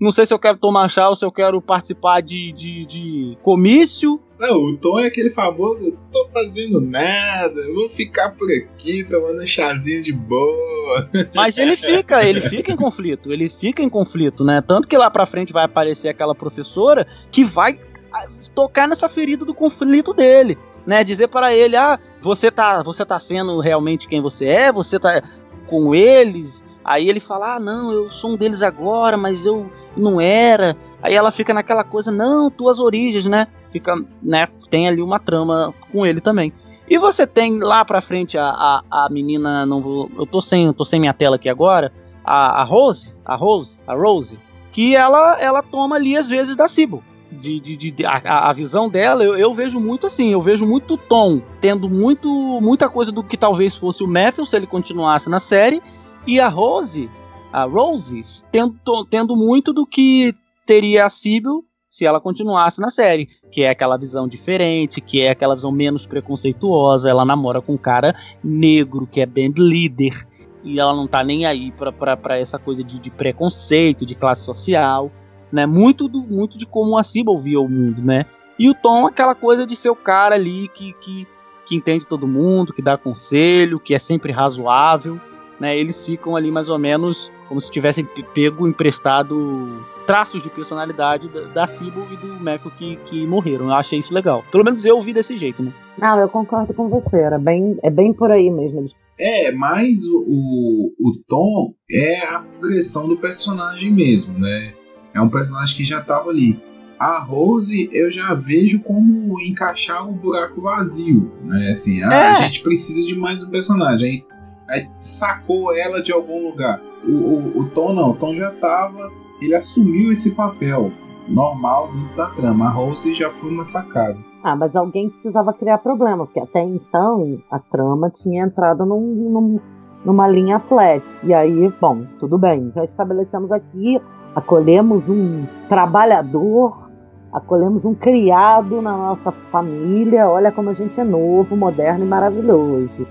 não 0.01 0.09
sei 0.09 0.25
se 0.25 0.33
eu 0.33 0.39
quero 0.39 0.57
tomar 0.57 0.89
chá 0.89 1.07
ou 1.07 1.15
se 1.15 1.23
eu 1.23 1.31
quero 1.31 1.61
participar 1.61 2.21
de, 2.21 2.51
de, 2.51 2.85
de 2.87 3.37
comício. 3.43 4.19
Não, 4.39 4.57
o 4.57 4.77
Tom 4.77 4.99
é 4.99 5.05
aquele 5.05 5.29
famoso, 5.29 5.95
tô 6.11 6.27
fazendo 6.33 6.81
nada, 6.81 7.61
vou 7.75 7.87
ficar 7.87 8.31
por 8.31 8.49
aqui 8.51 9.03
tomando 9.07 9.43
um 9.43 9.45
chazinho 9.45 10.01
de 10.01 10.11
boa. 10.11 11.07
Mas 11.35 11.59
ele 11.59 11.75
fica, 11.75 12.25
ele 12.27 12.41
fica 12.41 12.71
em 12.71 12.75
conflito, 12.75 13.31
ele 13.31 13.47
fica 13.47 13.83
em 13.83 13.89
conflito, 13.89 14.43
né? 14.43 14.63
Tanto 14.67 14.87
que 14.87 14.97
lá 14.97 15.11
pra 15.11 15.27
frente 15.27 15.53
vai 15.53 15.65
aparecer 15.65 16.09
aquela 16.09 16.33
professora 16.33 17.05
que 17.31 17.43
vai 17.43 17.79
ah, 18.11 18.27
tocar 18.55 18.87
nessa 18.87 19.07
ferida 19.07 19.45
do 19.45 19.53
conflito 19.53 20.15
dele, 20.15 20.57
né? 20.83 21.03
Dizer 21.03 21.27
para 21.27 21.53
ele, 21.53 21.75
ah, 21.75 21.99
você 22.23 22.49
tá, 22.49 22.81
você 22.81 23.05
tá 23.05 23.19
sendo 23.19 23.59
realmente 23.59 24.07
quem 24.07 24.19
você 24.19 24.47
é, 24.47 24.71
você 24.71 24.99
tá 24.99 25.21
com 25.67 25.93
eles. 25.93 26.65
Aí 26.83 27.07
ele 27.07 27.19
fala, 27.19 27.57
ah, 27.57 27.59
não, 27.59 27.91
eu 27.91 28.11
sou 28.11 28.31
um 28.31 28.35
deles 28.35 28.63
agora, 28.63 29.15
mas 29.15 29.45
eu 29.45 29.69
não 29.95 30.19
era. 30.19 30.75
Aí 31.01 31.13
ela 31.13 31.31
fica 31.31 31.53
naquela 31.53 31.83
coisa, 31.83 32.11
não, 32.11 32.49
tuas 32.49 32.79
origens, 32.79 33.25
né? 33.25 33.47
fica, 33.71 33.95
né, 34.21 34.47
tem 34.69 34.87
ali 34.87 35.01
uma 35.01 35.19
trama 35.19 35.73
com 35.91 36.05
ele 36.05 36.21
também. 36.21 36.53
E 36.89 36.97
você 36.97 37.25
tem 37.25 37.59
lá 37.59 37.85
pra 37.85 38.01
frente 38.01 38.37
a, 38.37 38.45
a, 38.45 38.83
a 39.05 39.09
menina, 39.09 39.65
não 39.65 39.81
vou, 39.81 40.11
eu 40.17 40.25
tô 40.25 40.41
sem, 40.41 40.65
eu 40.65 40.73
tô 40.73 40.83
sem 40.83 40.99
minha 40.99 41.13
tela 41.13 41.37
aqui 41.37 41.47
agora, 41.47 41.91
a, 42.23 42.61
a 42.61 42.63
Rose, 42.63 43.17
a 43.25 43.35
Rose, 43.35 43.79
a 43.87 43.95
Rose, 43.95 44.37
que 44.71 44.95
ela, 44.95 45.39
ela 45.39 45.63
toma 45.63 45.95
ali 45.95 46.17
às 46.17 46.29
vezes 46.29 46.55
da 46.55 46.67
Sibyl. 46.67 47.01
De, 47.31 47.61
de, 47.61 47.77
de, 47.77 48.05
a, 48.05 48.49
a 48.49 48.51
visão 48.51 48.89
dela, 48.89 49.23
eu, 49.23 49.37
eu 49.37 49.53
vejo 49.53 49.79
muito 49.79 50.05
assim, 50.05 50.33
eu 50.33 50.41
vejo 50.41 50.67
muito 50.67 50.97
Tom 50.97 51.41
tendo 51.61 51.89
muito, 51.89 52.27
muita 52.61 52.89
coisa 52.89 53.09
do 53.09 53.23
que 53.23 53.37
talvez 53.37 53.73
fosse 53.73 54.03
o 54.03 54.07
Matthew 54.07 54.45
se 54.45 54.57
ele 54.57 54.67
continuasse 54.67 55.29
na 55.29 55.39
série, 55.39 55.81
e 56.27 56.41
a 56.41 56.49
Rose, 56.49 57.09
a 57.51 57.63
Rose, 57.65 58.21
tendo, 58.51 58.75
tendo 59.09 59.35
muito 59.35 59.73
do 59.73 59.85
que 59.85 60.33
teria 60.65 61.05
a 61.05 61.09
Sibyl 61.09 61.65
se 61.89 62.05
ela 62.05 62.21
continuasse 62.21 62.79
na 62.79 62.87
série, 62.87 63.27
que 63.51 63.63
é 63.63 63.69
aquela 63.69 63.97
visão 63.97 64.25
diferente, 64.25 65.01
que 65.01 65.19
é 65.19 65.29
aquela 65.29 65.55
visão 65.55 65.71
menos 65.71 66.07
preconceituosa. 66.07 67.09
Ela 67.09 67.25
namora 67.25 67.61
com 67.61 67.73
um 67.73 67.77
cara 67.77 68.15
negro 68.41 69.05
que 69.05 69.19
é 69.19 69.25
band 69.25 69.55
leader 69.57 70.25
e 70.63 70.79
ela 70.79 70.95
não 70.95 71.05
tá 71.07 71.23
nem 71.23 71.45
aí 71.45 71.71
para 71.71 72.39
essa 72.39 72.57
coisa 72.57 72.81
de, 72.81 72.99
de, 72.99 73.11
preconceito, 73.11 74.05
de 74.05 74.15
classe 74.15 74.43
social, 74.43 75.11
né? 75.51 75.65
Muito 75.65 76.07
do 76.07 76.21
muito 76.21 76.57
de 76.57 76.65
como 76.65 76.97
a 76.97 77.03
Sybil 77.03 77.37
via 77.37 77.59
o 77.59 77.67
mundo, 77.67 78.01
né? 78.01 78.25
E 78.57 78.69
o 78.69 78.73
Tom 78.73 79.07
aquela 79.07 79.35
coisa 79.35 79.65
de 79.65 79.75
ser 79.75 79.89
o 79.89 79.95
cara 79.95 80.35
ali 80.35 80.69
que, 80.69 80.93
que, 80.93 81.27
que 81.65 81.75
entende 81.75 82.07
todo 82.07 82.27
mundo, 82.27 82.73
que 82.73 82.81
dá 82.81 82.97
conselho, 82.97 83.79
que 83.79 83.93
é 83.93 83.99
sempre 83.99 84.31
razoável, 84.31 85.19
né? 85.59 85.77
Eles 85.77 86.05
ficam 86.05 86.37
ali 86.37 86.51
mais 86.51 86.69
ou 86.69 86.77
menos 86.77 87.29
como 87.51 87.59
se 87.59 87.69
tivessem 87.69 88.07
pego 88.33 88.65
emprestado 88.65 89.83
traços 90.07 90.41
de 90.41 90.49
personalidade 90.49 91.27
da, 91.27 91.41
da 91.47 91.67
Sybil 91.67 92.07
e 92.09 92.15
do 92.15 92.27
Michael 92.39 92.71
que, 92.77 92.95
que 93.07 93.27
morreram. 93.27 93.65
Eu 93.65 93.73
achei 93.73 93.99
isso 93.99 94.13
legal. 94.13 94.41
Pelo 94.49 94.63
menos 94.63 94.85
eu 94.85 95.01
vi 95.01 95.11
desse 95.13 95.35
jeito, 95.35 95.61
né? 95.61 95.73
Não, 95.97 96.17
eu 96.17 96.29
concordo 96.29 96.73
com 96.73 96.87
você. 96.87 97.17
Era 97.17 97.37
bem, 97.37 97.77
é 97.83 97.89
bem 97.89 98.13
por 98.13 98.31
aí 98.31 98.49
mesmo. 98.49 98.89
É, 99.19 99.51
mas 99.51 100.05
o, 100.07 100.23
o, 100.29 101.09
o 101.09 101.17
Tom 101.27 101.73
é 101.91 102.25
a 102.25 102.39
progressão 102.39 103.05
do 103.09 103.17
personagem 103.17 103.91
mesmo, 103.91 104.39
né? 104.39 104.71
É 105.13 105.19
um 105.19 105.27
personagem 105.27 105.75
que 105.75 105.83
já 105.83 105.99
estava 105.99 106.29
ali. 106.29 106.57
A 106.97 107.19
Rose 107.19 107.89
eu 107.91 108.09
já 108.09 108.33
vejo 108.33 108.79
como 108.79 109.41
encaixar 109.41 110.07
um 110.07 110.13
buraco 110.13 110.61
vazio, 110.61 111.29
né? 111.43 111.71
Assim, 111.71 112.01
ah, 112.01 112.13
É. 112.13 112.27
a 112.27 112.41
gente 112.43 112.63
precisa 112.63 113.05
de 113.05 113.13
mais 113.13 113.43
um 113.43 113.49
personagem. 113.49 114.25
Aí, 114.71 114.87
sacou 114.99 115.75
ela 115.75 116.01
de 116.01 116.11
algum 116.11 116.47
lugar. 116.47 116.79
O, 117.03 117.11
o, 117.11 117.59
o 117.61 117.69
Tom 117.71 117.93
não, 117.93 118.11
o 118.11 118.15
Tom 118.15 118.33
já 118.35 118.51
tava, 118.51 119.09
ele 119.41 119.53
assumiu 119.53 120.11
esse 120.11 120.33
papel 120.33 120.91
normal 121.27 121.89
dentro 121.93 122.15
da 122.15 122.25
trama. 122.27 122.65
A 122.65 122.69
Rose 122.69 123.13
já 123.13 123.29
foi 123.29 123.49
uma 123.51 123.63
sacada. 123.65 124.17
Ah, 124.43 124.55
mas 124.55 124.75
alguém 124.75 125.09
precisava 125.09 125.53
criar 125.53 125.77
problema, 125.79 126.25
porque 126.25 126.39
até 126.39 126.61
então 126.63 127.37
a 127.51 127.59
trama 127.59 128.09
tinha 128.09 128.43
entrado 128.45 128.85
num, 128.85 128.99
num- 128.99 129.59
numa 130.03 130.27
linha 130.27 130.59
flat. 130.61 131.03
E 131.23 131.33
aí, 131.33 131.71
bom, 131.79 132.03
tudo 132.19 132.37
bem, 132.39 132.71
já 132.73 132.83
estabelecemos 132.83 133.51
aqui, 133.51 134.01
acolhemos 134.35 135.07
um 135.07 135.45
trabalhador, 135.69 136.89
acolhemos 137.31 137.85
um 137.85 137.93
criado 137.93 138.81
na 138.81 138.95
nossa 138.97 139.31
família, 139.51 140.27
olha 140.27 140.51
como 140.51 140.69
a 140.69 140.73
gente 140.73 140.99
é 140.99 141.03
novo, 141.03 141.55
moderno 141.55 142.03
e 142.03 142.07
maravilhoso. 142.07 143.07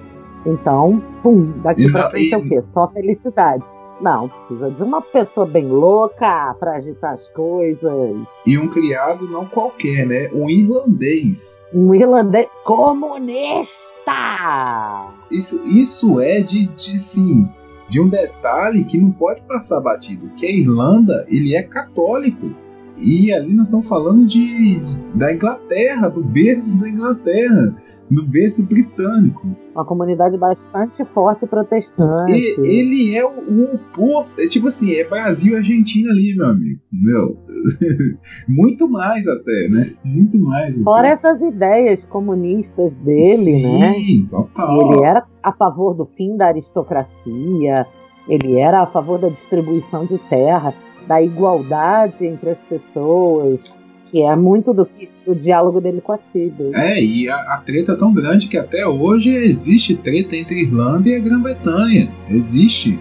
Então, 0.47 1.03
pum, 1.23 1.53
daqui 1.63 1.85
E- 1.87 1.93
pra 1.93 2.11
frente 2.11 2.33
é 2.35 2.37
o 2.39 2.49
quê? 2.49 2.63
Só 2.73 2.89
felicidade. 2.89 3.63
Não, 4.01 4.29
precisa 4.29 4.71
de 4.71 4.83
uma 4.83 5.03
pessoa 5.03 5.47
bem 5.47 5.67
louca 5.69 6.55
pra 6.59 6.77
agitar 6.77 7.13
as 7.15 7.29
coisas. 7.35 8.17
E 8.47 8.57
um 8.57 8.67
criado 8.69 9.29
não 9.29 9.45
qualquer, 9.45 10.07
né? 10.07 10.31
Um 10.33 10.49
irlandês. 10.49 11.63
Um 11.75 11.95
irlandês 11.95 12.49
comunista! 12.65 13.71
Isso, 15.31 15.63
isso 15.67 16.19
é 16.19 16.41
de, 16.41 16.67
de 16.69 16.99
sim, 16.99 17.47
de 17.91 18.01
um 18.01 18.09
detalhe 18.09 18.85
que 18.85 18.99
não 18.99 19.11
pode 19.11 19.43
passar 19.43 19.81
batido. 19.81 20.31
Que 20.37 20.47
a 20.47 20.51
Irlanda, 20.51 21.27
ele 21.29 21.55
é 21.55 21.63
católico. 21.63 22.51
E 23.01 23.33
ali 23.33 23.55
nós 23.55 23.67
estamos 23.67 23.89
falando 23.89 24.27
de, 24.27 24.81
da 25.15 25.33
Inglaterra, 25.33 26.09
do 26.09 26.23
berço 26.23 26.79
da 26.81 26.89
Inglaterra, 26.89 27.75
do 28.11 28.27
berço 28.27 28.65
britânico. 28.67 29.47
Uma 29.75 29.85
comunidade 29.85 30.37
bastante 30.37 31.05
forte 31.07 31.47
protestante. 31.47 32.33
E 32.33 32.61
ele 32.61 33.17
é 33.17 33.25
o, 33.25 33.31
o 33.31 33.75
oposto. 33.75 34.41
É 34.41 34.47
tipo 34.47 34.69
assim, 34.69 34.93
é 34.95 35.09
Brasil 35.09 35.55
e 35.55 35.57
Argentina 35.57 36.11
ali, 36.11 36.35
meu 36.37 36.47
amigo. 36.47 36.81
Meu. 36.93 37.37
Muito 38.49 38.89
mais 38.89 39.27
até, 39.27 39.69
né? 39.69 39.93
Muito 40.05 40.39
mais. 40.39 40.75
até. 40.75 40.83
Fora 40.83 41.09
essas 41.09 41.41
ideias 41.41 42.05
comunistas 42.07 42.93
dele, 42.95 43.37
Sim, 43.37 43.79
né? 43.79 43.95
Total. 44.29 44.93
Ele 44.93 45.05
era 45.05 45.25
a 45.43 45.53
favor 45.53 45.95
do 45.95 46.05
fim 46.17 46.37
da 46.37 46.49
aristocracia, 46.49 47.87
ele 48.29 48.57
era 48.57 48.83
a 48.83 48.87
favor 48.87 49.19
da 49.19 49.29
distribuição 49.29 50.05
de 50.05 50.19
terra, 50.19 50.75
da 51.07 51.23
igualdade 51.23 52.25
entre 52.25 52.51
as 52.51 52.59
pessoas, 52.69 53.61
que 54.11 54.23
é 54.23 54.35
muito 54.35 54.75
do, 54.75 54.89
do 55.27 55.35
diálogo 55.35 55.81
dele 55.81 56.01
com 56.01 56.13
a 56.13 56.19
Sibyl. 56.33 56.75
É, 56.75 57.03
e 57.03 57.29
a, 57.29 57.37
a 57.37 57.63
treta 57.65 57.93
é 57.93 57.97
tão 57.97 58.13
grande 58.13 58.49
que 58.49 58.57
até 58.57 58.87
hoje 58.87 59.31
existe 59.31 59.97
treta 59.97 60.37
entre 60.37 60.63
Irlanda 60.63 61.09
e 61.09 61.15
a 61.15 61.21
Grã-Bretanha. 61.21 62.13
Existe. 62.29 62.99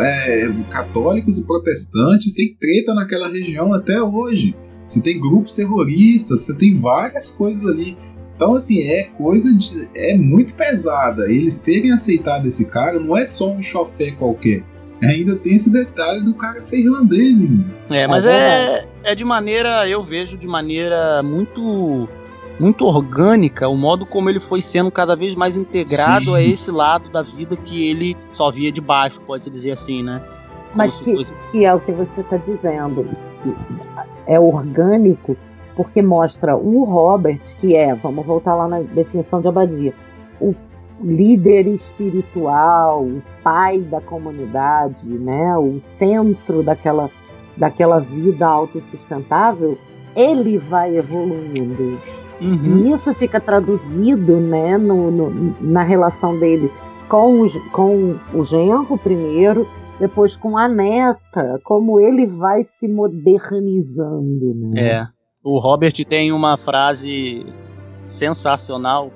É, 0.00 0.50
católicos 0.70 1.38
e 1.38 1.46
protestantes 1.46 2.34
têm 2.34 2.54
treta 2.60 2.92
naquela 2.92 3.28
região 3.28 3.72
até 3.72 4.02
hoje. 4.02 4.54
Você 4.86 5.02
tem 5.02 5.18
grupos 5.18 5.54
terroristas, 5.54 6.44
você 6.44 6.54
tem 6.54 6.78
várias 6.78 7.30
coisas 7.30 7.66
ali. 7.66 7.96
Então, 8.36 8.54
assim, 8.54 8.80
é 8.82 9.04
coisa 9.16 9.50
de. 9.56 9.88
É 9.94 10.14
muito 10.18 10.54
pesada. 10.54 11.30
Eles 11.30 11.58
terem 11.58 11.92
aceitado 11.92 12.46
esse 12.46 12.68
cara 12.68 12.98
não 12.98 13.16
é 13.16 13.24
só 13.24 13.50
um 13.50 13.62
chofé 13.62 14.10
qualquer. 14.10 14.62
Ainda 15.02 15.36
tem 15.36 15.54
esse 15.54 15.72
detalhe 15.72 16.22
do 16.22 16.32
cara 16.34 16.60
ser 16.60 16.80
irlandês, 16.80 17.40
irmão. 17.40 17.64
É, 17.90 18.06
mas 18.06 18.24
É 18.24 18.78
é, 19.04 19.12
é 19.12 19.14
de 19.14 19.24
maneira, 19.24 19.88
eu 19.88 20.02
vejo 20.02 20.36
de 20.38 20.46
maneira 20.46 21.22
muito 21.22 22.08
muito 22.60 22.84
orgânica 22.84 23.66
o 23.68 23.76
modo 23.76 24.06
como 24.06 24.28
ele 24.30 24.38
foi 24.38 24.60
sendo 24.60 24.90
cada 24.90 25.16
vez 25.16 25.34
mais 25.34 25.56
integrado 25.56 26.26
Sim. 26.26 26.34
a 26.36 26.42
esse 26.42 26.70
lado 26.70 27.08
da 27.10 27.22
vida 27.22 27.56
que 27.56 27.90
ele 27.90 28.16
só 28.30 28.50
via 28.52 28.70
de 28.70 28.80
baixo, 28.80 29.20
pode-se 29.22 29.50
dizer 29.50 29.72
assim, 29.72 30.02
né? 30.02 30.20
Como 30.68 30.76
Mas 30.76 30.94
que, 31.00 31.14
fosse- 31.16 31.34
que 31.50 31.64
é 31.64 31.74
o 31.74 31.80
que 31.80 31.90
você 31.92 32.20
está 32.20 32.36
dizendo. 32.36 33.08
que 33.42 33.54
É 34.26 34.38
orgânico 34.38 35.36
porque 35.74 36.02
mostra 36.02 36.54
o 36.54 36.84
Robert, 36.84 37.40
que 37.60 37.74
é, 37.74 37.94
vamos 37.94 38.24
voltar 38.24 38.54
lá 38.54 38.68
na 38.68 38.80
definição 38.80 39.40
de 39.40 39.48
abadia, 39.48 39.94
o 40.40 40.54
líder 41.02 41.66
espiritual, 41.66 43.02
o 43.04 43.22
pai 43.42 43.80
da 43.80 44.00
comunidade, 44.00 45.04
né, 45.06 45.56
o 45.58 45.80
centro 45.98 46.62
daquela, 46.62 47.10
daquela 47.56 47.98
vida 47.98 48.46
autossustentável, 48.46 49.76
ele 50.14 50.58
vai 50.58 50.96
evoluindo. 50.96 51.98
Uhum. 52.40 52.86
E 52.86 52.92
isso 52.92 53.12
fica 53.14 53.40
traduzido 53.40 54.38
né, 54.40 54.76
no, 54.76 55.10
no- 55.10 55.56
na 55.60 55.82
relação 55.82 56.38
dele 56.38 56.70
com 57.08 57.42
o, 57.42 57.70
com 57.70 58.16
o 58.34 58.44
genro 58.44 58.98
primeiro, 58.98 59.66
depois 60.00 60.36
com 60.36 60.56
a 60.58 60.66
neta, 60.68 61.60
como 61.62 62.00
ele 62.00 62.26
vai 62.26 62.66
se 62.80 62.88
modernizando. 62.88 64.54
Né? 64.54 64.80
É. 64.80 65.06
O 65.44 65.58
Robert 65.58 65.92
tem 66.06 66.32
uma 66.32 66.56
frase 66.56 67.44
sensacional 68.06 69.10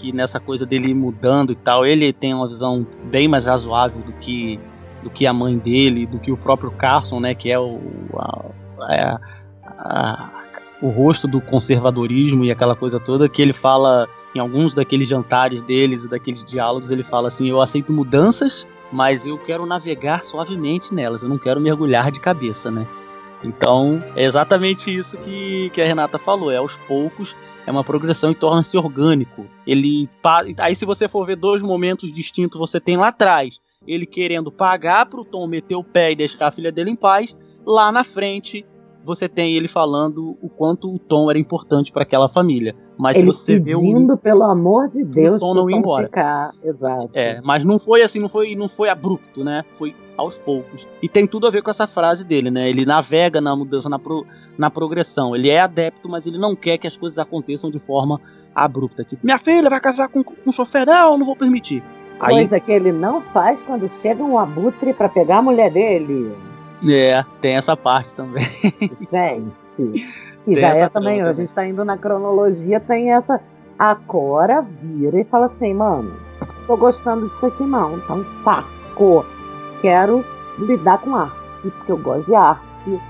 que 0.00 0.12
nessa 0.12 0.40
coisa 0.40 0.64
dele 0.64 0.94
mudando 0.94 1.52
e 1.52 1.56
tal, 1.56 1.84
ele 1.84 2.12
tem 2.12 2.32
uma 2.32 2.48
visão 2.48 2.86
bem 3.04 3.28
mais 3.28 3.46
razoável 3.46 4.00
do 4.02 4.12
que 4.14 4.58
do 5.02 5.08
que 5.08 5.26
a 5.26 5.32
mãe 5.32 5.56
dele, 5.56 6.04
do 6.06 6.18
que 6.18 6.30
o 6.30 6.36
próprio 6.36 6.70
Carson, 6.70 7.20
né, 7.20 7.34
que 7.34 7.50
é 7.50 7.58
o 7.58 7.80
a- 8.18 8.44
a- 8.80 9.20
a- 9.78 10.30
o 10.82 10.88
rosto 10.90 11.26
do 11.26 11.40
conservadorismo 11.40 12.44
e 12.44 12.50
aquela 12.50 12.76
coisa 12.76 13.00
toda 13.00 13.28
que 13.28 13.40
ele 13.40 13.52
fala 13.54 14.06
em 14.34 14.38
alguns 14.38 14.74
daqueles 14.74 15.08
jantares 15.08 15.62
deles 15.62 16.04
e 16.04 16.08
daqueles 16.08 16.44
diálogos, 16.44 16.90
ele 16.90 17.02
fala 17.02 17.28
assim: 17.28 17.48
"Eu 17.48 17.60
aceito 17.60 17.92
mudanças, 17.92 18.66
mas 18.92 19.26
eu 19.26 19.38
quero 19.38 19.64
navegar 19.66 20.24
suavemente 20.24 20.94
nelas, 20.94 21.22
eu 21.22 21.28
não 21.28 21.38
quero 21.38 21.60
mergulhar 21.60 22.10
de 22.10 22.20
cabeça, 22.20 22.70
né?" 22.70 22.86
Então, 23.42 24.02
é 24.14 24.24
exatamente 24.24 24.94
isso 24.94 25.16
que, 25.18 25.70
que 25.70 25.80
a 25.80 25.86
Renata 25.86 26.18
falou. 26.18 26.50
É 26.50 26.56
aos 26.56 26.76
poucos, 26.76 27.34
é 27.66 27.70
uma 27.70 27.84
progressão 27.84 28.30
e 28.30 28.34
torna-se 28.34 28.76
orgânico. 28.76 29.46
Ele 29.66 30.08
Aí, 30.58 30.74
se 30.74 30.84
você 30.84 31.08
for 31.08 31.26
ver 31.26 31.36
dois 31.36 31.62
momentos 31.62 32.12
distintos, 32.12 32.58
você 32.58 32.78
tem 32.80 32.96
lá 32.96 33.08
atrás 33.08 33.60
ele 33.86 34.04
querendo 34.06 34.52
pagar 34.52 35.06
pro 35.06 35.24
Tom 35.24 35.46
meter 35.46 35.74
o 35.74 35.84
pé 35.84 36.12
e 36.12 36.16
deixar 36.16 36.48
a 36.48 36.52
filha 36.52 36.70
dele 36.70 36.90
em 36.90 36.96
paz. 36.96 37.34
Lá 37.64 37.90
na 37.90 38.04
frente, 38.04 38.64
você 39.04 39.28
tem 39.28 39.54
ele 39.56 39.66
falando 39.68 40.36
o 40.42 40.48
quanto 40.48 40.94
o 40.94 40.98
Tom 40.98 41.30
era 41.30 41.38
importante 41.38 41.90
para 41.92 42.02
aquela 42.02 42.28
família. 42.28 42.74
Mas 42.98 43.16
Ele 43.16 43.32
se 43.32 43.38
você 43.38 43.58
vê 43.58 43.74
o 43.74 44.16
pelo 44.18 44.42
amor 44.44 44.88
de 44.90 45.02
Deus, 45.02 45.40
Tom 45.40 45.52
pro 45.52 45.62
não 45.62 45.70
ir 45.70 45.74
embora. 45.74 46.06
Ficar. 46.06 46.50
Exato. 46.62 47.10
É, 47.14 47.40
mas 47.42 47.64
não 47.64 47.78
foi 47.78 48.02
assim, 48.02 48.20
não 48.20 48.28
foi, 48.28 48.54
não 48.54 48.68
foi 48.68 48.88
abrupto, 48.90 49.42
né? 49.42 49.64
Foi 49.78 49.94
aos 50.18 50.36
poucos. 50.38 50.86
E 51.02 51.08
tem 51.08 51.26
tudo 51.26 51.46
a 51.46 51.50
ver 51.50 51.62
com 51.62 51.70
essa 51.70 51.86
frase 51.86 52.26
dele, 52.26 52.50
né? 52.50 52.68
Ele 52.68 52.84
navega 52.84 53.40
na 53.40 53.56
mudança, 53.56 53.88
na, 53.88 53.98
pro- 53.98 54.26
na 54.58 54.70
progressão. 54.70 55.34
Ele 55.34 55.48
é 55.48 55.60
adepto, 55.60 56.08
mas 56.08 56.26
ele 56.26 56.36
não 56.38 56.54
quer 56.54 56.76
que 56.76 56.86
as 56.86 56.96
coisas 56.96 57.18
aconteçam 57.18 57.70
de 57.70 57.78
forma 57.78 58.20
abrupta. 58.54 59.02
Tipo, 59.02 59.24
minha 59.24 59.38
filha 59.38 59.70
vai 59.70 59.80
casar 59.80 60.08
com, 60.08 60.22
com 60.22 60.34
um 60.46 60.52
chofer, 60.52 60.84
não, 60.86 61.16
não 61.16 61.24
vou 61.24 61.36
permitir. 61.36 61.82
Aí, 62.20 62.34
Coisa 62.34 62.60
que 62.60 62.70
ele 62.70 62.92
não 62.92 63.22
faz 63.22 63.58
quando 63.66 63.88
chega 64.02 64.22
um 64.22 64.38
abutre 64.38 64.92
pra 64.92 65.08
pegar 65.08 65.38
a 65.38 65.42
mulher 65.42 65.70
dele. 65.72 66.34
é, 66.88 67.24
tem 67.40 67.56
essa 67.56 67.76
parte 67.76 68.14
também. 68.14 68.44
Gente. 69.10 70.20
E 70.46 70.54
Tem 70.54 70.64
é 70.64 70.88
também, 70.88 71.18
trama 71.18 71.30
a 71.30 71.34
gente 71.34 71.52
tá 71.52 71.66
indo 71.66 71.84
na 71.84 71.96
cronologia, 71.96 72.80
tem 72.80 73.12
essa. 73.12 73.40
A 73.78 73.94
Cora 73.94 74.62
vira 74.62 75.20
e 75.20 75.24
fala 75.24 75.46
assim, 75.46 75.72
mano, 75.72 76.12
tô 76.66 76.76
gostando 76.76 77.28
disso 77.28 77.46
aqui 77.46 77.62
não, 77.62 77.98
tá 78.00 78.14
um 78.14 78.24
saco. 78.42 79.24
Quero 79.80 80.24
lidar 80.58 80.98
com 81.00 81.14
arte, 81.14 81.36
porque 81.62 81.92
eu 81.92 81.98
gosto 81.98 82.26
de 82.26 82.34
arte. 82.34 83.00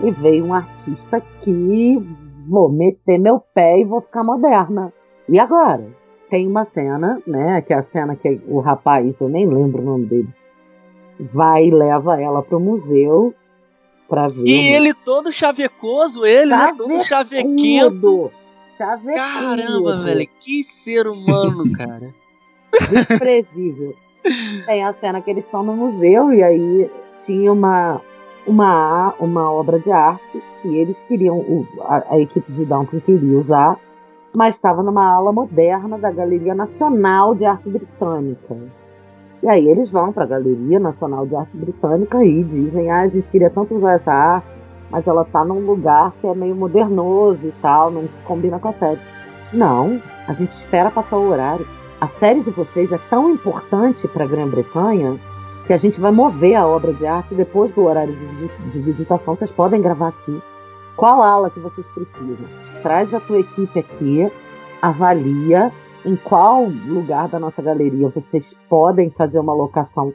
E 0.00 0.10
veio 0.10 0.44
um 0.46 0.54
artista 0.54 1.16
aqui, 1.16 2.06
vou 2.48 2.68
meter 2.70 3.18
meu 3.18 3.40
pé 3.54 3.78
e 3.80 3.84
vou 3.84 4.00
ficar 4.00 4.22
moderna. 4.22 4.92
E 5.28 5.38
agora? 5.40 5.86
Tem 6.30 6.46
uma 6.46 6.66
cena, 6.66 7.20
né? 7.26 7.62
Que 7.62 7.72
é 7.72 7.78
a 7.78 7.82
cena 7.84 8.14
que 8.14 8.40
o 8.46 8.60
rapaz, 8.60 9.14
eu 9.18 9.28
nem 9.28 9.46
lembro 9.46 9.80
o 9.80 9.84
nome 9.84 10.06
dele, 10.06 10.28
vai 11.18 11.64
e 11.64 11.70
leva 11.70 12.20
ela 12.20 12.42
pro 12.42 12.60
museu 12.60 13.34
pra 14.08 14.28
ver. 14.28 14.46
E 14.46 14.68
ele 14.68 14.94
todo 14.94 15.30
chavecoso, 15.30 16.24
ele, 16.24 16.50
né? 16.50 16.74
Todo 16.76 17.04
chavequento. 17.04 18.30
Caramba, 18.78 20.04
velho, 20.04 20.28
que 20.40 20.62
ser 20.64 21.06
humano, 21.08 21.70
cara. 21.76 22.14
Desprezível. 22.90 23.94
Tem 24.66 24.84
a 24.84 24.92
cena 24.94 25.20
que 25.20 25.30
eles 25.30 25.44
estão 25.44 25.62
no 25.62 25.74
museu 25.74 26.32
e 26.32 26.42
aí 26.42 26.90
tinha 27.24 27.52
uma, 27.52 28.00
uma, 28.46 29.14
uma 29.18 29.52
obra 29.52 29.78
de 29.78 29.90
arte 29.90 30.42
que 30.62 30.76
eles 30.76 30.98
queriam, 31.08 31.66
a, 31.80 32.14
a 32.14 32.18
equipe 32.18 32.50
de 32.52 32.64
Downton 32.64 33.00
queria 33.00 33.38
usar, 33.38 33.78
mas 34.34 34.56
estava 34.56 34.82
numa 34.82 35.14
ala 35.14 35.32
moderna 35.32 35.98
da 35.98 36.10
Galeria 36.10 36.54
Nacional 36.54 37.34
de 37.34 37.44
Arte 37.44 37.68
Britânica. 37.68 38.56
E 39.42 39.48
aí 39.48 39.68
eles 39.68 39.90
vão 39.90 40.12
para 40.12 40.24
a 40.24 40.26
Galeria 40.26 40.80
Nacional 40.80 41.26
de 41.26 41.36
Arte 41.36 41.56
Britânica 41.56 42.24
e 42.24 42.42
dizem, 42.42 42.90
ah, 42.90 43.02
a 43.02 43.08
gente 43.08 43.30
queria 43.30 43.50
tanto 43.50 43.74
usar 43.76 43.92
essa 43.92 44.12
arte, 44.12 44.48
mas 44.90 45.06
ela 45.06 45.24
tá 45.24 45.44
num 45.44 45.60
lugar 45.64 46.12
que 46.20 46.26
é 46.26 46.34
meio 46.34 46.56
modernoso 46.56 47.40
e 47.44 47.52
tal, 47.62 47.90
não 47.90 48.08
combina 48.24 48.58
com 48.58 48.68
a 48.68 48.72
série. 48.72 48.98
Não, 49.52 50.00
a 50.26 50.32
gente 50.32 50.50
espera 50.50 50.90
passar 50.90 51.16
o 51.16 51.28
horário. 51.28 51.66
A 52.00 52.08
série 52.08 52.40
de 52.42 52.50
vocês 52.50 52.90
é 52.92 52.98
tão 53.10 53.30
importante 53.30 54.06
para 54.08 54.24
a 54.24 54.26
Grã-Bretanha 54.26 55.18
que 55.66 55.72
a 55.72 55.76
gente 55.76 56.00
vai 56.00 56.10
mover 56.10 56.54
a 56.54 56.66
obra 56.66 56.92
de 56.92 57.06
arte 57.06 57.34
depois 57.34 57.70
do 57.72 57.84
horário 57.84 58.14
de, 58.14 58.24
visi- 58.24 58.70
de 58.72 58.78
visitação. 58.80 59.34
Vocês 59.36 59.50
podem 59.52 59.80
gravar 59.82 60.08
aqui. 60.08 60.40
Qual 60.96 61.22
ala 61.22 61.50
que 61.50 61.60
vocês 61.60 61.86
precisam? 61.94 62.46
Traz 62.82 63.12
a 63.14 63.20
tua 63.20 63.38
equipe 63.40 63.78
aqui, 63.78 64.30
avalia 64.82 65.70
em 66.04 66.16
qual 66.16 66.64
lugar 66.64 67.28
da 67.28 67.38
nossa 67.38 67.60
galeria 67.60 68.08
vocês 68.08 68.54
podem 68.68 69.10
fazer 69.10 69.38
uma 69.38 69.54
locação 69.54 70.12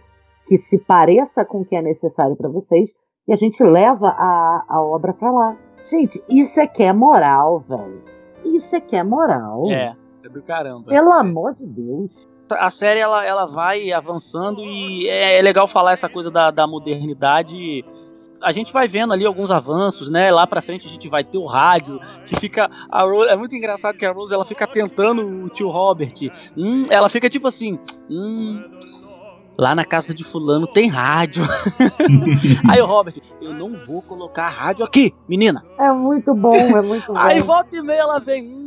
que 0.48 0.58
se 0.58 0.78
pareça 0.78 1.46
com 1.46 1.62
o 1.62 1.66
que 1.66 1.76
é 1.76 1.82
necessário 1.82 2.36
para 2.36 2.50
vocês 2.50 2.90
e 3.28 3.34
a 3.34 3.36
gente 3.36 3.64
leva 3.64 4.10
a, 4.10 4.66
a 4.68 4.82
obra 4.82 5.14
para 5.14 5.32
lá. 5.32 5.58
Gente, 5.90 6.22
isso 6.30 6.60
é 6.60 6.68
que 6.68 6.84
é 6.84 6.94
moral, 6.94 7.60
velho. 7.68 8.04
Isso 8.44 8.76
é 8.76 8.82
que 8.82 8.96
é 8.96 9.04
moral. 9.04 9.64
É, 9.70 9.96
é 10.24 10.30
do 10.30 10.42
caramba. 10.42 10.88
Pelo 10.88 11.12
amor 11.12 11.56
de 11.56 11.66
Deus. 11.66 12.12
a 12.52 12.70
série 12.70 13.00
ela, 13.00 13.26
ela 13.26 13.46
vai 13.46 13.92
avançando 13.92 14.62
e 14.62 15.08
é, 15.08 15.40
é 15.40 15.42
legal 15.42 15.68
falar 15.68 15.94
essa 15.94 16.10
coisa 16.10 16.30
da, 16.30 16.52
da 16.52 16.68
modernidade. 16.68 17.84
A 18.44 18.52
gente 18.52 18.74
vai 18.74 18.88
vendo 18.88 19.14
ali 19.14 19.26
alguns 19.26 19.52
avanços, 19.52 20.12
né? 20.12 20.32
Lá 20.32 20.46
pra 20.46 20.62
frente 20.62 20.86
a 20.86 20.90
gente 20.90 21.08
vai 21.10 21.24
ter 21.24 21.38
o 21.38 21.46
rádio, 21.46 22.00
que 22.26 22.36
fica. 22.36 22.70
A 22.92 23.04
Rose, 23.04 23.30
é 23.30 23.36
muito 23.36 23.56
engraçado 23.56 23.98
que 23.98 24.06
a 24.06 24.12
Rose 24.12 24.34
ela 24.34 24.46
fica 24.46 24.68
tentando 24.68 25.26
o 25.46 25.50
tio 25.50 25.70
Robert. 25.70 26.14
Hum, 26.58 26.88
ela 26.90 27.10
fica 27.10 27.30
tipo 27.30 27.48
assim. 27.48 27.80
Hum, 28.10 28.62
lá 29.58 29.76
na 29.76 29.86
casa 29.86 30.14
de 30.14 30.24
fulano 30.24 30.68
tem 30.68 30.90
rádio. 30.90 31.44
Aí 32.72 32.82
o 32.82 32.86
Robert, 32.86 33.16
eu 33.42 33.54
não 33.54 33.86
vou 33.86 34.02
colocar 34.02 34.50
rádio 34.50 34.86
aqui, 34.86 35.14
menina. 35.28 35.64
É 35.80 35.92
muito 35.92 36.34
bom, 36.34 36.56
é 36.56 36.82
muito 36.82 37.08
bom. 37.08 37.18
Aí 37.18 37.40
volta 37.42 37.76
e 37.76 37.82
meia 37.82 38.02
ela 38.02 38.20
vem. 38.20 38.63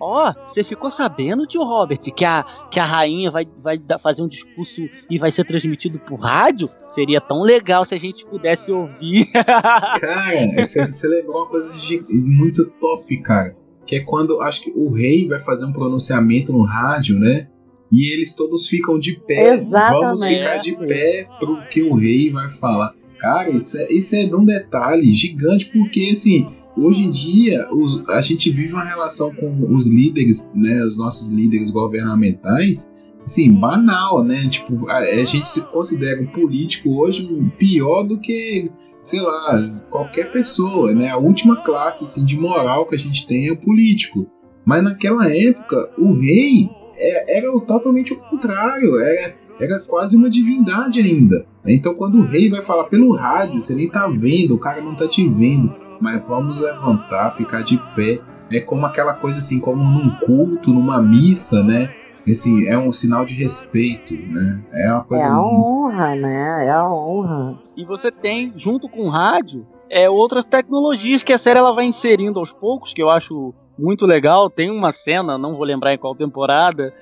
"Hum, 0.00 0.06
Ó, 0.06 0.32
você 0.46 0.64
ficou 0.64 0.90
sabendo, 0.90 1.46
tio 1.46 1.62
Robert, 1.62 1.98
que 1.98 2.24
a, 2.24 2.44
que 2.70 2.80
a 2.80 2.84
rainha 2.84 3.30
vai, 3.30 3.46
vai 3.62 3.78
fazer 4.02 4.22
um 4.22 4.28
discurso 4.28 4.80
e 5.10 5.18
vai 5.18 5.30
ser 5.30 5.44
transmitido 5.44 5.98
por 5.98 6.18
rádio? 6.20 6.68
Seria 6.88 7.20
tão 7.20 7.42
legal 7.42 7.84
se 7.84 7.94
a 7.94 7.98
gente 7.98 8.24
pudesse 8.26 8.72
ouvir. 8.72 9.26
Cara, 9.32 10.46
você, 10.56 10.86
você 10.86 11.08
lembrou 11.08 11.36
uma 11.42 11.46
coisa 11.46 11.72
de- 11.74 12.00
muito 12.12 12.64
top, 12.80 13.16
cara. 13.22 13.56
Que 13.86 13.96
é 13.96 14.00
quando 14.00 14.40
acho 14.40 14.62
que 14.62 14.72
o 14.74 14.92
rei 14.92 15.26
vai 15.28 15.40
fazer 15.40 15.64
um 15.64 15.72
pronunciamento 15.72 16.52
no 16.52 16.62
rádio, 16.62 17.18
né? 17.18 17.48
E 17.90 18.12
eles 18.12 18.34
todos 18.34 18.68
ficam 18.68 18.98
de 18.98 19.18
pé. 19.26 19.54
Exatamente. 19.54 20.00
Vamos 20.00 20.24
ficar 20.24 20.56
de 20.58 20.76
pé 20.76 21.28
pro 21.40 21.60
que 21.68 21.82
o 21.82 21.94
rei 21.94 22.30
vai 22.30 22.48
falar. 22.50 22.94
Cara, 23.18 23.50
isso 23.50 23.76
é, 23.76 23.92
isso 23.92 24.14
é 24.16 24.24
um 24.34 24.44
detalhe 24.44 25.12
gigante, 25.12 25.66
porque 25.72 26.08
assim, 26.12 26.46
hoje 26.84 27.04
em 27.04 27.10
dia 27.10 27.68
os- 27.72 28.08
a 28.08 28.20
gente 28.20 28.50
vive 28.50 28.72
uma 28.72 28.84
relação 28.84 29.32
com 29.34 29.74
os 29.74 29.86
líderes, 29.88 30.48
né? 30.54 30.84
Os 30.84 30.96
nossos 30.98 31.28
líderes 31.28 31.70
governamentais, 31.70 32.90
assim, 33.22 33.52
banal, 33.52 34.22
né? 34.24 34.48
Tipo, 34.48 34.88
a, 34.88 34.98
a 34.98 35.24
gente 35.24 35.48
se 35.48 35.60
considera 35.66 36.20
um 36.20 36.26
político 36.26 36.90
hoje 37.00 37.26
pior 37.58 38.02
do 38.04 38.18
que 38.18 38.70
sei 39.02 39.20
lá, 39.22 39.66
qualquer 39.88 40.30
pessoa, 40.30 40.94
né? 40.94 41.08
A 41.08 41.16
última 41.16 41.62
classe 41.64 42.04
assim, 42.04 42.22
de 42.24 42.36
moral 42.36 42.86
que 42.86 42.94
a 42.94 42.98
gente 42.98 43.26
tem 43.26 43.48
é 43.48 43.52
o 43.52 43.56
político. 43.56 44.26
Mas 44.62 44.84
naquela 44.84 45.26
época, 45.34 45.90
o 45.96 46.12
rei 46.12 46.68
é- 46.96 47.38
era 47.38 47.50
totalmente 47.60 48.12
o 48.12 48.16
contrário, 48.16 49.00
era, 49.00 49.34
era 49.58 49.80
quase 49.80 50.18
uma 50.18 50.28
divindade 50.28 51.00
ainda. 51.00 51.46
Então, 51.66 51.94
quando 51.94 52.18
o 52.18 52.26
rei 52.26 52.50
vai 52.50 52.60
falar 52.60 52.84
pelo 52.84 53.12
rádio, 53.16 53.58
você 53.62 53.74
nem 53.74 53.88
tá 53.88 54.06
vendo, 54.06 54.54
o 54.54 54.58
cara 54.58 54.82
não 54.82 54.94
tá 54.94 55.08
te 55.08 55.26
vendo, 55.26 55.74
mas 56.00 56.22
vamos 56.26 56.58
levantar, 56.58 57.36
ficar 57.36 57.62
de 57.62 57.78
pé. 57.94 58.20
É 58.52 58.60
como 58.60 58.84
aquela 58.86 59.14
coisa 59.14 59.38
assim, 59.38 59.60
como 59.60 59.82
num 59.82 60.10
culto, 60.26 60.72
numa 60.72 61.00
missa, 61.00 61.62
né? 61.62 61.94
Assim, 62.28 62.66
é 62.66 62.76
um 62.76 62.92
sinal 62.92 63.24
de 63.24 63.32
respeito, 63.34 64.14
né? 64.14 64.60
É 64.72 64.92
uma 64.92 65.00
É 65.00 65.04
coisa 65.04 65.26
a 65.28 65.34
muito 65.34 65.54
honra, 65.54 66.14
né? 66.16 66.66
É 66.66 66.70
a 66.70 66.88
honra. 66.92 67.58
e 67.76 67.84
você 67.84 68.10
tem, 68.10 68.52
junto 68.56 68.88
com 68.88 69.02
o 69.06 69.08
rádio, 69.10 69.66
é, 69.88 70.08
outras 70.10 70.44
tecnologias 70.44 71.22
que 71.22 71.32
a 71.32 71.38
série 71.38 71.58
ela 71.58 71.72
vai 71.74 71.84
inserindo 71.84 72.38
aos 72.38 72.52
poucos, 72.52 72.92
que 72.92 73.02
eu 73.02 73.08
acho 73.10 73.54
muito 73.78 74.04
legal. 74.06 74.50
Tem 74.50 74.70
uma 74.70 74.92
cena, 74.92 75.38
não 75.38 75.54
vou 75.54 75.64
lembrar 75.64 75.94
em 75.94 75.98
qual 75.98 76.14
temporada, 76.14 76.92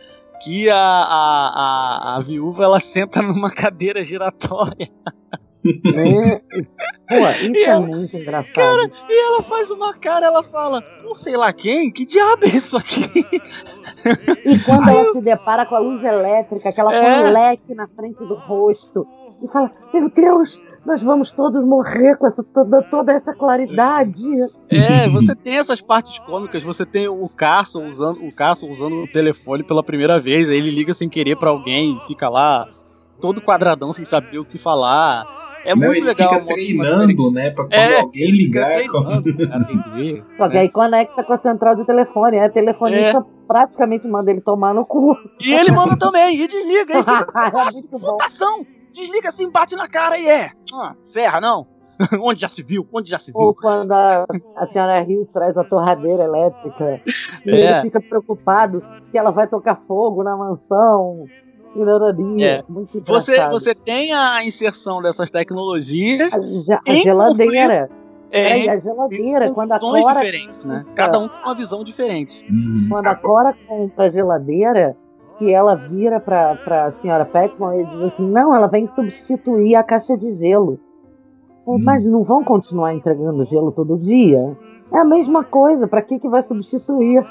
que 0.42 0.70
a, 0.70 0.76
a, 0.76 1.48
a, 2.14 2.16
a 2.16 2.20
viúva 2.20 2.62
ela 2.62 2.78
senta 2.80 3.20
numa 3.20 3.50
cadeira 3.50 4.04
giratória. 4.04 4.88
Né? 5.84 6.40
Pô, 7.08 7.16
isso 7.16 7.56
é 7.56 7.62
ela- 7.64 7.80
muito 7.86 8.16
engraçado. 8.16 8.52
Cara, 8.54 8.90
e 9.08 9.24
ela 9.26 9.42
faz 9.42 9.70
uma 9.70 9.94
cara, 9.94 10.26
ela 10.26 10.42
fala, 10.44 10.82
por 11.02 11.18
sei 11.18 11.36
lá 11.36 11.52
quem, 11.52 11.90
que 11.90 12.04
diabo 12.04 12.44
é 12.44 12.48
isso 12.48 12.76
aqui? 12.76 13.24
E 14.44 14.58
quando 14.60 14.88
ela 14.88 15.12
se 15.12 15.20
depara 15.20 15.66
com 15.66 15.74
a 15.74 15.78
luz 15.78 16.02
elétrica, 16.04 16.72
que 16.72 16.80
ela 16.80 16.90
põe 16.90 17.00
É. 17.00 17.20
um 17.28 17.32
leque 17.32 17.74
na 17.74 17.86
frente 17.88 18.18
do 18.18 18.34
rosto 18.34 19.06
e 19.42 19.48
fala: 19.48 19.70
Meu 19.92 20.10
Deus, 20.10 20.58
nós 20.86 21.02
vamos 21.02 21.30
todos 21.32 21.64
morrer 21.64 22.16
com 22.16 22.26
essa, 22.26 22.42
toda, 22.42 22.82
toda 22.84 23.12
essa 23.12 23.34
claridade. 23.34 24.24
É, 24.70 25.08
você 25.08 25.34
tem 25.34 25.56
essas 25.58 25.80
partes 25.80 26.18
cômicas, 26.20 26.62
você 26.62 26.84
tem 26.86 27.08
o 27.08 27.26
Carson 27.28 27.86
usando 27.88 28.24
o 28.26 28.34
Carson 28.34 28.68
usando 28.70 29.02
o 29.04 29.08
telefone 29.12 29.62
pela 29.64 29.82
primeira 29.82 30.20
vez, 30.20 30.48
aí 30.50 30.56
ele 30.58 30.70
liga 30.70 30.92
sem 30.94 31.08
querer 31.08 31.36
pra 31.36 31.50
alguém, 31.50 31.98
fica 32.06 32.28
lá 32.28 32.66
todo 33.20 33.40
quadradão 33.42 33.92
sem 33.92 34.04
saber 34.04 34.38
o 34.38 34.44
que 34.44 34.58
falar. 34.58 35.24
É 35.64 35.74
Não, 35.74 35.86
muito 35.88 35.96
ele 35.98 36.06
legal. 36.06 36.34
fica 36.40 36.44
treinando, 36.54 37.30
né? 37.30 37.50
Pra 37.50 37.64
quando 37.64 37.72
É, 37.74 38.00
alguém 38.00 38.30
ligar. 38.30 38.82
com-. 38.88 39.22
Só 40.36 40.48
que 40.48 40.58
aí 40.58 40.68
conecta 40.70 41.22
com 41.24 41.32
a 41.32 41.38
central 41.38 41.76
de 41.76 41.84
telefone. 41.84 42.38
A 42.38 42.48
telefonista 42.48 43.24
praticamente 43.46 44.06
manda 44.06 44.30
ele 44.30 44.40
tomar 44.40 44.74
no 44.74 44.84
cu. 44.86 45.16
E 45.40 45.52
ele 45.52 45.70
manda 45.72 45.96
também, 45.98 46.40
e 46.40 46.46
desliga, 46.46 46.98
fica 46.98 47.26
é 47.36 47.72
muito 47.72 47.98
bom. 47.98 48.12
mutação. 48.12 48.66
Desliga 48.92 49.28
assim, 49.28 49.50
bate 49.50 49.76
na 49.76 49.88
cara 49.88 50.18
e 50.18 50.26
é. 50.28 50.50
Ah, 50.74 50.94
ferra, 51.12 51.40
não. 51.40 51.66
Onde 52.22 52.40
já 52.42 52.48
se 52.48 52.62
viu? 52.62 52.86
Onde 52.92 53.10
já 53.10 53.18
se 53.18 53.32
viu? 53.32 53.40
Ou 53.40 53.54
quando 53.54 53.90
a, 53.92 54.24
a 54.56 54.66
senhora 54.68 55.00
Rios 55.00 55.28
traz 55.32 55.56
a 55.56 55.64
torradeira 55.64 56.24
elétrica 56.24 57.00
e 57.44 57.50
É. 57.50 57.70
ele 57.72 57.82
fica 57.82 58.00
preocupado 58.00 58.82
que 59.10 59.18
ela 59.18 59.32
vai 59.32 59.48
tocar 59.48 59.80
fogo 59.86 60.22
na 60.22 60.36
mansão. 60.36 61.24
Nanaria. 61.74 62.46
É. 62.46 62.64
Muito 62.68 63.00
Você, 63.06 63.48
você 63.48 63.74
tem 63.74 64.12
a 64.12 64.44
inserção 64.44 65.00
dessas 65.02 65.30
tecnologias 65.30 66.34
A, 66.34 66.40
ge- 66.40 66.72
a 66.74 66.80
em 66.86 67.02
geladeira. 67.02 67.90
É, 68.30 68.64
e 68.64 68.68
a 68.68 68.78
geladeira, 68.78 69.50
quando 69.52 69.72
a 69.72 69.78
Cora 69.80 70.14
diferentes, 70.20 70.64
né? 70.66 70.84
Cada 70.94 71.18
um 71.18 71.28
com 71.28 71.36
uma 71.46 71.54
visão 71.54 71.82
diferente. 71.82 72.44
Uhum. 72.50 72.86
quando 72.90 73.06
a 73.06 73.14
Cora 73.14 73.54
compra 73.66 74.04
a 74.04 74.10
geladeira, 74.10 74.96
que 75.38 75.50
ela 75.50 75.74
vira 75.76 76.20
pra, 76.20 76.56
pra 76.56 76.92
senhora 77.00 77.24
Peckman 77.24 77.80
e 77.80 77.84
diz 77.86 78.02
assim, 78.12 78.28
não, 78.30 78.54
ela 78.54 78.66
vem 78.66 78.86
substituir 78.88 79.76
a 79.76 79.82
caixa 79.82 80.16
de 80.16 80.34
gelo. 80.36 80.78
Hum. 81.66 81.78
Mas 81.82 82.04
não 82.04 82.22
vão 82.22 82.42
continuar 82.44 82.94
entregando 82.94 83.44
gelo 83.46 83.72
todo 83.72 83.96
dia? 83.98 84.56
É 84.92 84.98
a 84.98 85.04
mesma 85.04 85.44
coisa, 85.44 85.86
pra 85.86 86.00
que, 86.02 86.18
que 86.18 86.28
vai 86.28 86.42
substituir? 86.42 87.24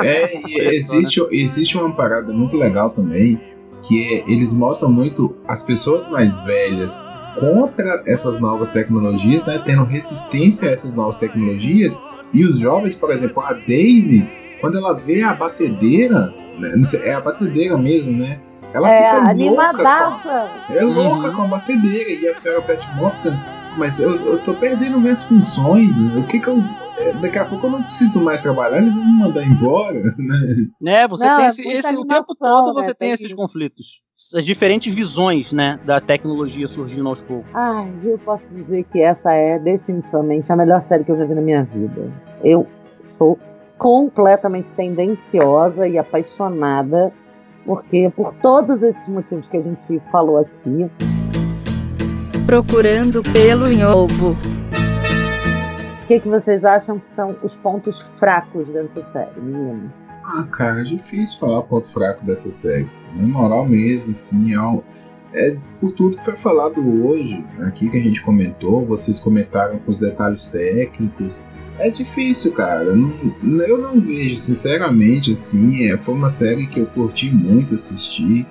É, 0.00 0.40
e 0.48 0.58
existe, 0.74 1.20
existe 1.30 1.76
uma 1.76 1.92
parada 1.94 2.32
muito 2.32 2.56
legal 2.56 2.90
também, 2.90 3.40
que 3.86 4.02
é, 4.14 4.24
eles 4.30 4.56
mostram 4.56 4.90
muito 4.90 5.34
as 5.46 5.62
pessoas 5.62 6.08
mais 6.08 6.38
velhas 6.40 7.02
contra 7.38 8.02
essas 8.06 8.40
novas 8.40 8.68
tecnologias, 8.68 9.44
né, 9.44 9.60
tendo 9.64 9.84
resistência 9.84 10.68
a 10.68 10.72
essas 10.72 10.92
novas 10.94 11.16
tecnologias, 11.16 11.96
e 12.32 12.44
os 12.44 12.58
jovens, 12.58 12.94
por 12.96 13.10
exemplo, 13.10 13.42
a 13.42 13.52
Daisy, 13.52 14.26
quando 14.60 14.78
ela 14.78 14.94
vê 14.94 15.22
a 15.22 15.34
batedeira, 15.34 16.32
né, 16.58 16.74
não 16.76 16.84
sei, 16.84 17.00
é 17.02 17.14
a 17.14 17.20
batedeira 17.20 17.76
mesmo, 17.76 18.12
né? 18.16 18.40
Ela 18.72 18.90
é 18.90 19.02
fica 19.04 19.16
louca. 19.18 19.30
animadaça. 19.30 20.50
Com, 20.66 20.74
é 20.74 20.82
louca 20.82 21.28
Uhum. 21.28 21.34
com 21.36 21.42
a 21.42 21.46
batedeira. 21.46 22.10
E 22.10 22.28
a 22.28 22.34
senhora 22.34 22.60
Pat 22.62 22.84
Morgan, 22.96 23.38
mas 23.76 23.98
eu, 24.00 24.10
eu 24.16 24.42
tô 24.42 24.54
perdendo 24.54 25.00
minhas 25.00 25.24
funções. 25.24 25.98
O 25.98 26.22
que 26.26 26.38
que 26.40 26.48
eu. 26.48 26.58
é, 26.98 27.12
Daqui 27.14 27.38
a 27.38 27.44
pouco 27.44 27.66
eu 27.66 27.70
não 27.70 27.82
preciso 27.82 28.22
mais 28.22 28.40
trabalhar, 28.40 28.78
eles 28.78 28.94
vão 28.94 29.04
me 29.04 29.18
mandar 29.18 29.44
embora, 29.44 30.00
né? 30.18 30.66
Né, 30.80 31.08
você 31.08 31.24
Não, 31.26 31.36
tem 31.36 31.44
é 31.44 31.48
esse, 31.48 31.68
esse- 31.68 31.96
o 31.96 32.04
tempo 32.06 32.34
todo 32.34 32.74
né, 32.74 32.82
você 32.82 32.94
tem 32.94 33.08
tem 33.08 33.10
esses 33.12 33.28
que- 33.28 33.34
conflitos. 33.34 34.02
As 34.36 34.44
diferentes 34.44 34.94
visões, 34.94 35.52
né, 35.52 35.78
da 35.84 35.98
tecnologia 36.00 36.68
surgindo 36.68 37.08
aos 37.08 37.20
poucos. 37.20 37.50
Ai, 37.52 37.92
eu 38.04 38.16
posso 38.18 38.44
dizer 38.52 38.84
que 38.92 39.02
essa 39.02 39.32
é 39.32 39.58
definitivamente 39.58 40.50
a 40.52 40.56
melhor 40.56 40.84
série 40.88 41.02
que 41.02 41.10
eu 41.10 41.18
já 41.18 41.24
vi 41.24 41.34
na 41.34 41.40
minha 41.40 41.64
vida. 41.64 42.12
Eu 42.44 42.64
sou 43.04 43.36
completamente 43.76 44.68
tendenciosa 44.76 45.88
e 45.88 45.98
apaixonada, 45.98 47.12
porque 47.66 48.10
por 48.14 48.32
todos 48.40 48.80
esses 48.82 49.08
motivos 49.08 49.46
que 49.48 49.56
a 49.56 49.62
gente 49.62 50.00
falou 50.12 50.38
aqui, 50.38 50.88
Procurando 52.46 53.22
pelo 53.22 53.64
ovo. 53.90 54.32
o 54.32 56.06
que, 56.06 56.20
que 56.20 56.28
vocês 56.28 56.62
acham 56.64 56.98
que 56.98 57.06
são 57.16 57.34
os 57.42 57.56
pontos 57.56 57.96
fracos 58.18 58.66
dessa 58.68 59.02
série, 59.12 59.40
meninos? 59.40 59.90
Ah, 60.24 60.46
cara, 60.50 60.80
é 60.80 60.84
difícil 60.84 61.38
falar 61.40 61.62
ponto 61.62 61.88
fraco 61.88 62.24
dessa 62.24 62.50
série. 62.50 62.88
Na 63.16 63.26
moral 63.26 63.66
mesmo, 63.66 64.12
assim, 64.12 64.52
é, 64.54 64.60
um- 64.60 64.82
é 65.32 65.56
por 65.80 65.92
tudo 65.92 66.16
que 66.18 66.24
foi 66.24 66.36
falado 66.36 66.80
hoje, 67.06 67.42
aqui 67.66 67.88
que 67.90 67.98
a 67.98 68.02
gente 68.02 68.22
comentou, 68.22 68.84
vocês 68.84 69.20
comentaram 69.20 69.78
com 69.78 69.90
os 69.90 69.98
detalhes 69.98 70.46
técnicos. 70.46 71.44
É 71.78 71.90
difícil, 71.90 72.52
cara. 72.52 72.84
Eu 72.84 72.96
não, 72.96 73.62
eu 73.62 73.78
não 73.78 74.00
vejo, 74.00 74.36
sinceramente, 74.36 75.32
assim. 75.32 75.90
É, 75.90 75.96
foi 75.98 76.14
uma 76.14 76.28
série 76.28 76.66
que 76.68 76.78
eu 76.80 76.86
curti 76.86 77.34
muito 77.34 77.74
assistir. 77.74 78.46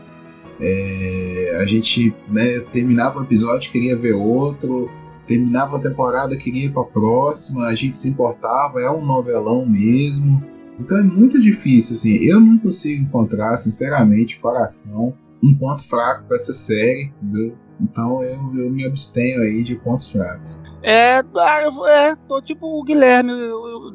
É, 0.59 1.57
a 1.61 1.65
gente 1.65 2.13
né, 2.27 2.59
terminava 2.71 3.19
o 3.19 3.23
episódio, 3.23 3.71
queria 3.71 3.97
ver 3.97 4.13
outro. 4.13 4.89
Terminava 5.27 5.77
a 5.77 5.79
temporada, 5.79 6.35
queria 6.35 6.65
ir 6.65 6.73
pra 6.73 6.83
próxima. 6.83 7.67
A 7.67 7.75
gente 7.75 7.95
se 7.95 8.09
importava, 8.09 8.81
é 8.81 8.89
um 8.89 9.05
novelão 9.05 9.65
mesmo. 9.65 10.43
Então 10.79 10.97
é 10.97 11.03
muito 11.03 11.41
difícil, 11.41 11.95
assim. 11.95 12.15
Eu 12.17 12.39
não 12.39 12.57
consigo 12.57 13.03
encontrar, 13.03 13.57
sinceramente, 13.57 14.39
coração, 14.39 15.13
um 15.41 15.53
ponto 15.55 15.87
fraco 15.87 16.25
pra 16.27 16.35
essa 16.35 16.53
série, 16.53 17.11
entendeu? 17.21 17.55
Então 17.79 18.23
eu, 18.23 18.39
eu 18.55 18.71
me 18.71 18.85
abstenho 18.85 19.41
aí 19.41 19.63
de 19.63 19.75
pontos 19.75 20.11
fracos. 20.11 20.59
É, 20.81 21.19
é, 21.19 22.15
tô 22.27 22.41
tipo 22.41 22.79
o 22.79 22.83
Guilherme. 22.83 23.31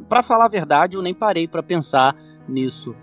Pra 0.09 0.23
falar 0.23 0.47
a 0.47 0.49
verdade, 0.49 0.97
eu 0.97 1.03
nem 1.03 1.15
parei 1.15 1.47
pra 1.47 1.63
pensar 1.63 2.17
nisso. 2.49 2.95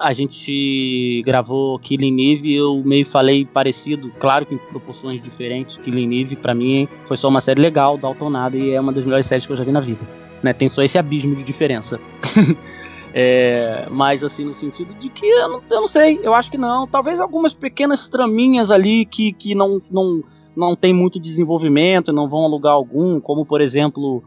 A 0.00 0.14
gente 0.14 1.22
gravou 1.26 1.78
Killing 1.78 2.32
Eve 2.32 2.48
e 2.48 2.56
eu 2.56 2.82
meio 2.84 3.06
falei 3.06 3.44
parecido, 3.44 4.10
claro 4.18 4.46
que 4.46 4.54
em 4.54 4.58
proporções 4.58 5.20
diferentes. 5.20 5.76
Killing 5.76 6.22
Eve, 6.22 6.36
pra 6.36 6.54
mim, 6.54 6.88
foi 7.06 7.18
só 7.18 7.28
uma 7.28 7.40
série 7.40 7.60
legal, 7.60 7.98
Dalton 7.98 8.30
Nada, 8.30 8.56
e 8.56 8.70
é 8.70 8.80
uma 8.80 8.92
das 8.92 9.04
melhores 9.04 9.26
séries 9.26 9.44
que 9.44 9.52
eu 9.52 9.56
já 9.56 9.64
vi 9.64 9.72
na 9.72 9.80
vida. 9.80 10.00
Né? 10.42 10.54
Tem 10.54 10.70
só 10.70 10.82
esse 10.82 10.98
abismo 10.98 11.36
de 11.36 11.42
diferença. 11.44 12.00
É, 13.12 13.88
mas 13.90 14.22
assim, 14.22 14.44
no 14.44 14.54
sentido 14.54 14.94
de 14.94 15.08
que 15.08 15.26
eu 15.26 15.48
não, 15.48 15.62
eu 15.68 15.80
não 15.80 15.88
sei, 15.88 16.20
eu 16.22 16.32
acho 16.32 16.48
que 16.50 16.56
não. 16.56 16.86
Talvez 16.86 17.20
algumas 17.20 17.52
pequenas 17.52 18.08
traminhas 18.08 18.70
ali 18.70 19.04
que, 19.04 19.32
que 19.32 19.52
não, 19.52 19.82
não, 19.90 20.22
não 20.54 20.76
tem 20.76 20.94
muito 20.94 21.18
desenvolvimento, 21.18 22.12
não 22.12 22.28
vão 22.28 22.44
a 22.44 22.48
lugar 22.48 22.70
algum, 22.70 23.20
como 23.20 23.44
por 23.44 23.60
exemplo, 23.60 24.22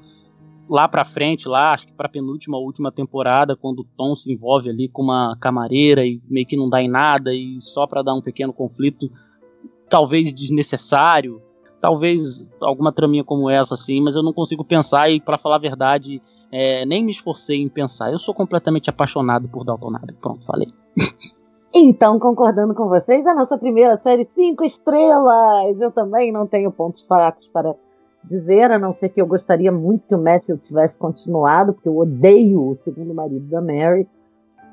lá 0.69 0.87
pra 0.87 1.05
frente, 1.05 1.47
lá, 1.47 1.73
acho 1.73 1.87
que 1.87 1.93
pra 1.93 2.09
penúltima 2.09 2.57
ou 2.57 2.65
última 2.65 2.91
temporada, 2.91 3.55
quando 3.55 3.79
o 3.79 3.87
Tom 3.97 4.15
se 4.15 4.31
envolve 4.31 4.69
ali 4.69 4.87
com 4.87 5.01
uma 5.01 5.37
camareira 5.39 6.05
e 6.05 6.21
meio 6.29 6.45
que 6.45 6.57
não 6.57 6.69
dá 6.69 6.81
em 6.81 6.89
nada 6.89 7.33
e 7.33 7.57
só 7.61 7.85
pra 7.85 8.01
dar 8.01 8.13
um 8.13 8.21
pequeno 8.21 8.53
conflito, 8.53 9.09
talvez 9.89 10.33
desnecessário, 10.33 11.41
talvez 11.81 12.47
alguma 12.61 12.91
traminha 12.91 13.23
como 13.23 13.49
essa 13.49 13.73
assim, 13.73 14.01
mas 14.01 14.15
eu 14.15 14.23
não 14.23 14.33
consigo 14.33 14.63
pensar 14.63 15.09
e 15.09 15.19
pra 15.19 15.37
falar 15.37 15.55
a 15.55 15.59
verdade, 15.59 16.21
é, 16.51 16.85
nem 16.85 17.03
me 17.03 17.11
esforcei 17.11 17.61
em 17.61 17.69
pensar. 17.69 18.11
Eu 18.11 18.19
sou 18.19 18.33
completamente 18.33 18.89
apaixonado 18.89 19.47
por 19.49 19.63
Dalton 19.63 19.91
Nada. 19.91 20.15
Pronto, 20.21 20.45
falei. 20.45 20.67
Então, 21.75 22.19
concordando 22.19 22.75
com 22.75 22.87
vocês, 22.87 23.25
a 23.25 23.33
nossa 23.33 23.57
primeira 23.57 23.97
série, 23.97 24.29
cinco 24.35 24.63
estrelas! 24.63 25.81
Eu 25.81 25.89
também 25.89 26.31
não 26.31 26.45
tenho 26.45 26.71
pontos 26.71 27.03
fracos 27.07 27.47
para 27.47 27.73
dizer, 28.23 28.71
a 28.71 28.79
não 28.79 28.93
ser 28.95 29.09
que 29.09 29.21
eu 29.21 29.27
gostaria 29.27 29.71
muito 29.71 30.07
que 30.07 30.15
o 30.15 30.21
Matthew 30.21 30.57
tivesse 30.59 30.95
continuado, 30.97 31.73
porque 31.73 31.89
eu 31.89 31.97
odeio 31.97 32.61
o 32.61 32.77
segundo 32.83 33.13
marido 33.13 33.45
da 33.47 33.61
Mary. 33.61 34.07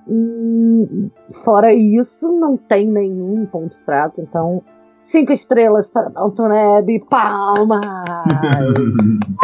Hum, 0.08 1.10
fora 1.44 1.72
isso, 1.72 2.28
não 2.38 2.56
tem 2.56 2.86
nenhum 2.86 3.46
ponto 3.46 3.76
fraco, 3.84 4.20
então, 4.20 4.62
cinco 5.02 5.32
estrelas 5.32 5.86
para 5.88 6.08
Dalton 6.08 6.78
Abbey, 6.78 7.00
palmas! 7.00 7.80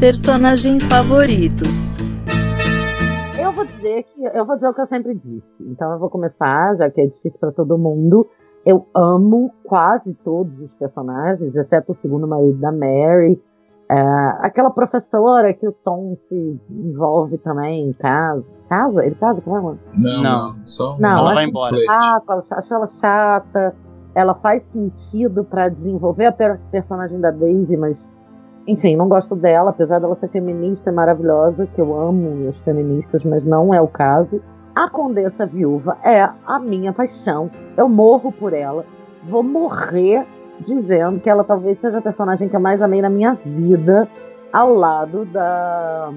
Personagens 0.00 0.86
favoritos. 0.86 1.90
Eu 3.36 3.52
vou 3.52 3.64
dizer 3.64 4.04
que 4.04 4.24
eu 4.24 4.44
vou 4.44 4.54
dizer 4.54 4.68
o 4.68 4.74
que 4.74 4.80
eu 4.80 4.86
sempre 4.86 5.14
disse. 5.14 5.44
Então 5.60 5.92
eu 5.92 5.98
vou 5.98 6.08
começar, 6.08 6.76
já 6.76 6.88
que 6.88 7.00
é 7.00 7.06
difícil 7.06 7.38
para 7.40 7.50
todo 7.50 7.76
mundo. 7.76 8.28
Eu 8.68 8.86
amo 8.94 9.50
quase 9.64 10.12
todos 10.22 10.52
os 10.60 10.70
personagens, 10.72 11.54
exceto 11.56 11.92
o 11.92 11.96
segundo 12.02 12.28
marido 12.28 12.58
da 12.60 12.70
Mary. 12.70 13.40
É, 13.90 13.98
aquela 14.42 14.70
professora 14.70 15.54
que 15.54 15.66
o 15.66 15.72
Tom 15.72 16.14
se 16.28 16.60
envolve 16.70 17.38
também 17.38 17.88
em 17.88 17.92
casa. 17.94 18.44
Casa? 18.68 19.06
Ele 19.06 19.14
casa 19.14 19.40
com 19.40 19.56
ela? 19.56 19.78
Não, 19.94 20.22
Não. 20.22 20.22
não, 20.22 20.56
só 20.66 20.94
um- 20.94 20.98
Não, 20.98 21.18
Ela 21.20 21.34
vai 21.34 21.46
embora. 21.46 21.74
chata, 21.78 22.32
ela- 22.34 22.44
acho 22.50 22.74
ela 22.74 22.86
chata. 22.86 23.74
Ela 24.14 24.34
faz 24.34 24.62
sentido 24.70 25.44
pra 25.44 25.70
desenvolver 25.70 26.26
a 26.26 26.32
per- 26.32 26.60
personagem 26.70 27.18
da 27.20 27.30
Daisy, 27.30 27.74
mas 27.78 28.06
enfim, 28.66 28.96
não 28.96 29.08
gosto 29.08 29.34
dela, 29.34 29.70
apesar 29.70 29.98
dela 29.98 30.14
ser 30.16 30.28
feminista 30.28 30.90
e 30.90 30.92
maravilhosa, 30.92 31.66
que 31.74 31.80
eu 31.80 31.98
amo 31.98 32.50
as 32.50 32.56
feministas, 32.58 33.24
mas 33.24 33.42
não 33.46 33.72
é 33.72 33.80
o 33.80 33.88
caso. 33.88 34.42
A 34.78 34.88
Condessa 34.88 35.44
Viúva 35.44 35.98
é 36.04 36.22
a 36.22 36.60
minha 36.60 36.92
paixão. 36.92 37.50
Eu 37.76 37.88
morro 37.88 38.30
por 38.30 38.52
ela. 38.52 38.86
Vou 39.24 39.42
morrer 39.42 40.24
dizendo 40.64 41.18
que 41.18 41.28
ela 41.28 41.42
talvez 41.42 41.80
seja 41.80 41.98
a 41.98 42.00
personagem 42.00 42.48
que 42.48 42.54
eu 42.54 42.60
mais 42.60 42.80
amei 42.80 43.02
na 43.02 43.10
minha 43.10 43.34
vida, 43.44 44.08
ao 44.52 44.72
lado 44.72 45.24
da, 45.24 46.12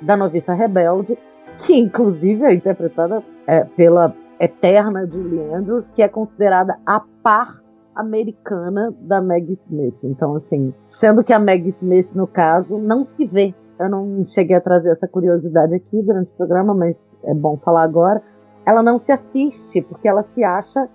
da 0.00 0.16
noviça 0.16 0.54
rebelde, 0.54 1.18
que 1.58 1.76
inclusive 1.76 2.44
é 2.44 2.54
interpretada 2.54 3.20
é, 3.48 3.64
pela 3.64 4.14
eterna 4.38 5.04
Julie 5.08 5.52
Andrews, 5.52 5.84
que 5.96 6.00
é 6.00 6.06
considerada 6.06 6.78
a 6.86 7.02
par 7.20 7.60
americana 7.96 8.94
da 9.00 9.20
Maggie 9.20 9.58
Smith. 9.66 9.96
Então, 10.04 10.36
assim, 10.36 10.72
sendo 10.88 11.24
que 11.24 11.32
a 11.32 11.40
Maggie 11.40 11.70
Smith, 11.70 12.10
no 12.14 12.28
caso, 12.28 12.78
não 12.78 13.06
se 13.06 13.26
vê. 13.26 13.52
Eu 13.78 13.88
não 13.88 14.24
cheguei 14.28 14.56
a 14.56 14.60
trazer 14.60 14.90
essa 14.90 15.08
curiosidade 15.08 15.74
aqui 15.74 16.02
durante 16.02 16.30
o 16.30 16.36
programa, 16.36 16.74
mas 16.74 16.96
é 17.24 17.34
bom 17.34 17.56
falar 17.56 17.82
agora. 17.82 18.22
Ela 18.64 18.82
não 18.82 18.98
se 18.98 19.10
assiste, 19.10 19.82
porque 19.82 20.08
ela 20.08 20.22
se 20.34 20.44
acha 20.44 20.88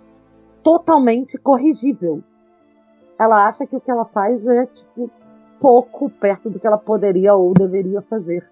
totalmente 0.64 1.38
corrigível. 1.38 2.24
Ela 3.20 3.48
acha 3.48 3.68
que 3.68 3.76
o 3.76 3.82
que 3.82 3.92
ela 3.92 4.06
faz 4.06 4.46
é, 4.48 4.66
tipo, 4.66 5.12
pouco 5.60 6.10
perto 6.10 6.50
do 6.50 6.60
que 6.60 6.66
ela 6.66 6.78
poderia 6.78 7.36
ou 7.36 7.54
deveria 7.54 8.02
fazer. 8.04 8.48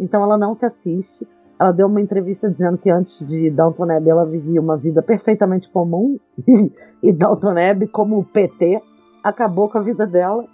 Então 0.00 0.22
ela 0.22 0.38
não 0.38 0.56
se 0.56 0.64
assiste. 0.64 1.28
Ela 1.58 1.72
deu 1.72 1.86
uma 1.86 2.00
entrevista 2.00 2.50
dizendo 2.50 2.78
que 2.78 2.90
antes 2.90 3.26
de 3.26 3.50
Downton 3.50 3.90
Abbey 3.90 4.10
ela 4.10 4.24
vivia 4.24 4.60
uma 4.60 4.76
vida 4.76 5.02
perfeitamente 5.02 5.70
comum 5.70 6.18
e 7.02 7.12
Downton 7.12 7.56
Abbey, 7.58 7.88
como 7.88 8.18
o 8.18 8.24
PT, 8.24 8.80
acabou 9.22 9.68
com 9.68 9.78
a 9.78 9.82
vida 9.82 10.06
dela 10.06 10.44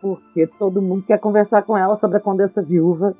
porque 0.00 0.46
todo 0.58 0.82
mundo 0.82 1.04
quer 1.06 1.18
conversar 1.18 1.62
com 1.62 1.76
ela 1.76 1.98
sobre 1.98 2.18
a 2.18 2.20
Condessa 2.20 2.62
Viúva. 2.62 3.14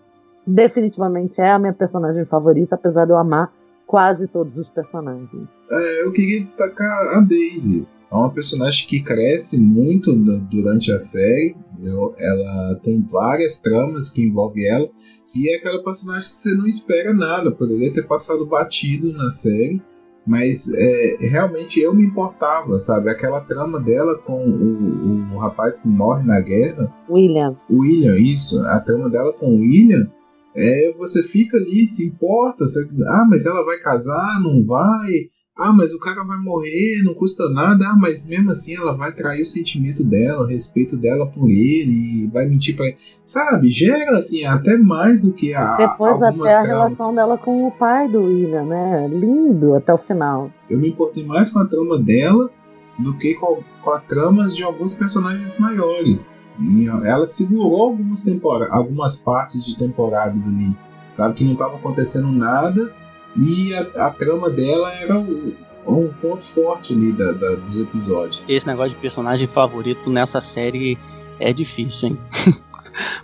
Definitivamente 0.47 1.41
é 1.41 1.51
a 1.51 1.59
minha 1.59 1.73
personagem 1.73 2.25
favorita, 2.25 2.75
apesar 2.75 3.05
de 3.05 3.13
eu 3.13 3.19
amar 3.19 3.53
quase 3.87 4.27
todos 4.29 4.57
os 4.57 4.69
personagens. 4.69 5.29
É, 5.71 6.03
eu 6.03 6.13
queria 6.13 6.43
destacar 6.43 7.17
a 7.17 7.21
Daisy. 7.21 7.87
É 8.11 8.15
uma 8.15 8.33
personagem 8.33 8.87
que 8.87 9.03
cresce 9.03 9.61
muito 9.61 10.15
durante 10.15 10.91
a 10.93 10.99
série. 10.99 11.57
Entendeu? 11.73 12.15
Ela 12.19 12.81
tem 12.83 13.01
várias 13.01 13.59
tramas 13.59 14.11
que 14.11 14.23
envolvem 14.23 14.67
ela. 14.67 14.89
E 15.35 15.53
é 15.53 15.57
aquela 15.57 15.83
personagem 15.83 16.31
que 16.31 16.37
você 16.37 16.55
não 16.55 16.67
espera 16.67 17.13
nada. 17.13 17.53
Poderia 17.53 17.93
ter 17.93 18.07
passado 18.07 18.47
batido 18.47 19.13
na 19.13 19.31
série. 19.31 19.81
Mas 20.29 20.71
é, 20.75 21.17
realmente 21.21 21.81
eu 21.81 21.95
me 21.95 22.05
importava, 22.05 22.79
sabe? 22.79 23.09
Aquela 23.09 23.41
trama 23.41 23.81
dela 23.81 24.15
com 24.19 24.45
o, 24.45 25.35
o 25.35 25.39
rapaz 25.39 25.81
que 25.81 25.89
morre 25.89 26.23
na 26.23 26.39
guerra. 26.39 26.95
William. 27.09 27.57
William, 27.71 28.15
isso. 28.19 28.61
A 28.67 28.79
trama 28.79 29.09
dela 29.09 29.33
com 29.33 29.47
o 29.47 29.61
William. 29.61 30.07
É, 30.55 30.93
você 30.99 31.23
fica 31.23 31.57
ali, 31.57 31.89
se 31.89 32.07
importa. 32.07 32.67
Você, 32.67 32.87
ah, 33.07 33.27
mas 33.27 33.47
ela 33.47 33.65
vai 33.65 33.79
casar, 33.79 34.39
não 34.43 34.63
vai? 34.67 35.31
Ah, 35.59 35.73
mas 35.73 35.93
o 35.93 35.99
cara 35.99 36.23
vai 36.23 36.39
morrer, 36.39 37.03
não 37.03 37.13
custa 37.15 37.51
nada. 37.51 37.89
Ah, 37.89 37.97
mas 38.01 38.25
mesmo 38.25 38.53
assim 38.53 38.77
ela 38.77 38.97
vai 38.97 39.11
trair 39.13 39.43
o 39.43 39.47
sentimento 39.47 40.05
dela, 40.05 40.45
o 40.45 40.47
respeito 40.47 40.97
dela 40.97 41.27
por 41.27 41.51
ele, 41.51 42.29
vai 42.33 42.47
mentir 42.47 42.77
pra 42.77 42.87
ele. 42.87 42.97
Sabe, 43.25 43.69
gera 43.69 44.17
assim, 44.17 44.45
até 44.45 44.79
mais 44.79 45.21
do 45.21 45.33
que 45.33 45.53
a. 45.53 45.77
Depois 45.77 46.23
até 46.23 46.55
a 46.55 46.63
relação 46.63 47.13
dela 47.13 47.37
com 47.37 47.67
o 47.67 47.73
pai 47.73 48.07
do 48.07 48.23
William, 48.23 48.67
né? 48.67 49.09
Lindo 49.09 49.75
até 49.75 49.93
o 49.93 49.99
final. 49.99 50.49
Eu 50.71 50.79
me 50.79 50.91
importei 50.91 51.27
mais 51.27 51.51
com 51.51 51.59
a 51.59 51.67
trama 51.67 51.99
dela 51.99 52.49
do 52.97 53.19
que 53.19 53.35
com, 53.35 53.61
com 53.83 53.91
a 53.91 53.99
tramas 53.99 54.55
de 54.55 54.63
alguns 54.63 54.95
personagens 54.95 55.59
maiores. 55.59 56.39
E 56.61 56.87
ela 56.87 57.27
segurou 57.27 57.83
algumas 57.83 58.23
temporadas, 58.23 58.73
algumas 58.73 59.17
partes 59.17 59.65
de 59.65 59.77
temporadas 59.77 60.47
ali. 60.47 60.73
Sabe, 61.15 61.35
que 61.35 61.45
não 61.45 61.55
estava 61.55 61.75
acontecendo 61.75 62.31
nada 62.31 62.93
e 63.37 63.75
a, 63.75 64.07
a 64.07 64.11
trama 64.11 64.51
dela 64.51 64.93
era 64.93 65.19
um, 65.19 65.55
um 65.87 66.13
ponto 66.21 66.45
forte 66.45 66.93
ali 66.93 67.13
da, 67.13 67.33
da, 67.33 67.55
dos 67.55 67.79
episódios. 67.79 68.43
Esse 68.49 68.67
negócio 68.67 68.91
de 68.91 68.97
personagem 68.97 69.47
favorito 69.47 70.11
nessa 70.11 70.41
série 70.41 70.99
é 71.39 71.53
difícil, 71.53 72.11
hein? 72.11 72.19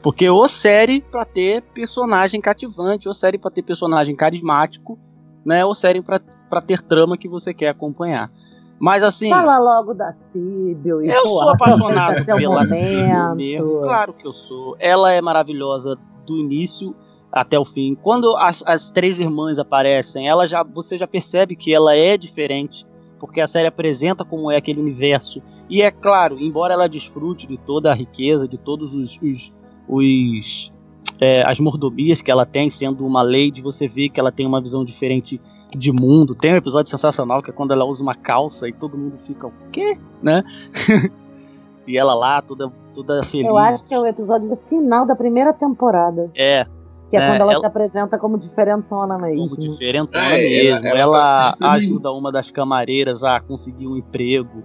Porque 0.03 0.29
ou 0.29 0.49
série 0.49 1.01
pra 1.01 1.25
ter 1.25 1.63
personagem 1.63 2.41
cativante, 2.41 3.09
ou 3.09 3.15
série 3.15 3.39
pra 3.39 3.51
ter 3.51 3.63
personagem 3.63 4.15
carismático, 4.15 4.99
né? 5.45 5.65
Ou 5.65 5.75
série 5.75 6.01
pra, 6.01 6.21
pra 6.49 6.61
ter 6.61 6.81
trama 6.83 7.19
que 7.19 7.29
você 7.29 7.53
quer 7.53 7.71
acompanhar. 7.71 8.31
Mas 8.79 9.03
assim. 9.03 9.31
Fala 9.31 9.59
logo 9.59 9.95
da 9.95 10.13
Síbil. 10.33 11.03
Eu 11.03 11.27
sou 11.27 11.51
apaixonado 11.51 12.23
pela 12.27 12.67
Síbil 12.67 13.81
Claro 13.83 14.13
que 14.13 14.27
eu 14.27 14.33
sou. 14.33 14.77
Ela 14.79 15.13
é 15.13 15.21
maravilhosa 15.21 15.97
do 16.27 16.39
início 16.39 16.95
até 17.35 17.59
o 17.59 17.65
fim. 17.65 17.97
Quando 18.01 18.37
as, 18.37 18.63
as 18.65 18.93
três 18.93 19.19
irmãs 19.19 19.59
aparecem, 19.59 20.29
ela 20.29 20.47
já 20.47 20.63
você 20.63 20.97
já 20.97 21.07
percebe 21.07 21.57
que 21.57 21.75
ela 21.75 21.95
é 21.97 22.17
diferente, 22.17 22.87
porque 23.19 23.41
a 23.41 23.49
série 23.49 23.67
apresenta 23.67 24.25
como 24.25 24.53
é 24.53 24.57
aquele 24.57 24.81
universo. 24.81 25.43
E 25.69 25.83
é 25.83 25.91
claro, 25.91 26.39
embora 26.39 26.75
ela 26.75 26.89
desfrute 26.89 27.49
de 27.49 27.57
toda 27.57 27.91
a 27.91 27.95
riqueza, 27.95 28.47
de 28.47 28.57
todos 28.57 28.95
os, 28.95 29.19
os, 29.21 29.53
os 29.89 30.73
é, 31.21 31.43
as 31.45 31.59
mordomias 31.59 32.23
que 32.23 32.31
ela 32.31 32.47
tem, 32.47 32.71
sendo 32.71 33.05
uma 33.05 33.23
lady, 33.23 33.61
você 33.61 33.89
vê 33.89 34.09
que 34.09 34.21
ela 34.21 34.31
tem 34.31 34.47
uma 34.47 34.61
visão 34.61 34.85
diferente 34.85 35.41
de 35.77 35.91
mundo. 35.91 36.37
Tem 36.37 36.53
um 36.53 36.57
episódio 36.57 36.89
sensacional 36.89 37.43
que 37.43 37.51
é 37.51 37.53
quando 37.53 37.73
ela 37.73 37.85
usa 37.85 38.01
uma 38.01 38.15
calça 38.15 38.69
e 38.69 38.73
todo 38.73 38.97
mundo 38.97 39.19
fica 39.19 39.49
o 39.49 39.53
quê, 39.73 39.99
né? 40.23 40.45
e 41.85 41.99
ela 41.99 42.15
lá 42.15 42.41
toda 42.41 42.71
toda 42.95 43.25
feliz. 43.25 43.49
Eu 43.49 43.59
acho 43.59 43.85
que 43.87 43.95
é 43.95 43.99
o 43.99 44.07
episódio 44.07 44.57
final 44.69 45.05
da 45.05 45.17
primeira 45.17 45.53
temporada. 45.53 46.31
É, 46.37 46.67
que 47.11 47.17
é, 47.17 47.21
é 47.21 47.27
quando 47.29 47.41
ela, 47.41 47.53
ela, 47.53 47.61
se 47.61 47.67
apresenta 47.67 48.19
como 48.19 48.39
diferentona 48.39 49.19
mesmo. 49.19 49.49
Como 49.49 49.57
diferentona 49.57 50.25
é, 50.25 50.39
mesmo. 50.39 50.87
Ela, 50.87 50.99
ela, 50.99 51.57
ela 51.61 51.75
ajuda 51.75 52.11
uma 52.13 52.33
das 52.33 52.51
camareiras 52.51 53.23
a 53.23 53.41
conseguir 53.41 53.87
um 53.87 53.97
emprego. 53.97 54.63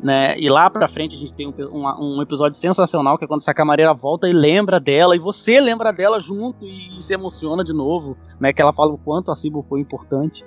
Né? 0.00 0.38
E 0.38 0.48
lá 0.48 0.70
pra 0.70 0.86
frente 0.88 1.16
a 1.16 1.18
gente 1.18 1.32
tem 1.34 1.48
um, 1.48 1.52
um, 1.72 2.18
um, 2.18 2.22
episódio 2.22 2.56
sensacional 2.56 3.18
que 3.18 3.24
é 3.24 3.26
quando 3.28 3.40
essa 3.40 3.52
camareira 3.52 3.92
volta 3.92 4.28
e 4.28 4.32
lembra 4.32 4.78
dela, 4.78 5.16
e 5.16 5.18
você 5.18 5.60
lembra 5.60 5.92
dela 5.92 6.20
junto 6.20 6.64
e, 6.64 6.98
e 6.98 7.02
se 7.02 7.14
emociona 7.14 7.64
de 7.64 7.72
novo, 7.72 8.16
né? 8.38 8.52
Que 8.52 8.62
ela 8.62 8.72
fala 8.72 8.92
o 8.92 8.98
quanto 8.98 9.32
a 9.32 9.34
Sibyl 9.34 9.64
foi 9.68 9.80
importante. 9.80 10.44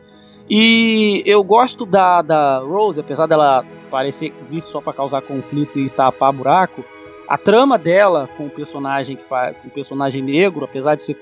E 0.50 1.22
eu 1.26 1.44
gosto 1.44 1.86
da, 1.86 2.22
da 2.22 2.60
Rose, 2.60 3.00
apesar 3.00 3.26
dela 3.26 3.66
parecer 3.90 4.34
vir 4.50 4.66
só 4.66 4.80
para 4.80 4.94
causar 4.94 5.22
conflito 5.22 5.78
e 5.78 5.90
tapar 5.90 6.32
buraco, 6.32 6.84
a 7.32 7.38
trama 7.38 7.78
dela 7.78 8.28
com 8.36 8.48
o 8.48 8.50
personagem 8.50 9.16
que 9.16 9.24
faz, 9.24 9.56
o 9.64 9.70
personagem 9.70 10.22
negro, 10.22 10.66
apesar 10.66 10.96
de 10.96 11.04
ser 11.04 11.14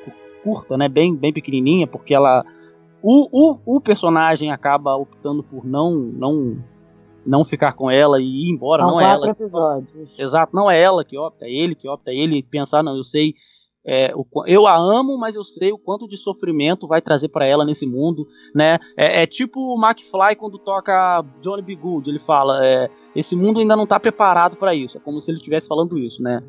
curta, 0.44 0.76
né, 0.76 0.90
bem, 0.90 1.16
bem 1.16 1.32
pequenininha, 1.32 1.86
porque 1.86 2.16
ela 2.16 2.44
o, 3.00 3.30
o, 3.32 3.60
o 3.64 3.80
personagem 3.80 4.52
acaba 4.52 4.96
optando 4.96 5.44
por 5.44 5.64
não 5.64 5.94
não 5.94 6.58
não 7.24 7.46
ficar 7.46 7.74
com 7.74 7.92
ela 7.92 8.20
e 8.20 8.26
ir 8.26 8.50
embora, 8.50 8.82
não, 8.82 8.94
não 8.94 9.02
é 9.02 9.12
ela. 9.12 9.30
Episódios. 9.30 10.10
Exato, 10.18 10.56
não 10.56 10.72
é 10.72 10.82
ela 10.82 11.06
que 11.06 11.16
opta, 11.16 11.46
é 11.46 11.52
ele 11.52 11.76
que 11.76 11.88
opta, 11.88 12.10
é 12.10 12.16
ele 12.16 12.42
pensar, 12.42 12.82
não, 12.82 12.98
eu 12.98 13.04
sei 13.04 13.36
é, 13.92 14.14
eu 14.46 14.68
a 14.68 14.78
amo, 14.78 15.18
mas 15.18 15.36
eu 15.36 15.44
sei 15.44 15.72
o 15.72 15.78
quanto 15.80 16.08
de 16.08 16.16
sofrimento 16.16 16.88
vai 16.88 17.02
trazer 17.02 17.30
para 17.30 17.48
ela 17.48 17.66
nesse 17.66 17.88
mundo, 17.88 18.28
né? 18.54 18.78
É, 18.96 19.24
é, 19.24 19.26
tipo 19.26 19.60
o 19.60 19.84
McFly 19.84 20.36
quando 20.38 20.60
toca 20.60 21.26
Johnny 21.42 21.64
B. 21.64 21.76
Good, 21.76 22.08
ele 22.08 22.20
fala, 22.20 22.64
é, 22.64 22.88
esse 23.16 23.36
mundo 23.36 23.60
ainda 23.60 23.76
não 23.76 23.86
está 23.86 24.00
preparado 24.00 24.58
para 24.58 24.76
isso. 24.76 24.96
É 24.96 25.00
como 25.00 25.20
se 25.20 25.32
ele 25.32 25.40
estivesse 25.40 25.68
falando 25.68 25.98
isso, 25.98 26.22
né? 26.22 26.44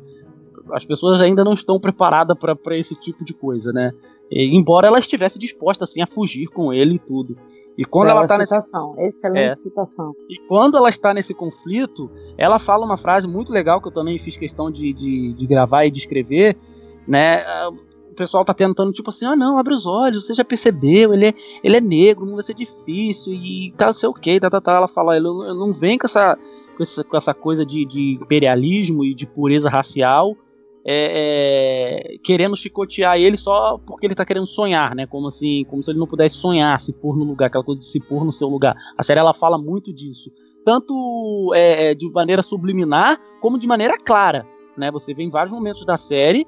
As 0.71 0.85
pessoas 0.85 1.19
ainda 1.19 1.43
não 1.43 1.53
estão 1.53 1.79
preparadas 1.79 2.37
para 2.37 2.77
esse 2.77 2.93
tipo 2.93 3.25
de 3.25 3.33
coisa, 3.33 3.71
né? 3.73 3.91
E, 4.29 4.55
embora 4.55 4.85
ela 4.85 4.99
estivesse 4.99 5.39
disposta 5.39 5.85
assim 5.85 5.99
a 5.99 6.05
fugir 6.05 6.45
com 6.45 6.71
ele 6.71 6.97
e 6.97 6.99
tudo. 6.99 7.35
E 7.75 7.83
quando 7.83 8.09
Bela 8.09 8.19
ela 8.19 8.27
tá 8.27 8.37
nesse 8.37 8.55
excelente 8.55 9.39
é, 9.39 9.55
situação. 9.55 10.13
E 10.29 10.37
quando 10.47 10.77
ela 10.77 10.89
está 10.89 11.11
nesse 11.11 11.33
conflito, 11.33 12.11
ela 12.37 12.59
fala 12.59 12.85
uma 12.85 12.97
frase 12.97 13.27
muito 13.27 13.51
legal 13.51 13.81
que 13.81 13.87
eu 13.87 13.91
também 13.91 14.19
fiz 14.19 14.37
questão 14.37 14.69
de, 14.69 14.93
de, 14.93 15.33
de 15.33 15.47
gravar 15.47 15.85
e 15.85 15.91
de 15.91 15.97
escrever, 15.97 16.55
né? 17.11 17.43
O 18.09 18.15
pessoal 18.15 18.45
tá 18.45 18.53
tentando, 18.53 18.93
tipo 18.93 19.09
assim, 19.09 19.25
ah 19.25 19.35
não, 19.35 19.57
abre 19.57 19.73
os 19.73 19.85
olhos, 19.85 20.25
você 20.25 20.33
já 20.33 20.45
percebeu, 20.45 21.13
ele 21.13 21.27
é, 21.27 21.33
ele 21.61 21.75
é 21.75 21.81
negro, 21.81 22.25
não 22.25 22.35
vai 22.35 22.43
ser 22.43 22.53
difícil, 22.53 23.33
e 23.33 23.73
tá, 23.77 23.87
não 23.87 23.93
sei 23.93 24.07
o 24.07 24.13
que, 24.13 24.39
tá, 24.39 24.49
tá, 24.49 24.61
tá. 24.61 24.73
Ela 24.73 24.87
fala, 24.87 25.17
ele 25.17 25.25
não 25.25 25.73
vem 25.73 25.97
com 25.97 26.07
essa, 26.07 26.37
com 26.77 26.83
essa, 26.83 27.03
com 27.03 27.17
essa 27.17 27.33
coisa 27.33 27.65
de, 27.65 27.85
de 27.85 28.17
imperialismo 28.21 29.03
e 29.03 29.13
de 29.13 29.27
pureza 29.27 29.69
racial, 29.69 30.35
é, 30.85 32.13
é, 32.13 32.17
querendo 32.23 32.55
chicotear 32.55 33.19
ele 33.19 33.37
só 33.37 33.77
porque 33.85 34.07
ele 34.07 34.15
tá 34.15 34.25
querendo 34.25 34.47
sonhar, 34.47 34.95
né? 34.95 35.05
Como 35.05 35.27
assim, 35.27 35.63
como 35.69 35.83
se 35.83 35.91
ele 35.91 35.99
não 35.99 36.07
pudesse 36.07 36.35
sonhar, 36.35 36.79
se 36.79 36.93
pôr 36.93 37.15
no 37.17 37.25
lugar, 37.25 37.47
aquela 37.47 37.63
coisa 37.63 37.79
de 37.79 37.85
se 37.85 37.99
pôr 37.99 38.25
no 38.25 38.31
seu 38.31 38.47
lugar. 38.47 38.75
A 38.97 39.03
série 39.03 39.19
ela 39.19 39.33
fala 39.33 39.57
muito 39.57 39.93
disso, 39.93 40.31
tanto 40.65 41.51
é, 41.53 41.91
é 41.91 41.95
de 41.95 42.09
maneira 42.09 42.41
subliminar 42.41 43.19
como 43.41 43.59
de 43.59 43.67
maneira 43.67 43.97
clara, 43.97 44.47
né? 44.77 44.89
Você 44.91 45.13
vê 45.13 45.23
em 45.23 45.29
vários 45.29 45.53
momentos 45.53 45.85
da 45.85 45.97
série 45.97 46.47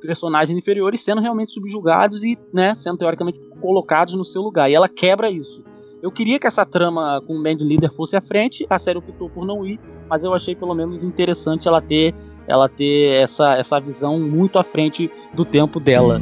personagens 0.00 0.56
inferiores 0.56 1.00
sendo 1.00 1.20
realmente 1.20 1.52
subjugados 1.52 2.24
e, 2.24 2.38
né, 2.52 2.74
sendo 2.76 2.98
teoricamente 2.98 3.38
colocados 3.60 4.14
no 4.14 4.24
seu 4.24 4.42
lugar. 4.42 4.70
E 4.70 4.74
ela 4.74 4.88
quebra 4.88 5.30
isso. 5.30 5.62
Eu 6.02 6.10
queria 6.10 6.38
que 6.38 6.46
essa 6.46 6.64
trama 6.64 7.22
com 7.26 7.38
o 7.38 7.42
Band 7.42 7.56
Leader 7.60 7.92
fosse 7.94 8.16
à 8.16 8.20
frente, 8.20 8.66
a 8.68 8.78
série 8.78 8.98
optou 8.98 9.30
por 9.30 9.46
não 9.46 9.66
ir, 9.66 9.80
mas 10.08 10.22
eu 10.22 10.34
achei 10.34 10.54
pelo 10.54 10.74
menos 10.74 11.02
interessante 11.02 11.66
ela 11.66 11.80
ter 11.80 12.14
ela 12.46 12.68
ter 12.68 13.22
essa, 13.22 13.56
essa 13.56 13.80
visão 13.80 14.20
muito 14.20 14.58
à 14.58 14.62
frente 14.62 15.10
do 15.34 15.44
tempo 15.44 15.80
dela. 15.80 16.20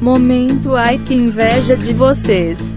Momento 0.00 0.76
ai 0.76 0.98
que 0.98 1.14
inveja 1.14 1.76
de 1.76 1.92
vocês. 1.92 2.76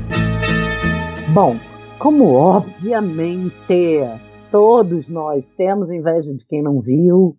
Bom, 1.32 1.57
como 1.99 2.34
obviamente 2.34 3.99
todos 4.49 5.07
nós 5.07 5.44
temos 5.57 5.91
inveja 5.91 6.34
de 6.34 6.44
quem 6.48 6.64
não 6.64 6.82
viu, 6.82 7.36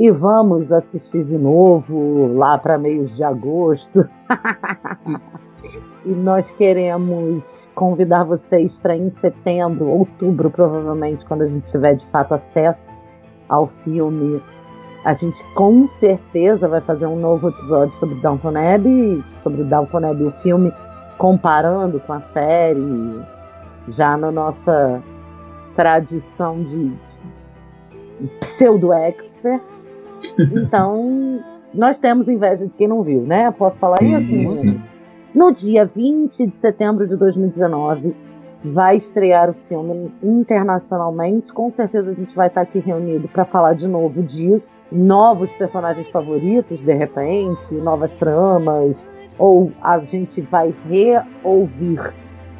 e 0.00 0.10
vamos 0.10 0.72
assistir 0.72 1.22
de 1.24 1.36
novo 1.36 2.32
lá 2.34 2.56
para 2.56 2.78
meios 2.78 3.14
de 3.14 3.22
agosto. 3.22 4.08
e 6.06 6.08
nós 6.08 6.50
queremos 6.52 7.44
convidar 7.74 8.24
vocês 8.24 8.74
para 8.78 8.96
em 8.96 9.12
setembro, 9.20 9.86
outubro, 9.88 10.50
provavelmente, 10.50 11.22
quando 11.26 11.42
a 11.42 11.48
gente 11.48 11.70
tiver 11.70 11.96
de 11.96 12.06
fato 12.06 12.32
acesso 12.32 12.86
ao 13.46 13.66
filme, 13.84 14.40
a 15.04 15.12
gente 15.12 15.38
com 15.52 15.86
certeza 15.98 16.66
vai 16.66 16.80
fazer 16.80 17.04
um 17.04 17.16
novo 17.16 17.50
episódio 17.50 17.92
sobre 18.00 18.14
Downton 18.22 18.56
Abbey, 18.56 19.22
sobre 19.42 19.64
Downton 19.64 20.10
Abbey 20.12 20.28
o 20.28 20.32
filme, 20.40 20.72
comparando 21.18 22.00
com 22.00 22.14
a 22.14 22.22
série, 22.32 23.20
já 23.88 24.16
na 24.16 24.32
nossa 24.32 25.02
tradição 25.76 26.62
de 26.62 26.90
pseudo-experts. 28.40 29.69
Então, 30.38 31.40
nós 31.72 31.98
temos 31.98 32.28
inveja 32.28 32.64
de 32.66 32.72
quem 32.72 32.88
não 32.88 33.02
viu, 33.02 33.22
né? 33.22 33.50
Posso 33.52 33.76
falar 33.76 33.98
sim, 33.98 34.16
isso? 34.42 34.62
Sim. 34.62 34.80
No 35.34 35.52
dia 35.52 35.84
20 35.84 36.46
de 36.46 36.52
setembro 36.60 37.06
de 37.06 37.16
2019, 37.16 38.14
vai 38.64 38.96
estrear 38.96 39.50
o 39.50 39.54
filme 39.68 40.12
internacionalmente. 40.22 41.52
Com 41.52 41.70
certeza 41.72 42.10
a 42.10 42.14
gente 42.14 42.34
vai 42.34 42.48
estar 42.48 42.62
aqui 42.62 42.80
reunido 42.80 43.28
para 43.28 43.44
falar 43.44 43.74
de 43.74 43.86
novo 43.86 44.22
disso. 44.22 44.74
Novos 44.90 45.50
personagens 45.52 46.08
favoritos, 46.10 46.80
de 46.80 46.92
repente, 46.92 47.72
novas 47.74 48.12
tramas, 48.14 48.96
ou 49.38 49.70
a 49.80 49.98
gente 50.00 50.40
vai 50.42 50.74
reouvir 50.88 52.12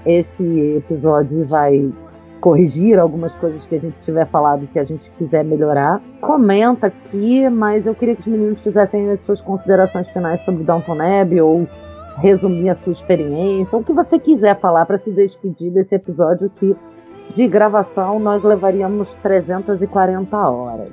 esse 0.07 0.77
episódio 0.77 1.43
e 1.43 1.45
vai 1.45 1.93
corrigir 2.41 2.99
algumas 2.99 3.33
coisas 3.35 3.63
que 3.67 3.75
a 3.75 3.79
gente 3.79 4.01
tiver 4.03 4.27
falado 4.27 4.67
que 4.73 4.79
a 4.79 4.85
gente 4.85 5.09
quiser 5.11 5.45
melhorar. 5.45 6.01
Comenta 6.21 6.89
aqui, 6.89 7.49
mas 7.49 7.87
eu 7.87 7.95
queria 7.95 8.17
que 8.17 8.23
os 8.23 8.27
meninos 8.27 8.61
fizessem 8.63 9.11
as 9.11 9.21
suas 9.27 9.41
considerações 9.41 10.09
finais 10.11 10.41
sobre 10.45 10.65
Downton 10.65 11.01
Abbey 11.01 11.41
ou 11.41 11.69
resumir 12.19 12.71
a 12.71 12.77
sua 12.77 12.93
experiência, 12.93 13.77
ou 13.77 13.83
o 13.83 13.85
que 13.85 13.93
você 13.93 14.19
quiser 14.19 14.59
falar 14.61 14.85
para 14.87 14.99
se 14.99 15.11
despedir 15.11 15.71
desse 15.71 15.95
episódio 15.95 16.51
que 16.57 16.77
de 17.35 17.47
gravação 17.47 18.19
nós 18.19 18.43
levaríamos 18.43 19.09
340 19.23 20.37
horas. 20.37 20.91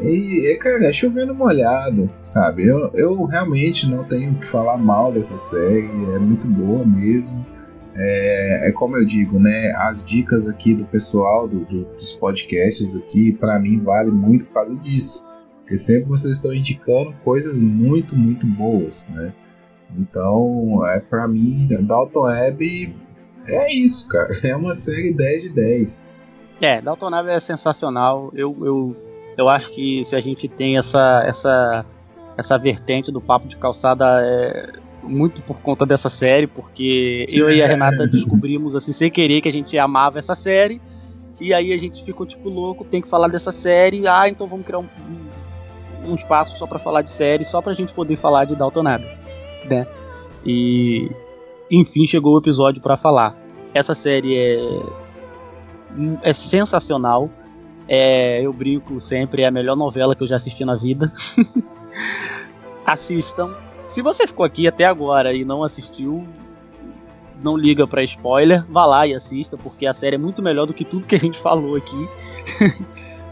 E, 0.00 0.56
cara, 0.60 0.86
é 0.86 0.92
chovendo 0.92 1.34
molhado, 1.34 2.08
sabe? 2.22 2.66
Eu, 2.66 2.90
eu 2.94 3.24
realmente 3.24 3.88
não 3.88 4.04
tenho 4.04 4.34
que 4.34 4.46
falar 4.46 4.76
mal 4.76 5.10
dessa 5.10 5.38
série, 5.38 5.88
é 6.14 6.18
muito 6.18 6.46
boa 6.46 6.84
mesmo. 6.84 7.44
É, 8.00 8.68
é 8.68 8.72
como 8.72 8.96
eu 8.96 9.04
digo, 9.04 9.40
né? 9.40 9.72
As 9.76 10.04
dicas 10.04 10.46
aqui 10.46 10.72
do 10.72 10.84
pessoal 10.84 11.48
do, 11.48 11.64
do, 11.64 11.84
dos 11.96 12.12
podcasts 12.12 12.94
aqui, 12.94 13.32
para 13.32 13.58
mim, 13.58 13.80
vale 13.80 14.12
muito 14.12 14.44
por 14.46 14.54
causa 14.54 14.76
disso. 14.76 15.26
Porque 15.60 15.76
sempre 15.76 16.08
vocês 16.08 16.36
estão 16.36 16.54
indicando 16.54 17.12
coisas 17.24 17.58
muito, 17.58 18.16
muito 18.16 18.46
boas, 18.46 19.08
né? 19.08 19.32
Então, 19.98 20.86
é 20.86 21.00
para 21.00 21.26
mim, 21.26 21.66
Dalton 21.82 22.22
Web 22.22 22.94
é 23.46 23.74
isso, 23.74 24.08
cara. 24.08 24.28
É 24.44 24.54
uma 24.54 24.74
série 24.74 25.12
10 25.12 25.42
de 25.42 25.48
10. 25.50 26.06
É, 26.60 26.80
Dalton 26.80 27.10
Web 27.10 27.30
é 27.30 27.40
sensacional. 27.40 28.30
Eu, 28.32 28.56
eu, 28.62 28.96
eu 29.36 29.48
acho 29.48 29.72
que 29.72 30.04
se 30.04 30.14
a 30.14 30.20
gente 30.20 30.46
tem 30.46 30.76
essa, 30.76 31.24
essa, 31.26 31.84
essa 32.36 32.58
vertente 32.58 33.10
do 33.10 33.20
papo 33.20 33.48
de 33.48 33.56
calçada 33.56 34.04
é 34.22 34.72
muito 35.02 35.42
por 35.42 35.58
conta 35.58 35.86
dessa 35.86 36.08
série, 36.08 36.46
porque 36.46 37.26
eu 37.32 37.50
e 37.50 37.62
a 37.62 37.66
Renata 37.66 38.06
descobrimos 38.06 38.74
assim 38.74 38.92
sem 38.92 39.10
querer 39.10 39.40
que 39.40 39.48
a 39.48 39.52
gente 39.52 39.76
amava 39.78 40.18
essa 40.18 40.34
série. 40.34 40.80
E 41.40 41.54
aí 41.54 41.72
a 41.72 41.78
gente 41.78 42.04
ficou 42.04 42.26
tipo 42.26 42.48
louco, 42.48 42.84
tem 42.84 43.00
que 43.00 43.08
falar 43.08 43.28
dessa 43.28 43.52
série. 43.52 44.06
Ah, 44.08 44.28
então 44.28 44.46
vamos 44.46 44.66
criar 44.66 44.80
um, 44.80 44.88
um, 46.04 46.14
espaço 46.14 46.56
só 46.56 46.66
para 46.66 46.78
falar 46.78 47.02
de 47.02 47.10
série, 47.10 47.44
só 47.44 47.62
pra 47.62 47.72
gente 47.72 47.92
poder 47.92 48.16
falar 48.16 48.44
de 48.44 48.56
Dalton 48.56 48.82
Web 48.82 49.04
né? 49.68 49.86
E 50.44 51.10
enfim 51.70 52.06
chegou 52.06 52.34
o 52.34 52.38
episódio 52.38 52.82
para 52.82 52.96
falar. 52.96 53.36
Essa 53.74 53.94
série 53.94 54.36
é 54.36 54.58
é 56.22 56.32
sensacional. 56.32 57.30
É, 57.86 58.42
eu 58.42 58.52
brinco 58.52 59.00
sempre, 59.00 59.42
é 59.42 59.46
a 59.46 59.50
melhor 59.50 59.74
novela 59.76 60.14
que 60.14 60.22
eu 60.22 60.26
já 60.26 60.36
assisti 60.36 60.64
na 60.64 60.76
vida. 60.76 61.10
Assistam. 62.84 63.54
Se 63.88 64.02
você 64.02 64.26
ficou 64.26 64.44
aqui 64.44 64.68
até 64.68 64.84
agora 64.84 65.32
e 65.32 65.44
não 65.44 65.62
assistiu, 65.62 66.26
não 67.42 67.56
liga 67.56 67.86
para 67.86 68.02
spoiler, 68.02 68.64
vá 68.68 68.84
lá 68.84 69.06
e 69.06 69.14
assista, 69.14 69.56
porque 69.56 69.86
a 69.86 69.92
série 69.92 70.16
é 70.16 70.18
muito 70.18 70.42
melhor 70.42 70.66
do 70.66 70.74
que 70.74 70.84
tudo 70.84 71.06
que 71.06 71.14
a 71.14 71.18
gente 71.18 71.38
falou 71.38 71.74
aqui. 71.74 72.08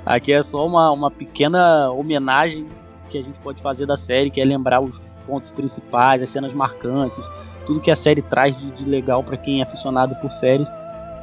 aqui 0.05 0.33
é 0.33 0.43
só 0.43 0.67
uma, 0.67 0.91
uma 0.91 1.11
pequena 1.11 1.91
homenagem 1.91 2.67
que 3.11 3.19
a 3.19 3.23
gente 3.23 3.39
pode 3.41 3.61
fazer 3.61 3.85
da 3.85 3.97
série, 3.97 4.31
que 4.31 4.41
é 4.41 4.45
lembrar 4.45 4.81
os 4.81 4.99
pontos 5.27 5.53
principais, 5.53 6.23
as 6.23 6.31
cenas 6.31 6.55
marcantes, 6.55 7.23
tudo 7.67 7.81
que 7.81 7.91
a 7.91 7.97
série 7.97 8.23
traz 8.23 8.57
de, 8.57 8.71
de 8.71 8.85
legal 8.85 9.23
para 9.23 9.37
quem 9.37 9.61
é 9.61 9.63
aficionado 9.63 10.15
por 10.17 10.33
séries, 10.33 10.67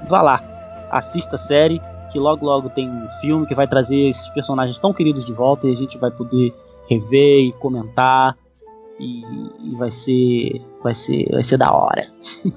vá 0.07 0.21
lá, 0.21 0.87
assista 0.91 1.35
a 1.35 1.39
série, 1.39 1.81
que 2.11 2.19
logo 2.19 2.45
logo 2.45 2.69
tem 2.69 2.87
um 2.87 3.07
filme 3.19 3.47
que 3.47 3.55
vai 3.55 3.67
trazer 3.67 4.09
esses 4.09 4.29
personagens 4.29 4.77
tão 4.77 4.93
queridos 4.93 5.25
de 5.25 5.33
volta 5.33 5.67
e 5.67 5.71
a 5.71 5.75
gente 5.75 5.97
vai 5.97 6.11
poder 6.11 6.53
rever 6.87 7.45
e 7.45 7.51
comentar 7.53 8.37
e, 8.99 9.23
e 9.63 9.75
vai 9.75 9.91
ser 9.91 10.61
vai 10.81 10.93
ser 10.93 11.25
vai 11.31 11.43
ser 11.43 11.57
da 11.57 11.71
hora. 11.71 12.07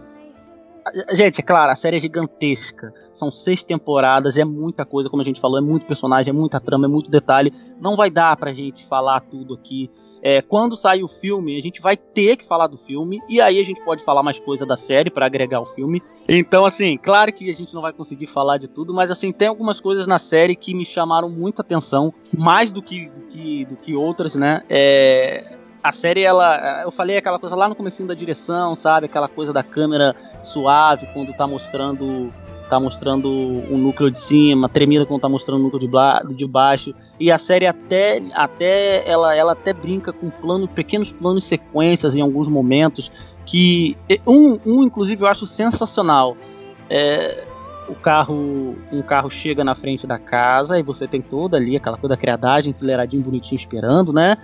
Gente, 1.12 1.40
é 1.40 1.42
claro, 1.42 1.72
a 1.72 1.74
série 1.74 1.96
é 1.96 1.98
gigantesca. 1.98 2.94
São 3.12 3.28
seis 3.28 3.64
temporadas, 3.64 4.38
é 4.38 4.44
muita 4.44 4.84
coisa, 4.84 5.10
como 5.10 5.20
a 5.20 5.24
gente 5.24 5.40
falou, 5.40 5.58
é 5.58 5.60
muito 5.60 5.84
personagem, 5.84 6.30
é 6.30 6.32
muita 6.32 6.60
trama, 6.60 6.86
é 6.86 6.88
muito 6.88 7.10
detalhe. 7.10 7.52
Não 7.80 7.96
vai 7.96 8.08
dar 8.08 8.36
pra 8.36 8.52
gente 8.52 8.86
falar 8.86 9.20
tudo 9.22 9.54
aqui 9.54 9.90
é, 10.22 10.42
quando 10.42 10.76
sair 10.76 11.04
o 11.04 11.08
filme, 11.08 11.56
a 11.56 11.62
gente 11.62 11.80
vai 11.80 11.96
ter 11.96 12.36
que 12.36 12.44
falar 12.44 12.66
do 12.66 12.76
filme, 12.78 13.20
e 13.28 13.40
aí 13.40 13.60
a 13.60 13.62
gente 13.62 13.80
pode 13.84 14.02
falar 14.02 14.24
mais 14.24 14.40
coisa 14.40 14.66
da 14.66 14.74
série 14.74 15.08
para 15.08 15.24
agregar 15.24 15.60
o 15.60 15.66
filme. 15.66 16.02
Então, 16.28 16.64
assim, 16.64 16.96
claro 16.96 17.32
que 17.32 17.48
a 17.48 17.54
gente 17.54 17.72
não 17.72 17.80
vai 17.80 17.92
conseguir 17.92 18.26
falar 18.26 18.58
de 18.58 18.66
tudo, 18.66 18.92
mas 18.92 19.10
assim, 19.10 19.30
tem 19.30 19.46
algumas 19.46 19.78
coisas 19.78 20.04
na 20.06 20.18
série 20.18 20.56
que 20.56 20.74
me 20.74 20.84
chamaram 20.84 21.28
muita 21.28 21.62
atenção, 21.62 22.12
mais 22.36 22.72
do 22.72 22.82
que, 22.82 23.08
do 23.08 23.20
que, 23.28 23.64
do 23.66 23.76
que 23.76 23.94
outras, 23.94 24.34
né? 24.34 24.62
É, 24.68 25.56
a 25.88 25.92
série, 25.92 26.22
ela. 26.22 26.82
Eu 26.82 26.90
falei 26.90 27.16
aquela 27.16 27.38
coisa 27.38 27.54
lá 27.54 27.68
no 27.68 27.74
começo 27.74 28.04
da 28.04 28.14
direção, 28.14 28.74
sabe? 28.74 29.06
Aquela 29.06 29.28
coisa 29.28 29.52
da 29.52 29.62
câmera 29.62 30.14
suave 30.42 31.06
quando 31.12 31.32
tá 31.32 31.46
mostrando 31.46 32.32
tá 32.68 32.80
mostrando 32.80 33.28
o 33.28 33.78
núcleo 33.78 34.10
de 34.10 34.18
cima, 34.18 34.68
tremida 34.68 35.06
quando 35.06 35.20
tá 35.20 35.28
mostrando 35.28 35.60
o 35.60 35.62
núcleo 35.62 35.88
de, 35.88 36.34
de 36.34 36.46
baixo. 36.46 36.92
E 37.18 37.30
a 37.30 37.38
série 37.38 37.64
até, 37.64 38.20
até 38.34 39.08
ela, 39.08 39.36
ela 39.36 39.52
até 39.52 39.72
brinca 39.72 40.12
com 40.12 40.28
plano, 40.30 40.66
pequenos 40.66 41.12
planos 41.12 41.44
sequências 41.44 42.16
em 42.16 42.20
alguns 42.20 42.48
momentos. 42.48 43.12
Que 43.44 43.96
um, 44.26 44.58
um 44.66 44.82
inclusive 44.82 45.22
eu 45.22 45.28
acho 45.28 45.46
sensacional. 45.46 46.36
É, 46.90 47.44
o 47.88 47.94
carro 47.94 48.74
um 48.92 49.02
carro 49.02 49.30
chega 49.30 49.62
na 49.62 49.76
frente 49.76 50.04
da 50.04 50.18
casa 50.18 50.76
e 50.76 50.82
você 50.82 51.06
tem 51.06 51.22
toda 51.22 51.56
ali 51.56 51.76
aquela 51.76 51.96
coisa 51.96 52.16
da 52.16 52.20
criadagem, 52.20 52.72
enfileiradinho 52.72 53.22
bonitinho 53.22 53.56
esperando, 53.56 54.12
né? 54.12 54.36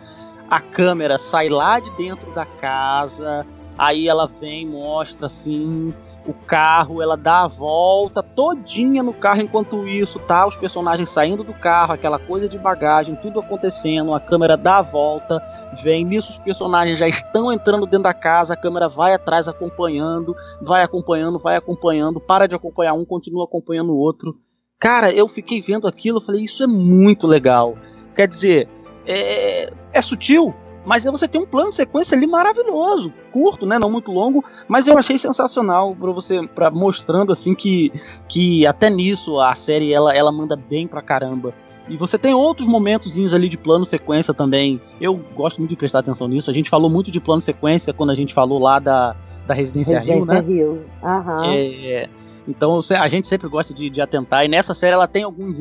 A 0.53 0.61
câmera 0.61 1.16
sai 1.16 1.49
lá 1.49 1.81
de 1.81 1.89
dentro 1.93 2.31
da 2.33 2.45
casa, 2.45 3.47
aí 3.79 4.07
ela 4.07 4.27
vem, 4.27 4.66
mostra 4.66 5.24
assim 5.24 5.95
o 6.27 6.35
carro, 6.35 7.01
ela 7.01 7.16
dá 7.16 7.45
a 7.45 7.49
volta 7.49 8.23
todinha 8.23 9.03
no 9.03 9.15
carro 9.15 9.41
enquanto 9.41 9.89
isso, 9.89 10.19
tá? 10.19 10.47
Os 10.47 10.55
personagens 10.55 11.09
saindo 11.09 11.43
do 11.43 11.55
carro, 11.55 11.95
aquela 11.95 12.19
coisa 12.19 12.51
de 12.51 12.59
bagagem, 12.59 13.15
tudo 13.15 13.41
acontecendo, 13.41 14.12
a 14.12 14.20
câmera 14.20 14.55
dá 14.55 14.77
a 14.77 14.83
volta, 14.83 15.43
vem 15.83 16.05
nisso 16.05 16.29
os 16.29 16.39
personagens 16.39 16.99
já 16.99 17.09
estão 17.09 17.51
entrando 17.51 17.87
dentro 17.87 18.03
da 18.03 18.12
casa, 18.12 18.53
a 18.53 18.57
câmera 18.59 18.91
vai 18.91 19.15
atrás 19.15 19.49
acompanhando, 19.49 20.37
vai 20.61 20.85
acompanhando, 20.85 21.39
vai 21.39 21.57
acompanhando, 21.57 22.20
para 22.20 22.47
de 22.47 22.55
acompanhar 22.55 22.93
um, 22.93 23.07
continua 23.07 23.47
acompanhando 23.47 23.95
o 23.95 23.97
outro. 23.97 24.37
Cara, 24.79 25.11
eu 25.11 25.27
fiquei 25.29 25.62
vendo 25.62 25.89
aquilo, 25.89 26.20
falei, 26.20 26.45
isso 26.45 26.62
é 26.62 26.66
muito 26.66 27.27
legal. 27.27 27.74
Quer 28.15 28.29
dizer, 28.29 28.69
é, 29.07 29.73
é 29.93 30.03
sutil, 30.03 30.55
mas 30.85 31.05
você 31.05 31.29
tem 31.29 31.41
um 31.41 31.47
plano 31.47 31.70
de 31.70 31.77
sequência 31.77 32.16
ali 32.16 32.27
maravilhoso, 32.27 33.12
curto, 33.31 33.66
né, 33.66 33.79
não 33.79 33.91
muito 33.91 34.11
longo, 34.11 34.45
mas 34.66 34.87
eu 34.87 34.99
achei 34.99 35.16
sensacional 35.16 35.95
para 35.95 36.11
você, 36.11 36.47
para 36.49 36.70
mostrando 36.70 37.33
assim 37.33 37.55
que, 37.55 37.93
que 38.29 38.66
até 38.66 38.91
nisso 38.91 39.41
a 39.41 39.55
série 39.55 39.93
ela, 39.93 40.12
ela 40.15 40.33
manda 40.33 40.57
bem 40.57 40.89
pra 40.89 41.01
caramba. 41.01 41.55
E 41.89 41.97
você 41.97 42.16
tem 42.16 42.33
outros 42.33 42.66
momentos 42.66 43.16
ali 43.35 43.49
de 43.49 43.59
plano 43.59 43.85
sequência 43.85 44.33
também. 44.33 44.81
Eu 45.01 45.16
gosto 45.35 45.59
muito 45.59 45.70
de 45.70 45.77
prestar 45.77 45.99
atenção 45.99 46.29
nisso. 46.29 46.49
A 46.49 46.55
gente 46.55 46.70
falou 46.70 46.89
muito 46.89 47.11
de 47.11 47.20
plano 47.20 47.41
sequência 47.41 47.93
quando 47.93 48.11
a 48.11 48.15
gente 48.15 48.33
falou 48.33 48.61
lá 48.61 48.79
da, 48.79 49.16
da 49.47 49.53
Residência, 49.53 49.99
Residência 49.99 50.41
Rio, 50.41 50.77
né? 50.77 50.77
Rio. 50.81 50.85
Aham. 51.03 51.43
É, 51.45 52.09
então 52.47 52.79
a 52.99 53.09
gente 53.09 53.27
sempre 53.27 53.49
gosta 53.49 53.74
de, 53.74 53.91
de 53.91 54.01
atentar. 54.01 54.45
E 54.45 54.49
nessa 54.49 54.74
série 54.74 54.95
ela 54.95 55.09
tem 55.09 55.24
alguns 55.24 55.61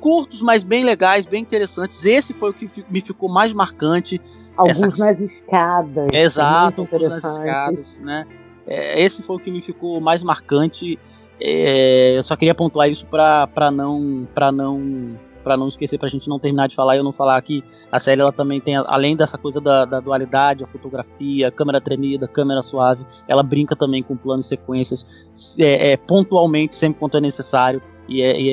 curtos, 0.00 0.40
mas 0.42 0.62
bem 0.62 0.84
legais, 0.84 1.26
bem 1.26 1.42
interessantes. 1.42 2.04
Esse 2.04 2.32
foi 2.32 2.50
o 2.50 2.54
que 2.54 2.70
me 2.88 3.00
ficou 3.00 3.28
mais 3.28 3.52
marcante. 3.52 4.20
Alguns 4.56 4.82
Essa... 4.82 5.04
nas 5.06 5.20
escadas. 5.20 6.08
Exato, 6.12 6.80
alguns 6.80 7.08
nas 7.08 7.24
escadas, 7.24 8.00
né? 8.00 8.26
É, 8.66 9.02
esse 9.02 9.22
foi 9.22 9.36
o 9.36 9.38
que 9.38 9.50
me 9.50 9.60
ficou 9.60 10.00
mais 10.00 10.22
marcante. 10.22 10.98
É, 11.40 12.16
eu 12.16 12.22
só 12.22 12.36
queria 12.36 12.54
pontuar 12.54 12.88
isso 12.88 13.06
para 13.06 13.70
não 13.70 14.26
para 14.34 14.50
não 14.50 15.16
para 15.48 15.56
não 15.56 15.68
esquecer, 15.68 15.96
para 15.96 16.06
a 16.06 16.10
gente 16.10 16.28
não 16.28 16.38
terminar 16.38 16.68
de 16.68 16.74
falar 16.74 16.94
e 16.94 16.98
eu 16.98 17.04
não 17.04 17.12
falar 17.12 17.40
que 17.40 17.64
a 17.90 17.98
série 17.98 18.20
ela 18.20 18.30
também 18.30 18.60
tem, 18.60 18.76
além 18.76 19.16
dessa 19.16 19.38
coisa 19.38 19.58
da, 19.60 19.86
da, 19.86 19.98
dualidade, 19.98 20.62
a 20.62 20.66
fotografia, 20.66 21.48
a 21.48 21.50
câmera 21.50 21.80
tremida, 21.80 22.28
câmera 22.28 22.60
suave, 22.60 23.06
ela 23.26 23.42
brinca 23.42 23.74
também 23.74 24.02
com 24.02 24.14
planos 24.14 24.44
e 24.44 24.48
sequências 24.50 25.06
é, 25.58 25.92
é, 25.92 25.96
pontualmente, 25.96 26.74
sempre 26.74 26.98
quando 26.98 27.16
é 27.16 27.20
necessário, 27.20 27.80
e 28.08 28.22
é, 28.22 28.40
e 28.40 28.50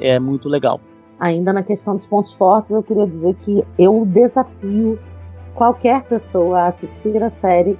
é, 0.00 0.14
é 0.14 0.18
muito 0.18 0.48
legal. 0.48 0.80
Ainda 1.18 1.52
na 1.52 1.62
questão 1.62 1.96
dos 1.96 2.06
pontos 2.06 2.32
fortes, 2.34 2.70
eu 2.70 2.82
queria 2.82 3.06
dizer 3.06 3.34
que 3.44 3.64
eu 3.78 4.04
desafio 4.06 4.98
qualquer 5.54 6.02
pessoa 6.04 6.60
a 6.60 6.66
assistir 6.68 7.22
a 7.22 7.30
série 7.40 7.78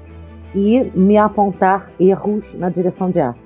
e 0.54 0.90
me 0.94 1.16
apontar 1.16 1.90
erros 1.98 2.44
na 2.54 2.68
direção 2.68 3.10
de 3.10 3.20
arte. 3.20 3.40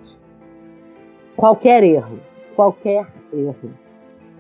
Qualquer 1.37 1.83
erro, 1.83 2.19
qualquer 2.55 3.07
erro. 3.33 3.71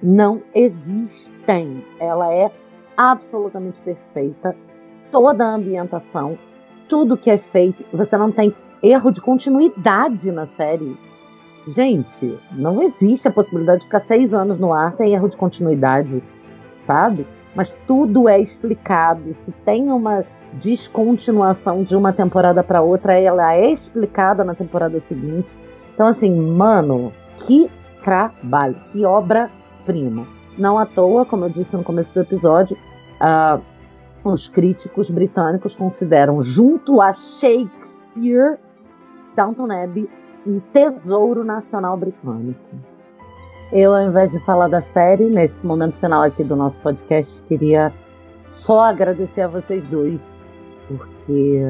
Não 0.02 0.42
existem. 0.54 1.84
Ela 1.98 2.32
é 2.32 2.50
absolutamente 2.96 3.78
perfeita. 3.80 4.54
Toda 5.10 5.44
a 5.44 5.54
ambientação, 5.54 6.38
tudo 6.88 7.16
que 7.16 7.30
é 7.30 7.38
feito, 7.38 7.84
você 7.92 8.16
não 8.16 8.30
tem 8.30 8.52
erro 8.82 9.10
de 9.10 9.20
continuidade 9.20 10.30
na 10.30 10.46
série. 10.48 10.96
Gente, 11.74 12.38
não 12.52 12.82
existe 12.82 13.28
a 13.28 13.30
possibilidade 13.30 13.80
de 13.80 13.86
ficar 13.86 14.00
seis 14.00 14.32
anos 14.32 14.58
no 14.58 14.72
ar 14.72 14.94
sem 14.96 15.12
erro 15.12 15.28
de 15.28 15.36
continuidade, 15.36 16.22
sabe? 16.86 17.26
mas 17.58 17.74
tudo 17.88 18.28
é 18.28 18.40
explicado. 18.40 19.36
Se 19.44 19.50
tem 19.64 19.90
uma 19.90 20.24
descontinuação 20.52 21.82
de 21.82 21.96
uma 21.96 22.12
temporada 22.12 22.62
para 22.62 22.80
outra, 22.80 23.18
ela 23.18 23.52
é 23.52 23.72
explicada 23.72 24.44
na 24.44 24.54
temporada 24.54 25.02
seguinte. 25.08 25.48
Então, 25.92 26.06
assim, 26.06 26.30
mano, 26.30 27.12
que 27.46 27.68
trabalho, 28.04 28.76
que 28.92 29.04
obra-prima. 29.04 30.24
Não 30.56 30.78
à 30.78 30.86
toa, 30.86 31.24
como 31.24 31.46
eu 31.46 31.50
disse 31.50 31.76
no 31.76 31.82
começo 31.82 32.14
do 32.14 32.20
episódio, 32.20 32.76
uh, 33.20 33.60
os 34.22 34.46
críticos 34.46 35.10
britânicos 35.10 35.74
consideram, 35.74 36.40
junto 36.44 37.00
a 37.00 37.12
Shakespeare, 37.12 38.56
Downton 39.34 39.72
Abbey 39.72 40.08
um 40.48 40.60
tesouro 40.72 41.44
nacional 41.44 41.96
britânico. 41.96 42.58
Eu, 43.70 43.94
ao 43.94 44.08
invés 44.08 44.32
de 44.32 44.38
falar 44.40 44.68
da 44.68 44.80
série, 44.80 45.26
nesse 45.26 45.54
momento 45.64 45.98
final 45.98 46.22
aqui 46.22 46.42
do 46.42 46.56
nosso 46.56 46.80
podcast, 46.80 47.30
queria 47.42 47.92
só 48.48 48.84
agradecer 48.84 49.42
a 49.42 49.48
vocês 49.48 49.84
dois, 49.88 50.18
porque 50.88 51.62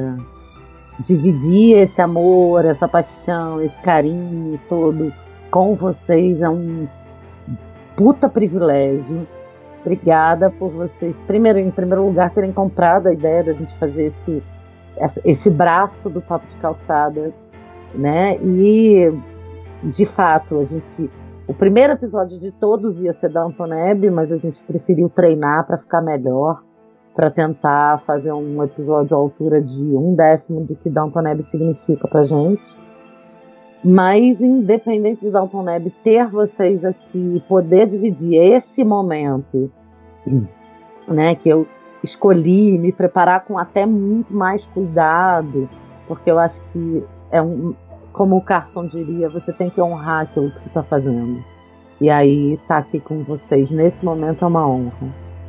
dividir 1.05 1.77
esse 1.77 2.01
amor, 2.01 2.63
essa 2.63 2.87
paixão, 2.87 3.61
esse 3.61 3.75
carinho 3.81 4.57
todo 4.69 5.11
com 5.51 5.75
vocês 5.75 6.41
é 6.41 6.49
um 6.49 6.87
puta 7.97 8.29
privilégio. 8.29 9.27
Obrigada 9.81 10.49
por 10.49 10.69
vocês, 10.71 11.13
primeiro, 11.27 11.59
em 11.59 11.71
primeiro 11.71 12.05
lugar, 12.05 12.29
terem 12.31 12.53
comprado 12.53 13.07
a 13.07 13.13
ideia 13.13 13.43
da 13.43 13.53
gente 13.53 13.77
fazer 13.77 14.13
esse, 14.13 14.43
esse 15.25 15.49
braço 15.49 16.09
do 16.09 16.21
Papo 16.21 16.45
de 16.47 16.61
Calçada, 16.61 17.33
né? 17.93 18.37
E, 18.37 19.11
de 19.83 20.05
fato, 20.05 20.59
a 20.59 20.65
gente. 20.65 21.09
O 21.47 21.53
primeiro 21.53 21.93
episódio 21.93 22.39
de 22.39 22.51
todos 22.51 22.97
ia 22.99 23.13
ser 23.15 23.29
da 23.29 23.43
Antoneb, 23.43 24.09
mas 24.11 24.31
a 24.31 24.37
gente 24.37 24.61
preferiu 24.67 25.09
treinar 25.09 25.65
para 25.65 25.79
ficar 25.79 26.01
melhor 26.01 26.61
para 27.19 27.29
tentar 27.29 28.01
fazer 28.05 28.31
um 28.31 28.63
episódio 28.63 29.13
à 29.13 29.19
altura 29.19 29.61
de 29.61 29.77
um 29.77 30.15
décimo 30.15 30.61
do 30.61 30.73
que 30.75 30.89
Downton 30.89 31.27
Abbey 31.27 31.45
significa 31.51 32.07
pra 32.07 32.23
gente. 32.23 32.63
Mas, 33.83 34.39
independente 34.39 35.19
de 35.21 35.29
Downton 35.29 35.65
ter 36.01 36.27
vocês 36.27 36.83
aqui, 36.85 37.43
poder 37.47 37.87
dividir 37.87 38.35
esse 38.35 38.85
momento, 38.85 39.69
né, 41.07 41.35
que 41.35 41.49
eu 41.49 41.67
escolhi 42.01 42.77
me 42.77 42.93
preparar 42.93 43.43
com 43.45 43.57
até 43.57 43.85
muito 43.85 44.33
mais 44.33 44.63
cuidado, 44.67 45.69
porque 46.07 46.31
eu 46.31 46.39
acho 46.39 46.57
que 46.71 47.03
é 47.31 47.41
um, 47.41 47.73
como 48.13 48.37
o 48.37 48.41
Carson 48.41 48.87
diria, 48.87 49.29
você 49.29 49.53
tem 49.53 49.69
que 49.69 49.81
honrar 49.81 50.23
aquilo 50.23 50.51
que 50.51 50.59
você 50.59 50.67
está 50.67 50.83
fazendo. 50.83 51.43
E 52.01 52.09
aí, 52.09 52.53
estar 52.53 52.67
tá 52.67 52.77
aqui 52.77 52.99
com 52.99 53.23
vocês 53.23 53.69
nesse 53.69 54.03
momento 54.03 54.43
é 54.43 54.47
uma 54.47 54.67
honra. 54.67 55.07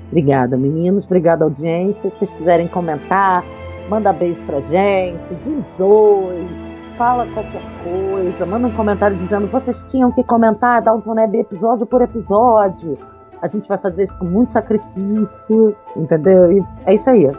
Obrigada, 0.08 0.56
meninos. 0.56 1.04
Obrigada, 1.04 1.44
audiência. 1.44 2.10
Se 2.10 2.18
vocês 2.18 2.32
quiserem 2.32 2.66
comentar, 2.66 3.44
manda 3.88 4.12
beijo 4.12 4.40
pra 4.46 4.60
gente, 4.60 5.34
diz 5.44 5.64
oi, 5.78 6.48
fala 6.96 7.26
qualquer 7.32 7.62
coisa, 7.82 8.46
manda 8.46 8.66
um 8.66 8.72
comentário 8.72 9.16
dizendo 9.16 9.46
vocês 9.46 9.76
tinham 9.88 10.12
que 10.12 10.22
comentar, 10.22 10.82
dar 10.82 10.94
um 10.94 11.00
toneb 11.00 11.38
episódio 11.38 11.86
por 11.86 12.02
episódio. 12.02 12.98
A 13.40 13.48
gente 13.48 13.66
vai 13.68 13.78
fazer 13.78 14.04
isso 14.04 14.18
com 14.18 14.26
muito 14.26 14.52
sacrifício, 14.52 15.74
entendeu? 15.96 16.52
E 16.52 16.64
é 16.86 16.94
isso 16.94 17.08
aí. 17.08 17.30